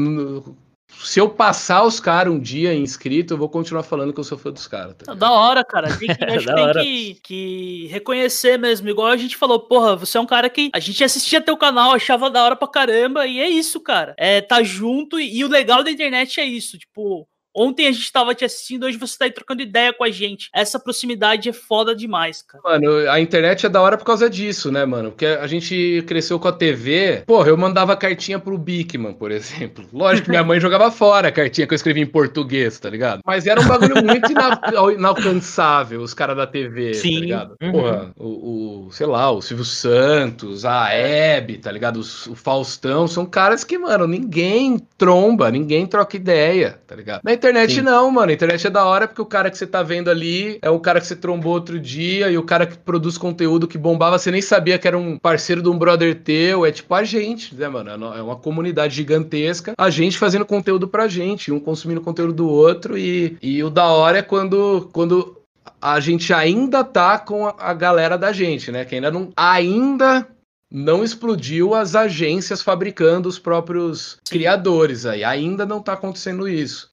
se 1.03 1.18
eu 1.18 1.28
passar 1.28 1.84
os 1.84 1.99
caras 1.99 2.32
um 2.32 2.38
dia 2.38 2.74
inscrito, 2.74 3.34
eu 3.34 3.38
vou 3.38 3.49
continuar 3.49 3.82
falando 3.82 4.12
que 4.12 4.20
eu 4.20 4.24
sou 4.24 4.38
fã 4.38 4.51
dos 4.51 4.66
caras. 4.66 4.95
Tá? 4.95 5.14
Da 5.14 5.30
hora, 5.30 5.64
cara. 5.64 5.88
Tem 5.97 6.09
que, 6.09 6.12
acho 6.24 6.47
que 6.47 6.53
Da 6.53 6.72
tem 6.72 6.82
que, 6.82 7.20
que 7.22 7.86
reconhecer 7.88 8.59
mesmo. 8.59 8.88
Igual 8.88 9.09
a 9.09 9.16
gente 9.16 9.36
falou, 9.36 9.61
porra, 9.61 9.97
você 9.97 10.18
é 10.18 10.20
um 10.20 10.26
cara 10.26 10.49
que 10.49 10.70
a 10.72 10.78
gente 10.78 11.03
assistia 11.03 11.40
teu 11.40 11.57
canal, 11.57 11.93
achava 11.93 12.30
da 12.30 12.45
hora 12.45 12.57
pra 12.57 12.68
caramba, 12.68 13.26
e 13.26 13.40
é 13.40 13.49
isso, 13.49 13.80
cara. 13.80 14.14
É, 14.18 14.40
tá 14.40 14.62
junto, 14.62 15.18
e, 15.18 15.38
e 15.38 15.45
o 15.45 15.49
legal 15.49 15.82
da 15.82 15.90
internet 15.90 16.40
é 16.40 16.45
isso. 16.45 16.78
Tipo, 16.78 17.26
ontem 17.55 17.86
a 17.86 17.92
gente 17.92 18.11
tava 18.12 18.34
te 18.34 18.44
assistindo, 18.44 18.84
hoje 18.86 18.96
você 18.98 19.16
tá 19.18 19.24
aí 19.26 19.30
trocando 19.30 19.62
ideia 19.62 19.92
com 19.92 20.05
a 20.05 20.11
gente. 20.11 20.48
Essa 20.55 20.78
proximidade 20.78 21.48
é 21.48 21.53
foda 21.53 21.94
demais, 21.94 22.42
cara. 22.42 22.62
Mano, 22.64 23.11
a 23.11 23.20
internet 23.20 23.66
é 23.66 23.68
da 23.68 23.80
hora 23.80 23.96
por 23.98 24.05
causa 24.05 24.28
disso, 24.28 24.70
né, 24.70 24.84
mano? 24.84 25.11
Porque 25.11 25.26
a 25.26 25.46
gente 25.46 26.05
cresceu 26.07 26.38
com 26.38 26.48
a 26.48 26.53
TV. 26.53 27.22
Porra, 27.26 27.48
eu 27.48 27.57
mandava 27.57 27.96
cartinha 27.96 28.38
pro 28.38 28.57
Bigman, 28.59 29.12
por 29.14 29.30
exemplo. 29.30 29.84
Lógico 29.92 30.24
que 30.26 30.30
minha 30.30 30.44
mãe 30.44 30.59
jogava 30.61 30.90
fora 30.90 31.28
a 31.28 31.32
cartinha 31.32 31.66
que 31.66 31.72
eu 31.74 31.76
escrevi 31.76 32.00
em 32.00 32.07
português, 32.07 32.78
tá 32.78 32.88
ligado? 32.90 33.20
Mas 33.24 33.46
era 33.46 33.61
um 33.61 33.66
bagulho 33.66 34.05
muito 34.05 34.30
ina- 34.30 34.61
inalcançável, 34.96 36.00
os 36.00 36.14
caras 36.14 36.36
da 36.36 36.46
TV, 36.46 36.94
Sim, 36.94 37.14
tá 37.14 37.20
ligado? 37.20 37.57
uhum. 37.62 37.72
Porra, 37.72 38.12
o, 38.16 38.86
o, 38.86 38.92
sei 38.92 39.07
lá, 39.07 39.30
o 39.30 39.40
Silvio 39.42 39.64
Santos, 39.64 40.64
a 40.64 40.92
Hebe, 40.92 41.59
tá 41.59 41.70
ligado? 41.70 41.96
Os- 41.98 42.26
O 42.26 42.34
Faustão, 42.34 43.07
são 43.07 43.24
caras 43.26 43.64
que, 43.64 43.78
mano, 43.78 44.07
ninguém 44.07 44.78
tromba, 44.96 45.50
ninguém 45.50 45.86
troca 45.86 46.16
ideia, 46.16 46.80
tá 46.86 46.94
ligado? 46.94 47.20
Na 47.24 47.32
internet 47.43 47.74
Sim. 47.74 47.82
não, 47.82 48.09
mano. 48.11 48.30
A 48.30 48.34
internet 48.34 48.66
é 48.66 48.70
da 48.70 48.84
hora 48.84 49.09
porque 49.09 49.20
o 49.20 49.26
cara 49.26 49.51
que 49.51 49.59
você 49.59 49.66
tá 49.66 49.82
vendo 49.82 50.09
ali 50.09 50.59
é 50.62 50.70
o 50.70 50.78
cara 50.78 51.01
que 51.01 51.07
você 51.07 51.16
trombou 51.16 51.53
outro 51.53 51.78
dia 51.80 52.30
e 52.30 52.38
o 52.38 52.45
cara 52.45 52.66
que 52.66 52.78
produz 52.78 53.18
conteúdo 53.18 53.66
que 53.66 53.76
bombava, 53.76 54.18
você 54.18 54.30
nem 54.30 54.40
sabia 54.40 54.78
que 54.78 54.86
era 54.86 54.97
um 54.97 55.18
parceiro 55.18 55.61
de 55.61 55.68
um 55.68 55.76
brother 55.76 56.14
teu. 56.22 56.64
É 56.64 56.70
tipo 56.70 56.95
a 56.95 57.03
gente, 57.03 57.55
né, 57.55 57.68
mano? 57.68 57.90
É 57.90 58.18
É 58.18 58.22
uma 58.22 58.36
comunidade 58.36 58.95
gigantesca. 58.95 59.74
A 59.76 59.90
gente 59.90 60.18
fazendo 60.18 60.47
conteúdo 60.47 60.86
pra 60.86 61.09
gente, 61.09 61.51
um 61.51 61.59
consumindo 61.59 62.01
conteúdo 62.01 62.32
do 62.32 62.49
outro. 62.49 62.97
E, 62.97 63.36
e 63.43 63.62
o 63.64 63.70
da 63.70 63.86
hora 63.86 64.18
é 64.18 64.22
quando, 64.22 64.88
quando 64.93 65.36
a 65.80 65.99
gente 65.99 66.32
ainda 66.32 66.84
tá 66.84 67.18
com 67.18 67.47
a, 67.47 67.55
a 67.59 67.74
galera 67.74 68.16
da 68.16 68.32
gente, 68.32 68.70
né? 68.70 68.84
Que 68.84 68.95
ainda 68.95 69.11
não. 69.11 69.30
Ainda 69.36 70.28
não 70.70 71.05
explodiu 71.05 71.74
as 71.74 71.95
agências 71.95 72.62
fabricando 72.62 73.28
os 73.28 73.38
próprios 73.38 74.18
criadores 74.30 75.05
aí. 75.05 75.22
Ainda 75.22 75.66
não 75.66 75.82
tá 75.82 75.93
acontecendo 75.93 76.49
isso. 76.49 76.91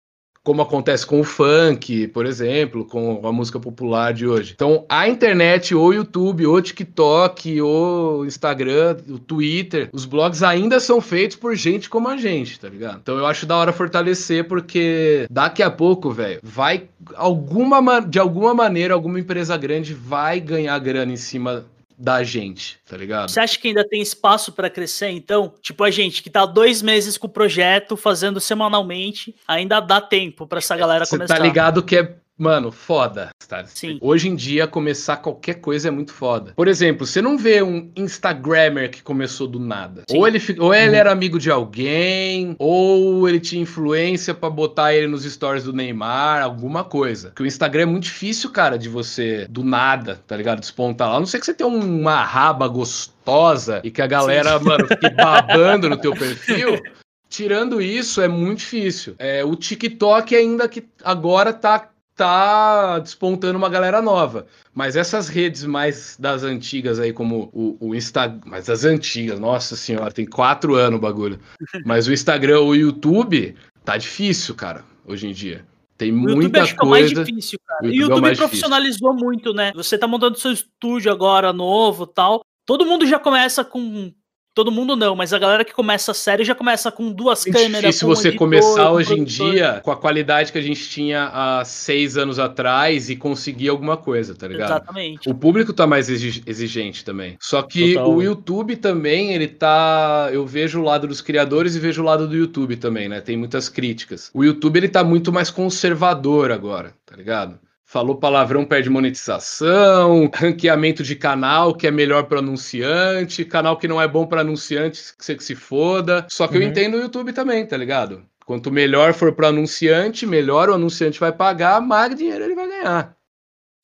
Como 0.50 0.64
acontece 0.64 1.06
com 1.06 1.20
o 1.20 1.24
funk, 1.24 2.08
por 2.08 2.26
exemplo, 2.26 2.84
com 2.84 3.22
a 3.24 3.32
música 3.32 3.60
popular 3.60 4.12
de 4.12 4.26
hoje. 4.26 4.54
Então, 4.56 4.84
a 4.89 5.08
internet, 5.08 5.76
ou 5.76 5.93
YouTube, 5.93 6.43
ou 6.47 6.60
TikTok, 6.60 7.62
ou 7.62 8.26
Instagram, 8.26 8.97
o 9.08 9.20
Twitter, 9.20 9.89
os 9.93 10.06
blogs 10.06 10.41
ainda 10.41 10.80
são 10.80 11.00
feitos 11.02 11.38
por 11.38 11.56
gente 11.56 11.88
como 11.88 12.08
a 12.10 12.18
gente, 12.18 12.60
tá 12.60 12.68
ligado? 12.68 12.97
Então, 13.00 13.16
eu 13.16 13.28
acho 13.28 13.45
da 13.45 13.56
hora 13.58 13.72
fortalecer, 13.72 14.47
porque 14.47 15.28
daqui 15.30 15.62
a 15.62 15.70
pouco, 15.70 16.10
velho, 16.10 16.39
vai 16.41 16.86
alguma 17.14 17.80
ma- 17.80 18.00
de 18.00 18.18
alguma 18.18 18.52
maneira 18.52 18.95
alguma 18.95 19.20
empresa 19.20 19.56
grande 19.56 19.93
vai 19.93 20.39
ganhar 20.39 20.80
grana 20.80 21.12
em 21.14 21.16
cima 21.18 21.64
da 22.00 22.24
gente, 22.24 22.80
tá 22.88 22.95
ligado? 22.95 23.30
Você 23.30 23.41
acha 23.41 23.60
que 23.60 23.68
ainda 23.68 23.86
tem 23.86 24.02
espaço 24.02 24.54
pra 24.54 24.70
crescer, 24.70 25.10
então? 25.10 25.54
Tipo, 25.62 25.84
a 25.84 25.91
gente 25.91 26.24
que 26.24 26.30
tá 26.30 26.45
dois 26.45 26.82
meses 26.82 27.18
com 27.18 27.28
o 27.28 27.30
projeto, 27.30 27.97
fazendo 27.97 28.39
semanalmente, 28.39 29.36
ainda 29.45 29.82
dá 29.82 30.00
tempo 30.00 30.47
pra 30.47 30.60
essa 30.60 30.78
galera 30.78 31.04
Você 31.04 31.18
começar. 31.18 31.36
tá 31.36 31.43
ligado 31.43 31.84
que 31.84 31.97
é, 31.97 32.16
mano, 32.40 32.72
foda. 32.72 33.30
Tá? 33.48 33.66
Sim. 33.66 33.98
Hoje 34.02 34.30
em 34.30 34.36
dia, 34.36 34.68
começar 34.68 35.18
qualquer 35.18 35.56
coisa 35.56 35.88
é 35.88 35.92
muito 35.92 36.14
foda. 36.14 36.54
Por 36.56 36.68
exemplo, 36.68 37.06
você 37.06 37.20
não 37.22 37.38
vê 37.38 37.62
um 37.64 37.92
Instagrammer 37.96 38.92
que 38.92 39.02
começou 39.02 39.48
do 39.48 39.60
nada. 39.60 40.04
Sim. 40.10 40.18
Ou 40.18 40.28
ele, 40.28 40.40
ou 40.60 40.74
ele 40.74 40.90
Uhum. 40.90 40.96
era 40.96 41.12
amigo 41.12 41.40
de 41.40 41.50
alguém, 41.50 42.56
ou 42.60 43.28
ele 43.28 43.40
tinha 43.40 43.62
influência 43.62 44.34
pra 44.34 44.50
botar 44.50 44.94
ele 44.94 45.08
nos 45.08 45.24
stories 45.24 45.64
do 45.64 45.74
Neymar, 45.74 46.44
alguma 46.44 46.84
coisa. 46.84 47.30
Porque 47.30 47.44
o 47.44 47.48
Instagram 47.48 47.82
é 47.84 47.86
muito 47.88 48.04
difícil, 48.04 48.52
cara, 48.52 48.78
de 48.78 48.88
você, 48.88 49.48
do 49.50 49.64
nada, 49.64 50.22
tá 50.28 50.38
ligado? 50.38 50.60
Despontar 50.60 51.10
lá. 51.10 51.16
A 51.18 51.20
não 51.20 51.26
ser 51.26 51.40
que 51.40 51.46
você 51.46 51.54
tenha 51.54 51.68
uma 51.70 52.24
raba 52.24 52.68
gostosa 52.68 53.82
e 53.84 53.92
que 53.92 54.02
a 54.02 54.08
galera, 54.08 54.60
mano, 54.60 54.88
fique 54.88 55.10
babando 55.10 55.90
no 55.90 55.98
teu 55.98 56.14
perfil. 56.16 56.80
Tirando 57.28 57.80
isso, 57.82 58.22
é 58.22 58.28
muito 58.28 58.60
difícil. 58.60 59.16
É, 59.20 59.44
o 59.46 59.56
TikTok 59.56 60.36
ainda 60.36 60.68
que 60.68 60.84
agora 61.04 61.54
tá 61.54 61.90
tá 62.20 63.00
despontando 63.00 63.58
uma 63.58 63.70
galera 63.70 64.02
nova. 64.02 64.46
Mas 64.74 64.98
essas 64.98 65.30
redes 65.30 65.64
mais 65.64 66.18
das 66.20 66.44
antigas 66.44 67.00
aí, 67.00 67.14
como 67.14 67.50
o, 67.54 67.78
o 67.80 67.96
Instagram. 67.96 68.42
Mas 68.46 68.66
das 68.66 68.84
antigas, 68.84 69.40
nossa 69.40 69.76
senhora, 69.78 70.12
tem 70.12 70.26
quatro 70.26 70.76
anos 70.76 71.00
o 71.00 71.02
bagulho. 71.02 71.40
Mas 71.86 72.08
o 72.08 72.14
Instagram, 72.14 72.60
o 72.60 72.76
YouTube, 72.76 73.56
tá 73.86 73.96
difícil, 73.96 74.54
cara, 74.54 74.84
hoje 75.06 75.28
em 75.28 75.32
dia. 75.32 75.66
Tem 75.98 76.12
o 76.12 76.16
muita 76.16 76.42
YouTube 76.42 76.60
acho 76.60 76.76
coisa. 76.76 76.76
Que 76.76 76.82
é 76.82 76.86
o 76.86 76.90
mais 76.90 77.10
difícil, 77.10 77.60
cara. 77.66 77.84
O 77.84 77.88
YouTube, 77.88 78.00
o 78.00 78.16
YouTube 78.16 78.32
é 78.32 78.36
profissionalizou 78.36 79.12
difícil. 79.12 79.26
muito, 79.26 79.54
né? 79.54 79.72
Você 79.76 79.98
tá 79.98 80.08
montando 80.08 80.38
seu 80.38 80.52
estúdio 80.52 81.12
agora 81.12 81.54
novo 81.54 82.06
tal. 82.06 82.42
Todo 82.66 82.86
mundo 82.86 83.08
já 83.08 83.18
começa 83.18 83.64
com 83.64 84.14
todo 84.54 84.72
mundo 84.72 84.95
não, 84.95 85.16
mas 85.16 85.34
a 85.34 85.39
galera 85.39 85.64
que 85.64 85.74
começa 85.74 86.12
a 86.12 86.14
série 86.14 86.43
já 86.43 86.56
começa 86.56 86.91
com 86.91 87.12
duas 87.12 87.45
Muito 87.45 87.58
câmeras. 87.58 87.95
Se 87.95 88.06
você 88.06 88.30
editor, 88.30 88.39
começar 88.39 88.91
hoje 88.91 89.14
em 89.14 89.24
dia 89.24 89.82
com 89.84 89.91
a 89.91 89.97
qualidade 89.97 90.52
que 90.52 90.58
a 90.58 90.62
gente 90.62 90.89
tinha 90.89 91.30
há 91.34 91.64
seis 91.66 92.18
anos 92.18 92.39
atrás 92.39 93.10
e 93.10 93.16
conseguir 93.16 93.70
alguma 93.70 93.95
coisa, 93.95 94.36
tá 94.36 94.47
ligado? 94.47 94.70
Exatamente. 94.70 95.30
O 95.30 95.34
público 95.34 95.72
tá 95.72 95.88
mais 95.88 96.10
exigente 96.10 97.06
também. 97.06 97.38
Só 97.39 97.62
que 97.62 97.93
Total. 97.93 98.14
o 98.14 98.22
YouTube 98.22 98.76
também, 98.76 99.34
ele 99.34 99.47
tá. 99.47 100.30
Eu 100.32 100.45
vejo 100.45 100.80
o 100.80 100.84
lado 100.84 101.08
dos 101.08 101.22
criadores 101.22 101.76
e 101.76 101.80
vejo 101.80 102.02
o 102.02 102.06
lado 102.06 102.28
do 102.28 102.36
YouTube 102.36 102.76
também, 102.76 103.08
né? 103.08 103.22
Tem 103.22 103.38
muitas 103.38 103.70
críticas. 103.70 104.30
O 104.34 104.43
YouTube, 104.43 104.78
ele 104.78 104.89
tá 104.89 105.04
muito 105.04 105.32
mais 105.32 105.50
conservador 105.50 106.52
agora, 106.52 106.93
tá 107.06 107.16
ligado? 107.16 107.60
Falou 107.92 108.18
palavrão, 108.18 108.66
perde 108.66 108.88
monetização, 108.88 110.30
ranqueamento 110.32 111.02
de 111.02 111.16
canal 111.16 111.74
que 111.74 111.88
é 111.88 111.92
melhor 111.92 112.26
para 112.26 112.38
anunciante, 112.38 113.44
canal 113.44 113.78
que 113.78 113.88
não 113.88 114.00
é 114.00 114.08
bom 114.08 114.28
para 114.28 114.42
anunciante, 114.42 115.16
que 115.18 115.26
você 115.26 115.36
que 115.36 115.44
se 115.44 115.56
foda. 115.56 116.28
Só 116.30 116.48
que 116.48 116.56
uhum. 116.56 116.62
eu 116.62 116.70
entendo 116.70 116.98
o 116.98 117.02
YouTube 117.02 117.34
também, 117.34 117.66
tá 117.66 117.76
ligado? 117.76 118.24
Quanto 118.46 118.70
melhor 118.70 119.16
for 119.16 119.34
para 119.34 119.48
anunciante, 119.48 120.28
melhor 120.28 120.70
o 120.70 120.76
anunciante 120.76 121.20
vai 121.20 121.32
pagar, 121.32 121.82
mais 121.82 122.16
dinheiro 122.16 122.44
ele 122.44 122.54
vai 122.54 122.68
ganhar. 122.68 123.18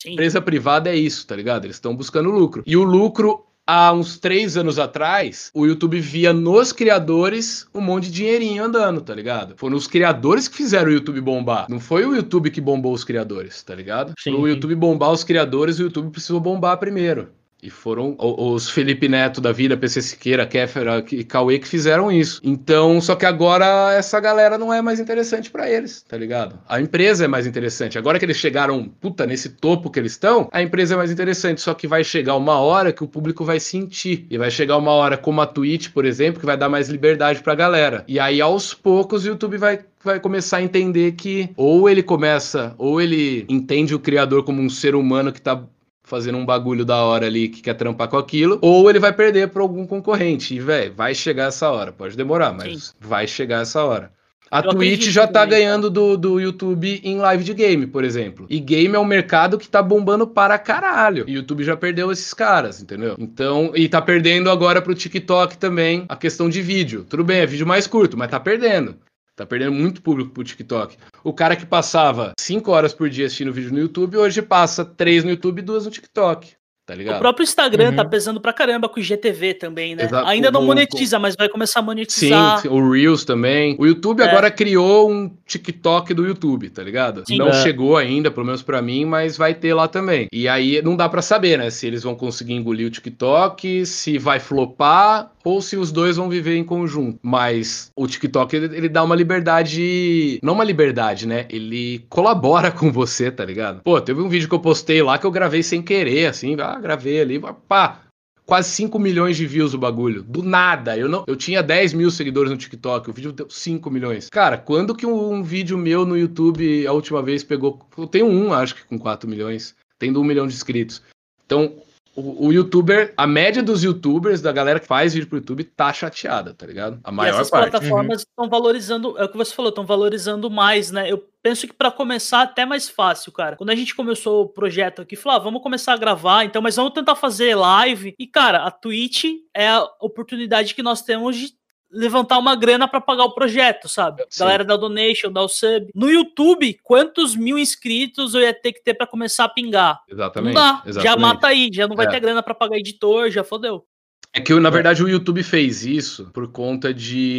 Sim. 0.00 0.12
Empresa 0.12 0.40
privada 0.40 0.88
é 0.88 0.94
isso, 0.94 1.26
tá 1.26 1.34
ligado? 1.34 1.64
Eles 1.64 1.74
estão 1.74 1.96
buscando 1.96 2.30
lucro. 2.30 2.62
E 2.64 2.76
o 2.76 2.84
lucro 2.84 3.45
há 3.66 3.92
uns 3.92 4.18
três 4.18 4.56
anos 4.56 4.78
atrás, 4.78 5.50
o 5.52 5.66
YouTube 5.66 5.98
via 6.00 6.32
nos 6.32 6.72
criadores 6.72 7.66
um 7.74 7.80
monte 7.80 8.04
de 8.04 8.12
dinheirinho 8.12 8.64
andando, 8.64 9.00
tá 9.00 9.14
ligado? 9.14 9.54
Foram 9.56 9.76
os 9.76 9.86
criadores 9.86 10.46
que 10.46 10.56
fizeram 10.56 10.88
o 10.88 10.94
YouTube 10.94 11.20
bombar. 11.20 11.66
Não 11.68 11.80
foi 11.80 12.06
o 12.06 12.14
YouTube 12.14 12.50
que 12.50 12.60
bombou 12.60 12.92
os 12.92 13.04
criadores, 13.04 13.62
tá 13.62 13.74
ligado? 13.74 14.14
Sim, 14.18 14.34
o 14.34 14.46
YouTube 14.46 14.74
bombar 14.74 15.10
os 15.10 15.24
criadores, 15.24 15.78
o 15.78 15.82
YouTube 15.82 16.10
precisou 16.10 16.40
bombar 16.40 16.78
primeiro. 16.78 17.28
E 17.62 17.70
foram 17.70 18.14
os 18.18 18.70
Felipe 18.70 19.08
Neto 19.08 19.40
da 19.40 19.50
vida, 19.50 19.76
PC 19.76 20.02
Siqueira, 20.02 20.46
Kéfera 20.46 21.04
e 21.10 21.24
Cauê 21.24 21.58
que 21.58 21.66
fizeram 21.66 22.12
isso. 22.12 22.40
Então, 22.44 23.00
só 23.00 23.16
que 23.16 23.24
agora 23.24 23.94
essa 23.94 24.20
galera 24.20 24.58
não 24.58 24.72
é 24.72 24.82
mais 24.82 25.00
interessante 25.00 25.50
para 25.50 25.68
eles, 25.70 26.02
tá 26.02 26.16
ligado? 26.16 26.58
A 26.68 26.80
empresa 26.80 27.24
é 27.24 27.28
mais 27.28 27.46
interessante. 27.46 27.98
Agora 27.98 28.18
que 28.18 28.24
eles 28.24 28.36
chegaram, 28.36 28.88
puta, 29.00 29.26
nesse 29.26 29.48
topo 29.48 29.90
que 29.90 29.98
eles 29.98 30.12
estão, 30.12 30.48
a 30.52 30.62
empresa 30.62 30.94
é 30.94 30.96
mais 30.96 31.10
interessante. 31.10 31.60
Só 31.60 31.74
que 31.74 31.88
vai 31.88 32.04
chegar 32.04 32.36
uma 32.36 32.60
hora 32.60 32.92
que 32.92 33.02
o 33.02 33.08
público 33.08 33.44
vai 33.44 33.58
sentir. 33.58 34.26
E 34.30 34.36
vai 34.36 34.50
chegar 34.50 34.76
uma 34.76 34.92
hora 34.92 35.16
como 35.16 35.40
a 35.40 35.46
Twitch, 35.46 35.88
por 35.90 36.04
exemplo, 36.04 36.40
que 36.40 36.46
vai 36.46 36.56
dar 36.56 36.68
mais 36.68 36.88
liberdade 36.88 37.42
pra 37.42 37.54
galera. 37.54 38.04
E 38.06 38.20
aí, 38.20 38.40
aos 38.40 38.74
poucos, 38.74 39.24
o 39.24 39.28
YouTube 39.28 39.56
vai 39.56 39.80
vai 40.04 40.20
começar 40.20 40.58
a 40.58 40.62
entender 40.62 41.12
que 41.12 41.50
ou 41.56 41.88
ele 41.88 42.00
começa, 42.00 42.76
ou 42.78 43.00
ele 43.00 43.44
entende 43.48 43.92
o 43.92 43.98
criador 43.98 44.44
como 44.44 44.62
um 44.62 44.70
ser 44.70 44.94
humano 44.94 45.32
que 45.32 45.42
tá 45.42 45.60
fazendo 46.06 46.38
um 46.38 46.46
bagulho 46.46 46.84
da 46.84 47.02
hora 47.02 47.26
ali 47.26 47.48
que 47.48 47.60
quer 47.60 47.74
trampar 47.74 48.08
com 48.08 48.16
aquilo, 48.16 48.58
ou 48.62 48.88
ele 48.88 49.00
vai 49.00 49.12
perder 49.12 49.48
para 49.48 49.60
algum 49.60 49.84
concorrente. 49.84 50.54
E, 50.54 50.60
velho, 50.60 50.94
vai 50.94 51.14
chegar 51.14 51.48
essa 51.48 51.68
hora. 51.68 51.92
Pode 51.92 52.16
demorar, 52.16 52.52
mas 52.52 52.84
Sim. 52.84 52.92
vai 53.00 53.26
chegar 53.26 53.62
essa 53.62 53.84
hora. 53.84 54.12
A 54.48 54.60
Eu 54.60 54.70
Twitch 54.70 55.08
já 55.08 55.26
tá 55.26 55.44
ganhando 55.44 55.90
do, 55.90 56.16
do 56.16 56.38
YouTube 56.38 57.00
em 57.02 57.18
live 57.18 57.42
de 57.42 57.52
game, 57.52 57.88
por 57.88 58.04
exemplo. 58.04 58.46
E 58.48 58.60
game 58.60 58.94
é 58.94 58.98
um 58.98 59.04
mercado 59.04 59.58
que 59.58 59.68
tá 59.68 59.82
bombando 59.82 60.28
para 60.28 60.56
caralho. 60.56 61.24
E 61.26 61.32
o 61.32 61.38
YouTube 61.38 61.64
já 61.64 61.76
perdeu 61.76 62.12
esses 62.12 62.32
caras, 62.32 62.80
entendeu? 62.80 63.16
Então, 63.18 63.72
e 63.74 63.88
tá 63.88 64.00
perdendo 64.00 64.48
agora 64.48 64.80
pro 64.80 64.94
TikTok 64.94 65.58
também 65.58 66.04
a 66.08 66.14
questão 66.14 66.48
de 66.48 66.62
vídeo. 66.62 67.04
Tudo 67.08 67.24
bem, 67.24 67.40
é 67.40 67.46
vídeo 67.46 67.66
mais 67.66 67.88
curto, 67.88 68.16
mas 68.16 68.30
tá 68.30 68.38
perdendo. 68.38 68.96
Tá 69.34 69.44
perdendo 69.44 69.72
muito 69.72 70.00
público 70.00 70.30
pro 70.30 70.44
TikTok. 70.44 70.96
O 71.26 71.32
cara 71.32 71.56
que 71.56 71.66
passava 71.66 72.34
5 72.38 72.70
horas 72.70 72.94
por 72.94 73.10
dia 73.10 73.26
assistindo 73.26 73.52
vídeo 73.52 73.72
no 73.72 73.80
YouTube, 73.80 74.16
hoje 74.16 74.40
passa 74.40 74.84
3 74.84 75.24
no 75.24 75.30
YouTube 75.30 75.58
e 75.58 75.62
2 75.62 75.86
no 75.86 75.90
TikTok. 75.90 76.55
Tá 76.86 76.94
ligado? 76.94 77.16
O 77.16 77.18
próprio 77.18 77.42
Instagram 77.42 77.86
tá 77.86 77.90
uhum. 77.90 77.96
tá 77.96 78.04
pesando 78.04 78.40
pra 78.40 78.52
caramba 78.52 78.88
com 78.88 79.00
o 79.00 79.02
GTV 79.02 79.54
também, 79.54 79.96
né? 79.96 80.04
Exato. 80.04 80.28
Ainda 80.28 80.52
não 80.52 80.64
monetiza, 80.64 81.18
mas 81.18 81.34
vai 81.34 81.48
começar 81.48 81.80
a 81.80 81.82
monetizar. 81.82 82.60
Sim, 82.60 82.68
o 82.68 82.90
Reels 82.92 83.24
também. 83.24 83.74
O 83.76 83.84
YouTube 83.84 84.20
é. 84.20 84.28
agora 84.28 84.52
criou 84.52 85.10
um 85.10 85.28
TikTok 85.44 86.14
do 86.14 86.24
YouTube, 86.24 86.70
tá 86.70 86.84
ligado? 86.84 87.24
Sim, 87.26 87.38
não 87.38 87.48
é. 87.48 87.52
chegou 87.54 87.96
ainda, 87.96 88.30
pelo 88.30 88.46
menos 88.46 88.62
para 88.62 88.80
mim, 88.80 89.04
mas 89.04 89.36
vai 89.36 89.52
ter 89.52 89.74
lá 89.74 89.88
também. 89.88 90.28
E 90.32 90.46
aí 90.46 90.80
não 90.80 90.94
dá 90.94 91.08
para 91.08 91.22
saber, 91.22 91.58
né? 91.58 91.70
Se 91.70 91.88
eles 91.88 92.04
vão 92.04 92.14
conseguir 92.14 92.54
engolir 92.54 92.86
o 92.86 92.90
TikTok, 92.90 93.84
se 93.84 94.16
vai 94.16 94.38
flopar 94.38 95.32
ou 95.46 95.62
se 95.62 95.76
os 95.76 95.92
dois 95.92 96.16
vão 96.16 96.28
viver 96.28 96.56
em 96.56 96.64
conjunto. 96.64 97.18
Mas 97.22 97.92
o 97.94 98.06
TikTok 98.06 98.54
ele, 98.54 98.76
ele 98.76 98.88
dá 98.88 99.04
uma 99.04 99.14
liberdade, 99.14 100.40
não 100.42 100.54
uma 100.54 100.64
liberdade, 100.64 101.26
né? 101.26 101.46
Ele 101.48 102.04
colabora 102.08 102.70
com 102.72 102.90
você, 102.90 103.30
tá 103.30 103.44
ligado? 103.44 103.80
Pô, 103.82 104.00
teve 104.00 104.20
um 104.20 104.28
vídeo 104.28 104.48
que 104.48 104.54
eu 104.54 104.60
postei 104.60 105.02
lá 105.02 105.18
que 105.18 105.26
eu 105.26 105.30
gravei 105.30 105.62
sem 105.62 105.80
querer, 105.80 106.26
assim, 106.26 106.56
ah, 106.60 106.75
gravei 106.78 107.20
ali, 107.20 107.40
pá, 107.68 108.02
quase 108.46 108.70
5 108.70 108.98
milhões 108.98 109.36
de 109.36 109.46
views 109.46 109.74
o 109.74 109.78
bagulho. 109.78 110.22
Do 110.22 110.42
nada. 110.42 110.96
Eu 110.96 111.08
não, 111.08 111.24
eu 111.26 111.36
tinha 111.36 111.62
10 111.62 111.92
mil 111.92 112.10
seguidores 112.10 112.50
no 112.50 112.56
TikTok, 112.56 113.10
o 113.10 113.12
vídeo 113.12 113.32
deu 113.32 113.50
5 113.50 113.90
milhões. 113.90 114.30
Cara, 114.30 114.56
quando 114.56 114.94
que 114.94 115.04
um, 115.04 115.32
um, 115.34 115.42
vídeo 115.42 115.76
meu 115.76 116.06
no 116.06 116.16
YouTube 116.16 116.86
a 116.86 116.92
última 116.92 117.22
vez 117.22 117.42
pegou. 117.42 117.80
Eu 117.98 118.06
tenho 118.06 118.26
um, 118.26 118.52
acho 118.52 118.76
que 118.76 118.84
com 118.84 118.98
4 118.98 119.28
milhões, 119.28 119.74
tendo 119.98 120.20
um 120.20 120.24
milhão 120.24 120.46
de 120.46 120.54
inscritos. 120.54 121.02
Então, 121.44 121.76
o, 122.16 122.46
o, 122.46 122.52
youtuber, 122.52 123.12
a 123.16 123.26
média 123.26 123.62
dos 123.62 123.84
youtubers, 123.84 124.40
da 124.40 124.50
galera 124.50 124.80
que 124.80 124.86
faz 124.86 125.12
vídeo 125.12 125.28
pro 125.28 125.38
YouTube, 125.38 125.64
tá 125.64 125.92
chateada, 125.92 126.54
tá 126.54 126.66
ligado? 126.66 126.98
A 127.04 127.12
maior 127.12 127.32
e 127.32 127.34
essas 127.34 127.50
parte. 127.50 127.70
plataformas 127.70 128.22
estão 128.22 128.44
uhum. 128.46 128.50
valorizando, 128.50 129.18
é 129.18 129.24
o 129.24 129.28
que 129.28 129.36
você 129.36 129.54
falou, 129.54 129.68
estão 129.68 129.84
valorizando 129.84 130.50
mais, 130.50 130.90
né? 130.90 131.12
Eu 131.12 131.22
penso 131.42 131.66
que 131.66 131.74
para 131.74 131.90
começar 131.90 132.42
até 132.42 132.64
mais 132.64 132.88
fácil, 132.88 133.30
cara. 133.30 133.54
Quando 133.54 133.70
a 133.70 133.74
gente 133.74 133.94
começou 133.94 134.44
o 134.44 134.48
projeto 134.48 135.02
aqui, 135.02 135.14
falou, 135.14 135.38
ah, 135.38 135.42
vamos 135.42 135.62
começar 135.62 135.92
a 135.92 135.98
gravar, 135.98 136.44
então, 136.44 136.62
mas 136.62 136.76
vamos 136.76 136.94
tentar 136.94 137.14
fazer 137.14 137.54
live. 137.54 138.14
E, 138.18 138.26
cara, 138.26 138.64
a 138.64 138.70
Twitch 138.70 139.26
é 139.54 139.68
a 139.68 139.86
oportunidade 140.00 140.74
que 140.74 140.82
nós 140.82 141.02
temos 141.02 141.36
de 141.36 141.52
levantar 141.90 142.38
uma 142.38 142.54
grana 142.54 142.88
para 142.88 143.00
pagar 143.00 143.24
o 143.24 143.34
projeto, 143.34 143.88
sabe? 143.88 144.24
Sim. 144.28 144.40
Galera 144.40 144.64
da 144.64 144.76
donation, 144.76 145.30
da 145.30 145.46
sub. 145.48 145.90
No 145.94 146.10
YouTube, 146.10 146.78
quantos 146.82 147.34
mil 147.36 147.58
inscritos 147.58 148.34
eu 148.34 148.40
ia 148.40 148.54
ter 148.54 148.72
que 148.72 148.82
ter 148.82 148.94
para 148.94 149.06
começar 149.06 149.44
a 149.44 149.48
pingar? 149.48 150.00
Exatamente. 150.08 150.54
Não 150.54 150.60
dá. 150.60 150.82
Exatamente. 150.86 151.02
Já 151.02 151.16
mata 151.16 151.46
aí, 151.46 151.70
já 151.72 151.88
não 151.88 151.96
vai 151.96 152.06
é. 152.06 152.10
ter 152.10 152.20
grana 152.20 152.42
para 152.42 152.54
pagar 152.54 152.76
editor, 152.76 153.30
já 153.30 153.44
fodeu. 153.44 153.84
É 154.32 154.40
que 154.40 154.52
na 154.54 154.70
verdade 154.70 155.02
o 155.02 155.08
YouTube 155.08 155.42
fez 155.42 155.84
isso 155.84 156.30
por 156.32 156.50
conta 156.52 156.92
de 156.92 157.38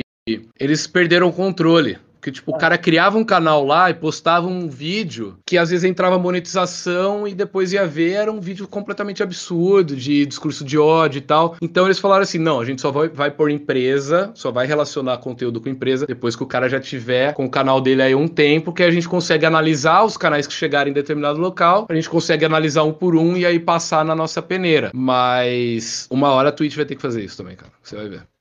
eles 0.59 0.87
perderam 0.87 1.29
o 1.29 1.33
controle. 1.33 1.97
Porque, 2.27 2.31
tipo, 2.31 2.51
o 2.51 2.55
é. 2.55 2.59
cara 2.59 2.77
criava 2.77 3.17
um 3.17 3.23
canal 3.23 3.65
lá 3.65 3.89
e 3.89 3.93
postava 3.93 4.47
um 4.47 4.67
vídeo 4.67 5.37
que 5.45 5.57
às 5.57 5.69
vezes 5.69 5.85
entrava 5.85 6.19
monetização 6.19 7.25
e 7.25 7.33
depois 7.33 7.71
ia 7.71 7.87
ver, 7.87 8.11
era 8.11 8.31
um 8.31 8.41
vídeo 8.41 8.67
completamente 8.67 9.23
absurdo, 9.23 9.95
de 9.95 10.25
discurso 10.25 10.65
de 10.65 10.77
ódio 10.77 11.19
e 11.19 11.21
tal. 11.21 11.55
Então 11.61 11.85
eles 11.85 11.99
falaram 11.99 12.23
assim: 12.23 12.37
não, 12.37 12.59
a 12.59 12.65
gente 12.65 12.81
só 12.81 12.91
vai, 12.91 13.07
vai 13.07 13.31
por 13.31 13.49
empresa, 13.49 14.31
só 14.35 14.51
vai 14.51 14.67
relacionar 14.67 15.19
conteúdo 15.19 15.61
com 15.61 15.69
empresa 15.69 16.05
depois 16.05 16.35
que 16.35 16.43
o 16.43 16.47
cara 16.47 16.67
já 16.67 16.81
tiver 16.81 17.33
com 17.33 17.45
o 17.45 17.49
canal 17.49 17.79
dele 17.79 18.01
aí 18.01 18.15
um 18.15 18.27
tempo, 18.27 18.73
que 18.73 18.83
a 18.83 18.91
gente 18.91 19.07
consegue 19.07 19.45
analisar 19.45 20.03
os 20.03 20.17
canais 20.17 20.45
que 20.45 20.53
chegarem 20.53 20.91
em 20.91 20.93
determinado 20.93 21.39
local, 21.39 21.85
a 21.87 21.95
gente 21.95 22.09
consegue 22.09 22.43
analisar 22.43 22.83
um 22.83 22.91
por 22.91 23.15
um 23.15 23.37
e 23.37 23.45
aí 23.45 23.57
passar 23.57 24.03
na 24.03 24.15
nossa 24.15 24.41
peneira. 24.41 24.91
Mas 24.93 26.07
uma 26.11 26.29
hora 26.31 26.49
a 26.49 26.51
Twitch 26.51 26.75
vai 26.75 26.85
ter 26.85 26.95
que 26.95 27.01
fazer 27.01 27.23
isso 27.23 27.37
também, 27.37 27.55
cara. 27.55 27.71
Você 27.81 27.95
vai 27.95 28.09
ver. 28.09 28.36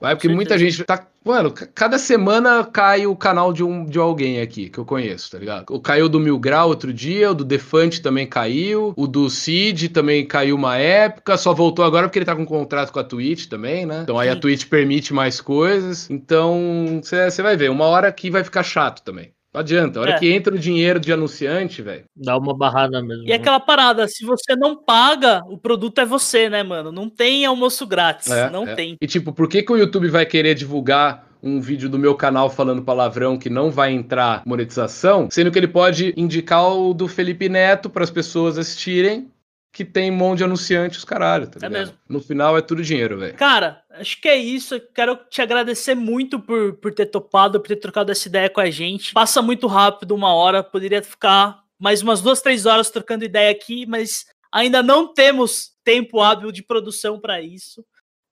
Vai, 0.00 0.14
porque 0.16 0.28
muita 0.28 0.58
gente 0.58 0.82
tá. 0.84 1.06
Mano, 1.24 1.52
cada 1.74 1.98
semana 1.98 2.64
cai 2.64 3.06
o 3.06 3.16
canal 3.16 3.52
de, 3.52 3.64
um, 3.64 3.86
de 3.86 3.98
alguém 3.98 4.40
aqui 4.40 4.68
que 4.68 4.78
eu 4.78 4.84
conheço, 4.84 5.30
tá 5.30 5.38
ligado? 5.38 5.64
O 5.70 5.80
caiu 5.80 6.06
do 6.08 6.20
Mil 6.20 6.38
Grau 6.38 6.68
outro 6.68 6.92
dia, 6.92 7.30
o 7.30 7.34
do 7.34 7.44
Defante 7.44 8.02
também 8.02 8.26
caiu, 8.26 8.92
o 8.94 9.06
do 9.06 9.30
Cid 9.30 9.88
também 9.88 10.26
caiu 10.26 10.56
uma 10.56 10.76
época, 10.76 11.38
só 11.38 11.54
voltou 11.54 11.84
agora 11.84 12.08
porque 12.08 12.18
ele 12.18 12.26
tá 12.26 12.36
com 12.36 12.42
um 12.42 12.46
contrato 12.46 12.92
com 12.92 12.98
a 12.98 13.04
Twitch 13.04 13.46
também, 13.46 13.86
né? 13.86 14.00
Então 14.02 14.18
aí 14.18 14.28
a 14.28 14.36
Twitch 14.36 14.66
permite 14.66 15.14
mais 15.14 15.40
coisas. 15.40 16.10
Então 16.10 17.00
você 17.02 17.40
vai 17.40 17.56
ver, 17.56 17.70
uma 17.70 17.86
hora 17.86 18.08
aqui 18.08 18.28
vai 18.28 18.44
ficar 18.44 18.62
chato 18.62 19.02
também. 19.02 19.32
Não 19.54 19.60
adianta. 19.60 20.00
A 20.00 20.02
hora 20.02 20.10
é. 20.14 20.18
que 20.18 20.32
entra 20.32 20.52
o 20.52 20.58
dinheiro 20.58 20.98
de 20.98 21.12
anunciante, 21.12 21.80
velho. 21.80 22.04
Dá 22.16 22.36
uma 22.36 22.52
barrada 22.52 23.00
mesmo. 23.00 23.22
E 23.22 23.28
né? 23.28 23.34
aquela 23.36 23.60
parada, 23.60 24.08
se 24.08 24.24
você 24.24 24.56
não 24.56 24.76
paga, 24.76 25.42
o 25.48 25.56
produto 25.56 26.00
é 26.00 26.04
você, 26.04 26.50
né, 26.50 26.64
mano? 26.64 26.90
Não 26.90 27.08
tem 27.08 27.46
almoço 27.46 27.86
grátis. 27.86 28.28
É, 28.30 28.50
não 28.50 28.66
é. 28.66 28.74
tem. 28.74 28.96
E 29.00 29.06
tipo, 29.06 29.32
por 29.32 29.48
que, 29.48 29.62
que 29.62 29.72
o 29.72 29.76
YouTube 29.76 30.08
vai 30.08 30.26
querer 30.26 30.56
divulgar 30.56 31.28
um 31.40 31.60
vídeo 31.60 31.88
do 31.88 31.98
meu 31.98 32.14
canal 32.14 32.48
falando 32.48 32.82
palavrão 32.82 33.38
que 33.38 33.50
não 33.50 33.70
vai 33.70 33.92
entrar 33.92 34.42
monetização, 34.46 35.28
sendo 35.30 35.52
que 35.52 35.58
ele 35.58 35.68
pode 35.68 36.14
indicar 36.16 36.74
o 36.74 36.94
do 36.94 37.06
Felipe 37.06 37.50
Neto 37.50 37.90
para 37.90 38.02
as 38.02 38.10
pessoas 38.10 38.58
assistirem 38.58 39.28
que 39.74 39.84
tem 39.84 40.08
um 40.08 40.14
monte 40.14 40.38
de 40.38 40.44
anunciante 40.44 40.96
os 40.96 41.04
caralho, 41.04 41.48
tá 41.48 41.58
é 41.60 41.68
ligado? 41.68 41.72
Mesmo. 41.72 41.98
No 42.08 42.20
final 42.20 42.56
é 42.56 42.62
tudo 42.62 42.80
dinheiro, 42.80 43.18
velho. 43.18 43.34
Cara, 43.34 43.82
acho 43.90 44.20
que 44.20 44.28
é 44.28 44.36
isso. 44.36 44.80
quero 44.94 45.16
te 45.28 45.42
agradecer 45.42 45.96
muito 45.96 46.38
por, 46.38 46.74
por 46.74 46.94
ter 46.94 47.06
topado, 47.06 47.60
por 47.60 47.66
ter 47.66 47.76
trocado 47.76 48.12
essa 48.12 48.28
ideia 48.28 48.48
com 48.48 48.60
a 48.60 48.70
gente. 48.70 49.12
Passa 49.12 49.42
muito 49.42 49.66
rápido, 49.66 50.14
uma 50.14 50.32
hora, 50.32 50.62
poderia 50.62 51.02
ficar 51.02 51.64
mais 51.76 52.02
umas 52.02 52.20
duas, 52.20 52.40
três 52.40 52.66
horas 52.66 52.88
trocando 52.88 53.24
ideia 53.24 53.50
aqui, 53.50 53.84
mas 53.84 54.26
ainda 54.52 54.80
não 54.80 55.12
temos 55.12 55.72
tempo 55.82 56.20
hábil 56.20 56.52
de 56.52 56.62
produção 56.62 57.18
para 57.18 57.42
isso. 57.42 57.84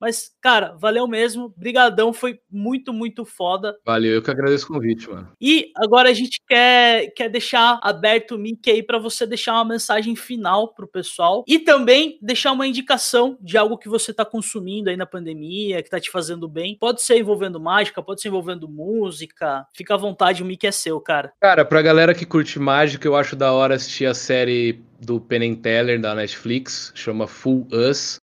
Mas, 0.02 0.32
cara, 0.40 0.74
valeu 0.80 1.06
mesmo. 1.06 1.54
Brigadão, 1.56 2.12
foi 2.12 2.40
muito, 2.50 2.92
muito 2.92 3.24
foda. 3.24 3.78
Valeu, 3.86 4.14
eu 4.14 4.20
que 4.20 4.32
agradeço 4.32 4.64
o 4.64 4.74
convite, 4.74 5.08
mano. 5.08 5.30
E 5.40 5.70
agora 5.76 6.10
a 6.10 6.12
gente 6.12 6.42
quer, 6.48 7.12
quer 7.14 7.28
deixar 7.28 7.78
aberto 7.80 8.34
o 8.34 8.38
mic 8.38 8.68
aí 8.68 8.82
para 8.82 8.98
você 8.98 9.24
deixar 9.24 9.52
uma 9.52 9.64
mensagem 9.64 10.16
final 10.16 10.74
pro 10.74 10.88
pessoal 10.88 11.44
e 11.46 11.60
também 11.60 12.18
deixar 12.20 12.50
uma 12.50 12.66
indicação 12.66 13.38
de 13.40 13.56
algo 13.56 13.78
que 13.78 13.88
você 13.88 14.12
tá 14.12 14.24
consumindo 14.24 14.90
aí 14.90 14.96
na 14.96 15.06
pandemia, 15.06 15.80
que 15.84 15.90
tá 15.90 16.00
te 16.00 16.10
fazendo 16.10 16.48
bem. 16.48 16.76
Pode 16.80 17.00
ser 17.00 17.18
envolvendo 17.18 17.60
mágica, 17.60 18.02
pode 18.02 18.20
ser 18.20 18.26
envolvendo 18.26 18.68
música. 18.68 19.64
Fica 19.72 19.94
à 19.94 19.96
vontade, 19.96 20.42
o 20.42 20.46
mic 20.46 20.66
é 20.66 20.72
seu, 20.72 21.00
cara. 21.00 21.32
Cara, 21.40 21.64
pra 21.64 21.80
galera 21.80 22.12
que 22.12 22.26
curte 22.26 22.58
mágica, 22.58 23.06
eu 23.06 23.14
acho 23.14 23.36
da 23.36 23.52
hora 23.52 23.76
assistir 23.76 24.06
a 24.06 24.14
série 24.14 24.82
do 25.00 25.20
Penn 25.20 25.54
Teller 25.54 26.00
da 26.00 26.12
Netflix, 26.12 26.92
chama 26.92 27.28
Full 27.28 27.68
Us. 27.70 28.20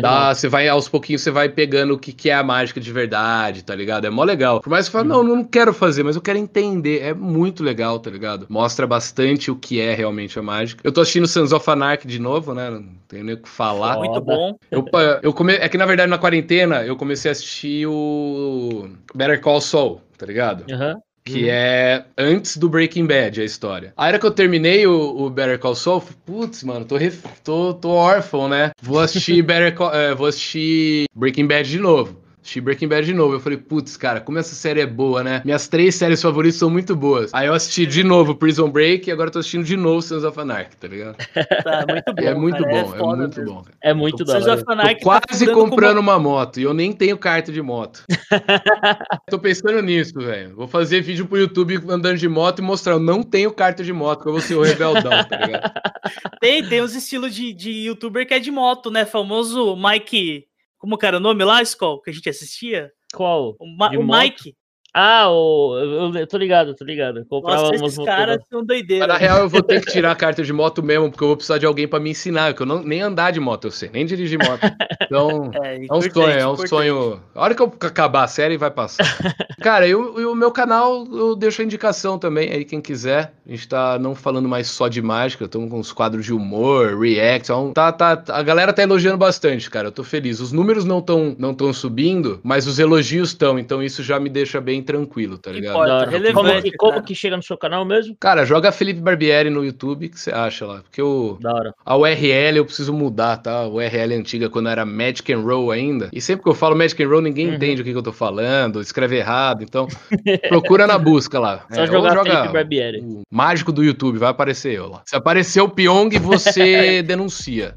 Dá, 0.00 0.34
você 0.34 0.48
vai 0.48 0.68
aos 0.68 0.88
pouquinhos, 0.88 1.22
você 1.22 1.30
vai 1.30 1.48
pegando 1.48 1.94
o 1.94 1.98
que, 1.98 2.12
que 2.12 2.28
é 2.28 2.34
a 2.34 2.42
mágica 2.42 2.80
de 2.80 2.92
verdade, 2.92 3.62
tá 3.62 3.72
ligado? 3.72 4.04
É 4.04 4.10
mó 4.10 4.24
legal. 4.24 4.60
Por 4.60 4.68
mais 4.68 4.86
que 4.86 4.92
você 4.92 4.98
fale, 4.98 5.08
não, 5.08 5.22
não 5.22 5.44
quero 5.44 5.72
fazer, 5.72 6.02
mas 6.02 6.16
eu 6.16 6.22
quero 6.22 6.38
entender. 6.38 7.02
É 7.02 7.14
muito 7.14 7.62
legal, 7.62 8.00
tá 8.00 8.10
ligado? 8.10 8.46
Mostra 8.48 8.84
bastante 8.84 9.48
o 9.48 9.54
que 9.54 9.80
é 9.80 9.94
realmente 9.94 10.36
a 10.38 10.42
mágica. 10.42 10.80
Eu 10.82 10.90
tô 10.90 11.00
assistindo 11.00 11.28
Sons 11.28 11.52
of 11.52 11.70
Anarchy 11.70 12.08
de 12.08 12.18
novo, 12.18 12.52
né? 12.52 12.68
Não 12.68 12.84
tenho 13.06 13.24
nem 13.24 13.34
o 13.36 13.38
que 13.42 13.48
falar. 13.48 13.94
Foda. 13.94 14.08
Muito 14.08 14.20
bom. 14.20 14.58
Eu, 14.70 14.84
eu 15.22 15.32
come... 15.32 15.54
É 15.54 15.68
que 15.68 15.78
na 15.78 15.86
verdade 15.86 16.10
na 16.10 16.18
quarentena 16.18 16.84
eu 16.84 16.96
comecei 16.96 17.30
a 17.30 17.32
assistir 17.32 17.86
o 17.86 18.88
Better 19.14 19.40
Call 19.40 19.60
Saul, 19.60 20.00
tá 20.18 20.26
ligado? 20.26 20.64
Aham. 20.68 20.94
Uhum. 20.94 21.05
Que 21.26 21.46
hum. 21.46 21.48
é 21.50 22.04
antes 22.16 22.56
do 22.56 22.68
Breaking 22.68 23.04
Bad, 23.04 23.40
a 23.40 23.44
história. 23.44 23.92
A 23.96 24.08
era 24.08 24.18
que 24.18 24.24
eu 24.24 24.30
terminei 24.30 24.86
o, 24.86 25.24
o 25.24 25.28
Better 25.28 25.58
Call 25.58 25.74
Saul, 25.74 26.00
putz, 26.24 26.62
mano, 26.62 26.84
tô, 26.84 26.96
ref, 26.96 27.24
tô, 27.42 27.74
tô 27.74 27.90
órfão, 27.90 28.48
né? 28.48 28.70
Vou 28.80 29.00
assistir 29.00 29.42
Better 29.42 29.74
Call, 29.74 29.92
é, 29.92 30.14
vou 30.14 30.28
assistir 30.28 31.06
Breaking 31.12 31.48
Bad 31.48 31.68
de 31.68 31.80
novo 31.80 32.25
assisti 32.46 32.60
Breaking 32.60 32.88
Bad 32.88 33.04
de 33.04 33.12
novo. 33.12 33.34
Eu 33.34 33.40
falei, 33.40 33.58
putz, 33.58 33.96
cara, 33.96 34.20
como 34.20 34.38
essa 34.38 34.54
série 34.54 34.80
é 34.80 34.86
boa, 34.86 35.22
né? 35.22 35.42
Minhas 35.44 35.66
três 35.66 35.96
séries 35.96 36.22
favoritas 36.22 36.58
são 36.58 36.70
muito 36.70 36.94
boas. 36.94 37.34
Aí 37.34 37.48
eu 37.48 37.54
assisti 37.54 37.84
de 37.84 38.04
novo 38.04 38.34
Prison 38.36 38.70
Break 38.70 39.08
e 39.08 39.12
agora 39.12 39.30
tô 39.30 39.40
assistindo 39.40 39.64
de 39.64 39.76
novo 39.76 40.00
Sons 40.00 40.22
of 40.22 40.38
Anarchy, 40.38 40.76
tá 40.76 40.88
ligado? 40.88 41.16
Tá, 41.66 41.84
muito 41.88 42.14
bom. 42.14 42.22
É 42.22 42.34
muito 42.34 42.62
cara, 42.62 42.84
bom, 42.84 42.94
é, 42.94 42.98
é 42.98 43.16
muito 43.16 43.44
bom. 43.44 43.62
Cara. 43.62 43.76
É 43.82 43.94
muito 43.94 44.24
da 44.24 44.40
Sons 44.40 44.46
of 44.46 44.64
Anarchy 44.68 45.00
tô 45.00 45.04
quase 45.04 45.46
tá 45.46 45.52
comprando 45.52 45.98
uma... 45.98 46.16
uma 46.16 46.18
moto 46.18 46.60
e 46.60 46.62
eu 46.62 46.72
nem 46.72 46.92
tenho 46.92 47.18
carta 47.18 47.50
de 47.50 47.60
moto. 47.60 48.04
tô 49.28 49.38
pensando 49.38 49.80
nisso, 49.82 50.14
velho. 50.18 50.54
Vou 50.54 50.68
fazer 50.68 51.00
vídeo 51.00 51.26
pro 51.26 51.38
YouTube 51.38 51.80
andando 51.88 52.18
de 52.18 52.28
moto 52.28 52.60
e 52.60 52.62
mostrar, 52.62 52.94
eu 52.94 53.00
não 53.00 53.22
tenho 53.22 53.52
carta 53.52 53.82
de 53.82 53.92
moto, 53.92 54.22
que 54.22 54.28
eu 54.28 54.32
vou 54.32 54.40
ser 54.40 54.54
o 54.54 54.62
rebeldão, 54.62 55.10
tá 55.24 55.38
ligado? 55.38 55.72
Tem, 56.40 56.62
tem 56.68 56.82
uns 56.82 56.94
estilos 56.94 57.34
de, 57.34 57.52
de 57.52 57.70
youtuber 57.70 58.26
que 58.26 58.34
é 58.34 58.38
de 58.38 58.50
moto, 58.50 58.90
né? 58.90 59.04
Famoso 59.04 59.74
Mike. 59.76 60.46
Como 60.78 60.98
que 60.98 61.06
era 61.06 61.16
o 61.16 61.20
nome 61.20 61.44
lá, 61.44 61.62
Skull, 61.62 62.00
que 62.02 62.10
a 62.10 62.12
gente 62.12 62.28
assistia? 62.28 62.92
Qual? 63.14 63.56
O, 63.58 63.66
Ma 63.76 63.90
o 63.90 64.02
Mike. 64.02 64.56
Ah, 64.98 65.28
o, 65.28 65.78
eu, 66.16 66.26
tô 66.26 66.38
ligado, 66.38 66.74
tô 66.74 66.82
ligado. 66.82 67.22
Comprava 67.26 67.64
Nossa, 67.64 67.84
esses 67.84 68.02
caras 68.02 68.42
são 68.48 68.64
doideiros. 68.64 69.06
Na 69.06 69.18
real, 69.18 69.40
eu 69.40 69.48
vou 69.48 69.62
ter 69.62 69.84
que 69.84 69.92
tirar 69.92 70.10
a 70.10 70.14
carta 70.14 70.42
de 70.42 70.54
moto 70.54 70.82
mesmo, 70.82 71.10
porque 71.10 71.22
eu 71.22 71.28
vou 71.28 71.36
precisar 71.36 71.58
de 71.58 71.66
alguém 71.66 71.86
pra 71.86 72.00
me 72.00 72.08
ensinar, 72.08 72.54
porque 72.54 72.62
eu 72.62 72.66
não, 72.66 72.82
nem 72.82 73.02
andar 73.02 73.30
de 73.30 73.38
moto 73.38 73.66
eu 73.66 73.70
sei, 73.70 73.90
nem 73.92 74.06
dirigir 74.06 74.38
moto. 74.38 74.60
Então, 75.02 75.50
é, 75.62 75.84
é 75.84 75.92
um 75.92 76.00
sonho, 76.00 76.30
é 76.30 76.46
um 76.46 76.52
importante. 76.54 76.68
sonho. 76.70 77.20
A 77.34 77.42
hora 77.42 77.54
que 77.54 77.60
eu 77.60 77.70
acabar 77.78 78.24
a 78.24 78.26
série, 78.26 78.56
vai 78.56 78.70
passar. 78.70 79.04
Cara, 79.60 79.86
e 79.86 79.94
o 79.94 80.34
meu 80.34 80.50
canal, 80.50 81.06
eu 81.12 81.36
deixo 81.36 81.60
a 81.60 81.64
indicação 81.66 82.18
também, 82.18 82.50
aí 82.50 82.64
quem 82.64 82.80
quiser. 82.80 83.34
A 83.46 83.50
gente 83.50 83.68
tá 83.68 83.98
não 83.98 84.14
falando 84.14 84.48
mais 84.48 84.66
só 84.68 84.88
de 84.88 85.02
mágica, 85.02 85.44
estamos 85.44 85.68
com 85.68 85.78
uns 85.78 85.92
quadros 85.92 86.24
de 86.24 86.32
humor, 86.32 86.98
react, 86.98 87.52
então, 87.52 87.72
tá, 87.74 87.92
tá, 87.92 88.22
a 88.28 88.42
galera 88.42 88.72
tá 88.72 88.82
elogiando 88.82 89.18
bastante, 89.18 89.68
cara, 89.68 89.88
eu 89.88 89.92
tô 89.92 90.02
feliz. 90.02 90.40
Os 90.40 90.52
números 90.52 90.86
não 90.86 91.00
estão 91.00 91.36
não 91.38 91.52
tão 91.52 91.70
subindo, 91.70 92.40
mas 92.42 92.66
os 92.66 92.78
elogios 92.78 93.28
estão, 93.28 93.58
então 93.58 93.82
isso 93.82 94.02
já 94.02 94.18
me 94.18 94.30
deixa 94.30 94.58
bem 94.58 94.85
tranquilo, 94.86 95.36
tá 95.36 95.50
ligado? 95.50 95.74
Importa, 95.74 96.32
como, 96.32 96.62
que, 96.62 96.72
como 96.72 97.02
que 97.02 97.14
chega 97.14 97.36
no 97.36 97.42
seu 97.42 97.58
canal 97.58 97.84
mesmo? 97.84 98.16
Cara, 98.18 98.44
joga 98.44 98.72
Felipe 98.72 99.00
Barbieri 99.00 99.50
no 99.50 99.64
YouTube, 99.64 100.08
que 100.08 100.18
você 100.18 100.30
acha 100.30 100.64
lá? 100.66 100.80
Porque 100.82 101.02
o, 101.02 101.38
a 101.84 101.96
URL 101.96 102.56
eu 102.56 102.64
preciso 102.64 102.92
mudar, 102.92 103.36
tá? 103.38 103.60
A 103.60 103.68
URL 103.68 104.14
antiga, 104.14 104.48
quando 104.48 104.68
era 104.68 104.84
Magic 104.84 105.30
and 105.32 105.40
Roll 105.40 105.70
ainda. 105.70 106.08
E 106.12 106.20
sempre 106.20 106.44
que 106.44 106.48
eu 106.48 106.54
falo 106.54 106.76
Magic 106.76 107.02
and 107.02 107.08
Roll, 107.08 107.20
ninguém 107.20 107.48
uhum. 107.48 107.54
entende 107.54 107.82
o 107.82 107.84
que, 107.84 107.92
que, 107.92 107.98
eu 107.98 108.02
tô 108.02 108.12
falando, 108.12 108.80
escreve 108.80 109.16
errado. 109.16 109.62
Então, 109.62 109.86
procura 110.48 110.86
na 110.86 110.98
busca 110.98 111.38
lá. 111.38 111.66
Só 111.70 111.82
é, 111.82 111.86
jogar 111.86 112.14
joga 112.14 112.30
Felipe 112.30 112.52
Barbieri. 112.52 113.00
O 113.00 113.22
mágico 113.30 113.72
do 113.72 113.82
YouTube, 113.82 114.18
vai 114.18 114.30
aparecer 114.30 114.72
eu 114.72 114.88
lá. 114.88 115.02
Se 115.04 115.16
aparecer 115.16 115.60
o 115.60 115.68
Pyong, 115.68 116.18
você 116.18 117.02
denuncia. 117.04 117.74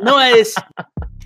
Não 0.00 0.18
é 0.18 0.32
esse. 0.32 0.60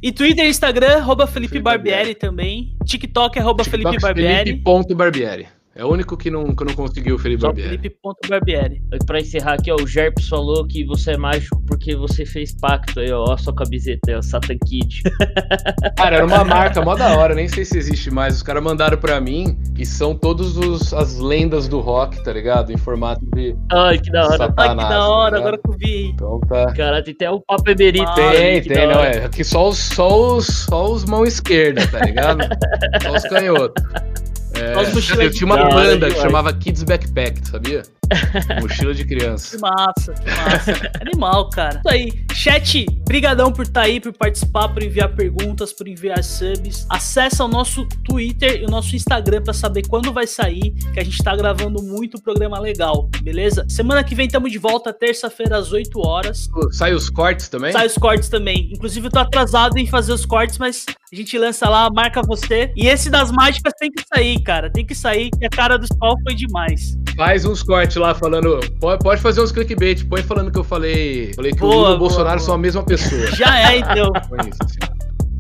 E 0.03 0.13
Twitter 0.13 0.45
e 0.45 0.49
Instagram, 0.49 0.99
arroba 0.99 1.27
Felipe 1.27 1.59
Barbieri, 1.59 1.97
Barbieri 1.97 2.15
também. 2.15 2.77
TikTok, 2.85 3.39
arroba 3.39 3.65
TikTok, 3.65 3.85
Felipe 3.85 4.03
Barbieri. 4.03 4.51
Felipe. 4.51 5.56
É 5.77 5.85
o 5.85 5.93
único 5.93 6.17
que 6.17 6.31
não, 6.31 6.57
que 6.57 6.65
não 6.65 6.75
conseguiu 6.75 7.17
o 7.17 7.19
Felipe 7.19 7.43
Só 7.43 7.49
Barbieri. 7.49 7.77
Felipe 7.77 7.97
Barbieri. 8.27 8.83
Pra 9.07 9.21
encerrar 9.21 9.55
aqui, 9.55 9.71
ó, 9.71 9.77
o 9.77 9.87
Gerps 9.87 10.27
falou 10.27 10.67
que 10.67 10.83
você 10.87 11.13
é 11.13 11.17
mágico 11.19 11.61
porque 11.67 11.95
você 11.95 12.25
fez 12.25 12.55
pacto 12.55 12.99
aí, 12.99 13.13
ó, 13.13 13.27
ó 13.29 13.33
a 13.35 13.39
sua 13.39 13.55
camiseta 13.55 14.11
aí, 14.11 14.17
ó, 14.17 14.23
Satan 14.23 14.57
Kid. 14.65 15.03
Cara, 15.99 16.17
era 16.17 16.27
uma 16.27 16.45
marca 16.45 16.81
mó 16.81 16.95
da 16.95 17.15
hora, 17.19 17.35
nem 17.35 17.47
sei 17.47 17.67
se 17.67 17.77
existe 17.77 18.11
mais. 18.11 18.37
Os 18.37 18.43
caras 18.43 18.65
mandaram 18.65 18.97
pra 18.97 19.21
mim 19.21 19.59
e 19.77 19.85
são 19.85 20.15
todos 20.15 20.57
os, 20.57 20.95
as 20.95 21.19
lendas 21.19 21.69
do 21.69 21.79
rock, 21.81 22.25
tá 22.25 22.33
ligado? 22.33 22.73
Em 22.73 22.79
formato 22.79 23.21
de. 23.35 23.55
Ai, 23.71 23.99
que 23.99 24.11
da 24.11 24.25
hora. 24.25 24.39
Satanás, 24.39 24.79
Ai, 24.79 24.87
que 24.87 24.95
da 24.95 25.09
hora, 25.09 25.33
tá 25.33 25.39
agora 25.39 25.59
que 25.59 25.69
eu 25.69 25.77
vi. 25.77 26.07
Então 26.09 26.41
tá. 26.49 26.73
Cara, 26.73 27.03
tem 27.03 27.13
até 27.13 27.31
o 27.31 27.39
Papo 27.41 27.69
Eberito. 27.69 28.15
Tem, 28.15 28.63
tem, 28.63 28.87
não 28.87 29.01
é. 29.05 29.27
Aqui 29.27 29.45
só 29.45 29.69
os, 29.69 29.77
só 29.77 30.37
os, 30.37 30.47
só 30.47 30.91
os 30.91 31.05
mão 31.05 31.27
esquerda, 31.27 31.87
tá 31.89 32.01
ligado? 32.01 32.41
só 33.03 33.13
os 33.13 33.23
canhotos. 33.25 33.85
É, 34.59 35.25
eu 35.25 35.31
tinha 35.31 35.47
uma 35.47 35.57
banda 35.69 36.11
que 36.11 36.21
chamava 36.21 36.53
Kids 36.53 36.83
Backpack, 36.83 37.47
sabia? 37.47 37.83
Mochila 38.61 38.95
de 38.95 39.05
criança. 39.05 39.57
Que 39.57 39.63
massa, 39.63 40.13
que 40.15 40.31
massa. 40.31 40.91
Animal, 41.01 41.51
cara. 41.51 41.79
Isso 41.79 41.89
aí. 41.89 42.27
Chat, 42.33 42.87
brigadão 43.07 43.53
por 43.53 43.63
estar 43.63 43.81
tá 43.81 43.87
aí, 43.87 44.01
por 44.01 44.13
participar, 44.13 44.69
por 44.69 44.83
enviar 44.83 45.15
perguntas, 45.15 45.73
por 45.73 45.89
enviar 45.89 46.23
subs. 46.23 46.87
Acesse 46.89 47.43
o 47.43 47.49
nosso 47.49 47.87
Twitter 48.05 48.61
e 48.63 48.65
o 48.65 48.69
nosso 48.71 48.95
Instagram 48.95 49.43
para 49.43 49.53
saber 49.53 49.87
quando 49.89 50.13
vai 50.13 50.27
sair, 50.27 50.73
que 50.93 51.01
a 51.01 51.05
gente 51.05 51.23
tá 51.23 51.35
gravando 51.35 51.83
muito 51.83 52.21
programa 52.21 52.59
legal, 52.59 53.09
beleza? 53.23 53.67
Semana 53.69 54.05
que 54.05 54.15
vem 54.15 54.27
estamos 54.27 54.51
de 54.51 54.59
volta, 54.59 54.93
terça-feira 54.93 55.57
às 55.57 55.73
8 55.73 55.99
horas. 56.01 56.49
Sai 56.71 56.93
os 56.93 57.09
cortes 57.09 57.49
também? 57.49 57.73
Sai 57.73 57.87
os 57.87 57.95
cortes 57.95 58.29
também. 58.29 58.71
Inclusive 58.73 59.07
eu 59.07 59.11
tô 59.11 59.19
atrasado 59.19 59.79
em 59.79 59.87
fazer 59.87 60.13
os 60.13 60.27
cortes, 60.27 60.59
mas 60.59 60.85
a 61.13 61.17
gente 61.17 61.37
lança 61.39 61.69
lá, 61.69 61.89
marca 61.91 62.21
você. 62.23 62.73
E 62.77 62.87
esse 62.87 63.11
das 63.11 63.31
mágicas 63.31 63.73
tem 63.79 63.91
que 63.91 64.05
sair, 64.07 64.43
cara. 64.43 64.71
Tem 64.71 64.85
que 64.85 64.95
sair, 64.95 65.31
que 65.31 65.47
a 65.47 65.51
cara 65.51 65.77
do 65.77 65.87
sol 65.87 66.17
foi 66.23 66.35
demais. 66.35 66.97
Faz 67.17 67.45
uns 67.45 67.63
cortes 67.63 67.96
lá 67.99 68.15
falando. 68.15 68.61
Pode, 68.81 69.03
pode 69.03 69.21
fazer 69.21 69.41
uns 69.41 69.53
clickbait. 69.53 70.05
Põe 70.05 70.23
falando 70.23 70.51
que 70.51 70.59
eu 70.59 70.65
falei. 70.65 71.33
Falei 71.35 71.53
que 71.53 71.61
boa, 71.61 71.75
o 71.75 71.79
Lula 71.79 71.91
e 71.91 71.95
o 71.95 71.99
Bolsonaro 71.99 72.37
boa. 72.37 72.47
são 72.47 72.55
a 72.55 72.59
mesma 72.59 72.83
pessoa. 72.85 73.27
Já 73.37 73.71
é, 73.71 73.79
então. 73.79 74.13
isso, 74.49 74.59
assim. 74.63 74.79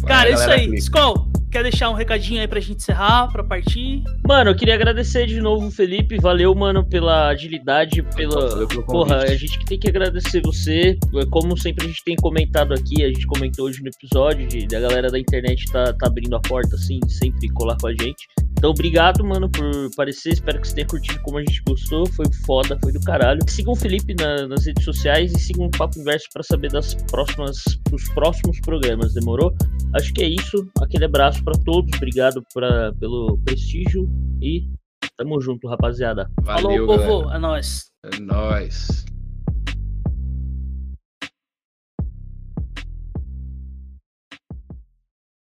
Cara, 0.07 0.31
isso 0.31 0.51
aí. 0.51 0.75
Skol, 0.75 1.29
quer 1.57 1.63
deixar 1.63 1.89
um 1.89 1.95
recadinho 1.95 2.43
aí 2.43 2.47
pra 2.47 2.61
gente 2.61 2.77
encerrar, 2.77 3.29
pra 3.33 3.43
partir? 3.43 4.05
Mano, 4.29 4.51
eu 4.51 4.55
queria 4.55 4.75
agradecer 4.75 5.27
de 5.27 5.41
novo, 5.41 5.71
Felipe. 5.71 6.19
Valeu, 6.19 6.55
mano, 6.55 6.85
pela 6.85 7.29
agilidade, 7.29 8.03
pela. 8.15 8.51
Valeu 8.51 8.69
pelo 8.69 8.85
Porra, 8.85 9.23
a 9.23 9.35
gente 9.35 9.65
tem 9.65 9.79
que 9.79 9.89
agradecer 9.89 10.43
você. 10.43 10.99
Como 11.31 11.57
sempre 11.57 11.87
a 11.87 11.89
gente 11.89 12.05
tem 12.05 12.15
comentado 12.17 12.75
aqui, 12.75 13.03
a 13.03 13.09
gente 13.09 13.27
comentou 13.27 13.67
hoje 13.67 13.83
no 13.83 13.89
episódio, 13.89 14.47
de, 14.47 14.77
a 14.77 14.81
galera 14.81 15.09
da 15.09 15.19
internet 15.19 15.65
tá, 15.73 15.95
tá 15.95 16.07
abrindo 16.07 16.37
a 16.37 16.41
porta, 16.41 16.77
assim, 16.77 17.01
sempre 17.09 17.49
colar 17.49 17.79
com 17.81 17.87
a 17.87 17.93
gente. 17.93 18.27
Então, 18.59 18.71
obrigado, 18.71 19.25
mano, 19.25 19.51
por 19.51 19.65
aparecer. 19.93 20.33
Espero 20.33 20.61
que 20.61 20.69
você 20.69 20.75
tenha 20.75 20.87
curtido 20.87 21.21
como 21.23 21.39
a 21.39 21.41
gente 21.41 21.63
gostou. 21.67 22.07
Foi 22.07 22.27
foda, 22.45 22.79
foi 22.83 22.91
do 22.91 23.01
caralho. 23.01 23.41
Sigam 23.47 23.73
o 23.73 23.77
Felipe 23.77 24.15
na, 24.15 24.49
nas 24.49 24.67
redes 24.67 24.85
sociais 24.85 25.33
e 25.33 25.39
sigam 25.39 25.67
o 25.67 25.71
Papo 25.71 25.99
Inverso 25.99 26.27
para 26.33 26.43
saber 26.43 26.71
das 26.71 26.95
próximas, 26.95 27.63
dos 27.91 28.09
próximos 28.11 28.59
programas. 28.61 29.13
Demorou? 29.13 29.55
Acho 29.95 30.13
que 30.13 30.23
é 30.23 30.29
isso. 30.29 30.67
Aquele 30.81 31.05
abraço 31.05 31.45
para 31.47 31.63
todos. 31.65 31.97
Obrigado 31.97 32.43
pra, 32.53 32.93
pelo 32.99 33.39
prestígio 33.45 34.11
e 34.43 34.69
tamo 35.17 35.41
junto, 35.41 35.69
rapaziada. 35.69 36.29
Valeu, 36.43 36.87
Falou, 36.87 36.99
povo. 36.99 37.33
É 37.33 37.39
nóis. 37.39 37.87
É 38.05 38.21
nóis. 38.21 39.05